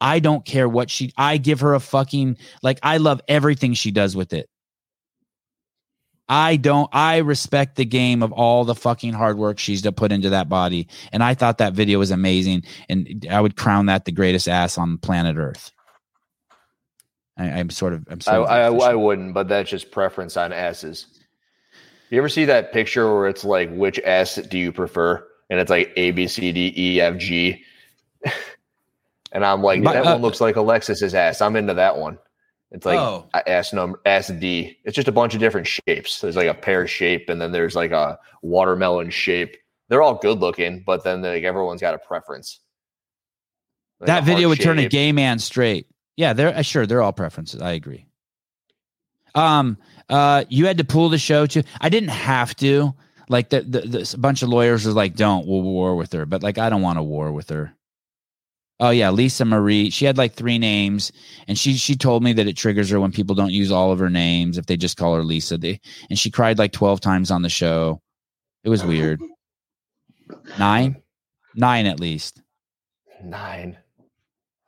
I 0.00 0.20
don't 0.20 0.44
care 0.44 0.68
what 0.68 0.90
she. 0.90 1.12
I 1.16 1.38
give 1.38 1.60
her 1.60 1.74
a 1.74 1.80
fucking 1.80 2.36
like. 2.62 2.78
I 2.82 2.98
love 2.98 3.20
everything 3.26 3.74
she 3.74 3.90
does 3.90 4.14
with 4.14 4.32
it. 4.32 4.48
I 6.28 6.56
don't. 6.56 6.88
I 6.92 7.18
respect 7.18 7.76
the 7.76 7.84
game 7.84 8.22
of 8.22 8.32
all 8.32 8.64
the 8.64 8.74
fucking 8.74 9.12
hard 9.14 9.38
work 9.38 9.58
she's 9.58 9.82
to 9.82 9.92
put 9.92 10.12
into 10.12 10.30
that 10.30 10.48
body, 10.48 10.88
and 11.12 11.22
I 11.22 11.34
thought 11.34 11.58
that 11.58 11.72
video 11.72 11.98
was 11.98 12.10
amazing, 12.10 12.64
and 12.88 13.26
I 13.30 13.40
would 13.40 13.56
crown 13.56 13.86
that 13.86 14.04
the 14.04 14.12
greatest 14.12 14.48
ass 14.48 14.78
on 14.78 14.98
planet 14.98 15.36
Earth. 15.36 15.72
I, 17.36 17.50
I'm 17.50 17.70
sort 17.70 17.92
of. 17.92 18.06
I'm 18.08 18.18
I, 18.26 18.36
of 18.36 18.80
I, 18.80 18.90
I 18.90 18.94
wouldn't, 18.94 19.34
but 19.34 19.48
that's 19.48 19.70
just 19.70 19.90
preference 19.90 20.36
on 20.36 20.52
asses. 20.52 21.06
You 22.10 22.18
ever 22.18 22.28
see 22.28 22.44
that 22.44 22.72
picture 22.72 23.12
where 23.12 23.28
it's 23.28 23.44
like, 23.44 23.72
which 23.72 23.98
ass 24.00 24.36
do 24.36 24.58
you 24.58 24.70
prefer? 24.72 25.26
And 25.50 25.58
it's 25.58 25.70
like 25.70 25.92
A, 25.96 26.12
B, 26.12 26.28
C, 26.28 26.52
D, 26.52 26.72
E, 26.76 27.00
F, 27.00 27.16
G. 27.16 27.64
and 29.32 29.44
I'm 29.44 29.62
like, 29.62 29.82
But, 29.82 29.94
that 29.94 30.06
uh, 30.06 30.12
one 30.12 30.22
looks 30.22 30.40
like 30.40 30.56
Alexis's 30.56 31.14
ass. 31.14 31.40
I'm 31.40 31.56
into 31.56 31.74
that 31.74 31.96
one. 31.98 32.18
It's 32.70 32.86
like 32.86 32.98
Oh. 32.98 33.28
ass 33.46 33.72
number, 33.72 34.00
ass 34.04 34.28
D. 34.28 34.78
It's 34.84 34.96
just 34.96 35.08
a 35.08 35.12
bunch 35.12 35.34
of 35.34 35.40
different 35.40 35.66
shapes. 35.66 36.20
There's 36.20 36.36
like 36.36 36.48
a 36.48 36.54
pear 36.54 36.86
shape, 36.86 37.28
and 37.28 37.40
then 37.40 37.52
there's 37.52 37.76
like 37.76 37.92
a 37.92 38.18
watermelon 38.42 39.10
shape. 39.10 39.56
They're 39.88 40.02
all 40.02 40.14
good 40.14 40.40
looking, 40.40 40.82
but 40.84 41.04
then 41.04 41.22
like 41.22 41.44
everyone's 41.44 41.80
got 41.80 41.94
a 41.94 41.98
preference. 41.98 42.60
Like 44.00 44.08
that 44.08 44.22
a 44.22 44.26
video 44.26 44.48
would 44.48 44.60
turn 44.60 44.78
a 44.78 44.88
gay 44.88 45.12
man 45.12 45.38
straight. 45.38 45.86
Yeah, 46.16 46.32
they're 46.32 46.56
uh, 46.56 46.62
sure 46.62 46.86
they're 46.86 47.02
all 47.02 47.12
preferences. 47.12 47.60
I 47.60 47.72
agree. 47.72 48.06
Um, 49.34 49.78
uh, 50.08 50.44
you 50.48 50.66
had 50.66 50.78
to 50.78 50.84
pull 50.84 51.08
the 51.08 51.18
show 51.18 51.46
too. 51.46 51.62
I 51.80 51.88
didn't 51.88 52.10
have 52.10 52.54
to. 52.56 52.94
Like 53.28 53.48
the, 53.48 53.62
the, 53.62 53.80
the 53.80 54.12
a 54.14 54.18
bunch 54.18 54.42
of 54.42 54.50
lawyers 54.50 54.84
was 54.84 54.94
like, 54.94 55.16
"Don't, 55.16 55.46
we'll 55.46 55.62
war 55.62 55.96
with 55.96 56.12
her," 56.12 56.26
but 56.26 56.42
like 56.42 56.58
I 56.58 56.68
don't 56.68 56.82
want 56.82 56.98
to 56.98 57.02
war 57.02 57.32
with 57.32 57.48
her. 57.48 57.74
Oh 58.80 58.90
yeah, 58.90 59.10
Lisa 59.10 59.44
Marie. 59.44 59.90
She 59.90 60.04
had 60.04 60.18
like 60.18 60.34
three 60.34 60.58
names, 60.58 61.10
and 61.48 61.58
she 61.58 61.74
she 61.74 61.96
told 61.96 62.22
me 62.22 62.32
that 62.34 62.46
it 62.46 62.56
triggers 62.56 62.90
her 62.90 63.00
when 63.00 63.12
people 63.12 63.34
don't 63.34 63.50
use 63.52 63.72
all 63.72 63.92
of 63.92 63.98
her 63.98 64.10
names 64.10 64.58
if 64.58 64.66
they 64.66 64.76
just 64.76 64.96
call 64.96 65.14
her 65.14 65.24
Lisa. 65.24 65.56
They 65.56 65.80
and 66.10 66.18
she 66.18 66.30
cried 66.30 66.58
like 66.58 66.72
twelve 66.72 67.00
times 67.00 67.30
on 67.30 67.42
the 67.42 67.48
show. 67.48 68.02
It 68.62 68.68
was 68.68 68.84
weird. 68.84 69.20
Nine, 70.58 71.02
nine 71.54 71.84
at 71.84 72.00
least. 72.00 72.40
Nine. 73.22 73.76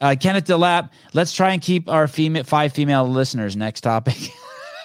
Uh, 0.01 0.15
Kenneth 0.21 0.45
Delap, 0.45 0.91
let's 1.15 1.33
try 1.33 1.53
and 1.53 1.63
keep 1.63 1.89
our 1.89 2.07
female 2.07 2.45
five 2.45 2.73
female 2.73 3.09
listeners. 3.09 3.57
Next 3.57 3.81
topic. 3.81 4.17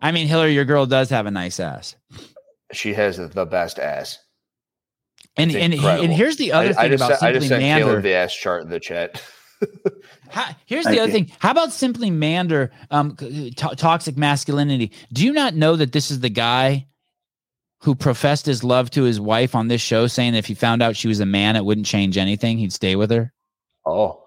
I 0.00 0.12
mean, 0.12 0.26
Hillary, 0.26 0.54
your 0.54 0.64
girl 0.64 0.86
does 0.86 1.10
have 1.10 1.26
a 1.26 1.30
nice 1.30 1.58
ass, 1.60 1.96
She 2.72 2.92
has 2.94 3.16
the 3.16 3.46
best 3.46 3.78
ass. 3.78 4.18
and 5.36 5.50
It's 5.50 5.58
and 5.60 5.74
incredible. 5.74 6.04
and 6.04 6.12
here's 6.12 6.36
the 6.36 6.52
other 6.52 6.68
I, 6.70 6.72
thing 6.72 6.78
I 6.78 6.88
just, 6.88 7.02
about 7.04 7.18
sent- 7.18 7.22
I 7.22 7.32
just 7.32 7.48
Simply 7.48 7.64
sent 7.66 7.78
Caleb 7.78 7.86
Mander. 7.94 8.02
the 8.02 8.14
ass 8.14 8.34
chart 8.34 8.62
in 8.64 8.68
the 8.70 8.80
chat. 8.80 9.22
How- 10.28 10.54
here's 10.66 10.84
Thank 10.84 10.96
the 10.96 11.02
other 11.02 11.08
you. 11.12 11.14
thing. 11.26 11.32
How 11.38 11.50
about 11.52 11.72
Simply 11.72 12.10
Mander? 12.10 12.70
Um, 12.90 13.16
to- 13.16 13.50
toxic 13.76 14.16
masculinity. 14.18 14.92
Do 15.12 15.24
you 15.24 15.32
not 15.32 15.54
know 15.54 15.76
that 15.76 15.92
this 15.92 16.10
is 16.10 16.20
the 16.20 16.28
guy 16.30 16.86
who 17.84 17.94
professed 17.94 18.46
his 18.46 18.64
love 18.64 18.90
to 18.90 19.02
his 19.02 19.20
wife 19.20 19.54
on 19.54 19.68
this 19.68 19.80
show, 19.82 20.06
saying 20.06 20.32
that 20.32 20.38
if 20.38 20.46
he 20.46 20.54
found 20.54 20.82
out 20.82 20.96
she 20.96 21.06
was 21.06 21.20
a 21.20 21.26
man, 21.26 21.54
it 21.54 21.64
wouldn't 21.64 21.86
change 21.86 22.16
anything. 22.16 22.56
He'd 22.56 22.72
stay 22.72 22.96
with 22.96 23.10
her. 23.10 23.30
Oh, 23.84 24.22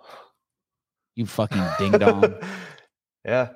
You 1.15 1.25
fucking 1.25 1.63
ding 1.79 1.91
dong. 1.93 2.35
yeah. 3.25 3.49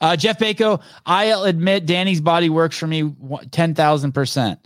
Uh, 0.00 0.16
Jeff 0.16 0.38
Bako, 0.38 0.82
I'll 1.04 1.44
admit 1.44 1.84
Dani's 1.86 2.20
body 2.22 2.48
works 2.48 2.76
for 2.78 2.86
me 2.86 3.14
ten 3.50 3.74
thousand 3.74 4.12
percent. 4.12 4.58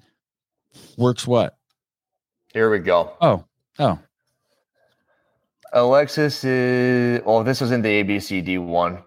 Works 0.97 1.27
what? 1.27 1.59
Here 2.55 2.71
we 2.71 2.79
go. 2.79 3.13
Oh, 3.21 3.45
oh, 3.79 3.99
Alexis 5.73 6.45
is 6.45 7.23
well, 7.27 7.43
this 7.43 7.61
was 7.61 7.73
in 7.73 7.83
the 7.83 8.03
ABCD 8.05 8.65
one, 8.65 9.03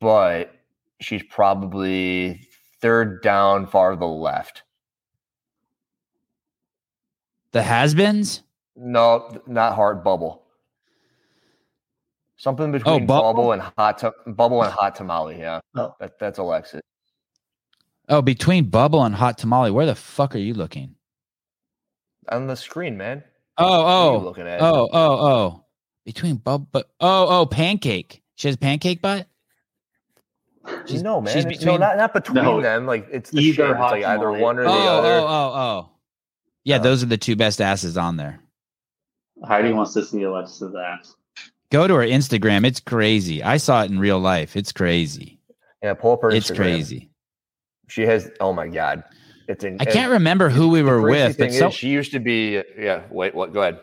but 0.00 0.54
she's 1.00 1.22
probably 1.24 2.45
third 2.86 3.20
down 3.20 3.66
far 3.66 3.90
to 3.90 3.96
the 3.96 4.06
left. 4.06 4.62
the 7.50 7.62
has-beens. 7.62 8.42
No, 8.76 9.40
not 9.46 9.74
hard 9.74 10.04
bubble. 10.04 10.42
Something 12.36 12.68
oh, 12.68 12.72
between 12.72 13.06
Bubble? 13.06 13.32
bubble 13.32 13.52
and 13.52 13.62
hot 13.62 13.98
ta- 13.98 14.12
bubble 14.26 14.62
and 14.62 14.70
hot 14.72 14.94
tamale. 14.94 15.38
Yeah, 15.38 15.60
Oh. 15.74 15.94
that, 15.98 16.18
that's 16.20 16.38
Alexis. 16.38 16.82
Oh, 18.08 18.22
between 18.22 18.66
Bubble 18.68 19.02
and 19.02 19.14
Hot 19.16 19.36
Tamale, 19.36 19.72
where 19.72 19.86
the 19.86 19.96
fuck 19.96 20.36
are 20.36 20.38
you 20.38 20.54
looking? 20.54 20.94
On 22.28 22.46
the 22.46 22.54
screen, 22.54 22.96
man. 22.96 23.24
Oh, 23.58 23.64
What 23.64 23.72
are 23.72 24.12
you 24.12 24.20
oh, 24.20 24.24
looking 24.24 24.46
at? 24.46 24.62
oh, 24.62 24.88
oh, 24.92 25.26
oh. 25.26 25.64
Between 26.04 26.36
Bub, 26.36 26.68
but 26.70 26.88
oh, 27.00 27.40
oh, 27.40 27.46
Pancake. 27.46 28.22
She 28.36 28.46
has 28.46 28.56
pancake 28.56 29.02
butt. 29.02 29.26
She's- 30.86 31.02
no, 31.02 31.20
man. 31.20 31.32
she's 31.48 31.64
no, 31.64 31.76
not 31.76 31.96
not 31.96 32.12
between 32.12 32.42
No. 32.44 32.60
them. 32.60 32.86
Like 32.86 33.06
it's 33.10 33.30
the 33.30 33.40
Either. 33.40 33.70
It's 33.72 33.78
like 33.80 34.04
either 34.04 34.32
one 34.32 34.58
or 34.58 34.62
Oh, 34.66 34.72
the 34.72 34.78
oh, 34.78 34.98
other. 34.98 35.12
oh, 35.12 35.26
oh. 35.26 35.52
oh. 35.54 35.90
Yeah, 36.64 36.78
Oh. 36.78 36.82
those 36.82 37.02
are 37.02 37.06
the 37.06 37.16
two 37.18 37.36
best 37.36 37.60
asses 37.60 37.96
on 37.96 38.16
there. 38.16 38.40
Heidi 39.44 39.72
wants 39.72 39.92
to 39.94 40.04
see 40.04 40.22
Alexis's 40.22 40.74
ass. 40.74 41.14
Go 41.70 41.86
to 41.86 41.94
her 41.94 42.06
Instagram. 42.06 42.64
It's 42.66 42.80
crazy. 42.80 43.42
I 43.42 43.56
saw 43.58 43.82
it 43.82 43.90
in 43.90 43.98
real 43.98 44.18
life. 44.18 44.56
It's 44.56 44.72
crazy. 44.72 45.38
Yeah, 45.82 45.94
pull 45.94 46.12
up 46.12 46.22
her 46.22 46.30
It's 46.30 46.50
Instagram. 46.50 46.56
crazy. 46.56 47.10
She 47.88 48.02
has. 48.02 48.30
Oh 48.40 48.52
my 48.52 48.66
god, 48.68 49.04
it's. 49.48 49.62
In, 49.64 49.76
I 49.80 49.84
can't 49.84 50.10
remember 50.12 50.48
who 50.48 50.68
we 50.68 50.82
were 50.82 51.00
with, 51.02 51.38
but 51.38 51.52
so, 51.52 51.70
she 51.70 51.88
used 51.88 52.12
to 52.12 52.18
be. 52.20 52.62
Yeah. 52.78 53.02
Wait. 53.10 53.34
What? 53.34 53.52
Go 53.52 53.60
ahead. 53.62 53.80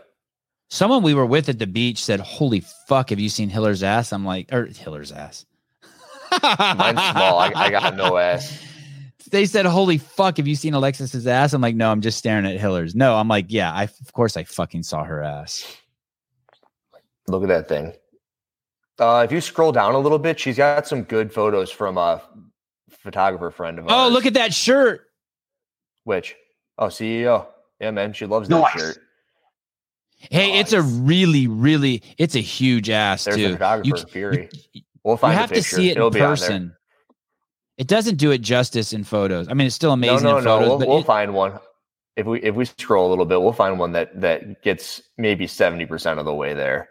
someone 0.69 1.03
we 1.03 1.13
were 1.13 1.25
with 1.25 1.47
at 1.49 1.59
the 1.59 1.67
beach 1.67 2.03
said, 2.03 2.19
"Holy 2.19 2.61
fuck, 2.88 3.11
have 3.11 3.19
you 3.19 3.29
seen 3.29 3.49
Hiller's 3.49 3.84
ass?" 3.84 4.11
I'm 4.11 4.25
like, 4.25 4.51
or 4.51 4.65
Hiller's 4.67 5.11
ass. 5.11 5.45
Mine's 6.41 6.99
small. 7.11 7.39
I, 7.39 7.51
I 7.55 7.69
got 7.69 7.95
no 7.95 8.17
ass. 8.17 8.59
They 9.31 9.45
said, 9.47 9.65
"Holy 9.65 9.97
fuck, 9.97 10.38
have 10.38 10.47
you 10.47 10.55
seen 10.55 10.75
Alexis's 10.75 11.25
ass?" 11.25 11.53
I'm 11.53 11.61
like, 11.61 11.75
"No, 11.75 11.89
I'm 11.89 12.01
just 12.01 12.19
staring 12.19 12.45
at 12.45 12.59
Hiller's." 12.59 12.93
No, 12.93 13.15
I'm 13.15 13.27
like, 13.27 13.45
"Yeah, 13.49 13.73
I 13.73 13.84
of 13.86 14.13
course 14.13 14.38
I 14.38 14.43
fucking 14.43 14.84
saw 14.84 15.03
her 15.03 15.23
ass." 15.23 15.65
Look 17.27 17.41
at 17.41 17.47
that 17.49 17.67
thing. 17.67 17.93
Uh, 18.99 19.23
if 19.25 19.31
you 19.31 19.41
scroll 19.41 19.71
down 19.71 19.95
a 19.95 19.97
little 19.97 20.19
bit, 20.19 20.39
she's 20.39 20.57
got 20.57 20.86
some 20.88 21.01
good 21.03 21.34
photos 21.34 21.71
from 21.71 21.97
a 21.97 22.21
photographer 22.91 23.49
friend 23.49 23.79
of 23.79 23.86
mine. 23.86 23.95
Oh, 23.97 24.09
look 24.09 24.27
at 24.27 24.36
that 24.36 24.53
shirt. 24.53 25.07
which. 26.03 26.36
Oh, 26.77 26.88
CEO. 26.88 27.47
Yeah, 27.79 27.89
man, 27.91 28.13
she 28.13 28.25
loves 28.27 28.49
that 28.49 28.59
Nice. 28.59 28.71
shirt. 28.79 28.97
Hey, 30.29 30.59
it's 30.59 30.73
a 30.73 30.81
really, 30.81 31.47
really, 31.47 32.03
it's 32.17 32.36
a 32.36 32.39
huge 32.39 32.89
ass 32.89 33.23
There's 33.23 33.38
too. 33.38 33.47
the 33.47 33.53
photographer, 33.53 33.88
You, 33.88 33.97
c- 33.97 34.05
Fury. 34.11 34.49
you- 34.73 34.81
We'll 35.04 35.20
you 35.22 35.28
have 35.30 35.51
to 35.51 35.62
see 35.62 35.89
it 35.89 35.97
It'll 35.97 36.08
in 36.08 36.14
be 36.14 36.20
on 36.22 36.24
there. 36.28 36.30
person. 36.32 36.76
It 37.78 37.88
doesn't 37.88 38.16
do 38.18 38.32
it 38.32 38.39
justice 38.41 38.93
in 38.93 39.04
photos. 39.04 39.47
I 39.49 39.54
mean, 39.54 39.68
it's 39.68 39.76
still 39.76 39.91
amazing 39.93 40.24
no, 40.24 40.38
in 40.38 40.43
no. 40.43 40.58
photos, 40.58 40.70
We'll, 40.70 40.80
but 40.80 40.88
we'll 40.88 40.99
it- 40.99 41.06
find 41.06 41.34
one. 41.34 41.60
If 42.16 42.28
we 42.28 42.39
if 42.43 42.54
we 42.54 42.66
scroll 42.66 43.08
a 43.08 43.10
little 43.10 43.26
bit, 43.26 43.41
we'll 43.41 43.54
find 43.54 43.80
one 43.80 43.91
that 43.93 44.22
that 44.22 44.62
gets 44.62 45.01
maybe 45.18 45.47
seventy 45.47 45.86
percent 45.88 46.20
of 46.20 46.26
the 46.26 46.34
way 46.34 46.54
there. 46.54 46.89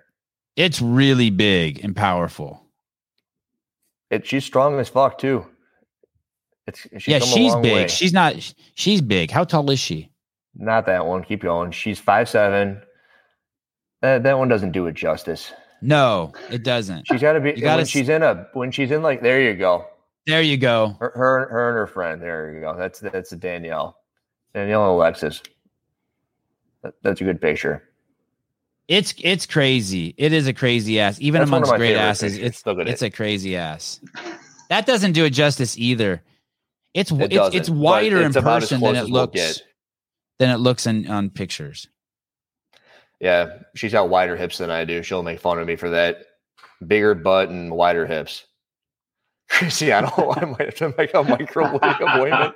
it's 0.57 0.83
really 0.83 1.31
big 1.31 1.83
and 1.85 1.95
powerful. 1.95 2.67
It 4.11 4.27
she's 4.27 4.45
strong 4.45 4.79
as 4.81 4.89
fuck 4.89 5.19
too. 5.19 5.47
It's 6.67 6.81
she's 6.99 7.07
yeah, 7.09 7.19
she's 7.21 7.55
big. 7.57 7.73
way. 7.73 7.89
She's 7.89 8.13
not. 8.13 8.35
She's 8.75 9.01
big. 9.01 9.31
How 9.31 9.45
tall 9.45 9.71
is 9.71 9.79
she? 9.79 10.11
Not 10.57 10.87
that 10.87 11.07
one. 11.07 11.23
Keep 11.23 11.43
going. 11.43 11.71
She's 11.71 12.01
five 12.01 12.29
seven. 12.29 12.83
That 14.01 14.25
that 14.25 14.37
one 14.39 14.49
doesn't 14.49 14.73
do 14.73 14.87
it 14.89 14.95
justice. 14.95 15.53
No, 15.83 16.33
it 16.51 16.63
doesn't. 16.63 17.07
She's 17.09 17.21
got 17.21 17.33
to 17.35 17.41
be 17.41 17.53
gotta 17.53 17.79
when 17.79 17.81
s- 17.83 17.89
she's 17.89 18.09
in 18.09 18.23
a 18.23 18.47
when 18.53 18.71
she's 18.71 18.91
in 18.91 19.03
like 19.03 19.21
there 19.23 19.41
you 19.41 19.55
go. 19.55 19.87
There 20.27 20.41
you 20.43 20.57
go. 20.57 20.97
Her, 21.01 21.13
her 21.15 21.49
her 21.49 21.69
and 21.71 21.77
her 21.77 21.87
friend. 21.87 22.23
There 22.23 22.55
you 22.55 22.61
go. 22.61 22.77
That's 22.77 23.01
that's 23.01 23.33
a 23.33 23.37
Danielle. 23.37 23.99
Danielle 24.55 24.93
Alexis. 24.95 25.43
That, 26.83 26.95
that's 27.03 27.21
a 27.21 27.25
good 27.25 27.41
picture. 27.41 27.83
It's 28.89 29.15
it's 29.19 29.47
crazy. 29.47 30.15
It 30.19 30.33
is 30.33 30.47
a 30.47 30.53
crazy 30.53 31.01
ass. 31.01 31.21
Even 31.21 31.41
That's 31.41 31.49
amongst 31.51 31.75
great 31.75 31.97
asses, 31.97 32.35
pictures. 32.35 32.63
it's 32.65 32.89
it's 32.91 33.03
it. 33.03 33.07
a 33.07 33.11
crazy 33.11 33.57
ass. 33.57 34.01
That 34.69 34.87
doesn't 34.87 35.13
do 35.13 35.25
it 35.25 35.31
justice 35.31 35.79
either. 35.79 36.23
It's 36.95 37.11
It 37.11 37.33
it's, 37.33 37.55
it's 37.55 37.71
wider 37.71 38.23
in 38.23 38.33
person 38.33 38.81
than 38.81 38.97
it 38.97 39.03
we'll 39.05 39.13
looks 39.23 39.63
than 40.39 40.51
it 40.51 40.59
looks 40.59 40.87
in 40.87 41.07
on 41.09 41.31
pictures. 41.31 41.89
Yeah, 43.23 43.59
she's 43.77 43.93
got 43.93 44.09
wider 44.09 44.37
hips 44.37 44.59
than 44.59 44.69
I 44.69 44.85
do. 44.85 45.01
She'll 45.05 45.23
make 45.23 45.39
fun 45.39 45.61
of 45.61 45.67
me 45.67 45.77
for 45.77 45.89
that. 45.91 46.25
Bigger 46.89 47.15
butt 47.15 47.51
and 47.51 47.71
wider 47.71 48.05
hips. 48.05 48.47
Cristiano, 49.49 50.09
I 50.09 50.21
don't. 50.21 50.39
I 50.39 50.45
might 50.47 50.61
have 50.61 50.75
to 50.77 50.95
make 50.99 51.15
a 51.15 51.23
microwave 51.23 51.81
appointment. 52.01 52.55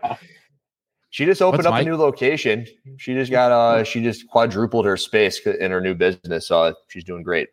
She 1.10 1.24
just 1.24 1.40
opened 1.40 1.58
What's 1.58 1.66
up 1.68 1.74
mic- 1.74 1.86
a 1.86 1.90
new 1.90 1.96
location. 1.96 2.66
She 2.96 3.14
just 3.14 3.30
got 3.30 3.52
uh 3.52 3.84
she 3.84 4.02
just 4.02 4.26
quadrupled 4.28 4.86
her 4.86 4.96
space 4.96 5.38
in 5.46 5.70
her 5.70 5.80
new 5.80 5.94
business. 5.94 6.48
So 6.48 6.74
she's 6.88 7.04
doing 7.04 7.22
great. 7.22 7.48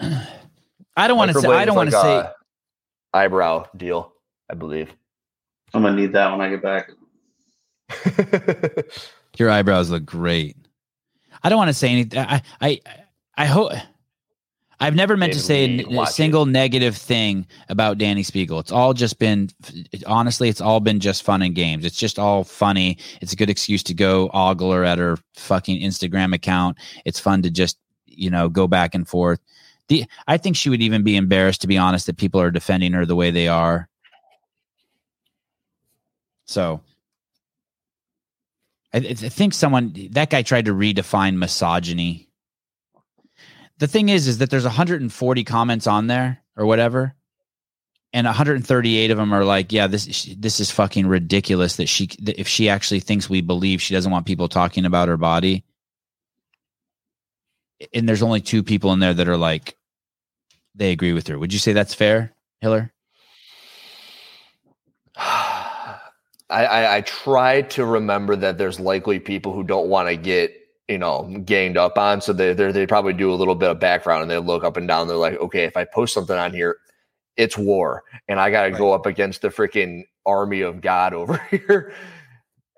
I 0.00 1.08
don't 1.08 1.18
want 1.18 1.32
to 1.32 1.40
say. 1.40 1.48
I 1.48 1.64
don't 1.64 1.74
is 1.74 1.76
want 1.76 1.90
to 1.90 1.96
like 1.96 2.24
say. 2.24 2.32
eyebrow 3.14 3.66
deal, 3.76 4.12
I 4.48 4.54
believe. 4.54 4.92
I'm 5.74 5.82
gonna 5.82 5.96
need 5.96 6.12
that 6.12 6.30
when 6.30 6.40
I 6.40 6.50
get 6.50 6.62
back. 6.62 6.92
Your 9.38 9.50
eyebrows 9.50 9.90
look 9.90 10.04
great. 10.04 10.56
I 11.42 11.48
don't 11.48 11.58
want 11.58 11.68
to 11.68 11.74
say 11.74 11.88
anything. 11.90 12.18
I 12.18 12.42
I 12.60 12.80
I 13.36 13.46
hope. 13.46 13.72
I've 14.80 14.94
never 14.94 15.16
meant 15.16 15.32
to 15.32 15.40
say 15.40 15.64
a, 15.64 15.68
need 15.68 15.78
to 15.82 15.88
n- 15.88 15.94
a 15.94 15.96
watch 15.96 16.10
it. 16.10 16.12
single 16.12 16.46
negative 16.46 16.96
thing 16.96 17.48
about 17.68 17.98
Dani 17.98 18.20
Speegle. 18.20 18.60
It's 18.60 18.70
all 18.70 18.94
just 18.94 19.18
been, 19.18 19.50
honestly, 20.06 20.48
it's 20.48 20.60
all 20.60 20.78
been 20.78 21.00
just 21.00 21.24
fun 21.24 21.42
and 21.42 21.52
games. 21.52 21.84
It's 21.84 21.96
just 21.98 22.16
all 22.16 22.44
funny. 22.44 22.96
It's 23.20 23.32
a 23.32 23.36
good 23.36 23.50
excuse 23.50 23.82
to 23.82 23.94
go 23.94 24.28
ogler 24.28 24.86
at 24.86 24.98
her 24.98 25.18
fucking 25.34 25.80
Instagram 25.80 26.32
account. 26.32 26.76
It's 27.04 27.18
fun 27.18 27.42
to 27.42 27.50
just, 27.50 27.76
you 28.06 28.30
know, 28.30 28.48
go 28.48 28.68
back 28.68 28.94
and 28.94 29.08
forth. 29.08 29.40
The, 29.88 30.04
I 30.28 30.36
think 30.36 30.54
she 30.54 30.70
would 30.70 30.80
even 30.80 31.02
be 31.02 31.16
embarrassed, 31.16 31.62
to 31.62 31.66
be 31.66 31.76
honest, 31.76 32.06
that 32.06 32.16
people 32.16 32.40
are 32.40 32.52
defending 32.52 32.92
her 32.92 33.04
the 33.04 33.16
way 33.16 33.32
they 33.32 33.48
are. 33.48 33.88
So 36.46 36.80
I, 38.92 38.98
I 38.98 39.14
think 39.14 39.54
someone 39.54 40.08
that 40.12 40.30
guy 40.30 40.42
tried 40.42 40.66
to 40.66 40.74
redefine 40.74 41.36
misogyny. 41.36 42.28
The 43.78 43.86
thing 43.86 44.08
is, 44.08 44.26
is 44.26 44.38
that 44.38 44.50
there's 44.50 44.64
140 44.64 45.44
comments 45.44 45.86
on 45.86 46.06
there 46.06 46.42
or 46.56 46.66
whatever, 46.66 47.14
and 48.12 48.26
138 48.26 49.10
of 49.10 49.18
them 49.18 49.32
are 49.32 49.44
like, 49.44 49.72
"Yeah, 49.72 49.86
this 49.86 50.34
this 50.36 50.60
is 50.60 50.70
fucking 50.70 51.06
ridiculous." 51.06 51.76
That 51.76 51.88
she, 51.88 52.08
that 52.22 52.40
if 52.40 52.48
she 52.48 52.68
actually 52.68 53.00
thinks 53.00 53.28
we 53.28 53.40
believe, 53.40 53.82
she 53.82 53.94
doesn't 53.94 54.10
want 54.10 54.26
people 54.26 54.48
talking 54.48 54.84
about 54.84 55.08
her 55.08 55.16
body. 55.16 55.64
And 57.94 58.08
there's 58.08 58.22
only 58.22 58.40
two 58.40 58.64
people 58.64 58.92
in 58.92 58.98
there 58.98 59.14
that 59.14 59.28
are 59.28 59.36
like, 59.36 59.76
they 60.74 60.90
agree 60.90 61.12
with 61.12 61.28
her. 61.28 61.38
Would 61.38 61.52
you 61.52 61.60
say 61.60 61.72
that's 61.72 61.94
fair, 61.94 62.34
Hiller? 62.60 62.92
I, 66.50 66.64
I, 66.64 66.96
I 66.96 67.00
try 67.02 67.62
to 67.62 67.84
remember 67.84 68.36
that 68.36 68.58
there's 68.58 68.80
likely 68.80 69.18
people 69.18 69.52
who 69.52 69.62
don't 69.62 69.88
want 69.88 70.08
to 70.08 70.16
get 70.16 70.54
you 70.88 70.98
know 70.98 71.24
ganged 71.44 71.76
up 71.76 71.98
on, 71.98 72.20
so 72.20 72.32
they 72.32 72.52
they 72.54 72.72
they 72.72 72.86
probably 72.86 73.12
do 73.12 73.32
a 73.32 73.36
little 73.36 73.54
bit 73.54 73.70
of 73.70 73.78
background 73.78 74.22
and 74.22 74.30
they 74.30 74.38
look 74.38 74.64
up 74.64 74.76
and 74.76 74.88
down. 74.88 75.08
They're 75.08 75.16
like, 75.16 75.38
okay, 75.38 75.64
if 75.64 75.76
I 75.76 75.84
post 75.84 76.14
something 76.14 76.36
on 76.36 76.52
here, 76.52 76.78
it's 77.36 77.58
war, 77.58 78.02
and 78.28 78.40
I 78.40 78.50
got 78.50 78.64
to 78.64 78.70
go 78.70 78.92
up 78.92 79.06
against 79.06 79.42
the 79.42 79.48
freaking 79.48 80.04
army 80.24 80.62
of 80.62 80.80
God 80.80 81.14
over 81.14 81.36
here. 81.50 81.92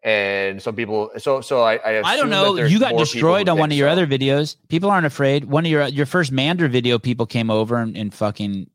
And 0.03 0.63
some 0.63 0.75
people, 0.75 1.11
so 1.19 1.41
so 1.43 1.63
I 1.63 1.75
I, 1.77 2.03
I 2.03 2.17
don't 2.17 2.31
know. 2.31 2.57
You 2.57 2.81
got 2.81 2.97
destroyed 2.97 3.49
on 3.49 3.59
one 3.59 3.71
of 3.71 3.77
your 3.77 3.89
so. 3.89 3.93
other 3.93 4.07
videos. 4.07 4.57
People 4.69 4.91
aren't 4.91 5.07
afraid. 5.07 5.45
One 5.45 5.65
of 5.67 5.71
your 5.71 5.87
your 5.89 6.07
first 6.07 6.33
Mander 6.33 6.69
video, 6.69 6.99
people 6.99 7.27
came 7.27 7.51
over 7.51 7.77
and, 7.77 7.97
and 7.97 8.13
fucking 8.13 8.71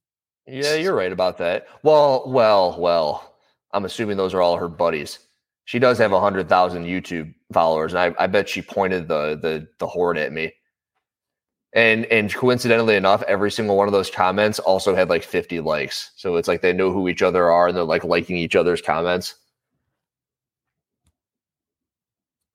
Yeah, 0.47 0.75
you're 0.75 0.95
right 0.95 1.11
about 1.11 1.39
that. 1.39 1.67
Well, 1.81 2.23
well, 2.27 2.79
well. 2.79 3.34
I'm 3.75 3.85
assuming 3.85 4.15
those 4.17 4.33
are 4.33 4.41
all 4.41 4.57
her 4.57 4.69
buddies. 4.69 5.19
She 5.65 5.79
does 5.79 5.97
have 5.97 6.13
a 6.13 6.19
hundred 6.19 6.47
thousand 6.47 6.85
YouTube 6.85 7.33
followers, 7.51 7.93
and 7.93 7.99
I, 7.99 8.23
I 8.23 8.27
bet 8.27 8.47
she 8.47 8.61
pointed 8.61 9.07
the 9.07 9.37
the 9.39 9.67
the 9.79 9.87
horde 9.87 10.17
at 10.17 10.31
me. 10.31 10.53
And 11.73 12.05
and 12.05 12.33
coincidentally 12.33 12.95
enough, 12.95 13.21
every 13.23 13.51
single 13.51 13.75
one 13.75 13.87
of 13.87 13.91
those 13.91 14.09
comments 14.09 14.59
also 14.59 14.95
had 14.95 15.09
like 15.09 15.23
50 15.23 15.59
likes. 15.59 16.11
So 16.15 16.37
it's 16.37 16.47
like 16.47 16.61
they 16.61 16.71
know 16.71 16.91
who 16.93 17.09
each 17.09 17.21
other 17.21 17.51
are, 17.51 17.67
and 17.67 17.75
they're 17.75 17.83
like 17.83 18.05
liking 18.05 18.37
each 18.37 18.55
other's 18.55 18.81
comments. 18.81 19.35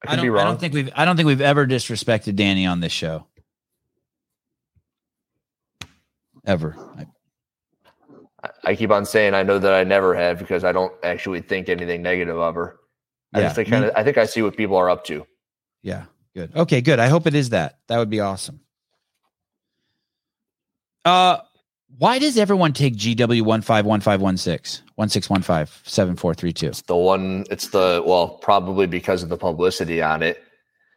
I 0.06 0.12
I 0.14 0.16
don't, 0.16 0.38
I 0.38 0.44
don't 0.44 0.58
think 0.58 0.72
we've 0.72 0.90
I 0.96 1.04
don't 1.04 1.16
think 1.16 1.26
we've 1.26 1.42
ever 1.42 1.66
disrespected 1.66 2.34
Dani 2.36 2.66
on 2.70 2.80
this 2.80 2.92
show. 2.92 3.26
Ever. 6.46 6.74
I- 6.96 7.06
I 8.64 8.74
keep 8.74 8.90
on 8.90 9.04
saying 9.06 9.34
I 9.34 9.42
know 9.42 9.58
that 9.58 9.72
I 9.72 9.84
never 9.84 10.14
have 10.14 10.38
because 10.38 10.64
I 10.64 10.72
don't 10.72 10.92
actually 11.02 11.40
think 11.40 11.68
anything 11.68 12.02
negative 12.02 12.38
of 12.38 12.54
her. 12.54 12.76
I 13.32 13.40
Yeah, 13.40 13.44
just 13.46 13.56
think 13.56 13.68
kind 13.68 13.84
of 13.84 13.92
I 13.96 14.04
think 14.04 14.18
I 14.18 14.26
see 14.26 14.42
what 14.42 14.56
people 14.56 14.76
are 14.76 14.90
up 14.90 15.04
to. 15.06 15.26
yeah, 15.82 16.04
good. 16.34 16.54
Okay, 16.54 16.80
good. 16.80 16.98
I 16.98 17.08
hope 17.08 17.26
it 17.26 17.34
is 17.34 17.50
that. 17.50 17.78
That 17.88 17.98
would 17.98 18.10
be 18.10 18.20
awesome. 18.20 18.60
Uh 21.04 21.38
why 21.98 22.18
does 22.18 22.38
everyone 22.38 22.72
take 22.72 22.94
GW 22.96 23.42
one 23.42 23.62
five 23.62 23.84
one 23.84 24.00
five 24.00 24.20
one 24.20 24.36
six 24.36 24.82
one 24.94 25.08
six 25.08 25.28
one 25.28 25.42
five 25.42 25.80
seven 25.84 26.16
four 26.16 26.34
three 26.34 26.52
two? 26.52 26.68
It's 26.68 26.82
the 26.82 26.96
one. 26.96 27.44
It's 27.50 27.68
the 27.68 28.02
well, 28.06 28.28
probably 28.28 28.86
because 28.86 29.22
of 29.22 29.28
the 29.28 29.36
publicity 29.36 30.00
on 30.00 30.22
it. 30.22 30.42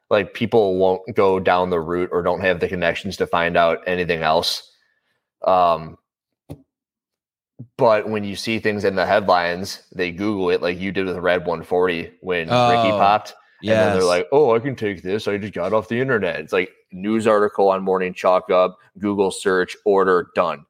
Like 0.09 0.33
people 0.33 0.77
won't 0.77 1.01
go 1.15 1.39
down 1.39 1.71
the 1.71 1.79
route 1.79 2.09
or 2.11 2.21
don't 2.21 2.41
have 2.41 2.59
the 2.59 2.67
connections 2.67 3.17
to 3.17 3.27
find 3.27 3.57
out 3.57 3.79
anything 3.87 4.21
else. 4.21 4.69
Um, 5.45 5.97
but 7.77 8.09
when 8.09 8.23
you 8.23 8.35
see 8.35 8.59
things 8.59 8.83
in 8.83 8.95
the 8.95 9.05
headlines, 9.05 9.83
they 9.93 10.11
Google 10.11 10.49
it 10.49 10.61
like 10.61 10.79
you 10.79 10.91
did 10.91 11.05
with 11.05 11.17
Rad 11.17 11.45
140 11.45 12.11
when 12.21 12.39
Ricky 12.47 12.51
Oh, 12.51 12.97
popped. 12.97 13.33
And 13.61 13.69
then 13.71 13.93
they're 13.93 14.03
like, 14.03 14.27
oh, 14.31 14.55
I 14.55 14.59
can 14.59 14.75
take 14.75 15.03
this. 15.03 15.27
I 15.27 15.37
just 15.37 15.53
got 15.53 15.71
off 15.71 15.87
the 15.87 15.99
internet. 15.99 16.39
It's 16.39 16.51
like 16.51 16.71
news 16.91 17.27
article 17.27 17.69
on 17.69 17.81
Morning 17.83 18.13
Chalk 18.13 18.49
Up, 18.49 18.77
Google 18.99 19.31
search, 19.31 19.77
order, 19.85 20.27
done. 20.35 20.65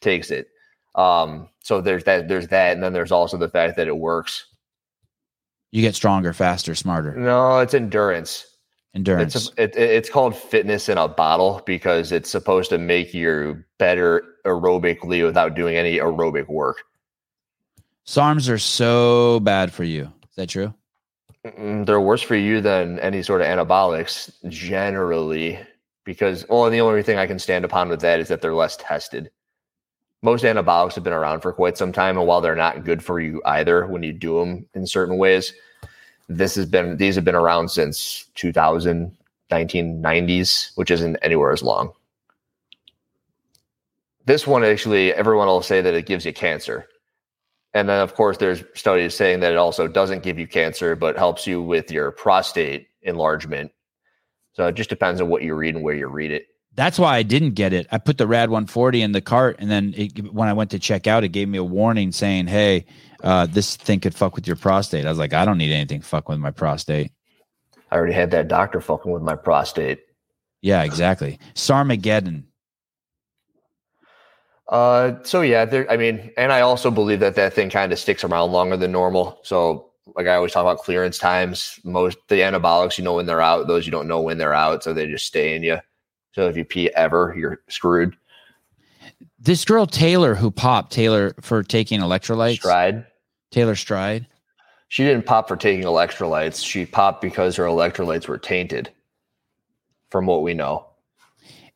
Takes 0.00 0.30
it. 0.30 0.48
Um, 0.94 1.48
so 1.60 1.80
there's 1.82 2.04
that, 2.04 2.28
there's 2.28 2.48
that, 2.48 2.72
and 2.72 2.82
then 2.82 2.92
there's 2.94 3.12
also 3.12 3.36
the 3.36 3.50
fact 3.50 3.76
that 3.76 3.86
it 3.86 3.96
works. 3.96 4.46
You 5.70 5.82
get 5.82 5.94
stronger, 5.94 6.32
faster, 6.32 6.74
smarter. 6.74 7.14
No, 7.14 7.58
it's 7.58 7.74
endurance. 7.74 8.46
Endurance. 8.94 9.34
It's 9.34 9.48
a, 9.58 9.62
it, 9.62 9.76
it- 9.76 9.90
it's 9.90 10.10
called 10.10 10.36
fitness 10.36 10.88
in 10.88 10.98
a 10.98 11.08
bottle 11.08 11.62
because 11.66 12.10
it's 12.12 12.30
supposed 12.30 12.70
to 12.70 12.78
make 12.78 13.12
you 13.14 13.62
better 13.78 14.22
aerobically 14.46 15.24
without 15.24 15.54
doing 15.54 15.76
any 15.76 15.98
aerobic 15.98 16.48
work. 16.48 16.78
SARMs 18.06 18.48
are 18.48 18.58
so 18.58 19.40
bad 19.40 19.72
for 19.72 19.84
you. 19.84 20.04
Is 20.30 20.36
that 20.36 20.48
true? 20.48 20.72
They're 21.56 22.00
worse 22.00 22.22
for 22.22 22.36
you 22.36 22.60
than 22.60 22.98
any 23.00 23.22
sort 23.22 23.42
of 23.42 23.46
anabolics 23.46 24.32
generally 24.48 25.58
because 26.04 26.46
well, 26.48 26.68
the 26.70 26.80
only 26.80 27.02
thing 27.02 27.18
I 27.18 27.26
can 27.26 27.38
stand 27.38 27.64
upon 27.66 27.88
with 27.90 28.00
that 28.00 28.18
is 28.18 28.28
that 28.28 28.40
they're 28.40 28.54
less 28.54 28.76
tested. 28.78 29.30
Most 30.22 30.42
anabolics 30.42 30.94
have 30.94 31.04
been 31.04 31.12
around 31.12 31.42
for 31.42 31.52
quite 31.52 31.76
some 31.78 31.92
time, 31.92 32.16
and 32.18 32.26
while 32.26 32.40
they're 32.40 32.56
not 32.56 32.84
good 32.84 33.04
for 33.04 33.20
you 33.20 33.40
either, 33.44 33.86
when 33.86 34.02
you 34.02 34.12
do 34.12 34.40
them 34.40 34.66
in 34.74 34.86
certain 34.86 35.16
ways, 35.18 35.52
this 36.28 36.54
has 36.54 36.66
been 36.66 36.96
these 36.96 37.14
have 37.14 37.24
been 37.24 37.34
around 37.34 37.70
since 37.70 38.26
2000 38.34 39.14
1990s 39.50 40.72
which 40.74 40.90
isn't 40.90 41.16
anywhere 41.22 41.52
as 41.52 41.62
long. 41.62 41.92
This 44.26 44.46
one 44.46 44.62
actually 44.62 45.12
everyone 45.14 45.46
will 45.46 45.62
say 45.62 45.80
that 45.80 45.94
it 45.94 46.06
gives 46.06 46.26
you 46.26 46.34
cancer. 46.34 46.86
And 47.72 47.88
then 47.88 48.00
of 48.00 48.14
course 48.14 48.36
there's 48.36 48.62
studies 48.74 49.14
saying 49.14 49.40
that 49.40 49.52
it 49.52 49.58
also 49.58 49.88
doesn't 49.88 50.22
give 50.22 50.38
you 50.38 50.46
cancer 50.46 50.94
but 50.94 51.16
helps 51.16 51.46
you 51.46 51.62
with 51.62 51.90
your 51.90 52.10
prostate 52.10 52.88
enlargement. 53.02 53.72
So 54.52 54.66
it 54.66 54.74
just 54.74 54.90
depends 54.90 55.20
on 55.20 55.28
what 55.28 55.42
you 55.42 55.54
read 55.54 55.74
and 55.74 55.84
where 55.84 55.94
you 55.94 56.08
read 56.08 56.30
it 56.30 56.48
That's 56.78 56.96
why 56.96 57.16
I 57.16 57.24
didn't 57.24 57.54
get 57.54 57.72
it. 57.72 57.88
I 57.90 57.98
put 57.98 58.18
the 58.18 58.28
Rad 58.28 58.50
140 58.50 59.02
in 59.02 59.10
the 59.10 59.20
cart, 59.20 59.56
and 59.58 59.68
then 59.68 59.94
it, 59.96 60.32
when 60.32 60.46
I 60.46 60.52
went 60.52 60.70
to 60.70 60.78
check 60.78 61.08
out, 61.08 61.24
it 61.24 61.30
gave 61.30 61.48
me 61.48 61.58
a 61.58 61.64
warning 61.64 62.12
saying, 62.12 62.46
"Hey, 62.46 62.86
uh, 63.24 63.46
this 63.46 63.74
thing 63.74 63.98
could 63.98 64.14
fuck 64.14 64.36
with 64.36 64.46
your 64.46 64.54
prostate." 64.54 65.04
I 65.04 65.08
was 65.08 65.18
like, 65.18 65.32
"I 65.32 65.44
don't 65.44 65.58
need 65.58 65.72
anything 65.72 66.02
fuck 66.02 66.28
with 66.28 66.38
my 66.38 66.52
prostate." 66.52 67.10
i 67.90 67.96
already 67.96 68.12
had 68.12 68.30
that 68.30 68.46
doctor 68.46 68.80
fucking 68.80 69.10
with 69.10 69.22
my 69.22 69.34
prostate 69.34 69.98
Yeah, 70.62 70.84
exactly. 70.84 71.40
Sarmageddon. 71.54 72.44
Uh, 74.68 75.14
so 75.24 75.40
yeah, 75.40 75.64
there. 75.64 75.90
I 75.90 75.96
mean, 75.96 76.30
and 76.36 76.52
I 76.52 76.60
also 76.60 76.92
believe 76.92 77.18
that 77.18 77.34
that 77.34 77.54
thing 77.54 77.70
kind 77.70 77.92
of 77.92 77.98
sticks 77.98 78.22
around 78.22 78.52
longer 78.52 78.76
than 78.76 78.92
normal. 78.92 79.40
So, 79.42 79.90
like 80.14 80.28
I 80.28 80.36
always 80.36 80.52
talk 80.52 80.62
about 80.62 80.78
clearance 80.78 81.18
times. 81.18 81.80
Most 81.82 82.18
the 82.28 82.36
anabolics, 82.36 82.98
you 82.98 83.02
know 83.02 83.14
when 83.14 83.26
they're 83.26 83.40
out. 83.40 83.66
Those 83.66 83.84
you 83.84 83.90
don't 83.90 84.06
know 84.06 84.20
when 84.20 84.38
they're 84.38 84.54
out, 84.54 84.84
so 84.84 84.92
they 84.92 85.08
just 85.08 85.26
stay 85.26 85.56
in 85.56 85.64
you. 85.64 85.78
So 86.38 86.46
if 86.46 86.56
you 86.56 86.64
pee 86.64 86.88
ever, 86.94 87.34
you're 87.36 87.60
screwed. 87.66 88.16
This 89.40 89.64
girl 89.64 89.86
Taylor 89.86 90.36
who 90.36 90.52
popped 90.52 90.92
Taylor 90.92 91.34
for 91.40 91.64
taking 91.64 91.98
electrolytes. 91.98 92.58
Stride. 92.58 93.04
Taylor 93.50 93.74
Stride. 93.74 94.24
She 94.86 95.02
didn't 95.02 95.26
pop 95.26 95.48
for 95.48 95.56
taking 95.56 95.82
electrolytes. 95.82 96.64
She 96.64 96.86
popped 96.86 97.22
because 97.22 97.56
her 97.56 97.64
electrolytes 97.64 98.28
were 98.28 98.38
tainted, 98.38 98.88
from 100.10 100.26
what 100.26 100.44
we 100.44 100.54
know. 100.54 100.86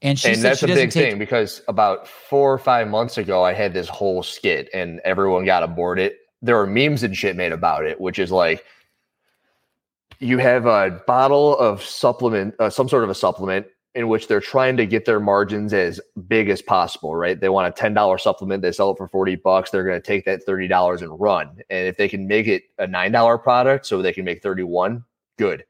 And 0.00 0.16
she 0.16 0.28
and 0.28 0.36
said 0.36 0.50
that's 0.52 0.62
a 0.62 0.68
big 0.68 0.92
take 0.92 1.10
thing 1.10 1.18
because 1.18 1.62
about 1.66 2.06
four 2.06 2.52
or 2.52 2.58
five 2.58 2.86
months 2.86 3.18
ago, 3.18 3.42
I 3.42 3.54
had 3.54 3.74
this 3.74 3.88
whole 3.88 4.22
skit 4.22 4.70
and 4.72 5.00
everyone 5.00 5.44
got 5.44 5.64
aboard 5.64 5.98
it. 5.98 6.18
There 6.40 6.54
were 6.54 6.68
memes 6.68 7.02
and 7.02 7.16
shit 7.16 7.34
made 7.34 7.50
about 7.50 7.84
it, 7.84 8.00
which 8.00 8.20
is 8.20 8.30
like 8.30 8.64
you 10.20 10.38
have 10.38 10.66
a 10.66 11.02
bottle 11.04 11.58
of 11.58 11.82
supplement, 11.82 12.54
uh, 12.60 12.70
some 12.70 12.88
sort 12.88 13.02
of 13.02 13.10
a 13.10 13.14
supplement 13.16 13.66
in 13.94 14.08
which 14.08 14.26
they're 14.26 14.40
trying 14.40 14.76
to 14.78 14.86
get 14.86 15.04
their 15.04 15.20
margins 15.20 15.74
as 15.74 16.00
big 16.26 16.48
as 16.48 16.62
possible, 16.62 17.14
right? 17.14 17.38
They 17.38 17.50
want 17.50 17.78
a 17.78 17.82
$10 17.82 18.20
supplement, 18.20 18.62
they 18.62 18.72
sell 18.72 18.90
it 18.90 18.96
for 18.96 19.06
40 19.06 19.36
bucks, 19.36 19.70
they're 19.70 19.84
going 19.84 20.00
to 20.00 20.06
take 20.06 20.24
that 20.24 20.46
$30 20.46 21.02
and 21.02 21.20
run. 21.20 21.48
And 21.68 21.86
if 21.86 21.96
they 21.98 22.08
can 22.08 22.26
make 22.26 22.46
it 22.46 22.64
a 22.78 22.86
$9 22.86 23.42
product 23.42 23.86
so 23.86 24.00
they 24.00 24.12
can 24.12 24.24
make 24.24 24.42
31, 24.42 25.04
good. 25.38 25.64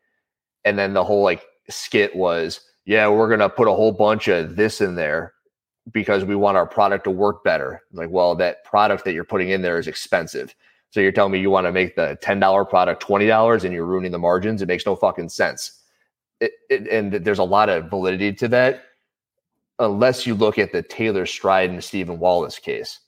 And 0.64 0.78
then 0.78 0.92
the 0.92 1.02
whole 1.02 1.24
like 1.24 1.44
skit 1.68 2.14
was, 2.14 2.60
yeah, 2.84 3.08
we're 3.08 3.28
going 3.28 3.40
to 3.40 3.48
put 3.48 3.68
a 3.68 3.72
whole 3.72 3.92
bunch 3.92 4.28
of 4.28 4.54
this 4.54 4.80
in 4.80 4.94
there 4.94 5.34
because 5.90 6.24
we 6.24 6.36
want 6.36 6.56
our 6.56 6.66
product 6.66 7.04
to 7.04 7.10
work 7.10 7.42
better. 7.42 7.82
Like, 7.92 8.10
well, 8.10 8.36
that 8.36 8.64
product 8.64 9.04
that 9.04 9.14
you're 9.14 9.24
putting 9.24 9.50
in 9.50 9.62
there 9.62 9.78
is 9.78 9.88
expensive. 9.88 10.54
So 10.90 11.00
you're 11.00 11.10
telling 11.10 11.32
me 11.32 11.40
you 11.40 11.50
want 11.50 11.66
to 11.66 11.72
make 11.72 11.96
the 11.96 12.18
$10 12.22 12.68
product 12.68 13.02
$20 13.02 13.64
and 13.64 13.72
you're 13.72 13.86
ruining 13.86 14.12
the 14.12 14.18
margins? 14.18 14.62
It 14.62 14.68
makes 14.68 14.86
no 14.86 14.94
fucking 14.94 15.30
sense. 15.30 15.81
It, 16.42 16.52
it, 16.68 16.88
and 16.88 17.12
there's 17.24 17.38
a 17.38 17.44
lot 17.44 17.68
of 17.68 17.88
validity 17.88 18.32
to 18.32 18.48
that, 18.48 18.82
unless 19.78 20.26
you 20.26 20.34
look 20.34 20.58
at 20.58 20.72
the 20.72 20.82
Taylor 20.82 21.24
Stride 21.24 21.70
and 21.70 21.82
Stephen 21.82 22.18
Wallace 22.18 22.58
case. 22.58 22.98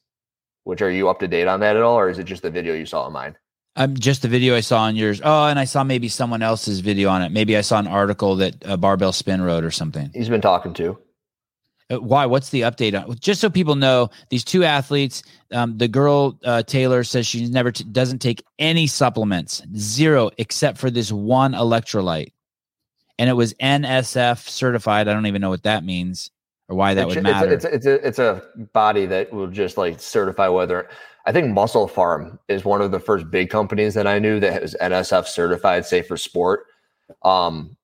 Which 0.63 0.81
are 0.81 0.91
you 0.91 1.11
up 1.11 1.19
to 1.19 1.29
date 1.29 1.49
on 1.49 1.61
that 1.61 1.77
at 1.77 1.83
all, 1.83 1.99
or 1.99 2.09
is 2.09 2.19
it 2.19 2.25
just 2.25 2.43
the 2.43 2.51
video 2.51 2.75
you 2.75 2.87
saw 2.87 3.03
on 3.03 3.13
mine? 3.13 3.37
I'm 3.77 3.91
um, 3.91 3.97
just 3.97 4.23
the 4.23 4.29
video 4.29 4.55
I 4.55 4.61
saw 4.61 4.83
on 4.83 4.95
yours. 4.95 5.21
Oh, 5.23 5.47
and 5.47 5.59
I 5.59 5.65
saw 5.65 5.83
maybe 5.83 6.09
someone 6.09 6.43
else's 6.43 6.79
video 6.79 7.09
on 7.09 7.23
it. 7.23 7.33
Maybe 7.33 7.57
I 7.57 7.61
saw 7.61 7.81
an 7.81 7.89
article 7.89 8.37
that 8.37 8.55
uh, 8.65 8.77
Barbell 8.77 9.13
Spin 9.13 9.43
wrote 9.43 9.65
or 9.65 9.73
something. 9.73 10.11
He's 10.15 10.29
been 10.29 10.41
talking 10.41 10.73
to. 10.75 10.97
Uh, 11.91 12.01
why? 12.01 12.25
What's 12.27 12.51
the 12.51 12.63
update 12.63 12.99
on? 12.99 13.15
Just 13.19 13.41
so 13.41 13.51
people 13.51 13.75
know, 13.75 14.11
these 14.31 14.45
two 14.45 14.65
athletes. 14.65 15.23
Um, 15.51 15.77
the 15.77 15.89
girl 15.89 16.39
uh, 16.45 16.63
Taylor 16.63 17.05
says 17.05 17.27
she 17.27 17.47
never 17.49 17.73
t- 17.73 17.85
doesn't 17.85 18.21
take 18.21 18.43
any 18.59 18.87
supplements, 18.87 19.61
zero, 19.77 20.31
except 20.39 20.79
for 20.79 20.91
this 20.91 21.13
one 21.13 21.53
electrolyte, 21.53 22.33
and 23.19 23.31
it 23.31 23.35
was 23.35 23.55
NSF 23.55 24.49
certified. 24.49 25.09
I 25.09 25.13
don't 25.13 25.27
even 25.27 25.41
know 25.41 25.51
what 25.51 25.63
that 25.63 25.85
means 25.85 26.31
or 26.69 26.77
why 26.77 26.95
that 26.95 27.03
It's- 27.03 27.15
would 27.15 27.25
matter. 27.25 27.53
It's, 27.53 27.65
it's, 27.65 27.87
a, 27.87 28.07
it's 28.07 28.19
a 28.19 28.43
body 28.73 29.07
that 29.07 29.33
will 29.33 29.47
just 29.47 29.77
like 29.77 30.01
certify 30.01 30.49
whether. 30.49 30.89
I 31.27 31.33
think 31.33 31.57
MusclePharm 31.57 32.39
is 32.49 32.65
one 32.65 32.83
of 32.83 32.91
the 32.91 33.01
first 33.01 33.31
big 33.31 33.49
companies 33.49 33.95
that 33.95 34.07
I 34.07 34.19
knew 34.19 34.41
that 34.41 34.61
was 34.61 34.77
NSF 34.81 35.27
certified, 35.27 35.87
safe 35.87 36.07
for 36.07 36.17
sport. 36.17 36.67
Um, 37.23 37.77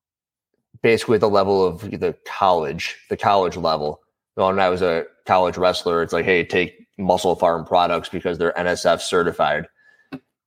basically, 0.82 1.18
the 1.18 1.30
level 1.30 1.64
of 1.64 1.80
the 1.80 2.14
college, 2.26 2.96
the 3.08 3.16
college 3.16 3.56
level. 3.56 4.00
When 4.34 4.60
I 4.60 4.68
was 4.68 4.82
a 4.82 5.04
college 5.26 5.56
wrestler, 5.56 6.02
it's 6.02 6.12
like, 6.12 6.24
hey, 6.24 6.44
take 6.44 6.86
MusclePharm 6.98 7.66
products 7.66 8.08
because 8.08 8.38
they're 8.38 8.52
NSF 8.52 9.00
certified. 9.00 9.66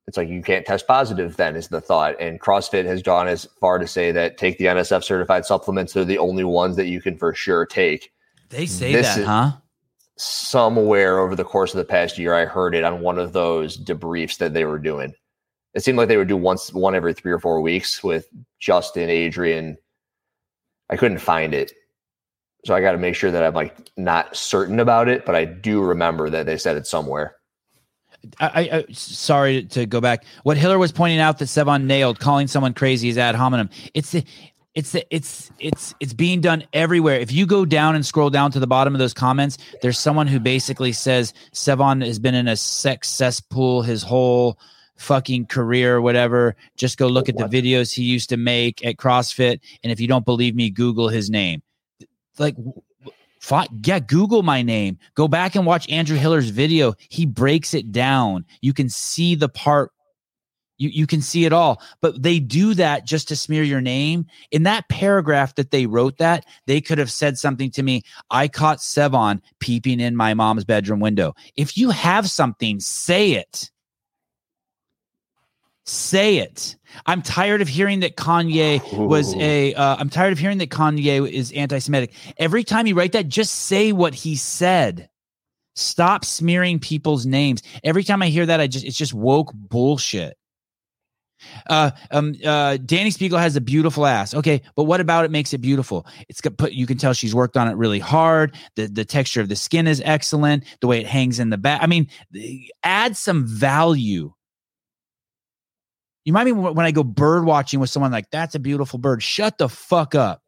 It's 0.07 0.17
like 0.17 0.27
you 0.27 0.41
can't 0.41 0.65
test 0.65 0.85
positive. 0.85 1.37
Then 1.37 1.55
is 1.55 1.69
the 1.69 1.79
thought, 1.81 2.15
and 2.19 2.39
CrossFit 2.39 2.85
has 2.85 3.01
gone 3.01 3.27
as 3.27 3.45
far 3.59 3.79
to 3.79 3.87
say 3.87 4.11
that 4.11 4.37
take 4.37 4.57
the 4.57 4.65
NSF 4.65 5.03
certified 5.03 5.45
supplements; 5.45 5.93
they're 5.93 6.03
the 6.03 6.17
only 6.17 6.43
ones 6.43 6.75
that 6.75 6.87
you 6.87 7.01
can 7.01 7.17
for 7.17 7.33
sure 7.33 7.65
take. 7.65 8.11
They 8.49 8.65
say 8.65 8.91
this 8.91 9.15
that, 9.15 9.25
huh? 9.25 9.51
somewhere 10.17 11.19
over 11.19 11.35
the 11.35 11.43
course 11.43 11.73
of 11.73 11.77
the 11.77 11.85
past 11.85 12.19
year 12.19 12.35
i 12.35 12.45
heard 12.45 12.75
it 12.75 12.83
on 12.83 13.01
one 13.01 13.17
of 13.17 13.33
those 13.33 13.77
debriefs 13.77 14.37
that 14.37 14.53
they 14.53 14.65
were 14.65 14.77
doing. 14.77 15.13
It 15.73 15.83
seemed 15.83 15.97
like 15.97 16.07
they 16.07 16.17
would 16.17 16.27
do 16.27 16.37
once 16.37 16.71
one 16.71 16.93
every 16.93 17.15
three 17.15 17.31
or 17.31 17.39
four 17.39 17.61
weeks 17.61 18.03
with 18.03 18.27
justin 18.59 19.09
adrian. 19.09 19.77
I 20.89 20.97
couldn't 20.97 21.17
find 21.19 21.53
it. 21.53 21.71
So 22.65 22.75
i 22.75 22.81
got 22.81 22.91
to 22.91 22.97
make 22.97 23.15
sure 23.15 23.31
that 23.31 23.43
i'm 23.43 23.55
like 23.55 23.89
not 23.97 24.35
certain 24.35 24.79
about 24.79 25.09
it 25.09 25.25
but 25.25 25.35
i 25.35 25.45
do 25.45 25.81
remember 25.81 26.29
that 26.29 26.45
they 26.45 26.57
said 26.57 26.77
it 26.77 26.85
somewhere 26.85 27.35
I, 28.39 28.69
I, 28.71 28.85
sorry 28.91 29.65
to 29.65 29.85
go 29.85 29.99
back. 29.99 30.25
What 30.43 30.57
Hiller 30.57 30.77
was 30.79 30.91
pointing 30.91 31.19
out 31.19 31.39
that 31.39 31.45
Sevan 31.45 31.85
nailed, 31.85 32.19
calling 32.19 32.47
someone 32.47 32.73
crazy 32.73 33.09
is 33.09 33.17
ad 33.17 33.35
hominem. 33.35 33.69
It's 33.93 34.11
the, 34.11 34.23
it's 34.75 34.91
the, 34.93 35.05
it's 35.13 35.51
it's 35.59 35.93
it's 35.99 36.13
being 36.13 36.41
done 36.41 36.63
everywhere. 36.73 37.19
If 37.19 37.31
you 37.31 37.45
go 37.45 37.65
down 37.65 37.95
and 37.95 38.05
scroll 38.05 38.29
down 38.29 38.51
to 38.51 38.59
the 38.59 38.67
bottom 38.67 38.95
of 38.95 38.99
those 38.99 39.13
comments, 39.13 39.57
there's 39.81 39.99
someone 39.99 40.27
who 40.27 40.39
basically 40.39 40.93
says 40.93 41.33
Sevan 41.53 42.05
has 42.05 42.17
been 42.17 42.33
in 42.33 42.47
a 42.47 42.55
sex 42.55 43.09
cesspool 43.09 43.83
his 43.83 44.01
whole 44.01 44.57
fucking 44.97 45.47
career, 45.47 45.97
or 45.97 46.01
whatever. 46.01 46.55
Just 46.75 46.97
go 46.97 47.07
look 47.07 47.29
at 47.29 47.37
the 47.37 47.45
videos 47.45 47.93
he 47.93 48.03
used 48.03 48.29
to 48.29 48.37
make 48.37 48.83
at 48.85 48.97
CrossFit, 48.97 49.59
and 49.83 49.91
if 49.91 49.99
you 49.99 50.07
don't 50.07 50.25
believe 50.25 50.55
me, 50.55 50.69
Google 50.69 51.09
his 51.09 51.29
name. 51.29 51.61
Like 52.39 52.55
yeah, 53.85 53.99
Google 53.99 54.43
my 54.43 54.61
name. 54.61 54.97
Go 55.15 55.27
back 55.27 55.55
and 55.55 55.65
watch 55.65 55.89
Andrew 55.89 56.17
Hiller's 56.17 56.49
video. 56.49 56.93
He 57.09 57.25
breaks 57.25 57.73
it 57.73 57.91
down. 57.91 58.45
You 58.61 58.73
can 58.73 58.89
see 58.89 59.35
the 59.35 59.49
part. 59.49 59.91
You, 60.77 60.89
you 60.89 61.07
can 61.07 61.21
see 61.21 61.45
it 61.45 61.53
all. 61.53 61.81
But 62.01 62.23
they 62.23 62.39
do 62.39 62.73
that 62.73 63.05
just 63.05 63.27
to 63.27 63.35
smear 63.35 63.63
your 63.63 63.81
name. 63.81 64.25
In 64.51 64.63
that 64.63 64.89
paragraph 64.89 65.55
that 65.55 65.71
they 65.71 65.85
wrote 65.85 66.17
that, 66.17 66.45
they 66.67 66.81
could 66.81 66.97
have 66.97 67.11
said 67.11 67.37
something 67.37 67.69
to 67.71 67.83
me. 67.83 68.01
I 68.31 68.47
caught 68.47 68.79
Sevan 68.79 69.41
peeping 69.59 69.99
in 69.99 70.15
my 70.15 70.33
mom's 70.33 70.65
bedroom 70.65 70.99
window. 70.99 71.33
If 71.55 71.77
you 71.77 71.91
have 71.91 72.29
something, 72.29 72.79
say 72.79 73.31
it. 73.31 73.69
Say 75.85 76.37
it. 76.37 76.77
I'm 77.05 77.21
tired 77.21 77.61
of 77.61 77.67
hearing 77.67 77.99
that 78.01 78.15
Kanye 78.15 78.81
was 78.97 79.35
Ooh. 79.35 79.39
a. 79.41 79.73
Uh, 79.73 79.97
I'm 79.99 80.09
tired 80.09 80.31
of 80.31 80.39
hearing 80.39 80.59
that 80.59 80.69
Kanye 80.69 81.29
is 81.29 81.51
anti-Semitic. 81.51 82.13
Every 82.37 82.63
time 82.63 82.87
you 82.87 82.95
write 82.95 83.11
that, 83.13 83.27
just 83.27 83.53
say 83.53 83.91
what 83.91 84.13
he 84.13 84.35
said. 84.35 85.09
Stop 85.75 86.23
smearing 86.23 86.79
people's 86.79 87.25
names. 87.25 87.63
Every 87.83 88.03
time 88.03 88.21
I 88.21 88.27
hear 88.27 88.45
that, 88.45 88.59
I 88.59 88.67
just 88.67 88.85
it's 88.85 88.97
just 88.97 89.13
woke 89.13 89.51
bullshit. 89.53 90.37
Uh, 91.67 91.91
um, 92.11 92.35
uh, 92.45 92.77
Dani 92.77 93.07
Speegle 93.07 93.39
has 93.39 93.55
a 93.55 93.61
beautiful 93.61 94.05
ass. 94.05 94.33
Okay, 94.33 94.61
but 94.75 94.83
what 94.83 95.01
about 95.01 95.25
it 95.25 95.31
makes 95.31 95.53
it 95.53 95.57
beautiful? 95.57 96.05
It's 96.29 96.41
got 96.41 96.57
put. 96.57 96.73
You 96.73 96.85
can 96.85 96.97
tell 96.97 97.13
she's 97.13 97.35
worked 97.35 97.57
on 97.57 97.67
it 97.67 97.73
really 97.73 97.99
hard. 97.99 98.55
The 98.75 98.87
the 98.87 99.03
texture 99.03 99.41
of 99.41 99.49
the 99.49 99.55
skin 99.55 99.87
is 99.87 100.01
excellent. 100.05 100.63
The 100.79 100.87
way 100.87 101.01
it 101.01 101.07
hangs 101.07 101.39
in 101.39 101.49
the 101.49 101.57
back. 101.57 101.81
I 101.83 101.87
mean, 101.87 102.07
add 102.83 103.17
some 103.17 103.45
value. 103.45 104.33
You 106.25 106.33
might 106.33 106.45
mean 106.45 106.61
when 106.61 106.85
I 106.85 106.91
go 106.91 107.03
bird 107.03 107.45
watching 107.45 107.79
with 107.79 107.89
someone 107.89 108.11
like 108.11 108.31
that's 108.31 108.55
a 108.55 108.59
beautiful 108.59 108.99
bird. 108.99 109.21
Shut 109.21 109.57
the 109.57 109.67
fuck 109.67 110.15
up. 110.15 110.41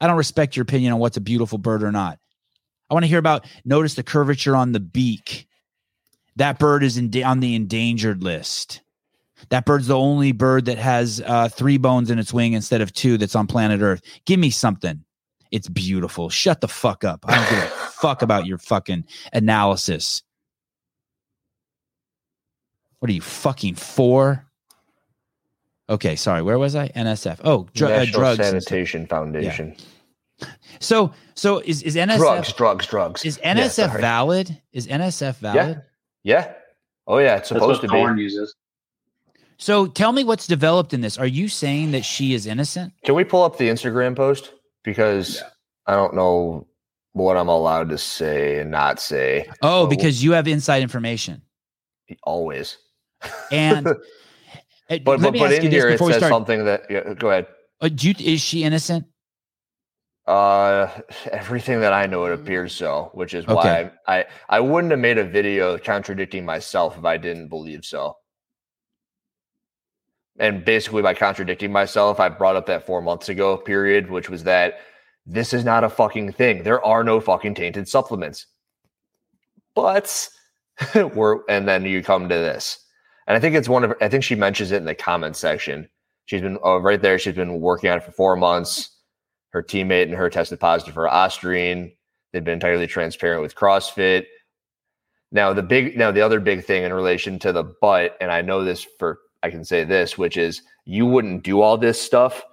I 0.00 0.06
don't 0.06 0.16
respect 0.16 0.56
your 0.56 0.62
opinion 0.62 0.92
on 0.92 0.98
what's 0.98 1.16
a 1.16 1.22
beautiful 1.22 1.58
bird 1.58 1.82
or 1.82 1.90
not. 1.90 2.18
I 2.88 2.94
want 2.94 3.04
to 3.04 3.08
hear 3.08 3.18
about 3.18 3.46
notice 3.64 3.94
the 3.94 4.02
curvature 4.02 4.54
on 4.54 4.72
the 4.72 4.80
beak. 4.80 5.48
That 6.36 6.58
bird 6.58 6.84
is 6.84 6.96
in, 6.96 7.10
on 7.24 7.40
the 7.40 7.54
endangered 7.54 8.22
list. 8.22 8.82
That 9.48 9.64
bird's 9.64 9.88
the 9.88 9.96
only 9.96 10.32
bird 10.32 10.66
that 10.66 10.78
has 10.78 11.20
uh, 11.26 11.48
three 11.48 11.76
bones 11.76 12.10
in 12.10 12.18
its 12.18 12.32
wing 12.32 12.52
instead 12.52 12.80
of 12.80 12.92
two 12.92 13.18
that's 13.18 13.34
on 13.34 13.46
planet 13.46 13.80
Earth. 13.80 14.02
Give 14.24 14.38
me 14.38 14.50
something. 14.50 15.04
It's 15.50 15.68
beautiful. 15.68 16.30
Shut 16.30 16.60
the 16.60 16.68
fuck 16.68 17.04
up. 17.04 17.24
I 17.26 17.36
don't 17.36 17.50
give 17.50 17.58
a 17.58 17.66
fuck 18.00 18.22
about 18.22 18.46
your 18.46 18.58
fucking 18.58 19.04
analysis. 19.32 20.22
What 22.98 23.10
are 23.10 23.14
you 23.14 23.20
fucking 23.20 23.74
for? 23.74 24.45
Okay, 25.88 26.16
sorry. 26.16 26.42
Where 26.42 26.58
was 26.58 26.74
I? 26.74 26.88
NSF. 26.88 27.40
Oh, 27.44 27.66
dr- 27.74 27.90
uh, 27.92 27.96
National 27.98 28.20
drugs. 28.20 28.38
Sanitation 28.46 29.06
Foundation. 29.06 29.76
So, 30.80 31.12
so 31.34 31.60
is 31.60 31.82
is 31.82 31.96
NSF 31.96 32.16
Drugs, 32.18 32.52
drugs, 32.52 32.86
drugs. 32.86 33.24
is 33.24 33.38
NSF 33.38 33.70
sorry. 33.70 34.00
valid? 34.00 34.60
Is 34.72 34.86
NSF 34.86 35.36
valid? 35.36 35.82
Yeah. 36.24 36.34
yeah. 36.46 36.52
Oh 37.06 37.18
yeah, 37.18 37.36
it's 37.36 37.48
That's 37.48 37.60
supposed 37.60 37.82
what 37.82 37.88
to 37.88 37.94
be. 37.94 37.98
corn 38.00 38.18
uses. 38.18 38.54
So 39.58 39.86
tell 39.86 40.12
me 40.12 40.24
what's 40.24 40.46
developed 40.46 40.92
in 40.92 41.00
this. 41.00 41.16
Are 41.16 41.26
you 41.26 41.48
saying 41.48 41.92
that 41.92 42.04
she 42.04 42.34
is 42.34 42.46
innocent? 42.46 42.92
Can 43.04 43.14
we 43.14 43.24
pull 43.24 43.42
up 43.44 43.56
the 43.56 43.68
Instagram 43.68 44.14
post? 44.14 44.52
Because 44.84 45.42
I 45.86 45.94
don't 45.94 46.14
know 46.14 46.66
what 47.12 47.38
I'm 47.38 47.48
allowed 47.48 47.88
to 47.88 47.96
say 47.98 48.58
and 48.58 48.70
not 48.70 49.00
say. 49.00 49.48
Oh, 49.62 49.84
But 49.84 49.90
because 49.90 50.22
you 50.22 50.32
have 50.32 50.46
inside 50.46 50.82
information. 50.82 51.40
always. 52.24 52.76
And 53.50 53.86
uh, 53.86 53.94
But 54.88 55.20
let 55.20 55.20
but, 55.20 55.32
me 55.32 55.38
but 55.40 55.52
ask 55.52 55.62
you 55.62 55.68
in 55.68 55.70
this 55.70 55.82
here 55.82 55.88
it 55.88 55.92
before 55.92 56.08
we 56.08 56.12
says 56.14 56.20
start. 56.20 56.30
something 56.30 56.64
that 56.64 56.82
yeah, 56.90 57.14
go 57.14 57.30
ahead. 57.30 57.46
Uh, 57.80 57.88
do 57.88 58.08
you, 58.08 58.14
is 58.18 58.40
she 58.40 58.62
innocent? 58.64 59.04
Uh, 60.26 60.88
everything 61.30 61.80
that 61.80 61.92
I 61.92 62.06
know, 62.06 62.24
it 62.26 62.32
appears 62.32 62.72
so, 62.74 63.10
which 63.14 63.32
is 63.34 63.44
Okay. 63.44 63.54
why 63.54 63.90
I, 64.06 64.18
I 64.18 64.24
I 64.48 64.60
wouldn't 64.60 64.90
have 64.90 65.00
made 65.00 65.18
a 65.18 65.24
video 65.24 65.78
contradicting 65.78 66.44
myself 66.44 66.98
if 66.98 67.04
I 67.04 67.16
didn't 67.16 67.48
believe 67.48 67.84
so. 67.84 68.16
And 70.38 70.64
basically, 70.64 71.02
by 71.02 71.14
contradicting 71.14 71.72
myself, 71.72 72.20
I 72.20 72.28
brought 72.28 72.56
up 72.56 72.66
that 72.66 72.86
four 72.86 73.00
months 73.02 73.28
ago 73.28 73.56
period, 73.56 74.10
which 74.10 74.28
was 74.28 74.44
that 74.44 74.80
this 75.24 75.52
is 75.52 75.64
not 75.64 75.84
a 75.84 75.88
fucking 75.88 76.32
thing. 76.32 76.62
There 76.62 76.84
are 76.84 77.02
no 77.02 77.20
fucking 77.20 77.54
tainted 77.54 77.88
supplements. 77.88 78.46
But 79.74 80.28
we're 81.14 81.40
and 81.48 81.66
then 81.68 81.84
you 81.84 82.02
come 82.02 82.28
to 82.28 82.34
this. 82.34 82.78
And 83.26 83.36
I 83.36 83.40
think 83.40 83.56
it's 83.56 83.68
one 83.68 83.84
of 83.84 83.94
I 84.00 84.08
think 84.08 84.24
she 84.24 84.34
mentions 84.34 84.72
it 84.72 84.76
in 84.76 84.84
the 84.84 84.94
comment 84.94 85.36
section. 85.36 85.88
She's 86.26 86.42
been 86.42 86.58
oh, 86.62 86.78
right 86.78 87.00
there. 87.00 87.18
She's 87.18 87.34
been 87.34 87.60
working 87.60 87.90
on 87.90 87.98
it 87.98 88.04
for 88.04 88.12
four 88.12 88.36
months. 88.36 88.90
Her 89.50 89.62
teammate 89.62 90.02
and 90.02 90.14
her 90.14 90.30
tested 90.30 90.60
positive 90.60 90.94
for 90.94 91.08
Ostarine. 91.08 91.92
They've 92.32 92.44
been 92.44 92.54
entirely 92.54 92.86
transparent 92.86 93.42
with 93.42 93.54
CrossFit. 93.54 94.26
Now 95.32 95.52
the 95.52 95.62
big 95.62 95.96
now 95.96 96.12
the 96.12 96.20
other 96.20 96.40
big 96.40 96.64
thing 96.64 96.84
in 96.84 96.92
relation 96.92 97.38
to 97.40 97.52
the 97.52 97.64
butt, 97.64 98.16
and 98.20 98.30
I 98.30 98.42
know 98.42 98.64
this 98.64 98.86
for 98.98 99.18
I 99.42 99.50
can 99.50 99.64
say 99.64 99.84
this, 99.84 100.16
which 100.16 100.36
is 100.36 100.62
you 100.84 101.06
wouldn't 101.06 101.42
do 101.42 101.60
all 101.60 101.76
this 101.76 102.00
stuff 102.00 102.44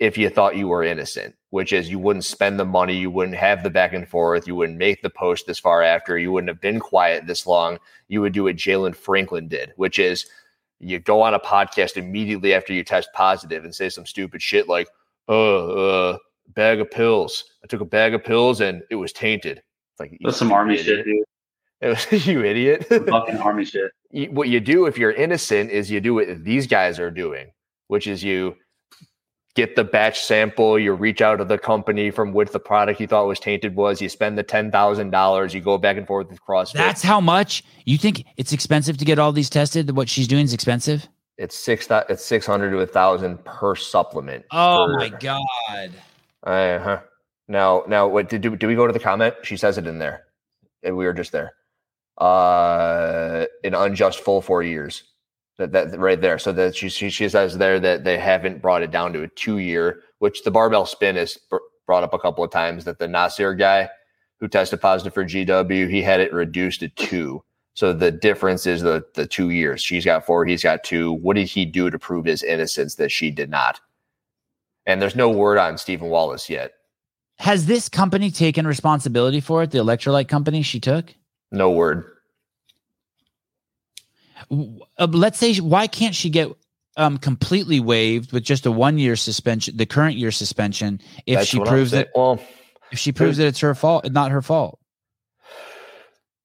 if 0.00 0.18
you 0.18 0.28
thought 0.28 0.56
you 0.56 0.68
were 0.68 0.82
innocent, 0.82 1.34
which 1.56 1.72
is 1.72 1.88
you 1.88 1.98
wouldn't 1.98 2.26
spend 2.26 2.60
the 2.60 2.66
money, 2.66 2.94
you 2.94 3.10
wouldn't 3.10 3.34
have 3.34 3.62
the 3.62 3.70
back 3.70 3.94
and 3.94 4.06
forth, 4.06 4.46
you 4.46 4.54
wouldn't 4.54 4.76
make 4.76 5.00
the 5.00 5.08
post 5.08 5.46
this 5.46 5.58
far 5.58 5.82
after, 5.82 6.18
you 6.18 6.30
wouldn't 6.30 6.50
have 6.50 6.60
been 6.60 6.78
quiet 6.78 7.26
this 7.26 7.46
long. 7.46 7.78
You 8.08 8.20
would 8.20 8.34
do 8.34 8.44
what 8.44 8.56
Jalen 8.56 8.94
Franklin 8.94 9.48
did, 9.48 9.72
which 9.76 9.98
is 9.98 10.26
you 10.80 10.98
go 10.98 11.22
on 11.22 11.32
a 11.32 11.40
podcast 11.40 11.96
immediately 11.96 12.52
after 12.52 12.74
you 12.74 12.84
test 12.84 13.08
positive 13.14 13.64
and 13.64 13.74
say 13.74 13.88
some 13.88 14.04
stupid 14.04 14.42
shit 14.42 14.68
like, 14.68 14.86
"Uh, 15.30 16.10
uh 16.10 16.18
bag 16.48 16.78
of 16.78 16.90
pills. 16.90 17.44
I 17.64 17.68
took 17.68 17.80
a 17.80 17.86
bag 17.86 18.12
of 18.12 18.22
pills 18.22 18.60
and 18.60 18.82
it 18.90 18.96
was 18.96 19.14
tainted." 19.14 19.56
It's 19.56 20.00
like 20.00 20.18
That's 20.20 20.36
some 20.36 20.52
army 20.52 20.76
shit, 20.76 21.06
dude. 21.06 21.24
It 21.80 21.88
was, 21.88 22.26
you 22.26 22.44
idiot. 22.44 22.84
Fucking 22.84 23.38
army 23.38 23.64
shit. 23.64 23.92
What 24.30 24.48
you 24.48 24.60
do 24.60 24.84
if 24.84 24.98
you're 24.98 25.12
innocent 25.12 25.70
is 25.70 25.90
you 25.90 26.00
do 26.02 26.12
what 26.12 26.44
these 26.44 26.66
guys 26.66 26.98
are 26.98 27.10
doing, 27.10 27.50
which 27.88 28.06
is 28.06 28.22
you 28.22 28.56
get 29.56 29.74
the 29.74 29.82
batch 29.82 30.20
sample, 30.20 30.78
you 30.78 30.92
reach 30.92 31.20
out 31.20 31.36
to 31.36 31.44
the 31.44 31.58
company 31.58 32.10
from 32.10 32.32
which 32.32 32.50
the 32.50 32.60
product 32.60 33.00
you 33.00 33.06
thought 33.08 33.26
was 33.26 33.40
tainted 33.40 33.74
was, 33.74 34.00
you 34.00 34.08
spend 34.08 34.38
the 34.38 34.42
ten 34.42 34.70
thousand 34.70 35.10
dollars, 35.10 35.52
you 35.54 35.60
go 35.60 35.78
back 35.78 35.96
and 35.96 36.06
forth 36.06 36.28
with 36.28 36.40
CrossFit. 36.42 36.74
That's 36.74 37.02
how 37.02 37.20
much 37.20 37.64
you 37.84 37.98
think 37.98 38.24
it's 38.36 38.52
expensive 38.52 38.98
to 38.98 39.04
get 39.04 39.18
all 39.18 39.32
these 39.32 39.50
tested. 39.50 39.90
What 39.96 40.08
she's 40.08 40.28
doing 40.28 40.44
is 40.44 40.52
expensive. 40.52 41.08
it's 41.38 41.56
six 41.56 41.88
it's 42.08 42.24
six 42.24 42.46
hundred 42.46 42.70
to 42.70 42.78
a 42.80 42.86
thousand 42.86 43.44
per 43.44 43.74
supplement. 43.74 44.44
Oh 44.52 44.86
per- 44.88 44.98
my 44.98 45.08
god! 45.08 45.90
Uh-huh. 46.44 47.00
Now, 47.48 47.84
now, 47.86 48.08
what 48.08 48.28
did 48.28 48.42
do, 48.42 48.56
do 48.56 48.66
we 48.66 48.74
go 48.74 48.86
to 48.86 48.92
the 48.92 48.98
comment? 48.98 49.34
She 49.42 49.56
says 49.56 49.78
it 49.78 49.86
in 49.86 49.98
there. 49.98 50.24
And 50.82 50.96
we 50.96 51.04
were 51.04 51.12
just 51.12 51.32
there. 51.32 51.52
Uh, 52.18 53.46
an 53.64 53.74
unjust 53.74 54.20
full 54.20 54.40
four 54.40 54.62
years. 54.62 55.02
That, 55.58 55.72
that 55.72 55.98
right 55.98 56.20
there. 56.20 56.38
So 56.38 56.52
that 56.52 56.76
she, 56.76 56.88
she 56.88 57.08
she 57.08 57.28
says 57.28 57.56
there 57.56 57.80
that 57.80 58.04
they 58.04 58.18
haven't 58.18 58.60
brought 58.60 58.82
it 58.82 58.90
down 58.90 59.12
to 59.14 59.22
a 59.22 59.28
two 59.28 59.58
year, 59.58 60.02
which 60.18 60.44
the 60.44 60.50
barbell 60.50 60.84
spin 60.84 61.16
is 61.16 61.38
br- 61.48 61.56
brought 61.86 62.02
up 62.02 62.12
a 62.12 62.18
couple 62.18 62.44
of 62.44 62.50
times. 62.50 62.84
That 62.84 62.98
the 62.98 63.08
Nasir 63.08 63.54
guy 63.54 63.88
who 64.38 64.48
tested 64.48 64.82
positive 64.82 65.14
for 65.14 65.24
GW, 65.24 65.90
he 65.90 66.02
had 66.02 66.20
it 66.20 66.32
reduced 66.32 66.80
to 66.80 66.88
two. 66.88 67.42
So 67.72 67.92
the 67.92 68.10
difference 68.10 68.66
is 68.66 68.82
the 68.82 69.04
the 69.14 69.26
two 69.26 69.50
years. 69.50 69.82
She's 69.82 70.04
got 70.04 70.26
four, 70.26 70.44
he's 70.44 70.62
got 70.62 70.84
two. 70.84 71.12
What 71.12 71.36
did 71.36 71.46
he 71.46 71.64
do 71.64 71.90
to 71.90 71.98
prove 71.98 72.26
his 72.26 72.42
innocence 72.42 72.96
that 72.96 73.10
she 73.10 73.30
did 73.30 73.48
not? 73.48 73.80
And 74.86 75.02
there's 75.02 75.16
no 75.16 75.28
word 75.28 75.58
on 75.58 75.78
Stephen 75.78 76.08
Wallace 76.08 76.48
yet. 76.48 76.72
Has 77.38 77.66
this 77.66 77.88
company 77.88 78.30
taken 78.30 78.66
responsibility 78.66 79.40
for 79.40 79.62
it? 79.62 79.70
The 79.70 79.78
electrolyte 79.78 80.28
company 80.28 80.62
she 80.62 80.80
took. 80.80 81.14
No 81.52 81.70
word. 81.70 82.04
Uh, 84.98 85.06
let's 85.10 85.38
say 85.38 85.56
why 85.56 85.86
can't 85.86 86.14
she 86.14 86.30
get 86.30 86.48
um 86.96 87.18
completely 87.18 87.80
waived 87.80 88.32
with 88.32 88.42
just 88.42 88.66
a 88.66 88.72
one 88.72 88.98
year 88.98 89.16
suspension, 89.16 89.76
the 89.76 89.86
current 89.86 90.16
year 90.16 90.30
suspension, 90.30 91.00
if 91.26 91.38
That's 91.38 91.48
she 91.48 91.60
proves 91.60 91.90
that 91.92 92.08
Well, 92.14 92.40
if 92.92 92.98
she 92.98 93.12
proves 93.12 93.38
that 93.38 93.46
it's 93.46 93.60
her 93.60 93.74
fault, 93.74 94.10
not 94.12 94.30
her 94.30 94.42
fault. 94.42 94.78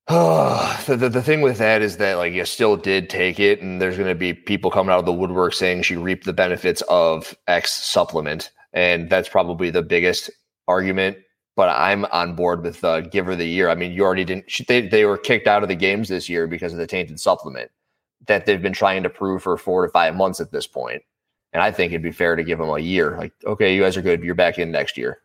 the, 0.08 0.98
the, 0.98 1.10
the 1.10 1.22
thing 1.22 1.42
with 1.42 1.58
that 1.60 1.82
is 1.82 1.98
that 1.98 2.16
like 2.16 2.34
you 2.34 2.44
still 2.46 2.76
did 2.76 3.10
take 3.10 3.40
it, 3.40 3.62
and 3.62 3.82
there's 3.82 3.98
going 3.98 4.10
to 4.10 4.16
be 4.16 4.34
people 4.34 4.72
coming 4.72 4.92
out 4.92 5.00
of 5.00 5.06
the 5.06 5.14
woodwork 5.14 5.54
saying 5.54 5.84
she 5.84 5.96
reaped 5.96 6.26
the 6.26 6.34
benefits 6.34 6.82
of 6.90 7.36
X 7.48 7.72
supplement, 7.72 8.52
and 8.74 9.10
that's 9.10 9.30
probably 9.30 9.70
the 9.70 9.82
biggest 9.82 10.30
argument. 10.68 11.18
But 11.56 11.70
I'm 11.70 12.06
on 12.06 12.36
board 12.36 12.64
with 12.64 12.84
uh, 12.84 13.02
give 13.02 13.26
her 13.26 13.36
the 13.36 13.46
year. 13.46 13.70
I 13.70 13.76
mean, 13.76 13.92
you 13.92 14.04
already 14.04 14.26
didn't. 14.26 14.50
She, 14.50 14.66
they 14.66 14.88
they 14.88 15.06
were 15.06 15.18
kicked 15.18 15.48
out 15.48 15.64
of 15.64 15.70
the 15.70 15.76
games 15.76 16.10
this 16.10 16.28
year 16.28 16.48
because 16.48 16.74
of 16.74 16.80
the 16.80 16.88
tainted 16.88 17.20
supplement 17.20 17.72
that 18.28 18.46
they've 18.46 18.62
been 18.62 18.74
trying 18.74 19.04
to 19.04 19.10
prove 19.10 19.44
for 19.44 19.58
four 19.58 19.86
to 19.86 19.92
five 19.92 20.16
months 20.16 20.40
at 20.40 20.52
this 20.52 20.68
point. 20.68 21.02
And 21.54 21.62
I 21.62 21.72
think 21.72 21.92
it'd 21.92 22.02
be 22.04 22.12
fair 22.12 22.36
to 22.36 22.44
give 22.44 22.60
them 22.60 22.70
a 22.70 22.80
year. 22.80 23.18
Like, 23.18 23.34
okay, 23.46 23.76
you 23.76 23.82
guys 23.82 23.98
are 23.98 24.02
good. 24.02 24.24
You're 24.24 24.36
back 24.36 24.58
in 24.58 24.72
next 24.72 24.98
year. 24.98 25.20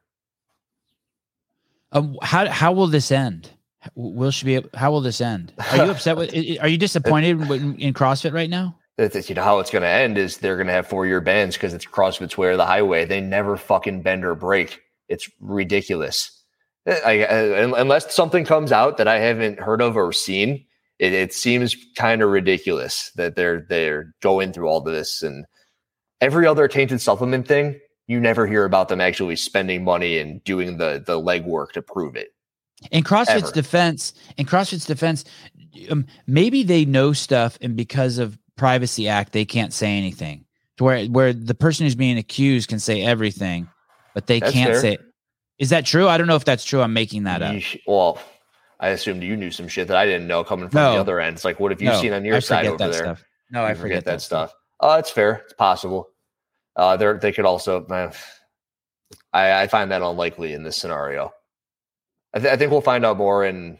Um, 1.93 2.17
how 2.23 2.47
how 2.49 2.73
will 2.73 2.89
this 2.89 3.13
end? 3.13 3.51
Will 3.95 4.33
she 4.33 4.45
be? 4.45 4.69
How 4.75 4.91
will 4.91 5.01
this 5.01 5.21
end? 5.21 5.53
Are 5.71 5.77
you 5.77 5.91
upset 5.91 6.17
with? 6.17 6.31
Are 6.61 6.69
you 6.69 6.79
disappointed 6.79 7.49
with- 7.49 7.63
in 7.79 7.95
CrossFit 7.95 8.33
right 8.33 8.51
now? 8.51 8.77
you 8.99 9.35
know 9.35 9.43
how 9.43 9.59
it's 9.59 9.71
going 9.71 9.83
to 9.83 9.89
end 9.89 10.17
is 10.17 10.39
they're 10.39 10.57
going 10.57 10.67
to 10.69 10.73
have 10.73 10.87
four 10.87 11.07
year 11.07 11.21
bans 11.21 11.55
because 11.55 11.75
it's 11.75 11.85
CrossFit's 11.87 12.39
way 12.39 12.49
or 12.49 12.57
the 12.57 12.65
highway. 12.67 13.05
They 13.05 13.21
never 13.21 13.57
fucking 13.57 14.01
bend 14.03 14.25
or 14.25 14.35
break. 14.35 14.81
It's 15.09 15.31
ridiculous. 15.39 16.31
Eh, 16.87 16.99
I, 17.05 17.25
I- 17.25 17.81
unless 17.81 18.13
something 18.15 18.45
comes 18.45 18.73
out 18.73 18.97
that 18.97 19.07
I 19.07 19.19
haven't 19.21 19.61
heard 19.61 19.81
of 19.83 19.97
or 19.97 20.13
seen, 20.13 20.65
it, 20.99 21.13
it 21.13 21.33
seems 21.33 21.77
kind 21.97 22.23
of 22.23 22.31
ridiculous 22.31 23.11
that 23.17 23.37
they're 23.37 23.67
they're 23.69 24.15
going 24.23 24.53
through 24.53 24.69
all 24.69 24.81
this 24.81 25.23
and 25.23 25.45
every 26.21 26.47
other 26.47 26.69
tainted 26.69 27.01
supplement 27.01 27.47
thing. 27.47 27.79
You 28.07 28.21
never 28.21 28.47
hear 28.47 28.65
about 28.65 28.89
them 28.89 29.01
actually 29.01 29.37
spending 29.37 29.85
money 29.85 30.19
and 30.19 30.43
doing 30.45 30.79
the 30.79 31.03
the 31.05 31.21
legwork 31.21 31.73
to 31.73 31.83
prove 31.83 32.17
it. 32.17 32.29
In 32.91 33.03
CrossFit's 33.05 33.45
Ever. 33.45 33.53
defense, 33.53 34.13
in 34.37 34.47
CrossFit's 34.47 34.85
defense, 34.85 35.25
um, 35.91 36.07
maybe 36.27 36.63
they 36.63 36.85
know 36.85 37.13
stuff, 37.13 37.59
and 37.61 37.75
because 37.75 38.19
of 38.19 38.39
Privacy 38.57 39.09
Act, 39.09 39.33
they 39.33 39.45
can't 39.45 39.73
say 39.73 39.97
anything. 39.97 40.45
To 40.79 40.85
where 40.85 41.07
where 41.07 41.33
the 41.33 41.55
person 41.55 41.87
who's 41.87 41.95
being 41.95 42.19
accused 42.19 42.69
can 42.69 42.79
say 42.79 43.03
everything, 43.03 43.69
but 44.15 44.27
they 44.27 44.41
That's 44.41 44.53
can't 44.53 44.73
fair. 44.73 44.81
say. 44.81 44.99
Is 45.59 45.71
that 45.71 45.87
true? 45.87 46.07
I 46.07 46.19
don't 46.19 46.27
know 46.27 46.37
if 46.37 46.45
that's 46.45 46.65
true. 46.65 46.83
I'm 46.83 46.93
making 46.93 47.25
that 47.25 47.41
up. 47.41 47.57
Well, 47.87 48.21
I 48.81 48.89
assumed 48.89 49.23
you 49.23 49.37
knew 49.37 49.51
some 49.51 49.69
shit 49.69 49.89
that 49.89 49.97
I 49.97 50.05
didn't 50.07 50.27
know 50.27 50.45
coming 50.45 50.69
from 50.69 50.81
No. 50.83 50.93
the 50.95 51.01
other 51.01 51.19
end. 51.21 51.37
It's 51.37 51.45
like, 51.45 51.59
what 51.59 51.71
have 51.71 51.81
you 51.81 51.89
No, 51.89 52.01
seen 52.01 52.13
on 52.13 52.25
your 52.25 52.37
I 52.37 52.39
side 52.41 52.59
forget 52.67 52.73
over 52.73 52.79
that 52.79 52.93
there? 52.93 53.05
stuff. 53.05 53.25
No, 53.51 53.63
I 53.65 53.71
You 53.71 53.75
forget 53.77 54.05
that 54.05 54.11
that 54.13 54.23
stuff. 54.23 54.53
Oh, 54.81 54.95
it's 54.99 55.11
fair. 55.11 55.43
It's 55.45 55.55
possible. 55.55 56.09
Uh, 56.75 56.97
they 56.97 57.13
they 57.15 57.33
could 57.33 57.47
also. 57.47 57.87
man, 57.89 58.13
I 59.33 59.63
I 59.63 59.67
find 59.69 59.91
that 59.93 60.03
unlikely 60.03 60.53
in 60.53 60.63
this 60.63 60.77
scenario. 60.77 61.33
I, 62.35 62.39
th- 62.41 62.53
I 62.53 62.57
think 62.57 62.71
we'll 62.71 62.83
find 62.83 63.07
out 63.07 63.17
more 63.17 63.47
in 63.47 63.79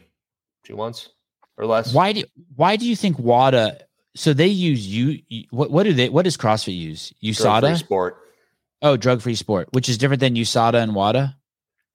two 0.63 0.75
months 0.75 1.09
or 1.57 1.65
less. 1.67 1.93
Why 1.93 2.13
do 2.13 2.23
Why 2.55 2.75
do 2.75 2.87
you 2.89 2.95
think 2.95 3.19
WADA? 3.19 3.81
So 4.15 4.33
they 4.33 4.47
use 4.47 4.87
you. 4.87 5.19
What 5.51 5.69
What 5.69 5.83
do 5.83 5.93
they? 5.93 6.09
What 6.09 6.23
does 6.25 6.37
CrossFit 6.37 6.75
use? 6.75 7.09
Drug-free 7.21 7.31
USADA. 7.33 7.77
sport. 7.77 8.17
Oh, 8.81 8.97
drug 8.97 9.21
free 9.21 9.35
sport, 9.35 9.67
which 9.73 9.89
is 9.89 9.97
different 9.99 10.19
than 10.21 10.33
USADA 10.35 10.81
and 10.81 10.95
WADA. 10.95 11.35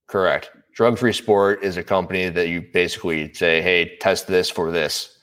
Correct. 0.09 0.51
Drug 0.73 0.99
free 0.99 1.13
sport 1.13 1.63
is 1.63 1.77
a 1.77 1.83
company 1.83 2.29
that 2.31 2.49
you 2.49 2.63
basically 2.63 3.33
say, 3.35 3.61
hey, 3.61 3.97
test 3.99 4.27
this 4.27 4.49
for 4.49 4.73
this. 4.73 5.19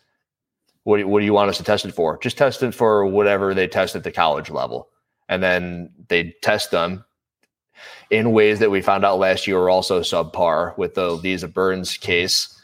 What 0.84 0.98
do, 0.98 1.08
what 1.08 1.20
do 1.20 1.26
you 1.26 1.34
want 1.34 1.50
us 1.50 1.58
to 1.58 1.64
test 1.64 1.86
it 1.86 1.94
for? 1.94 2.18
Just 2.20 2.38
test 2.38 2.62
it 2.62 2.74
for 2.74 3.06
whatever 3.06 3.54
they 3.54 3.68
test 3.68 3.96
at 3.96 4.04
the 4.04 4.12
college 4.12 4.50
level. 4.50 4.90
And 5.28 5.42
then 5.42 5.92
they 6.08 6.36
test 6.44 6.72
them 6.72 7.04
in 8.12 8.32
ways 8.32 8.60
that 8.60 8.72
we 8.72 8.82
found 8.82 9.06
out 9.06 9.20
last 9.20 9.48
year 9.48 9.60
were 9.60 9.70
also 9.70 10.02
subpar 10.02 10.78
with 10.78 10.94
the 10.94 11.12
Lisa 11.12 11.48
Burns 11.48 11.98
case, 11.98 12.56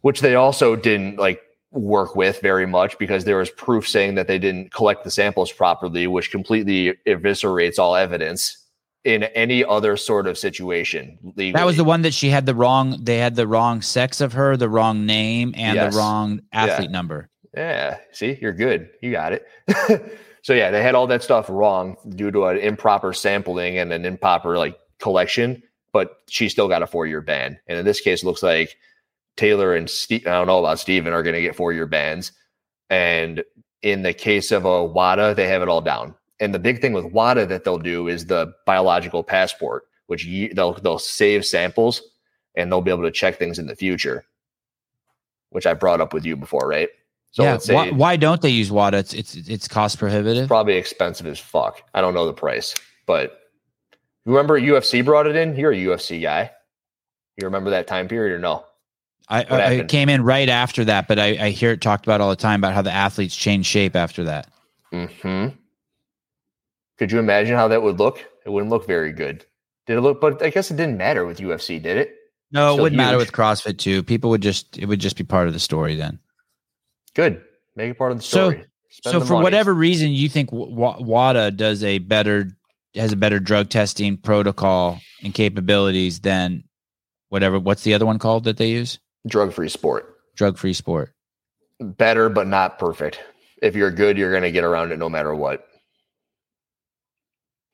which 0.00 0.20
they 0.20 0.34
also 0.34 0.76
didn't 0.76 1.16
like 1.16 1.40
work 1.70 2.16
with 2.16 2.40
very 2.40 2.66
much 2.66 2.98
because 2.98 3.24
there 3.24 3.38
was 3.38 3.50
proof 3.50 3.88
saying 3.88 4.14
that 4.14 4.28
they 4.28 4.38
didn't 4.38 4.72
collect 4.72 5.04
the 5.04 5.10
samples 5.10 5.52
properly, 5.52 6.06
which 6.06 6.30
completely 6.30 6.94
eviscerates 7.06 7.78
all 7.78 7.96
evidence 7.96 8.63
in 9.04 9.24
any 9.24 9.64
other 9.64 9.96
sort 9.96 10.26
of 10.26 10.38
situation. 10.38 11.18
Legally. 11.36 11.52
That 11.52 11.66
was 11.66 11.76
the 11.76 11.84
one 11.84 12.02
that 12.02 12.14
she 12.14 12.30
had 12.30 12.46
the 12.46 12.54
wrong. 12.54 12.96
They 13.02 13.18
had 13.18 13.36
the 13.36 13.46
wrong 13.46 13.82
sex 13.82 14.20
of 14.20 14.32
her, 14.32 14.56
the 14.56 14.68
wrong 14.68 15.04
name, 15.06 15.52
and 15.56 15.76
Yes. 15.76 15.92
the 15.92 15.98
wrong 15.98 16.40
Yeah. 16.52 16.64
athlete 16.64 16.90
number. 16.90 17.28
Yeah. 17.54 17.98
See, 18.12 18.38
you're 18.40 18.52
good. 18.54 18.88
You 19.02 19.12
got 19.12 19.32
it. 19.32 19.46
so 20.42 20.54
yeah, 20.54 20.70
they 20.70 20.82
had 20.82 20.94
all 20.94 21.06
that 21.08 21.22
stuff 21.22 21.46
wrong 21.48 21.96
due 22.16 22.30
to 22.30 22.46
an 22.46 22.58
improper 22.58 23.12
sampling 23.12 23.78
and 23.78 23.92
an 23.92 24.04
improper 24.04 24.56
like 24.56 24.76
collection, 25.00 25.62
but 25.92 26.16
she 26.28 26.48
still 26.48 26.66
got 26.68 26.82
a 26.82 26.86
four 26.86 27.06
year 27.06 27.20
ban. 27.20 27.58
And 27.68 27.78
in 27.78 27.84
this 27.84 28.00
case, 28.00 28.22
it 28.22 28.26
looks 28.26 28.42
like 28.42 28.74
Taylor 29.36 29.74
and 29.74 29.88
Steve, 29.90 30.26
I 30.26 30.30
don't 30.30 30.46
know 30.46 30.60
about 30.60 30.78
Steven, 30.78 31.12
are 31.12 31.22
going 31.22 31.34
to 31.34 31.42
get 31.42 31.54
four 31.56 31.72
year 31.72 31.86
bans. 31.86 32.32
And 32.90 33.44
in 33.82 34.02
the 34.02 34.14
case 34.14 34.50
of 34.50 34.64
a 34.64 34.82
WADA, 34.84 35.34
they 35.34 35.46
have 35.48 35.60
it 35.62 35.68
all 35.68 35.80
down. 35.82 36.14
And 36.44 36.54
the 36.54 36.58
big 36.58 36.82
thing 36.82 36.92
with 36.92 37.06
WADA 37.06 37.46
that 37.46 37.64
they'll 37.64 37.78
do 37.78 38.06
is 38.06 38.26
the 38.26 38.52
biological 38.66 39.24
passport, 39.24 39.86
which 40.08 40.26
you, 40.26 40.52
they'll 40.52 40.74
they'll 40.74 40.98
save 40.98 41.46
samples 41.46 42.02
and 42.54 42.70
they'll 42.70 42.82
be 42.82 42.90
able 42.90 43.04
to 43.04 43.10
check 43.10 43.38
things 43.38 43.58
in 43.58 43.66
the 43.66 43.74
future, 43.74 44.26
which 45.48 45.64
I 45.64 45.72
brought 45.72 46.02
up 46.02 46.12
with 46.12 46.26
you 46.26 46.36
before, 46.36 46.68
right? 46.68 46.90
So 47.30 47.44
yeah. 47.44 47.56
say 47.56 47.74
Why, 47.74 47.90
why 47.92 48.16
don't 48.16 48.42
they 48.42 48.50
use 48.50 48.70
WADA? 48.70 48.98
It's 48.98 49.14
it's 49.14 49.34
it's 49.36 49.66
cost 49.66 49.98
prohibitive. 49.98 50.46
probably 50.46 50.74
expensive 50.74 51.26
as 51.26 51.38
fuck. 51.38 51.82
I 51.94 52.02
don't 52.02 52.12
know 52.12 52.26
the 52.26 52.34
price, 52.34 52.74
but 53.06 53.40
remember 54.26 54.60
UFC 54.60 55.02
brought 55.02 55.26
it 55.26 55.36
in. 55.36 55.56
You're 55.56 55.72
a 55.72 55.76
UFC 55.76 56.20
guy. 56.20 56.50
You 57.38 57.46
remember 57.46 57.70
that 57.70 57.86
time 57.86 58.06
period 58.06 58.34
or 58.34 58.38
no? 58.38 58.66
I, 59.30 59.44
I, 59.44 59.78
I 59.78 59.84
came 59.84 60.10
in 60.10 60.22
right 60.22 60.50
after 60.50 60.84
that, 60.84 61.08
but 61.08 61.18
I, 61.18 61.46
I 61.46 61.50
hear 61.50 61.70
it 61.70 61.80
talked 61.80 62.04
about 62.04 62.20
all 62.20 62.28
the 62.28 62.36
time 62.36 62.60
about 62.60 62.74
how 62.74 62.82
the 62.82 62.92
athletes 62.92 63.34
change 63.34 63.64
shape 63.64 63.96
after 63.96 64.24
that. 64.24 64.48
hmm 64.92 65.48
Could 66.98 67.10
you 67.12 67.18
imagine 67.18 67.56
how 67.56 67.68
that 67.68 67.82
would 67.82 67.98
look? 67.98 68.24
It 68.46 68.50
wouldn't 68.50 68.70
look 68.70 68.86
very 68.86 69.12
good. 69.12 69.44
Did 69.86 69.98
it 69.98 70.00
look? 70.00 70.20
But 70.20 70.42
I 70.42 70.50
guess 70.50 70.70
it 70.70 70.76
didn't 70.76 70.96
matter 70.96 71.26
with 71.26 71.38
UFC, 71.38 71.82
did 71.82 71.96
it? 71.98 72.14
No, 72.52 72.68
it 72.68 72.72
Still 72.74 72.82
wouldn't 72.84 72.96
matter 72.96 73.16
with 73.16 73.32
CrossFit 73.32 73.78
too. 73.78 74.02
People 74.02 74.30
would 74.30 74.42
just 74.42 74.78
it 74.78 74.86
would 74.86 75.00
just 75.00 75.16
be 75.16 75.24
part 75.24 75.48
of 75.48 75.52
the 75.54 75.60
story 75.60 75.94
then. 75.96 76.18
Good. 77.14 77.42
Make 77.76 77.90
it 77.90 77.98
part 77.98 78.12
of 78.12 78.18
the 78.18 78.22
So- 78.24 78.50
story. 78.50 78.64
Spend 78.90 79.12
so 79.12 79.20
for 79.26 79.32
money. 79.34 79.42
whatever 79.42 79.74
reason, 79.74 80.10
you 80.10 80.28
think 80.28 80.50
WADA 80.52 81.50
does 81.50 81.82
a 81.82 81.98
better 81.98 82.50
has 82.94 83.12
a 83.12 83.16
better 83.16 83.40
drug 83.40 83.68
testing 83.68 84.16
protocol 84.16 85.00
and 85.24 85.34
capabilities 85.34 86.20
than 86.20 86.62
whatever. 87.28 87.58
What's 87.58 87.82
the 87.82 87.92
other 87.92 88.06
one 88.06 88.20
called 88.20 88.44
that 88.44 88.56
they 88.56 88.68
use? 88.68 89.00
drug-free 89.26 89.70
sport, 89.70 90.14
Drug 90.36 90.56
free 90.58 90.74
sport. 90.74 91.12
better 91.80 92.28
but 92.28 92.46
not 92.46 92.78
perfect. 92.78 93.18
If 93.62 93.74
you're 93.74 93.90
good, 93.90 94.16
you're 94.16 94.30
going 94.30 94.42
to 94.44 94.52
get 94.52 94.62
around 94.64 94.92
it 94.92 94.98
no 94.98 95.08
matter 95.08 95.34
what. 95.34 95.66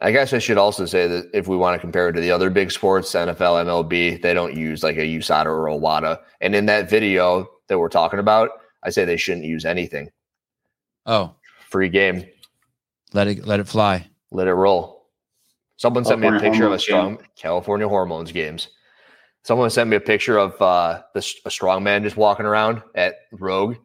I 0.02 0.12
guess 0.12 0.32
I 0.32 0.38
should 0.38 0.56
also 0.56 0.86
say 0.86 1.06
that 1.06 1.28
if 1.34 1.46
we 1.46 1.56
want 1.56 1.74
to 1.74 1.78
compare 1.78 2.08
it 2.08 2.14
to 2.14 2.20
the 2.20 2.30
other 2.30 2.48
big 2.48 2.70
sports, 2.70 3.12
NFL, 3.12 3.64
MLB, 3.66 4.22
they 4.22 4.32
don't 4.32 4.56
use 4.56 4.82
like 4.82 4.96
a 4.96 5.00
USADA 5.06 5.46
or 5.46 5.66
a 5.66 5.76
WADA. 5.76 6.20
And 6.40 6.54
in 6.54 6.66
that 6.66 6.88
video 6.88 7.46
that 7.68 7.78
we're 7.78 7.90
talking 7.90 8.18
about, 8.18 8.50
I 8.82 8.90
say 8.90 9.04
they 9.04 9.18
shouldn't 9.18 9.44
use 9.44 9.64
anything. 9.66 10.10
Oh, 11.06 11.34
Free 11.68 11.88
game, 11.88 12.26
let 13.12 13.28
it 13.28 13.46
let 13.46 13.60
it 13.60 13.68
fly. 13.68 14.08
let 14.32 14.48
it 14.48 14.54
roll. 14.54 15.06
Someone 15.76 16.04
sent 16.04 16.20
me 16.20 16.28
a 16.28 16.32
picture 16.32 16.66
of 16.66 16.72
a 16.72 16.78
hormones 16.78 16.82
strong 16.82 17.18
California 17.36 17.88
hormones 17.88 18.32
games. 18.32 18.68
Someone 19.44 19.70
sent 19.70 19.88
me 19.88 19.96
a 19.96 20.00
picture 20.00 20.36
of 20.36 20.60
uh, 20.60 21.02
this 21.14 21.36
a 21.44 21.50
strong 21.50 21.82
man 21.84 22.02
just 22.02 22.16
walking 22.16 22.44
around 22.46 22.82
at 22.94 23.14
Rogue. 23.32 23.76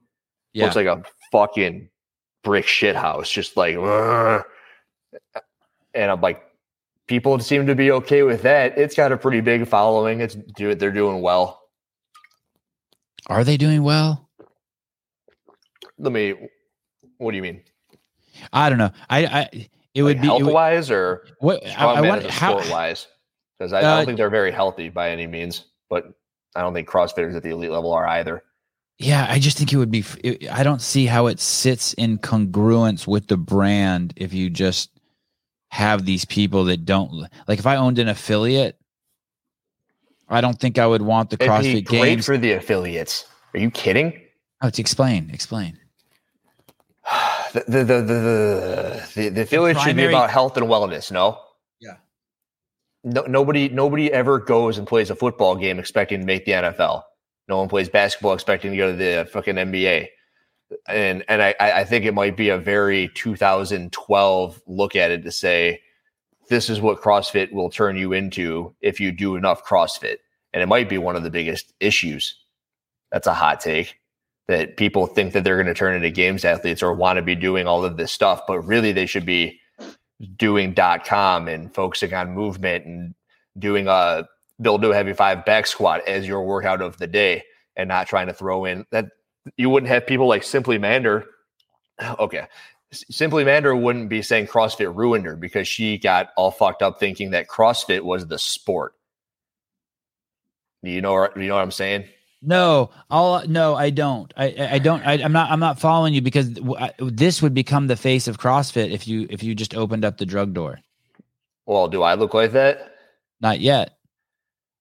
Yeah. 0.53 0.63
Looks 0.65 0.75
like 0.75 0.87
a 0.87 1.03
fucking 1.31 1.89
brick 2.43 2.65
shit 2.67 2.95
house, 2.95 3.29
just 3.29 3.55
like. 3.55 3.75
"Ugh." 3.75 4.43
And 5.95 6.11
I'm 6.11 6.21
like, 6.21 6.41
people 7.07 7.39
seem 7.39 7.65
to 7.67 7.75
be 7.75 7.91
okay 7.91 8.23
with 8.23 8.41
that. 8.43 8.77
It's 8.77 8.95
got 8.95 9.11
a 9.11 9.17
pretty 9.17 9.41
big 9.41 9.67
following. 9.67 10.19
It's 10.21 10.35
do 10.35 10.69
it. 10.71 10.79
they're 10.79 10.91
doing 10.91 11.21
well. 11.21 11.61
Are 13.27 13.43
they 13.43 13.57
doing 13.57 13.81
well? 13.83 14.29
Let 15.97 16.11
me. 16.11 16.35
What 17.17 17.31
do 17.31 17.37
you 17.37 17.43
mean? 17.43 17.61
I 18.51 18.69
don't 18.69 18.77
know. 18.77 18.91
I 19.09 19.25
I 19.25 19.69
it 19.93 20.03
would 20.03 20.19
be 20.21 20.27
health 20.27 20.43
would- 20.43 20.53
wise 20.53 20.91
or 20.91 21.25
what 21.39 21.65
I, 21.65 21.85
I 21.85 22.01
want 22.01 22.25
how 22.25 22.59
sport 22.59 22.69
wise? 22.69 23.07
Because 23.57 23.71
I, 23.71 23.79
I 23.79 23.83
Uh, 23.83 23.97
don't 23.97 24.05
think 24.05 24.17
they're 24.17 24.29
very 24.29 24.51
healthy 24.51 24.89
by 24.89 25.09
any 25.11 25.25
means. 25.27 25.65
But 25.89 26.05
I 26.55 26.61
don't 26.61 26.73
think 26.73 26.89
CrossFitters 26.89 27.35
at 27.35 27.43
the 27.43 27.49
elite 27.51 27.71
level 27.71 27.93
are 27.93 28.05
either. 28.07 28.43
Yeah, 28.97 29.25
I 29.29 29.39
just 29.39 29.57
think 29.57 29.71
it 29.71 29.77
would 29.77 29.91
be. 29.91 30.03
it- 30.23 30.49
I 30.51 30.63
don't 30.63 30.81
see 30.81 31.05
how 31.05 31.27
it 31.27 31.39
sits 31.39 31.93
in 31.93 32.17
congruence 32.17 33.07
with 33.07 33.27
the 33.27 33.37
brand 33.37 34.13
if 34.17 34.33
you 34.33 34.49
just 34.49 34.89
have 35.75 36.05
these 36.05 36.23
people 36.23 36.63
that 36.65 36.85
don't 36.85 37.27
like. 37.47 37.59
If 37.59 37.67
I 37.67 37.75
owned 37.75 37.99
an 37.99 38.07
affiliate, 38.07 38.79
I 40.29 40.39
don't 40.39 40.57
think 40.57 40.79
I 40.79 40.87
would 40.87 41.01
want 41.01 41.29
the 41.29 41.35
It'd 41.35 41.47
be 41.47 41.51
CrossFit 41.51 41.85
great 41.85 41.99
Games. 42.01 42.25
for 42.25 42.37
the 42.37 42.53
affiliates. 42.53 43.25
Are 43.53 43.59
you 43.59 43.69
kidding? 43.69 44.21
oh, 44.61 44.69
to 44.69 44.81
explain, 44.81 45.29
explain. 45.31 45.77
The 47.53 47.63
the 47.67 47.83
the 47.85 48.01
the, 48.01 48.01
the, 48.03 49.11
the, 49.15 49.29
the 49.29 49.41
affiliate 49.43 49.79
should 49.79 49.95
be 49.95 50.05
about 50.05 50.29
health 50.29 50.57
and 50.57 50.65
wellness. 50.65 51.09
No. 51.09 51.39
Yeah. 51.79 51.93
No, 53.05 53.21
nobody 53.21 53.69
nobody 53.69 54.11
ever 54.11 54.39
goes 54.39 54.77
and 54.77 54.85
plays 54.85 55.09
a 55.09 55.15
football 55.15 55.55
game 55.55 55.79
expecting 55.79 56.19
to 56.19 56.25
make 56.25 56.43
the 56.43 56.51
NFL. 56.51 57.03
No 57.47 57.57
one 57.59 57.69
plays 57.69 57.87
basketball 57.87 58.33
expecting 58.33 58.71
to 58.71 58.77
go 58.77 58.91
to 58.91 58.97
the 58.97 59.29
fucking 59.31 59.55
NBA. 59.55 60.07
And 60.87 61.23
and 61.27 61.41
I 61.41 61.55
I 61.59 61.83
think 61.83 62.05
it 62.05 62.13
might 62.13 62.35
be 62.37 62.49
a 62.49 62.57
very 62.57 63.09
2012 63.15 64.61
look 64.67 64.95
at 64.95 65.11
it 65.11 65.23
to 65.23 65.31
say 65.31 65.81
this 66.49 66.69
is 66.69 66.81
what 66.81 67.01
CrossFit 67.01 67.51
will 67.51 67.69
turn 67.69 67.95
you 67.97 68.13
into 68.13 68.75
if 68.81 68.99
you 68.99 69.11
do 69.11 69.35
enough 69.35 69.65
CrossFit. 69.65 70.17
And 70.53 70.61
it 70.61 70.67
might 70.67 70.89
be 70.89 70.97
one 70.97 71.15
of 71.15 71.23
the 71.23 71.31
biggest 71.31 71.73
issues. 71.79 72.37
That's 73.11 73.27
a 73.27 73.33
hot 73.33 73.59
take 73.59 73.99
that 74.47 74.77
people 74.77 75.07
think 75.07 75.33
that 75.33 75.43
they're 75.43 75.55
going 75.55 75.65
to 75.67 75.73
turn 75.73 75.95
into 75.95 76.11
games 76.11 76.45
athletes 76.45 76.83
or 76.83 76.93
want 76.93 77.17
to 77.17 77.23
be 77.23 77.35
doing 77.35 77.67
all 77.67 77.83
of 77.83 77.97
this 77.97 78.11
stuff, 78.11 78.41
but 78.47 78.59
really 78.59 78.91
they 78.91 79.05
should 79.05 79.25
be 79.25 79.59
doing 80.37 80.73
dot 80.73 81.05
com 81.05 81.47
and 81.47 81.73
focusing 81.73 82.13
on 82.13 82.31
movement 82.31 82.85
and 82.85 83.15
doing 83.57 83.87
a 83.87 84.25
build 84.61 84.81
to 84.81 84.91
a 84.91 84.95
heavy 84.95 85.13
five 85.13 85.45
back 85.45 85.67
squat 85.67 86.01
as 86.07 86.27
your 86.27 86.43
workout 86.45 86.81
of 86.81 86.97
the 86.97 87.07
day 87.07 87.43
and 87.75 87.89
not 87.89 88.07
trying 88.07 88.27
to 88.27 88.33
throw 88.33 88.65
in 88.65 88.85
that 88.91 89.05
you 89.57 89.69
wouldn't 89.69 89.91
have 89.91 90.05
people 90.07 90.27
like 90.27 90.43
Simply 90.43 90.77
Mander. 90.77 91.25
Okay. 92.19 92.45
S- 92.91 93.05
Simply 93.09 93.43
Mander 93.45 93.73
wouldn't 93.75 94.09
be 94.09 94.21
saying 94.21 94.47
CrossFit 94.47 94.93
ruined 94.95 95.25
her 95.25 95.35
because 95.37 95.67
she 95.67 95.97
got 95.97 96.29
all 96.35 96.51
fucked 96.51 96.81
up 96.81 96.99
thinking 96.99 97.31
that 97.31 97.47
CrossFit 97.47 98.01
was 98.01 98.27
the 98.27 98.37
sport. 98.37 98.93
Do 100.83 100.91
you 100.91 101.01
know, 101.01 101.27
do 101.33 101.41
you 101.41 101.47
know 101.47 101.55
what 101.55 101.61
I'm 101.61 101.71
saying? 101.71 102.05
No, 102.41 102.91
all 103.09 103.43
no, 103.47 103.75
I 103.75 103.89
don't. 103.89 104.31
I 104.37 104.47
I 104.59 104.69
I 104.73 104.79
don't. 104.79 105.01
I, 105.07 105.13
I'm 105.13 105.31
not. 105.31 105.49
I'm 105.49 105.59
not 105.59 105.79
following 105.79 106.13
you 106.13 106.21
because 106.21 106.49
w- 106.49 106.75
I- 106.77 106.93
this 106.99 107.41
would 107.41 107.53
become 107.55 107.87
the 107.87 107.95
face 107.95 108.27
of 108.27 108.37
CrossFit 108.37 108.91
if 108.91 109.07
you 109.07 109.25
if 109.31 109.41
you 109.41 109.55
just 109.55 109.73
opened 109.73 110.05
up 110.05 110.17
the 110.17 110.25
drug 110.27 110.53
door. 110.53 110.79
Well, 111.65 111.87
do 111.87 112.03
I 112.03 112.13
look 112.13 112.33
like 112.35 112.51
that? 112.51 112.93
Not 113.41 113.61
yet. 113.61 113.97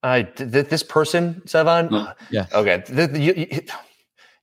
I 0.03 0.25
th- 0.25 0.53
th- 0.53 0.67
this 0.69 0.83
person, 0.83 1.41
Sevan. 1.47 1.91
No. 1.91 2.13
Yeah. 2.31 2.47
Okay. 2.53 2.83
Th- 2.87 3.11
th- 3.11 3.19
you, 3.19 3.47
you, 3.51 3.63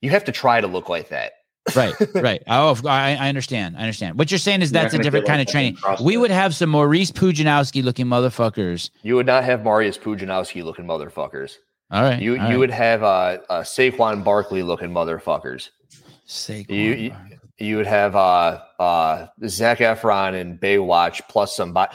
you 0.02 0.10
have 0.10 0.24
to 0.24 0.32
try 0.32 0.60
to 0.60 0.66
look 0.66 0.88
like 0.88 1.08
that. 1.08 1.32
Right, 1.74 1.94
right. 2.14 2.42
Oh, 2.48 2.78
I, 2.86 3.14
I 3.14 3.28
understand. 3.28 3.76
I 3.76 3.80
understand. 3.80 4.18
What 4.18 4.30
you're 4.30 4.38
saying 4.38 4.62
is 4.62 4.72
You're 4.72 4.82
that's 4.82 4.94
a 4.94 4.98
different 4.98 5.26
kind 5.26 5.38
like 5.38 5.48
of 5.48 5.52
training. 5.52 5.78
We 6.02 6.16
would 6.16 6.30
have 6.30 6.54
some 6.54 6.70
Maurice 6.70 7.12
Pudzianowski 7.12 7.82
looking 7.82 8.06
motherfuckers. 8.06 8.90
You 9.02 9.14
would 9.16 9.26
not 9.26 9.44
have 9.44 9.60
Mariusz 9.60 9.98
Pudzianowski 9.98 10.62
looking 10.64 10.84
motherfuckers. 10.84 11.56
All 11.90 12.02
right. 12.02 12.20
You 12.20 12.32
all 12.32 12.36
you 12.36 12.42
right. 12.42 12.56
would 12.58 12.70
have 12.70 13.02
uh, 13.02 13.38
uh 13.48 13.62
Saquon 13.62 14.24
Barkley 14.24 14.62
looking 14.62 14.90
motherfuckers. 14.90 15.70
Saquon 16.26 16.70
You, 16.70 16.92
you 16.94 17.14
you 17.58 17.76
would 17.76 17.86
have 17.86 18.16
uh 18.16 18.60
uh 18.80 19.26
Zac 19.46 19.78
Efron 19.78 20.38
and 20.38 20.60
Baywatch 20.60 21.20
plus 21.28 21.56
some. 21.56 21.72
Bo- 21.72 21.86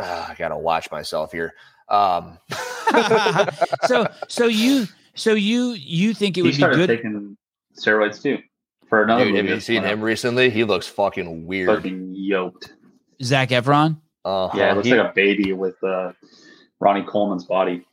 Ah, 0.00 0.30
I 0.30 0.34
gotta 0.34 0.56
watch 0.58 0.90
myself 0.90 1.30
here. 1.30 1.54
Um, 1.88 2.38
so 3.86 4.08
so 4.28 4.46
you 4.46 4.86
so 5.14 5.32
you 5.34 5.72
you 5.72 6.14
think 6.14 6.36
it 6.36 6.40
he 6.40 6.42
would 6.42 6.48
be 6.50 6.54
started 6.56 6.76
good? 6.76 6.96
taking 6.96 7.36
steroids 7.78 8.22
too 8.22 8.38
for 8.88 9.02
another 9.02 9.24
dude, 9.24 9.36
have 9.36 9.46
you 9.46 9.60
seen 9.60 9.82
him 9.82 10.00
recently? 10.02 10.50
He 10.50 10.64
looks 10.64 10.86
fucking 10.86 11.46
weird. 11.46 11.68
Fucking 11.68 12.12
yoked. 12.14 12.74
Zac 13.22 13.48
Efron. 13.50 14.00
Uh, 14.24 14.50
Yeah, 14.54 14.72
it 14.72 14.74
looks 14.76 14.86
he- 14.88 14.94
like 14.94 15.10
a 15.10 15.14
baby 15.14 15.52
with 15.52 15.82
uh, 15.82 16.12
Ronnie 16.80 17.02
Coleman's 17.02 17.44
body. 17.44 17.84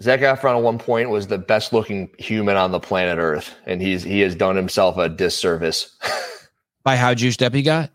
Zac 0.00 0.20
Efron 0.20 0.56
at 0.56 0.62
one 0.62 0.78
point 0.78 1.10
was 1.10 1.26
the 1.26 1.38
best 1.38 1.72
looking 1.72 2.10
human 2.18 2.56
on 2.56 2.70
the 2.72 2.78
planet 2.80 3.18
Earth, 3.18 3.54
and 3.66 3.82
he's 3.82 4.02
he 4.02 4.20
has 4.20 4.34
done 4.34 4.56
himself 4.56 4.96
a 4.96 5.08
disservice. 5.08 5.96
By 6.84 6.96
how 6.96 7.14
juiced 7.14 7.42
up 7.42 7.52
he 7.54 7.62
got? 7.62 7.90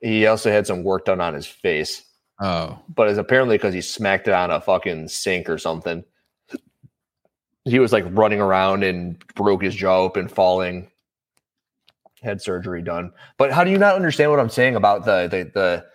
he 0.00 0.26
also 0.28 0.48
had 0.50 0.64
some 0.64 0.84
work 0.84 1.06
done 1.06 1.20
on 1.20 1.34
his 1.34 1.46
face, 1.46 2.04
Oh, 2.40 2.78
but 2.88 3.08
it's 3.08 3.18
apparently 3.18 3.56
because 3.56 3.74
he 3.74 3.80
smacked 3.80 4.28
it 4.28 4.34
on 4.34 4.50
a 4.52 4.60
fucking 4.60 5.08
sink 5.08 5.48
or 5.50 5.58
something. 5.58 6.04
He 7.68 7.78
was 7.80 7.92
like 7.92 8.04
running 8.10 8.40
around 8.40 8.84
and 8.84 9.18
broke 9.36 9.62
his 9.62 9.74
jaw 9.74 9.98
open, 9.98 10.28
falling. 10.28 10.90
Had 12.22 12.42
surgery 12.42 12.82
done, 12.82 13.12
but 13.38 13.52
how 13.52 13.64
do 13.64 13.70
you 13.70 13.78
not 13.78 13.96
understand 13.96 14.30
what 14.32 14.40
I'm 14.40 14.50
saying 14.50 14.76
about 14.76 15.04
the 15.04 15.28
the 15.28 15.50
the? 15.54 15.86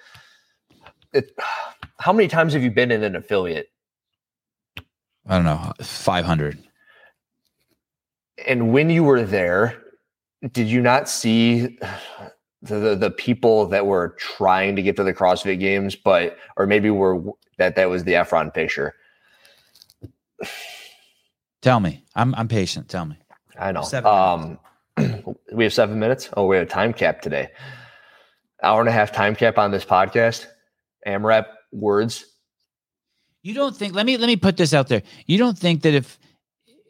It, 1.20 1.32
how 2.00 2.14
many 2.14 2.30
times 2.30 2.54
have 2.54 2.64
you 2.64 2.72
been 2.72 2.92
in 2.92 3.04
an 3.04 3.16
affiliate? 3.16 3.70
I 5.28 5.36
don't 5.38 5.46
know, 5.46 5.74
five 5.82 6.26
hundred. 6.26 6.60
and 8.48 8.74
when 8.74 8.90
you 8.90 9.04
were 9.04 9.24
there, 9.24 9.82
did 10.52 10.68
you 10.68 10.82
not 10.82 11.10
see 11.10 11.78
the, 12.62 12.80
the 12.80 12.96
the 12.96 13.12
people 13.12 13.68
that 13.68 13.86
were 13.88 14.16
trying 14.20 14.76
to 14.76 14.82
get 14.82 14.96
to 14.98 15.04
the 15.04 15.14
CrossFit 15.14 15.60
Games, 15.60 15.96
but 15.96 16.38
or 16.58 16.68
maybe 16.68 16.90
were 16.90 17.24
that 17.58 17.76
that 17.76 17.90
was 17.90 18.04
the 18.04 18.14
Efron 18.14 18.54
picture? 18.54 18.96
Tell 21.64 21.80
me, 21.80 22.04
I'm 22.14 22.36
I'm 22.36 22.50
patient. 22.50 22.90
Tell 22.90 23.06
me. 23.06 23.16
I 23.58 23.72
know. 23.72 23.84
Um, 24.04 24.60
we 25.54 25.64
have 25.64 25.74
seven 25.74 25.98
minutes. 25.98 26.30
Oh, 26.36 26.46
we 26.46 26.58
have 26.58 26.68
a 26.68 26.70
time 26.70 26.92
cap 26.92 27.22
today. 27.22 27.48
Hour 28.62 28.82
and 28.82 28.90
a 28.90 28.92
half 28.92 29.14
time 29.14 29.34
cap 29.34 29.58
on 29.58 29.72
this 29.72 29.86
podcast. 29.86 30.46
AMRAP 31.08 31.46
words. 31.72 32.26
You 33.44 33.54
don't 33.54 33.76
think? 33.76 33.96
Let 33.96 34.06
me 34.06 34.18
let 34.18 34.28
me 34.28 34.36
put 34.36 34.58
this 34.58 34.74
out 34.74 34.90
there. 34.90 35.04
You 35.26 35.38
don't 35.38 35.58
think 35.58 35.84
that 35.84 35.94
if 35.94 36.20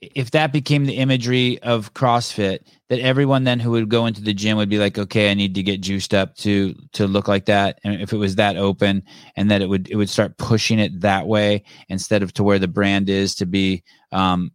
if 0.01 0.31
that 0.31 0.51
became 0.51 0.85
the 0.85 0.97
imagery 0.97 1.61
of 1.61 1.93
CrossFit, 1.93 2.59
that 2.89 2.99
everyone 2.99 3.43
then 3.43 3.59
who 3.59 3.71
would 3.71 3.89
go 3.89 4.07
into 4.07 4.21
the 4.21 4.33
gym 4.33 4.57
would 4.57 4.69
be 4.69 4.79
like, 4.79 4.97
okay, 4.97 5.29
I 5.29 5.35
need 5.35 5.53
to 5.53 5.63
get 5.63 5.81
juiced 5.81 6.15
up 6.15 6.35
to 6.37 6.73
to 6.93 7.05
look 7.05 7.27
like 7.27 7.45
that. 7.45 7.79
And 7.83 8.01
if 8.01 8.11
it 8.11 8.17
was 8.17 8.37
that 8.37 8.57
open, 8.57 9.03
and 9.35 9.51
that 9.51 9.61
it 9.61 9.69
would 9.69 9.87
it 9.91 9.97
would 9.97 10.09
start 10.09 10.39
pushing 10.39 10.79
it 10.79 11.01
that 11.01 11.27
way 11.27 11.63
instead 11.89 12.23
of 12.23 12.33
to 12.33 12.43
where 12.43 12.57
the 12.57 12.67
brand 12.67 13.07
is 13.07 13.35
to 13.35 13.45
be 13.45 13.83
um, 14.11 14.51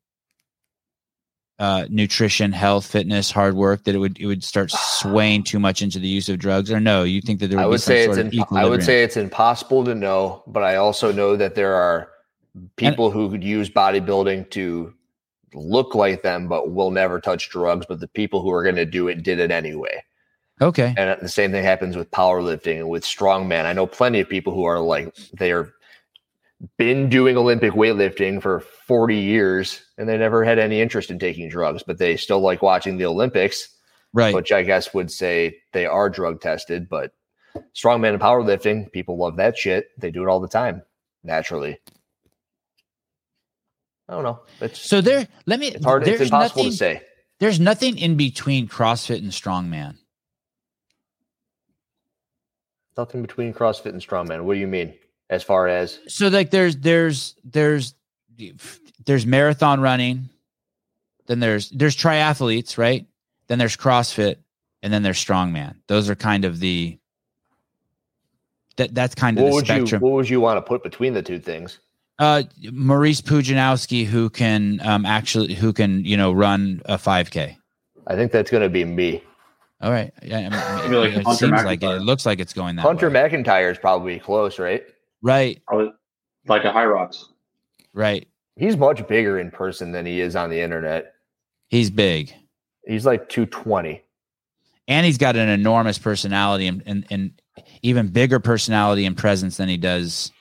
uh, 1.59 1.87
nutrition, 1.91 2.53
health, 2.53 2.87
fitness, 2.87 3.31
hard 3.31 3.55
work, 3.55 3.85
that 3.85 3.95
it 3.95 3.99
would 3.99 4.19
it 4.21 4.27
would 4.27 4.45
start 4.45 4.71
swaying 5.01 5.43
too 5.43 5.59
much 5.59 5.83
into 5.83 5.99
the 5.99 6.09
use 6.09 6.29
of 6.29 6.39
drugs. 6.39 6.71
Or 6.71 6.81
no, 6.81 7.03
you 7.03 7.21
think 7.21 7.41
that 7.41 7.49
there 7.49 7.59
would 7.59 7.65
I 7.65 7.67
be 7.67 7.71
would 7.71 7.81
some 7.81 7.93
say 7.93 8.05
sort 8.07 8.19
it's 8.19 8.53
I 8.53 8.65
would 8.65 8.83
say 8.83 9.03
it's 9.03 9.17
impossible 9.17 9.85
to 9.85 9.95
know, 9.95 10.43
but 10.47 10.63
I 10.63 10.77
also 10.77 11.13
know 11.13 11.37
that 11.37 11.55
there 11.55 11.75
are 11.75 12.11
people 12.77 13.11
who 13.11 13.31
could 13.31 13.45
use 13.45 13.69
bodybuilding 13.71 14.51
to 14.51 14.95
look 15.55 15.95
like 15.95 16.23
them, 16.23 16.49
but 16.49 16.73
will 16.73 16.91
never 16.91 17.21
touch 17.21 17.51
drugs. 17.51 17.87
But 17.87 18.01
the 18.01 18.09
people 18.09 18.43
who 18.43 18.51
are 18.51 18.63
going 18.63 18.77
to 18.77 18.85
do 18.87 19.09
it 19.09 19.23
did 19.23 19.41
it 19.41 19.51
anyway. 19.51 20.03
okay. 20.61 20.95
And 20.97 21.21
the 21.21 21.29
same 21.29 21.51
thing 21.51 21.65
happens 21.65 21.97
with 21.97 22.11
powerlifting 22.11 22.79
and 22.79 22.89
with 22.89 23.05
strongman. 23.05 23.65
I 23.65 23.73
know 23.73 23.87
plenty 23.87 24.21
of 24.21 24.29
people 24.29 24.55
who 24.55 24.65
are 24.65 24.81
like 24.81 25.15
they 25.33 25.51
are 25.51 25.73
been 26.77 27.09
doing 27.09 27.37
Olympic 27.37 27.73
weightlifting 27.73 28.43
for 28.43 28.65
40 28.89 29.17
years 29.17 29.83
and 29.99 30.09
they 30.09 30.17
never 30.19 30.43
had 30.45 30.59
any 30.59 30.81
interest 30.81 31.11
in 31.11 31.19
taking 31.19 31.49
drugs, 31.49 31.83
but 31.87 31.99
they 31.99 32.17
still 32.17 32.41
like 32.41 32.63
watching 32.63 32.97
the 32.97 33.05
Olympics, 33.07 33.69
Right. 34.15 34.35
which 34.35 34.51
I 34.51 34.63
guess 34.63 34.95
would 34.95 35.11
say 35.13 35.59
they 35.73 35.85
are 35.87 36.09
drug 36.09 36.41
tested. 36.41 36.89
But 36.89 37.13
strongman 37.77 38.15
and 38.15 38.21
powerlifting, 38.21 38.91
people 38.91 39.19
love 39.19 39.37
that 39.37 39.57
shit. 39.59 39.89
They 39.99 40.11
do 40.11 40.23
it 40.23 40.29
all 40.29 40.41
the 40.41 40.49
time 40.49 40.83
naturally. 41.23 41.79
I 44.09 44.15
don't 44.15 44.23
know. 44.25 44.41
It's 44.63 44.81
So 44.81 45.03
there, 45.03 45.29
let 45.45 45.61
me. 45.61 45.69
it's 45.69 45.85
hard. 45.85 46.09
It's 46.09 46.23
impossible 46.23 46.63
nothing, 46.63 46.71
to 46.73 46.77
say. 46.79 47.03
There's 47.41 47.61
nothing 47.61 47.99
in 47.99 48.17
between 48.17 48.67
CrossFit 48.67 49.19
and 49.19 49.31
strongman. 49.31 49.97
Nothing 52.97 53.21
between 53.23 53.53
CrossFit 53.53 53.91
and 53.91 54.01
strongman. 54.01 54.45
What 54.45 54.55
do 54.55 54.61
you 54.61 54.67
mean? 54.67 54.95
As 55.31 55.43
far 55.43 55.69
as 55.69 56.01
So 56.09 56.29
like 56.29 56.51
there's 56.51 56.79
there's 56.79 57.35
there's 57.45 57.93
there's 59.05 59.27
marathon 59.27 59.81
running, 59.81 60.29
then 61.27 61.41
there's 61.41 61.71
there's 61.71 61.97
triathletes, 61.97 62.79
right? 62.79 63.07
Then 63.49 63.59
there's 63.59 63.77
CrossFit, 63.77 64.37
and 64.83 64.93
then 64.93 65.03
there's 65.03 65.23
strongman. 65.23 65.77
Those 65.87 66.09
are 66.11 66.15
kind 66.15 66.45
of 66.45 66.61
the 66.61 66.99
that 68.77 68.95
that's 68.95 69.15
kind 69.15 69.39
of 69.39 69.45
what 69.45 69.51
the 69.51 69.55
would 69.55 69.69
you 69.69 69.75
spectrum. 69.75 70.03
what 70.03 70.13
would 70.13 70.29
you 70.29 70.41
want 70.41 70.57
to 70.57 70.63
put 70.63 70.83
between 70.83 71.15
the 71.15 71.23
two 71.23 71.39
things? 71.39 71.81
uh, 72.19 72.43
Maurice 72.73 73.21
Pudzianowski, 73.21 74.05
who 74.05 74.29
can 74.31 74.81
um 74.83 75.07
actually 75.07 75.55
who 75.55 75.73
can 75.73 76.05
you 76.05 76.17
know 76.17 76.33
run 76.33 76.83
a 76.87 76.97
5K. 76.97 77.57
I 78.07 78.15
think 78.15 78.33
that's 78.33 78.51
going 78.51 78.63
to 78.63 78.69
be 78.69 78.85
me. 78.85 79.23
All 79.81 79.93
right, 79.93 80.13
yeah, 80.25 80.39
I 80.39 80.41
mean, 80.81 80.91
Maybe 80.91 80.97
like 80.97 81.19
it 81.19 81.25
Hunter 81.25 81.47
seems 81.47 81.65
like 81.65 81.83
it. 81.83 81.87
It 81.87 82.03
looks 82.03 82.27
like 82.27 82.41
it's 82.41 82.53
going 82.53 82.77
that 82.77 82.83
Hunter 82.83 83.09
way. 83.11 83.15
McIntyre 83.15 83.71
is 83.71 83.79
probably 83.79 84.19
close, 84.19 84.59
right? 84.59 84.83
right, 85.23 85.63
Probably 85.67 85.93
like 86.47 86.65
a 86.65 86.73
Hyrox. 86.73 87.25
Right. 87.95 88.29
He's 88.57 88.77
much 88.77 89.07
bigger 89.07 89.39
in 89.39 89.51
person 89.51 89.93
than 89.93 90.05
he 90.07 90.21
is 90.21 90.35
on 90.37 90.51
the 90.51 90.61
internet. 90.61 91.13
He's 91.69 91.91
big. 91.91 92.33
He's 92.87 93.05
like 93.07 93.29
220. 93.29 94.03
and 94.89 95.05
he's 95.07 95.19
got 95.19 95.37
an 95.37 95.49
enormous 95.49 95.99
personality 95.99 96.67
and, 96.67 96.83
and, 96.87 97.07
and 97.11 97.43
even 97.83 98.09
bigger 98.09 98.41
personality 98.41 99.05
and 99.05 99.17
presence 99.17 99.59
than 99.59 99.69
he 99.69 99.77
does 99.77 100.33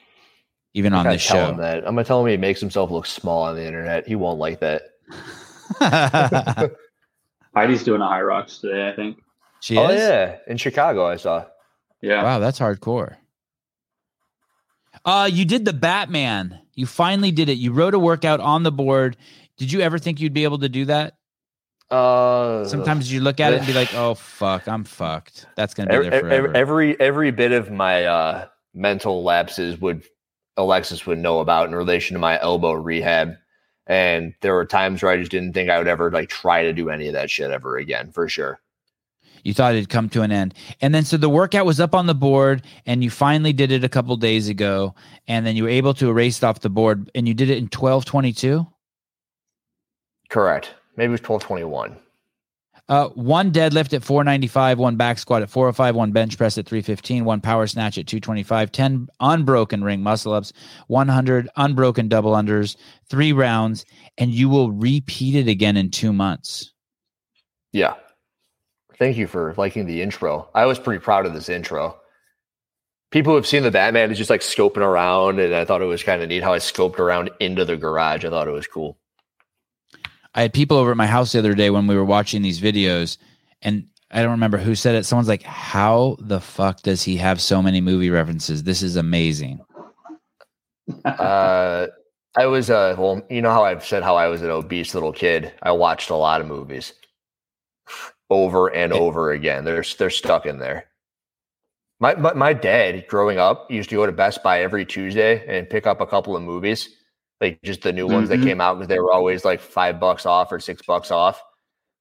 even 0.74 0.94
I'm 0.94 1.00
on 1.00 1.06
gonna 1.06 1.16
this 1.16 1.22
show. 1.24 1.56
that. 1.58 1.80
I'm 1.80 1.96
gonna 1.96 2.04
tell 2.06 2.22
him 2.24 2.28
he 2.32 2.38
makes 2.38 2.60
himself 2.62 2.90
look 2.92 3.06
small 3.06 3.44
on 3.44 3.56
the 3.56 3.66
internet. 3.66 4.08
He 4.08 4.16
won't 4.16 4.40
like 4.40 4.60
that. 4.62 4.84
Heidi's 7.56 7.84
doing 7.84 8.02
a 8.02 8.06
Hyrox 8.06 8.62
today, 8.62 8.90
I 8.90 8.96
think. 8.96 9.18
she 9.62 9.78
oh 9.78 9.90
is. 9.90 10.00
yeah, 10.00 10.38
in 10.48 10.58
Chicago 10.58 11.06
I 11.08 11.16
saw. 11.18 11.46
Yeah. 12.02 12.24
Wow, 12.24 12.40
that's 12.40 12.60
hardcore. 12.60 13.16
Uh, 15.04 15.30
you 15.32 15.46
did 15.46 15.66
the 15.66 15.74
Batman. 15.74 16.60
You 16.78 16.86
finally 16.86 17.32
did 17.32 17.50
it. 17.50 17.58
You 17.58 17.74
wrote 17.74 17.96
a 17.96 18.00
workout 18.00 18.40
on 18.40 18.62
the 18.62 18.72
board. 18.72 19.18
Did 19.58 19.72
you 19.72 19.82
ever 19.82 19.98
think 19.98 20.22
you'd 20.22 20.32
be 20.32 20.44
able 20.44 20.60
to 20.60 20.70
do 20.70 20.86
that? 20.86 21.16
Uh, 21.90 22.66
Sometimes 22.66 23.12
you 23.12 23.20
look 23.20 23.40
at 23.40 23.54
it 23.54 23.58
and 23.58 23.68
be 23.68 23.74
like, 23.74 23.94
"Oh 23.96 24.14
fuck, 24.14 24.68
I'm 24.68 24.84
fucked." 24.84 25.48
That's 25.56 25.74
gonna 25.74 25.90
be 25.90 25.96
every, 25.96 26.10
there 26.10 26.20
forever. 26.22 26.48
every, 26.48 26.60
every 26.60 27.00
every 27.00 27.32
bit 27.32 27.52
of 27.52 27.72
my 27.72 28.06
uh, 28.06 28.48
mental 28.74 29.24
lapses 29.24 29.80
would 29.82 30.04
Alexis 30.56 31.06
would 31.08 31.18
know 31.18 31.40
about 31.40 31.68
in 31.68 31.74
relation 31.74 32.14
to 32.14 32.20
my 32.20 32.40
elbow 32.42 32.74
rehab. 32.74 33.36
And 33.88 34.34
there 34.42 34.54
were 34.54 34.66
times 34.66 35.02
where 35.02 35.12
I 35.12 35.18
just 35.18 35.32
didn't 35.32 35.54
think 35.54 35.70
I 35.70 35.78
would 35.78 35.88
ever 35.88 36.12
like 36.12 36.30
try 36.30 36.64
to 36.64 36.74
do 36.74 36.90
any 36.90 37.08
of 37.08 37.14
that 37.14 37.32
shit 37.32 37.50
ever 37.50 37.78
again, 37.78 38.12
for 38.12 38.28
sure. 38.28 38.60
You 39.44 39.54
thought 39.54 39.74
it'd 39.76 39.90
come 39.90 40.10
to 40.10 40.22
an 40.22 40.32
end 40.32 40.54
and 40.82 40.94
then 40.94 41.04
so 41.06 41.18
the 41.18 41.30
workout 41.30 41.66
was 41.66 41.80
up 41.80 41.94
on 41.96 42.06
the 42.08 42.16
board 42.16 42.62
and 42.86 43.04
you 43.04 43.10
finally 43.10 43.54
did 43.54 43.72
it 43.72 43.84
a 43.84 43.90
couple 43.90 44.16
days 44.18 44.50
ago 44.50 44.94
and 45.28 45.46
then 45.46 45.56
you 45.56 45.64
were 45.64 45.70
able 45.70 45.94
to 45.94 46.10
erase 46.10 46.38
it 46.38 46.44
off 46.44 46.60
the 46.62 46.70
board 46.70 47.10
and 47.16 47.28
you 47.28 47.34
did 47.34 47.50
it 47.50 47.58
in 47.58 47.66
1222 47.66 48.66
Correct. 50.30 50.74
Maybe 50.96 51.08
it 51.10 51.12
was 51.12 51.22
twelve 51.22 51.42
twenty 51.42 51.64
one. 51.64 51.96
uh 52.90 53.08
one 53.10 53.52
deadlift 53.52 53.94
at 53.94 54.04
495 54.04 54.78
one 54.80 54.96
back 54.98 55.20
squat 55.20 55.42
at 55.42 55.50
405 55.50 55.96
one 55.96 56.12
bench 56.12 56.38
press 56.38 56.58
at 56.58 56.66
315 56.66 57.24
one 57.26 57.40
power 57.42 57.66
snatch 57.68 57.98
at 57.98 58.08
225 58.08 58.72
10 58.72 59.08
unbroken 59.20 59.84
ring 59.84 60.02
muscle 60.02 60.34
ups 60.34 60.52
100 60.88 61.50
unbroken 61.56 62.08
double 62.08 62.32
unders 62.34 62.76
three 63.10 63.32
rounds 63.32 63.86
and 64.18 64.32
you 64.32 64.50
will 64.50 64.72
repeat 64.72 65.36
it 65.36 65.48
again 65.48 65.78
in 65.78 65.90
two 65.92 66.12
months 66.12 66.74
Yeah. 67.72 67.94
Thank 69.00 69.18
you 69.18 69.28
for 69.28 69.54
liking 69.58 69.86
the 69.86 70.02
intro. 70.02 70.50
I 70.56 70.66
was 70.66 70.80
pretty 70.80 71.00
proud 71.00 71.26
of 71.26 71.34
this 71.34 71.50
intro. 71.50 72.00
People 73.12 73.32
who 73.32 73.36
have 73.36 73.48
seen 73.48 73.64
the 73.64 73.72
Batman 73.72 74.12
is 74.12 74.18
just 74.18 74.30
like 74.30 74.42
scoping 74.42 74.78
around, 74.78 75.40
and 75.40 75.54
I 75.54 75.66
thought 75.66 75.82
it 75.82 75.86
was 75.86 76.04
kind 76.04 76.22
of 76.22 76.30
neat 76.30 76.44
how 76.44 76.54
I 76.54 76.60
scoped 76.60 77.00
around 77.00 77.30
into 77.40 77.64
the 77.64 77.78
garage. 77.78 78.26
I 78.26 78.30
thought 78.30 78.48
it 78.48 78.52
was 78.52 78.68
cool. 78.68 78.98
I 80.34 80.42
had 80.42 80.54
people 80.54 80.78
over 80.78 80.92
at 80.92 80.98
my 80.98 81.08
house 81.08 81.32
the 81.32 81.40
other 81.40 81.54
day 81.54 81.70
when 81.70 81.88
we 81.88 81.96
were 81.96 82.06
watching 82.06 82.42
these 82.42 82.60
videos, 82.60 83.18
and 83.62 83.88
I 84.12 84.22
don't 84.22 84.32
remember 84.32 84.58
who 84.58 84.76
said 84.76 84.96
it. 84.96 85.06
Someone's 85.06 85.30
like, 85.30 85.44
"How 85.44 86.18
the 86.20 86.42
fuck 86.42 86.82
does 86.82 87.04
he 87.04 87.18
have 87.18 87.40
so 87.40 87.62
many 87.62 87.82
movie 87.82 88.10
references? 88.10 88.64
This 88.64 88.82
is 88.82 88.96
amazing." 88.96 89.62
uh, 91.06 91.88
I 92.36 92.46
was 92.48 92.70
uh, 92.70 92.96
well, 92.98 93.22
you 93.30 93.42
know 93.42 93.52
how 93.52 93.64
I've 93.64 93.86
said 93.86 94.04
how 94.04 94.16
I 94.16 94.28
was 94.28 94.42
an 94.42 94.50
obese 94.50 94.94
little 94.94 95.14
kid. 95.14 95.54
I 95.62 95.72
watched 95.72 96.10
a 96.10 96.16
lot 96.16 96.42
of 96.42 96.48
movies 96.48 96.94
over 98.30 98.68
and 98.68 98.92
over 98.94 99.32
again. 99.32 99.64
They're 99.66 99.84
they're 99.98 100.10
stuck 100.10 100.46
in 100.46 100.60
there. 100.60 100.86
My, 102.00 102.14
my 102.16 102.34
my 102.34 102.54
dad, 102.54 103.08
growing 103.08 103.40
up, 103.40 103.72
used 103.72 103.90
to 103.90 103.96
go 103.96 104.06
to 104.06 104.12
Best 104.12 104.44
Buy 104.44 104.62
every 104.62 104.86
Tuesday 104.86 105.44
and 105.48 105.70
pick 105.70 105.88
up 105.88 106.00
a 106.02 106.06
couple 106.06 106.36
of 106.36 106.44
movies, 106.44 106.90
like 107.42 107.60
just 107.64 107.82
the 107.82 107.92
new 107.94 108.08
ones 108.08 108.30
that 108.30 108.40
Mhm. 108.40 108.44
came 108.44 108.62
out 108.62 108.76
because 108.76 108.88
they 108.88 109.00
were 109.00 109.12
always 109.12 109.44
like 109.44 109.60
five 109.60 110.00
bucks 110.00 110.26
off 110.26 110.52
or 110.52 110.60
six 110.60 110.82
bucks 110.86 111.10
off. 111.10 111.42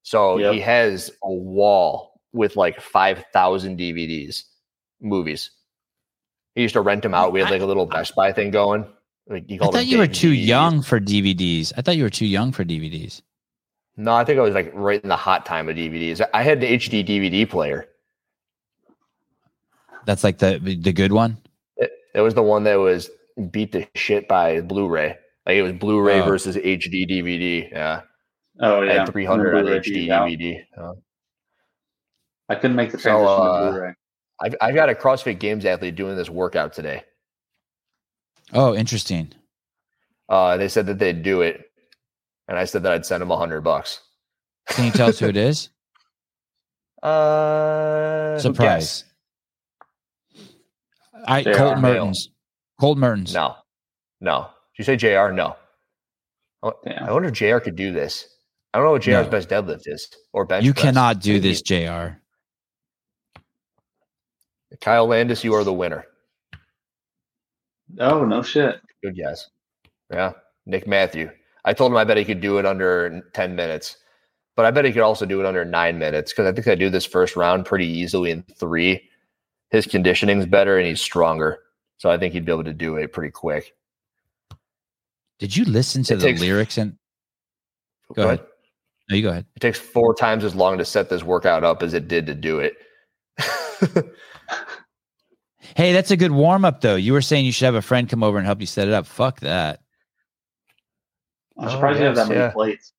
So 0.02 0.36
Yep. 0.38 0.52
he 0.54 0.60
has 0.60 1.10
a 1.22 1.32
wall 1.32 2.20
with 2.32 2.56
like 2.56 2.80
five 2.80 3.24
thousand 3.32 3.78
DVDs, 3.78 4.42
movies. 5.00 5.50
He 6.54 6.62
used 6.62 6.74
to 6.74 6.80
rent 6.82 7.02
them 7.02 7.14
out. 7.14 7.32
We 7.32 7.40
had 7.40 7.50
like 7.50 7.62
a 7.62 7.66
little 7.66 7.86
Best 7.86 8.14
Buy 8.14 8.32
thing 8.32 8.50
going. 8.50 8.84
Like 9.28 9.44
I 9.50 9.56
thought 9.56 9.86
you 9.86 9.98
were 9.98 10.06
big 10.06 10.14
too 10.14 10.32
DVDs. 10.32 10.46
young 10.46 10.82
for 10.82 11.00
DVDs. 11.00 11.72
I 11.76 11.82
thought 11.82 11.96
you 11.96 12.04
were 12.04 12.10
too 12.10 12.26
young 12.26 12.52
for 12.52 12.64
DVDs. 12.64 13.22
No, 13.96 14.12
I 14.14 14.24
think 14.24 14.38
I 14.38 14.42
was 14.42 14.54
like 14.54 14.70
right 14.74 15.02
in 15.02 15.08
the 15.08 15.16
hot 15.16 15.46
time 15.46 15.68
of 15.68 15.76
DVDs. 15.76 16.20
I 16.34 16.42
had 16.42 16.62
an 16.62 16.68
HD 16.78 17.04
DVD 17.06 17.48
player. 17.48 17.86
That's 20.04 20.22
like 20.22 20.38
the 20.38 20.58
the 20.80 20.92
good 20.92 21.12
one. 21.12 21.38
It, 21.76 21.90
it 22.14 22.20
was 22.20 22.34
the 22.34 22.42
one 22.42 22.64
that 22.64 22.76
was 22.76 23.10
beat 23.50 23.72
the 23.72 23.86
shit 23.94 24.28
by 24.28 24.60
Blu-ray. 24.60 25.16
Like 25.46 25.56
it 25.56 25.62
was 25.62 25.72
Blu-ray 25.72 26.20
Oh. 26.20 26.24
versus 26.26 26.56
HD 26.56 27.06
DVD. 27.08 27.70
Yeah, 27.72 28.02
Oh 28.60 28.82
I 28.82 28.86
yeah. 28.86 28.92
had 29.00 29.12
300 29.12 29.54
on 29.56 29.64
HD. 29.64 30.06
DVD. 30.08 30.62
Uh, 30.78 30.92
I 32.48 32.54
couldn't 32.54 32.76
make 32.76 32.92
the 32.92 32.98
So, 32.98 33.10
transition 33.10 33.28
uh, 33.46 33.64
to 33.64 33.70
Blu-ray. 33.72 33.92
I've 34.40 34.54
I've 34.60 34.74
got 34.74 34.90
a 34.90 34.94
CrossFit 34.94 35.38
Games 35.40 35.64
athlete 35.64 35.96
doing 35.96 36.16
this 36.16 36.28
workout 36.30 36.72
today. 36.72 37.02
Oh, 38.52 38.74
interesting. 38.74 39.32
Uh, 40.28 40.56
they 40.56 40.68
said 40.68 40.86
that 40.86 40.98
they'd 40.98 41.22
do 41.22 41.40
it, 41.42 41.65
and 42.48 42.58
I 42.58 42.64
said 42.64 42.82
that 42.84 42.92
I'd 42.92 43.06
send 43.06 43.22
him 43.22 43.30
a 43.30 43.36
hundred 43.36 43.62
bucks. 43.62 44.00
Can 44.68 44.84
you 44.86 44.90
tell 44.90 45.08
us 45.08 45.18
who 45.18 45.28
it 45.28 45.36
is? 45.36 45.70
Uh, 47.02 48.36
Surprise. 48.38 49.04
I 51.26 51.42
They 51.42 51.52
Colt 51.54 51.74
are 51.74 51.80
male. 51.80 51.92
Mertens. 52.06 52.30
Colt 52.80 52.98
Mertens. 52.98 53.32
No, 53.34 53.54
no. 54.20 54.48
Did 54.76 54.78
you 54.78 54.84
say 54.84 54.96
Jr? 54.96 55.30
No. 55.32 55.54
I 56.64 57.12
wonder 57.12 57.28
if 57.28 57.34
Jr. 57.34 57.58
could 57.58 57.76
do 57.76 57.92
this. 57.92 58.26
I 58.74 58.78
don't 58.78 58.86
know 58.86 58.92
what 58.92 59.02
Jr's 59.02 59.26
No. 59.26 59.30
best 59.30 59.48
deadlift 59.48 59.82
is 59.86 60.08
or 60.32 60.46
bench. 60.46 60.64
you 60.64 60.72
press. 60.72 60.82
cannot 60.84 61.20
do 61.20 61.34
Maybe- 61.34 61.48
this, 61.48 61.62
Jr. 61.62 62.16
Kyle 64.80 65.06
Landis, 65.06 65.44
you 65.44 65.54
are 65.54 65.62
the 65.62 65.72
winner. 65.72 66.06
Oh 68.00 68.24
no 68.24 68.42
shit. 68.42 68.80
Good 69.02 69.14
guess. 69.14 69.48
Yeah. 70.12 70.32
Nick 70.64 70.88
Mathew. 70.88 71.30
I 71.66 71.72
told 71.74 71.92
him 71.92 71.98
I 71.98 72.04
bet 72.04 72.16
he 72.16 72.24
could 72.24 72.40
do 72.40 72.56
it 72.58 72.64
under 72.64 73.22
10 73.34 73.54
minutes, 73.54 73.96
but 74.54 74.64
I 74.64 74.70
bet 74.70 74.84
he 74.86 74.92
could 74.92 75.02
also 75.02 75.26
do 75.26 75.40
it 75.40 75.46
under 75.46 75.64
nine 75.64 75.98
minutes 75.98 76.32
because 76.32 76.46
I 76.46 76.52
think 76.52 76.66
I 76.68 76.74
do 76.76 76.88
this 76.88 77.04
first 77.04 77.36
round 77.36 77.66
pretty 77.66 77.86
easily 77.86 78.30
in 78.30 78.42
three. 78.58 79.02
His 79.70 79.84
conditioning's 79.86 80.46
better 80.46 80.78
and 80.78 80.86
he's 80.86 81.00
stronger. 81.00 81.58
So 81.98 82.08
I 82.10 82.16
think 82.18 82.32
he'd 82.32 82.44
be 82.46 82.52
able 82.52 82.64
to 82.64 82.72
do 82.72 82.96
it 82.96 83.12
pretty 83.12 83.32
quick. 83.32 83.74
Did 85.38 85.54
you 85.56 85.64
listen 85.66 86.02
to 86.04 86.14
It 86.14 86.16
the 86.18 86.22
takes- 86.22 86.40
lyrics 86.40 86.78
and 86.78 86.92
go 88.14 88.22
But 88.22 88.24
ahead? 88.26 88.46
No, 89.10 89.16
you 89.16 89.22
go 89.22 89.30
ahead. 89.30 89.46
It 89.56 89.60
takes 89.60 89.78
four 89.78 90.14
times 90.14 90.44
as 90.44 90.54
long 90.54 90.78
to 90.78 90.84
set 90.84 91.08
this 91.10 91.22
workout 91.22 91.62
up 91.64 91.82
as 91.82 91.94
it 91.94 92.08
did 92.08 92.26
to 92.26 92.34
do 92.34 92.60
it. 92.60 92.74
Hey, 95.74 95.92
that's 95.92 96.10
a 96.10 96.16
good 96.16 96.30
warm 96.30 96.64
up 96.64 96.80
though. 96.80 96.96
You 96.96 97.12
were 97.12 97.20
saying 97.20 97.44
you 97.44 97.52
should 97.52 97.66
have 97.66 97.74
a 97.74 97.82
friend 97.82 98.08
come 98.08 98.22
over 98.22 98.38
and 98.38 98.46
help 98.46 98.60
you 98.60 98.66
set 98.66 98.88
it 98.88 98.94
up. 98.94 99.04
Fuck 99.06 99.40
that. 99.40 99.80
I'm 101.58 101.68
Oh, 101.68 101.70
surprised 101.70 101.98
you 101.98 102.04
have 102.06 102.16
that 102.16 102.28
many 102.28 102.40
yeah. 102.40 102.50
plates. 102.50 102.92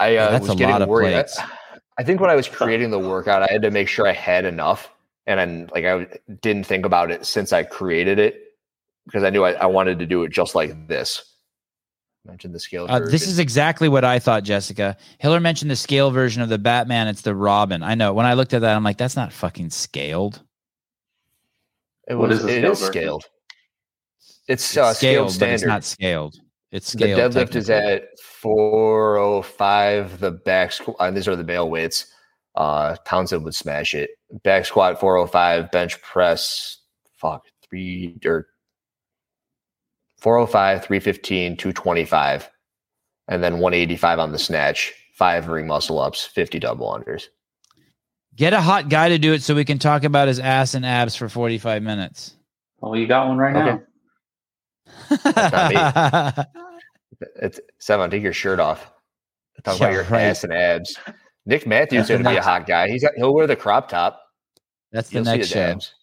I 0.00 0.16
uh, 0.16 0.30
that's 0.30 0.42
was 0.46 0.52
a 0.52 0.56
getting 0.56 0.72
lot 0.72 0.82
of 0.82 0.88
worried. 0.88 1.08
I, 1.14 1.22
plates. 1.22 1.38
I 1.98 2.04
think 2.04 2.20
when 2.20 2.30
I 2.30 2.36
was 2.36 2.48
creating 2.58 2.90
the 2.90 2.98
workout, 2.98 3.42
I 3.42 3.48
had 3.52 3.62
to 3.62 3.70
make 3.70 3.88
sure 3.88 4.06
I 4.06 4.12
had 4.12 4.44
enough, 4.44 4.90
and 5.26 5.38
then 5.40 5.70
like 5.74 5.84
I 5.84 6.06
didn't 6.40 6.64
think 6.64 6.86
about 6.86 7.10
it 7.10 7.26
since 7.26 7.52
I 7.52 7.64
created 7.64 8.18
it 8.18 8.40
because 9.06 9.24
I 9.24 9.30
knew 9.30 9.42
I, 9.44 9.52
I 9.52 9.66
wanted 9.66 9.98
to 9.98 10.06
do 10.06 10.22
it 10.22 10.30
just 10.32 10.54
like 10.54 10.86
this. 10.88 11.24
Mentioned 12.26 12.54
the 12.54 12.60
scale. 12.60 12.86
Uh, 12.88 12.98
this 13.00 13.26
is 13.26 13.38
exactly 13.38 13.88
what 13.88 14.04
I 14.04 14.18
thought, 14.18 14.42
Jessica. 14.44 14.96
Hiller 15.18 15.40
mentioned 15.40 15.70
the 15.70 15.76
scale 15.76 16.10
version 16.10 16.42
of 16.42 16.48
the 16.50 16.58
Batman. 16.58 17.08
It's 17.08 17.22
the 17.22 17.34
Robin. 17.34 17.82
I 17.82 17.94
know. 17.94 18.12
When 18.12 18.26
I 18.26 18.34
looked 18.34 18.52
at 18.54 18.60
that, 18.60 18.76
I'm 18.76 18.84
like, 18.84 18.98
that's 18.98 19.16
not 19.16 19.32
fucking 19.32 19.70
scaled. 19.70 20.42
it 22.06 22.14
was 22.14 22.38
is 22.38 22.42
the 22.44 22.48
it 22.48 22.58
scale 22.60 22.72
is 22.72 22.78
version? 22.80 22.92
scaled. 22.92 23.24
It's, 24.18 24.40
It's 24.48 24.76
uh, 24.76 24.92
scaled 24.94 24.96
scaled, 24.96 25.26
but 25.26 25.32
standard. 25.32 25.54
it's 25.54 25.64
not 25.64 25.84
scaled. 25.84 26.36
It's 26.70 26.92
the 26.92 27.06
deadlift 27.06 27.56
is 27.56 27.70
at 27.70 28.18
405 28.20 30.20
the 30.20 30.32
back 30.32 30.72
squat 30.72 30.96
and 31.00 31.16
these 31.16 31.26
are 31.26 31.36
the 31.36 31.44
male 31.44 31.70
weights. 31.70 32.12
Uh 32.54 32.96
townsend 33.06 33.44
would 33.44 33.54
smash 33.54 33.94
it. 33.94 34.10
Back 34.42 34.66
squat 34.66 35.00
405 35.00 35.70
bench 35.70 36.00
press 36.02 36.78
fuck 37.16 37.46
three 37.68 38.18
or 38.24 38.48
405 40.18 40.84
315 40.84 41.56
225 41.56 42.50
and 43.28 43.42
then 43.42 43.54
185 43.54 44.18
on 44.18 44.32
the 44.32 44.38
snatch 44.38 44.92
five 45.14 45.48
ring 45.48 45.66
muscle 45.66 45.98
ups 45.98 46.26
50 46.26 46.58
double 46.58 46.92
unders. 46.92 47.28
Get 48.36 48.52
a 48.52 48.60
hot 48.60 48.88
guy 48.88 49.08
to 49.08 49.18
do 49.18 49.32
it 49.32 49.42
so 49.42 49.54
we 49.54 49.64
can 49.64 49.78
talk 49.78 50.04
about 50.04 50.28
his 50.28 50.38
ass 50.38 50.74
and 50.74 50.86
abs 50.86 51.16
for 51.16 51.28
45 51.28 51.82
minutes. 51.82 52.36
Well, 52.80 52.94
you 52.94 53.08
got 53.08 53.26
one 53.26 53.36
right 53.36 53.52
now. 53.52 53.82
it's 57.42 57.60
seven 57.78 58.10
take 58.10 58.22
your 58.22 58.32
shirt 58.32 58.60
off 58.60 58.90
talk 59.64 59.78
Yeah, 59.80 59.86
about 59.86 59.92
your 59.94 60.04
right. 60.04 60.22
ass 60.22 60.44
and 60.44 60.52
abs 60.52 60.96
Nick 61.46 61.66
Mathews 61.66 62.08
the 62.08 62.14
going 62.14 62.24
to 62.24 62.30
be 62.30 62.36
a 62.36 62.42
hot 62.42 62.66
guy 62.66 62.88
he's 62.88 63.02
got, 63.02 63.12
he'll 63.16 63.34
wear 63.34 63.46
the 63.46 63.56
crop 63.56 63.88
top 63.88 64.20
That's 64.92 65.08
the 65.08 65.16
You'll 65.16 65.24
next 65.24 65.48
show. 65.48 65.60
abs. 65.60 65.94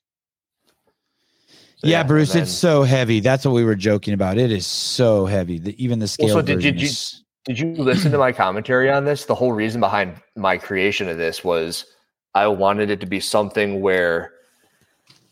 So, 1.78 1.88
yeah, 1.90 2.00
and 2.00 2.08
Bruce, 2.08 2.34
then- 2.34 2.44
it's 2.44 2.52
so 2.54 2.84
heavy. 2.84 3.20
That's 3.20 3.44
what 3.46 3.54
we 3.54 3.66
were 3.66 3.76
joking 3.76 4.14
about. 4.14 4.38
It 4.38 4.50
is 4.50 4.66
so 4.66 5.26
heavy. 5.26 5.60
The, 5.60 5.84
even 5.84 6.00
the 6.00 6.08
scale. 6.08 6.30
so 6.30 6.42
did- 6.42 6.62
did 6.62 6.80
you- 6.82 6.88
is- 6.88 7.24
Did 7.44 7.60
you 7.60 7.74
listen 7.76 8.12
to 8.14 8.18
my 8.18 8.32
commentary 8.32 8.90
on 8.90 9.04
this? 9.06 9.26
The 9.26 9.36
whole 9.36 9.52
reason 9.52 9.82
behind 9.82 10.16
my 10.38 10.58
creation 10.58 11.10
of 11.10 11.18
this 11.18 11.44
was 11.44 11.86
I 12.34 12.48
wanted 12.48 12.90
it 12.92 13.00
to 13.02 13.06
be 13.06 13.20
something 13.20 13.82
where 13.82 14.32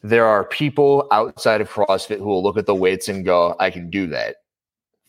there 0.04 0.26
are 0.26 0.44
people 0.44 1.08
outside 1.12 1.62
of 1.62 1.70
CrossFit 1.70 2.18
who 2.20 2.26
will 2.26 2.44
look 2.44 2.58
at 2.58 2.66
the 2.66 2.76
weights 2.76 3.08
and 3.08 3.24
go, 3.26 3.56
I 3.60 3.70
can 3.72 3.90
do 3.90 4.06
that. 4.08 4.36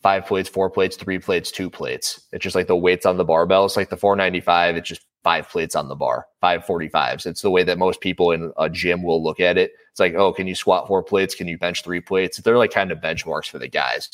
Five 0.01 0.25
plates, 0.25 0.47
four 0.47 0.69
plates, 0.69 0.95
three 0.95 1.19
plates, 1.19 1.51
two 1.51 1.69
plates. 1.69 2.21
It's 2.31 2.43
just 2.43 2.55
like 2.55 2.67
the 2.67 2.75
weights 2.75 3.05
on 3.05 3.17
the 3.17 3.25
barbell. 3.25 3.65
It's 3.65 3.75
like 3.75 3.89
the 3.89 3.97
495. 3.97 4.77
It's 4.77 4.87
just 4.87 5.05
five 5.23 5.49
plates 5.49 5.75
on 5.75 5.89
the 5.89 5.95
bar, 5.95 6.27
five 6.39 6.63
45s. 6.63 7.25
It's 7.25 7.41
the 7.41 7.49
way 7.49 7.63
that 7.63 7.77
most 7.77 7.99
people 7.99 8.31
in 8.31 8.53
a 8.57 8.69
gym 8.69 9.03
will 9.03 9.21
look 9.21 9.39
at 9.39 9.57
it. 9.57 9.71
It's 9.91 9.99
like, 9.99 10.13
oh, 10.13 10.31
can 10.31 10.47
you 10.47 10.55
squat 10.55 10.87
four 10.87 11.01
plates? 11.03 11.35
Can 11.35 11.47
you 11.47 11.57
bench 11.57 11.83
three 11.83 11.99
plates? 12.01 12.37
They're 12.37 12.57
like 12.57 12.71
kind 12.71 12.91
of 12.91 12.99
benchmarks 12.99 13.49
for 13.49 13.59
the 13.59 13.67
guys. 13.67 14.09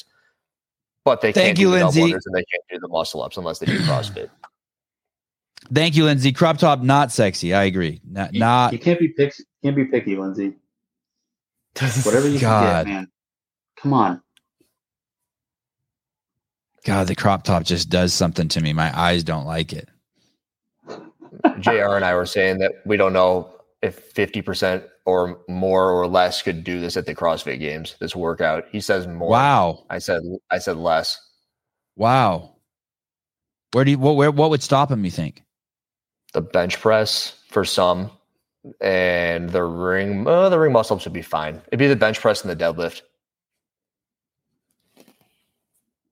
But 1.03 1.21
they 1.21 1.31
Thank 1.33 1.45
can't 1.45 1.59
you, 1.59 1.65
do 1.67 1.71
the 1.71 1.83
Lindsay. 1.83 2.01
unders 2.01 2.21
and 2.25 2.35
they 2.35 2.45
can't 2.45 2.63
do 2.71 2.79
the 2.79 2.87
muscle 2.87 3.21
ups 3.21 3.35
unless 3.37 3.59
they 3.59 3.65
do 3.65 3.79
CrossFit. 3.81 4.29
Thank 5.73 5.95
you, 5.95 6.05
Lindsay. 6.05 6.31
Crop 6.31 6.57
top, 6.57 6.81
not 6.81 7.11
sexy. 7.11 7.53
I 7.53 7.63
agree. 7.65 8.01
Not, 8.09 8.33
You, 8.33 8.39
not 8.39 8.71
you 8.73 8.79
can't 8.79 8.99
be 8.99 9.09
pick, 9.09 9.35
can't 9.63 9.75
be 9.75 9.85
picky, 9.85 10.15
Lindsay. 10.15 10.53
Whatever 12.03 12.27
you 12.27 12.39
God. 12.39 12.85
can 12.85 12.85
get, 12.85 12.93
man. 12.93 13.07
Come 13.77 13.93
on. 13.93 14.21
God, 16.83 17.07
the 17.07 17.15
crop 17.15 17.43
top 17.43 17.63
just 17.63 17.89
does 17.89 18.13
something 18.13 18.47
to 18.49 18.61
me. 18.61 18.73
My 18.73 18.97
eyes 18.97 19.23
don't 19.23 19.45
like 19.45 19.71
it. 19.71 19.89
JR 21.59 21.95
and 21.95 22.05
I 22.05 22.13
were 22.15 22.25
saying 22.25 22.59
that 22.59 22.73
we 22.85 22.97
don't 22.97 23.13
know 23.13 23.49
if 23.81 24.13
50% 24.13 24.83
or 25.05 25.39
more 25.47 25.91
or 25.91 26.07
less 26.07 26.41
could 26.41 26.63
do 26.63 26.79
this 26.79 26.97
at 26.97 27.05
the 27.05 27.15
CrossFit 27.15 27.59
games, 27.59 27.95
this 27.99 28.15
workout. 28.15 28.65
He 28.71 28.79
says 28.79 29.07
more. 29.07 29.29
Wow. 29.29 29.85
I 29.89 29.99
said 29.99 30.21
I 30.51 30.59
said 30.59 30.77
less. 30.77 31.19
Wow. 31.95 32.55
Where 33.71 33.85
do 33.85 33.91
you 33.91 33.99
what 33.99 34.15
where 34.15 34.31
what 34.31 34.49
would 34.49 34.63
stop 34.63 34.91
him, 34.91 35.05
you 35.05 35.11
think? 35.11 35.43
The 36.33 36.41
bench 36.41 36.79
press 36.79 37.35
for 37.49 37.65
some 37.65 38.11
and 38.79 39.49
the 39.49 39.63
ring 39.63 40.27
uh, 40.27 40.49
the 40.49 40.59
ring 40.59 40.71
muscle 40.71 40.95
ups 40.95 41.05
would 41.05 41.13
be 41.13 41.21
fine. 41.21 41.61
It'd 41.67 41.79
be 41.79 41.87
the 41.87 41.95
bench 41.95 42.19
press 42.19 42.43
and 42.43 42.51
the 42.51 42.55
deadlift. 42.63 43.01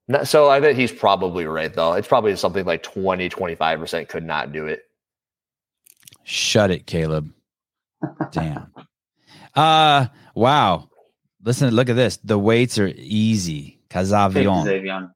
No- 0.08 0.24
So 0.24 0.50
I 0.50 0.60
bet 0.60 0.76
he's 0.76 0.92
probably 0.92 1.46
right 1.46 1.74
though. 1.74 1.94
It's 1.94 2.08
probably 2.08 2.36
something 2.36 2.66
like 2.66 2.84
20 2.84 3.30
25% 3.30 4.08
could 4.10 4.24
not 4.24 4.52
do 4.52 4.66
it. 4.68 4.84
Shut 6.24 6.72
it, 6.72 6.86
Caleb. 6.88 7.32
Damn. 8.32 8.74
Uh 9.56 10.08
wow. 10.36 10.90
Listen, 11.44 11.74
look 11.74 11.90
at 11.90 11.96
this. 11.96 12.18
The 12.18 12.38
weights 12.38 12.78
are 12.80 12.92
easy. 12.96 13.80
Take 13.90 14.06
Casavion. 14.08 15.12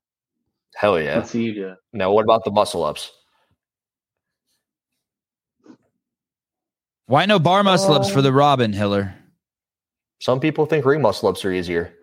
Hell 0.76 1.00
yeah. 1.00 1.18
Let's 1.18 1.32
see 1.32 1.44
you 1.44 1.54
do. 1.54 1.74
Now 1.94 2.12
what 2.12 2.24
about 2.24 2.44
the 2.44 2.52
muscle 2.52 2.84
ups? 2.84 3.12
Why 7.06 7.26
no 7.26 7.40
bar 7.40 7.64
muscle 7.64 7.94
ups 7.94 8.10
for 8.10 8.22
the 8.22 8.32
Robin 8.32 8.74
Hiller? 8.74 9.14
Some 10.20 10.40
people 10.40 10.66
think 10.66 10.86
ring 10.86 11.02
muscle 11.02 11.28
ups 11.30 11.44
are 11.44 11.52
easier. 11.52 11.94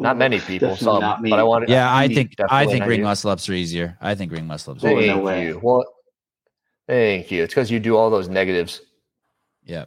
Not 0.00 0.16
many 0.16 0.38
people, 0.38 0.76
some. 0.76 1.00
not 1.00 1.20
me. 1.22 1.30
But 1.30 1.40
I 1.40 1.42
want 1.42 1.68
Yeah, 1.68 1.92
I 1.94 2.08
think 2.08 2.34
I 2.50 2.66
think 2.66 2.84
ring 2.86 3.00
you. 3.00 3.04
muscle 3.04 3.30
ups 3.30 3.48
are 3.48 3.52
easier. 3.52 3.96
I 4.00 4.14
think 4.14 4.30
ring 4.32 4.46
muscle 4.46 4.72
ups. 4.74 4.84
Oh, 4.84 4.88
Are 4.88 4.92
no 4.92 4.98
easier. 5.00 5.12
Thank 5.14 5.24
way. 5.24 5.46
you. 5.46 5.60
Well, 5.62 5.84
thank 6.86 7.30
you. 7.32 7.42
It's 7.44 7.52
because 7.52 7.70
you 7.70 7.80
do 7.80 7.96
all 7.96 8.08
those 8.10 8.28
negatives. 8.28 8.80
Yeah. 9.64 9.86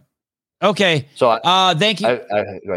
Okay. 0.61 1.07
So 1.15 1.30
I, 1.30 1.40
Uh 1.44 1.76
thank 1.76 2.02
you. 2.02 2.07
I, 2.07 2.11
I 2.14 2.44
go 2.65 2.73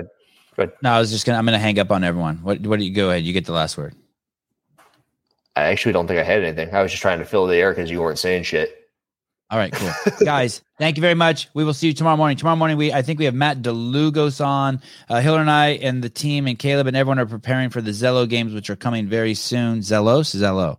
ahead. 0.58 0.72
no, 0.82 0.90
I 0.92 0.98
was 1.00 1.10
just 1.10 1.26
gonna 1.26 1.38
I'm 1.38 1.44
gonna 1.44 1.58
hang 1.58 1.78
up 1.80 1.90
on 1.90 2.04
everyone. 2.04 2.36
What 2.42 2.60
what 2.60 2.78
do 2.78 2.84
you 2.84 2.94
go 2.94 3.10
ahead? 3.10 3.24
You 3.24 3.32
get 3.32 3.46
the 3.46 3.52
last 3.52 3.76
word. 3.76 3.94
I 5.56 5.64
actually 5.64 5.92
don't 5.92 6.06
think 6.06 6.18
I 6.20 6.24
had 6.24 6.42
anything. 6.42 6.72
I 6.74 6.82
was 6.82 6.90
just 6.92 7.02
trying 7.02 7.18
to 7.20 7.24
fill 7.24 7.46
the 7.46 7.56
air 7.56 7.72
because 7.72 7.90
you 7.90 8.00
weren't 8.00 8.18
saying 8.18 8.42
shit. 8.44 8.83
All 9.50 9.58
right, 9.58 9.72
cool. 9.72 9.90
Guys, 10.24 10.62
thank 10.78 10.96
you 10.96 11.00
very 11.00 11.14
much. 11.14 11.48
We 11.54 11.64
will 11.64 11.74
see 11.74 11.88
you 11.88 11.92
tomorrow 11.92 12.16
morning. 12.16 12.36
Tomorrow 12.36 12.56
morning, 12.56 12.76
we 12.76 12.92
I 12.92 13.02
think 13.02 13.18
we 13.18 13.26
have 13.26 13.34
Matt 13.34 13.62
DeLugos 13.62 14.44
on. 14.44 14.80
Uh, 15.08 15.20
Hiller 15.20 15.40
and 15.40 15.50
I 15.50 15.70
and 15.70 16.02
the 16.02 16.08
team 16.08 16.46
and 16.46 16.58
Caleb 16.58 16.86
and 16.86 16.96
everyone 16.96 17.18
are 17.18 17.26
preparing 17.26 17.70
for 17.70 17.80
the 17.80 17.90
Zello 17.90 18.28
games, 18.28 18.54
which 18.54 18.70
are 18.70 18.76
coming 18.76 19.06
very 19.06 19.34
soon. 19.34 19.80
Zellos, 19.80 20.34
Zello. 20.34 20.78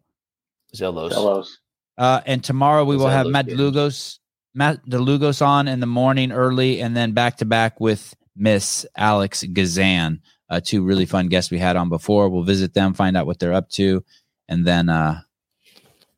Zellos. 0.76 1.10
Delos. 1.10 1.60
Uh, 1.98 2.22
and 2.26 2.44
tomorrow 2.44 2.84
we 2.84 2.98
The 2.98 3.04
will 3.04 3.10
have 3.10 3.28
Matt 3.28 3.48
games. 3.48 3.60
DeLugos, 3.60 4.20
Matt 4.54 4.86
DeLugos 4.86 5.46
on 5.46 5.68
in 5.68 5.80
the 5.80 5.86
morning 5.86 6.32
early, 6.32 6.82
and 6.82 6.98
then 6.98 7.14
back 7.14 7.38
to 7.38 7.46
back 7.46 7.80
with 7.80 8.14
Miss 8.36 8.86
Alex 8.98 9.44
Gazan. 9.44 10.22
Uh, 10.50 10.60
two 10.64 10.84
really 10.84 11.06
fun 11.06 11.28
guests 11.28 11.50
we 11.50 11.60
had 11.60 11.76
on 11.76 11.90
before. 11.90 12.30
We'll 12.30 12.44
visit 12.44 12.74
them, 12.74 12.94
find 12.94 13.16
out 13.16 13.26
what 13.26 13.40
they're 13.40 13.54
up 13.54 13.70
to, 13.72 14.04
and 14.48 14.66
then 14.66 14.90
uh, 14.90 15.22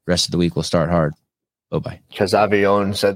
rest 0.08 0.26
of 0.26 0.32
the 0.32 0.38
week 0.38 0.56
we'll 0.56 0.64
start 0.64 0.90
hard. 0.90 1.14
Bye 1.70 1.80
bye. 1.80 2.00
Because 2.10 2.34
Avion 2.34 2.96
said 2.96 3.06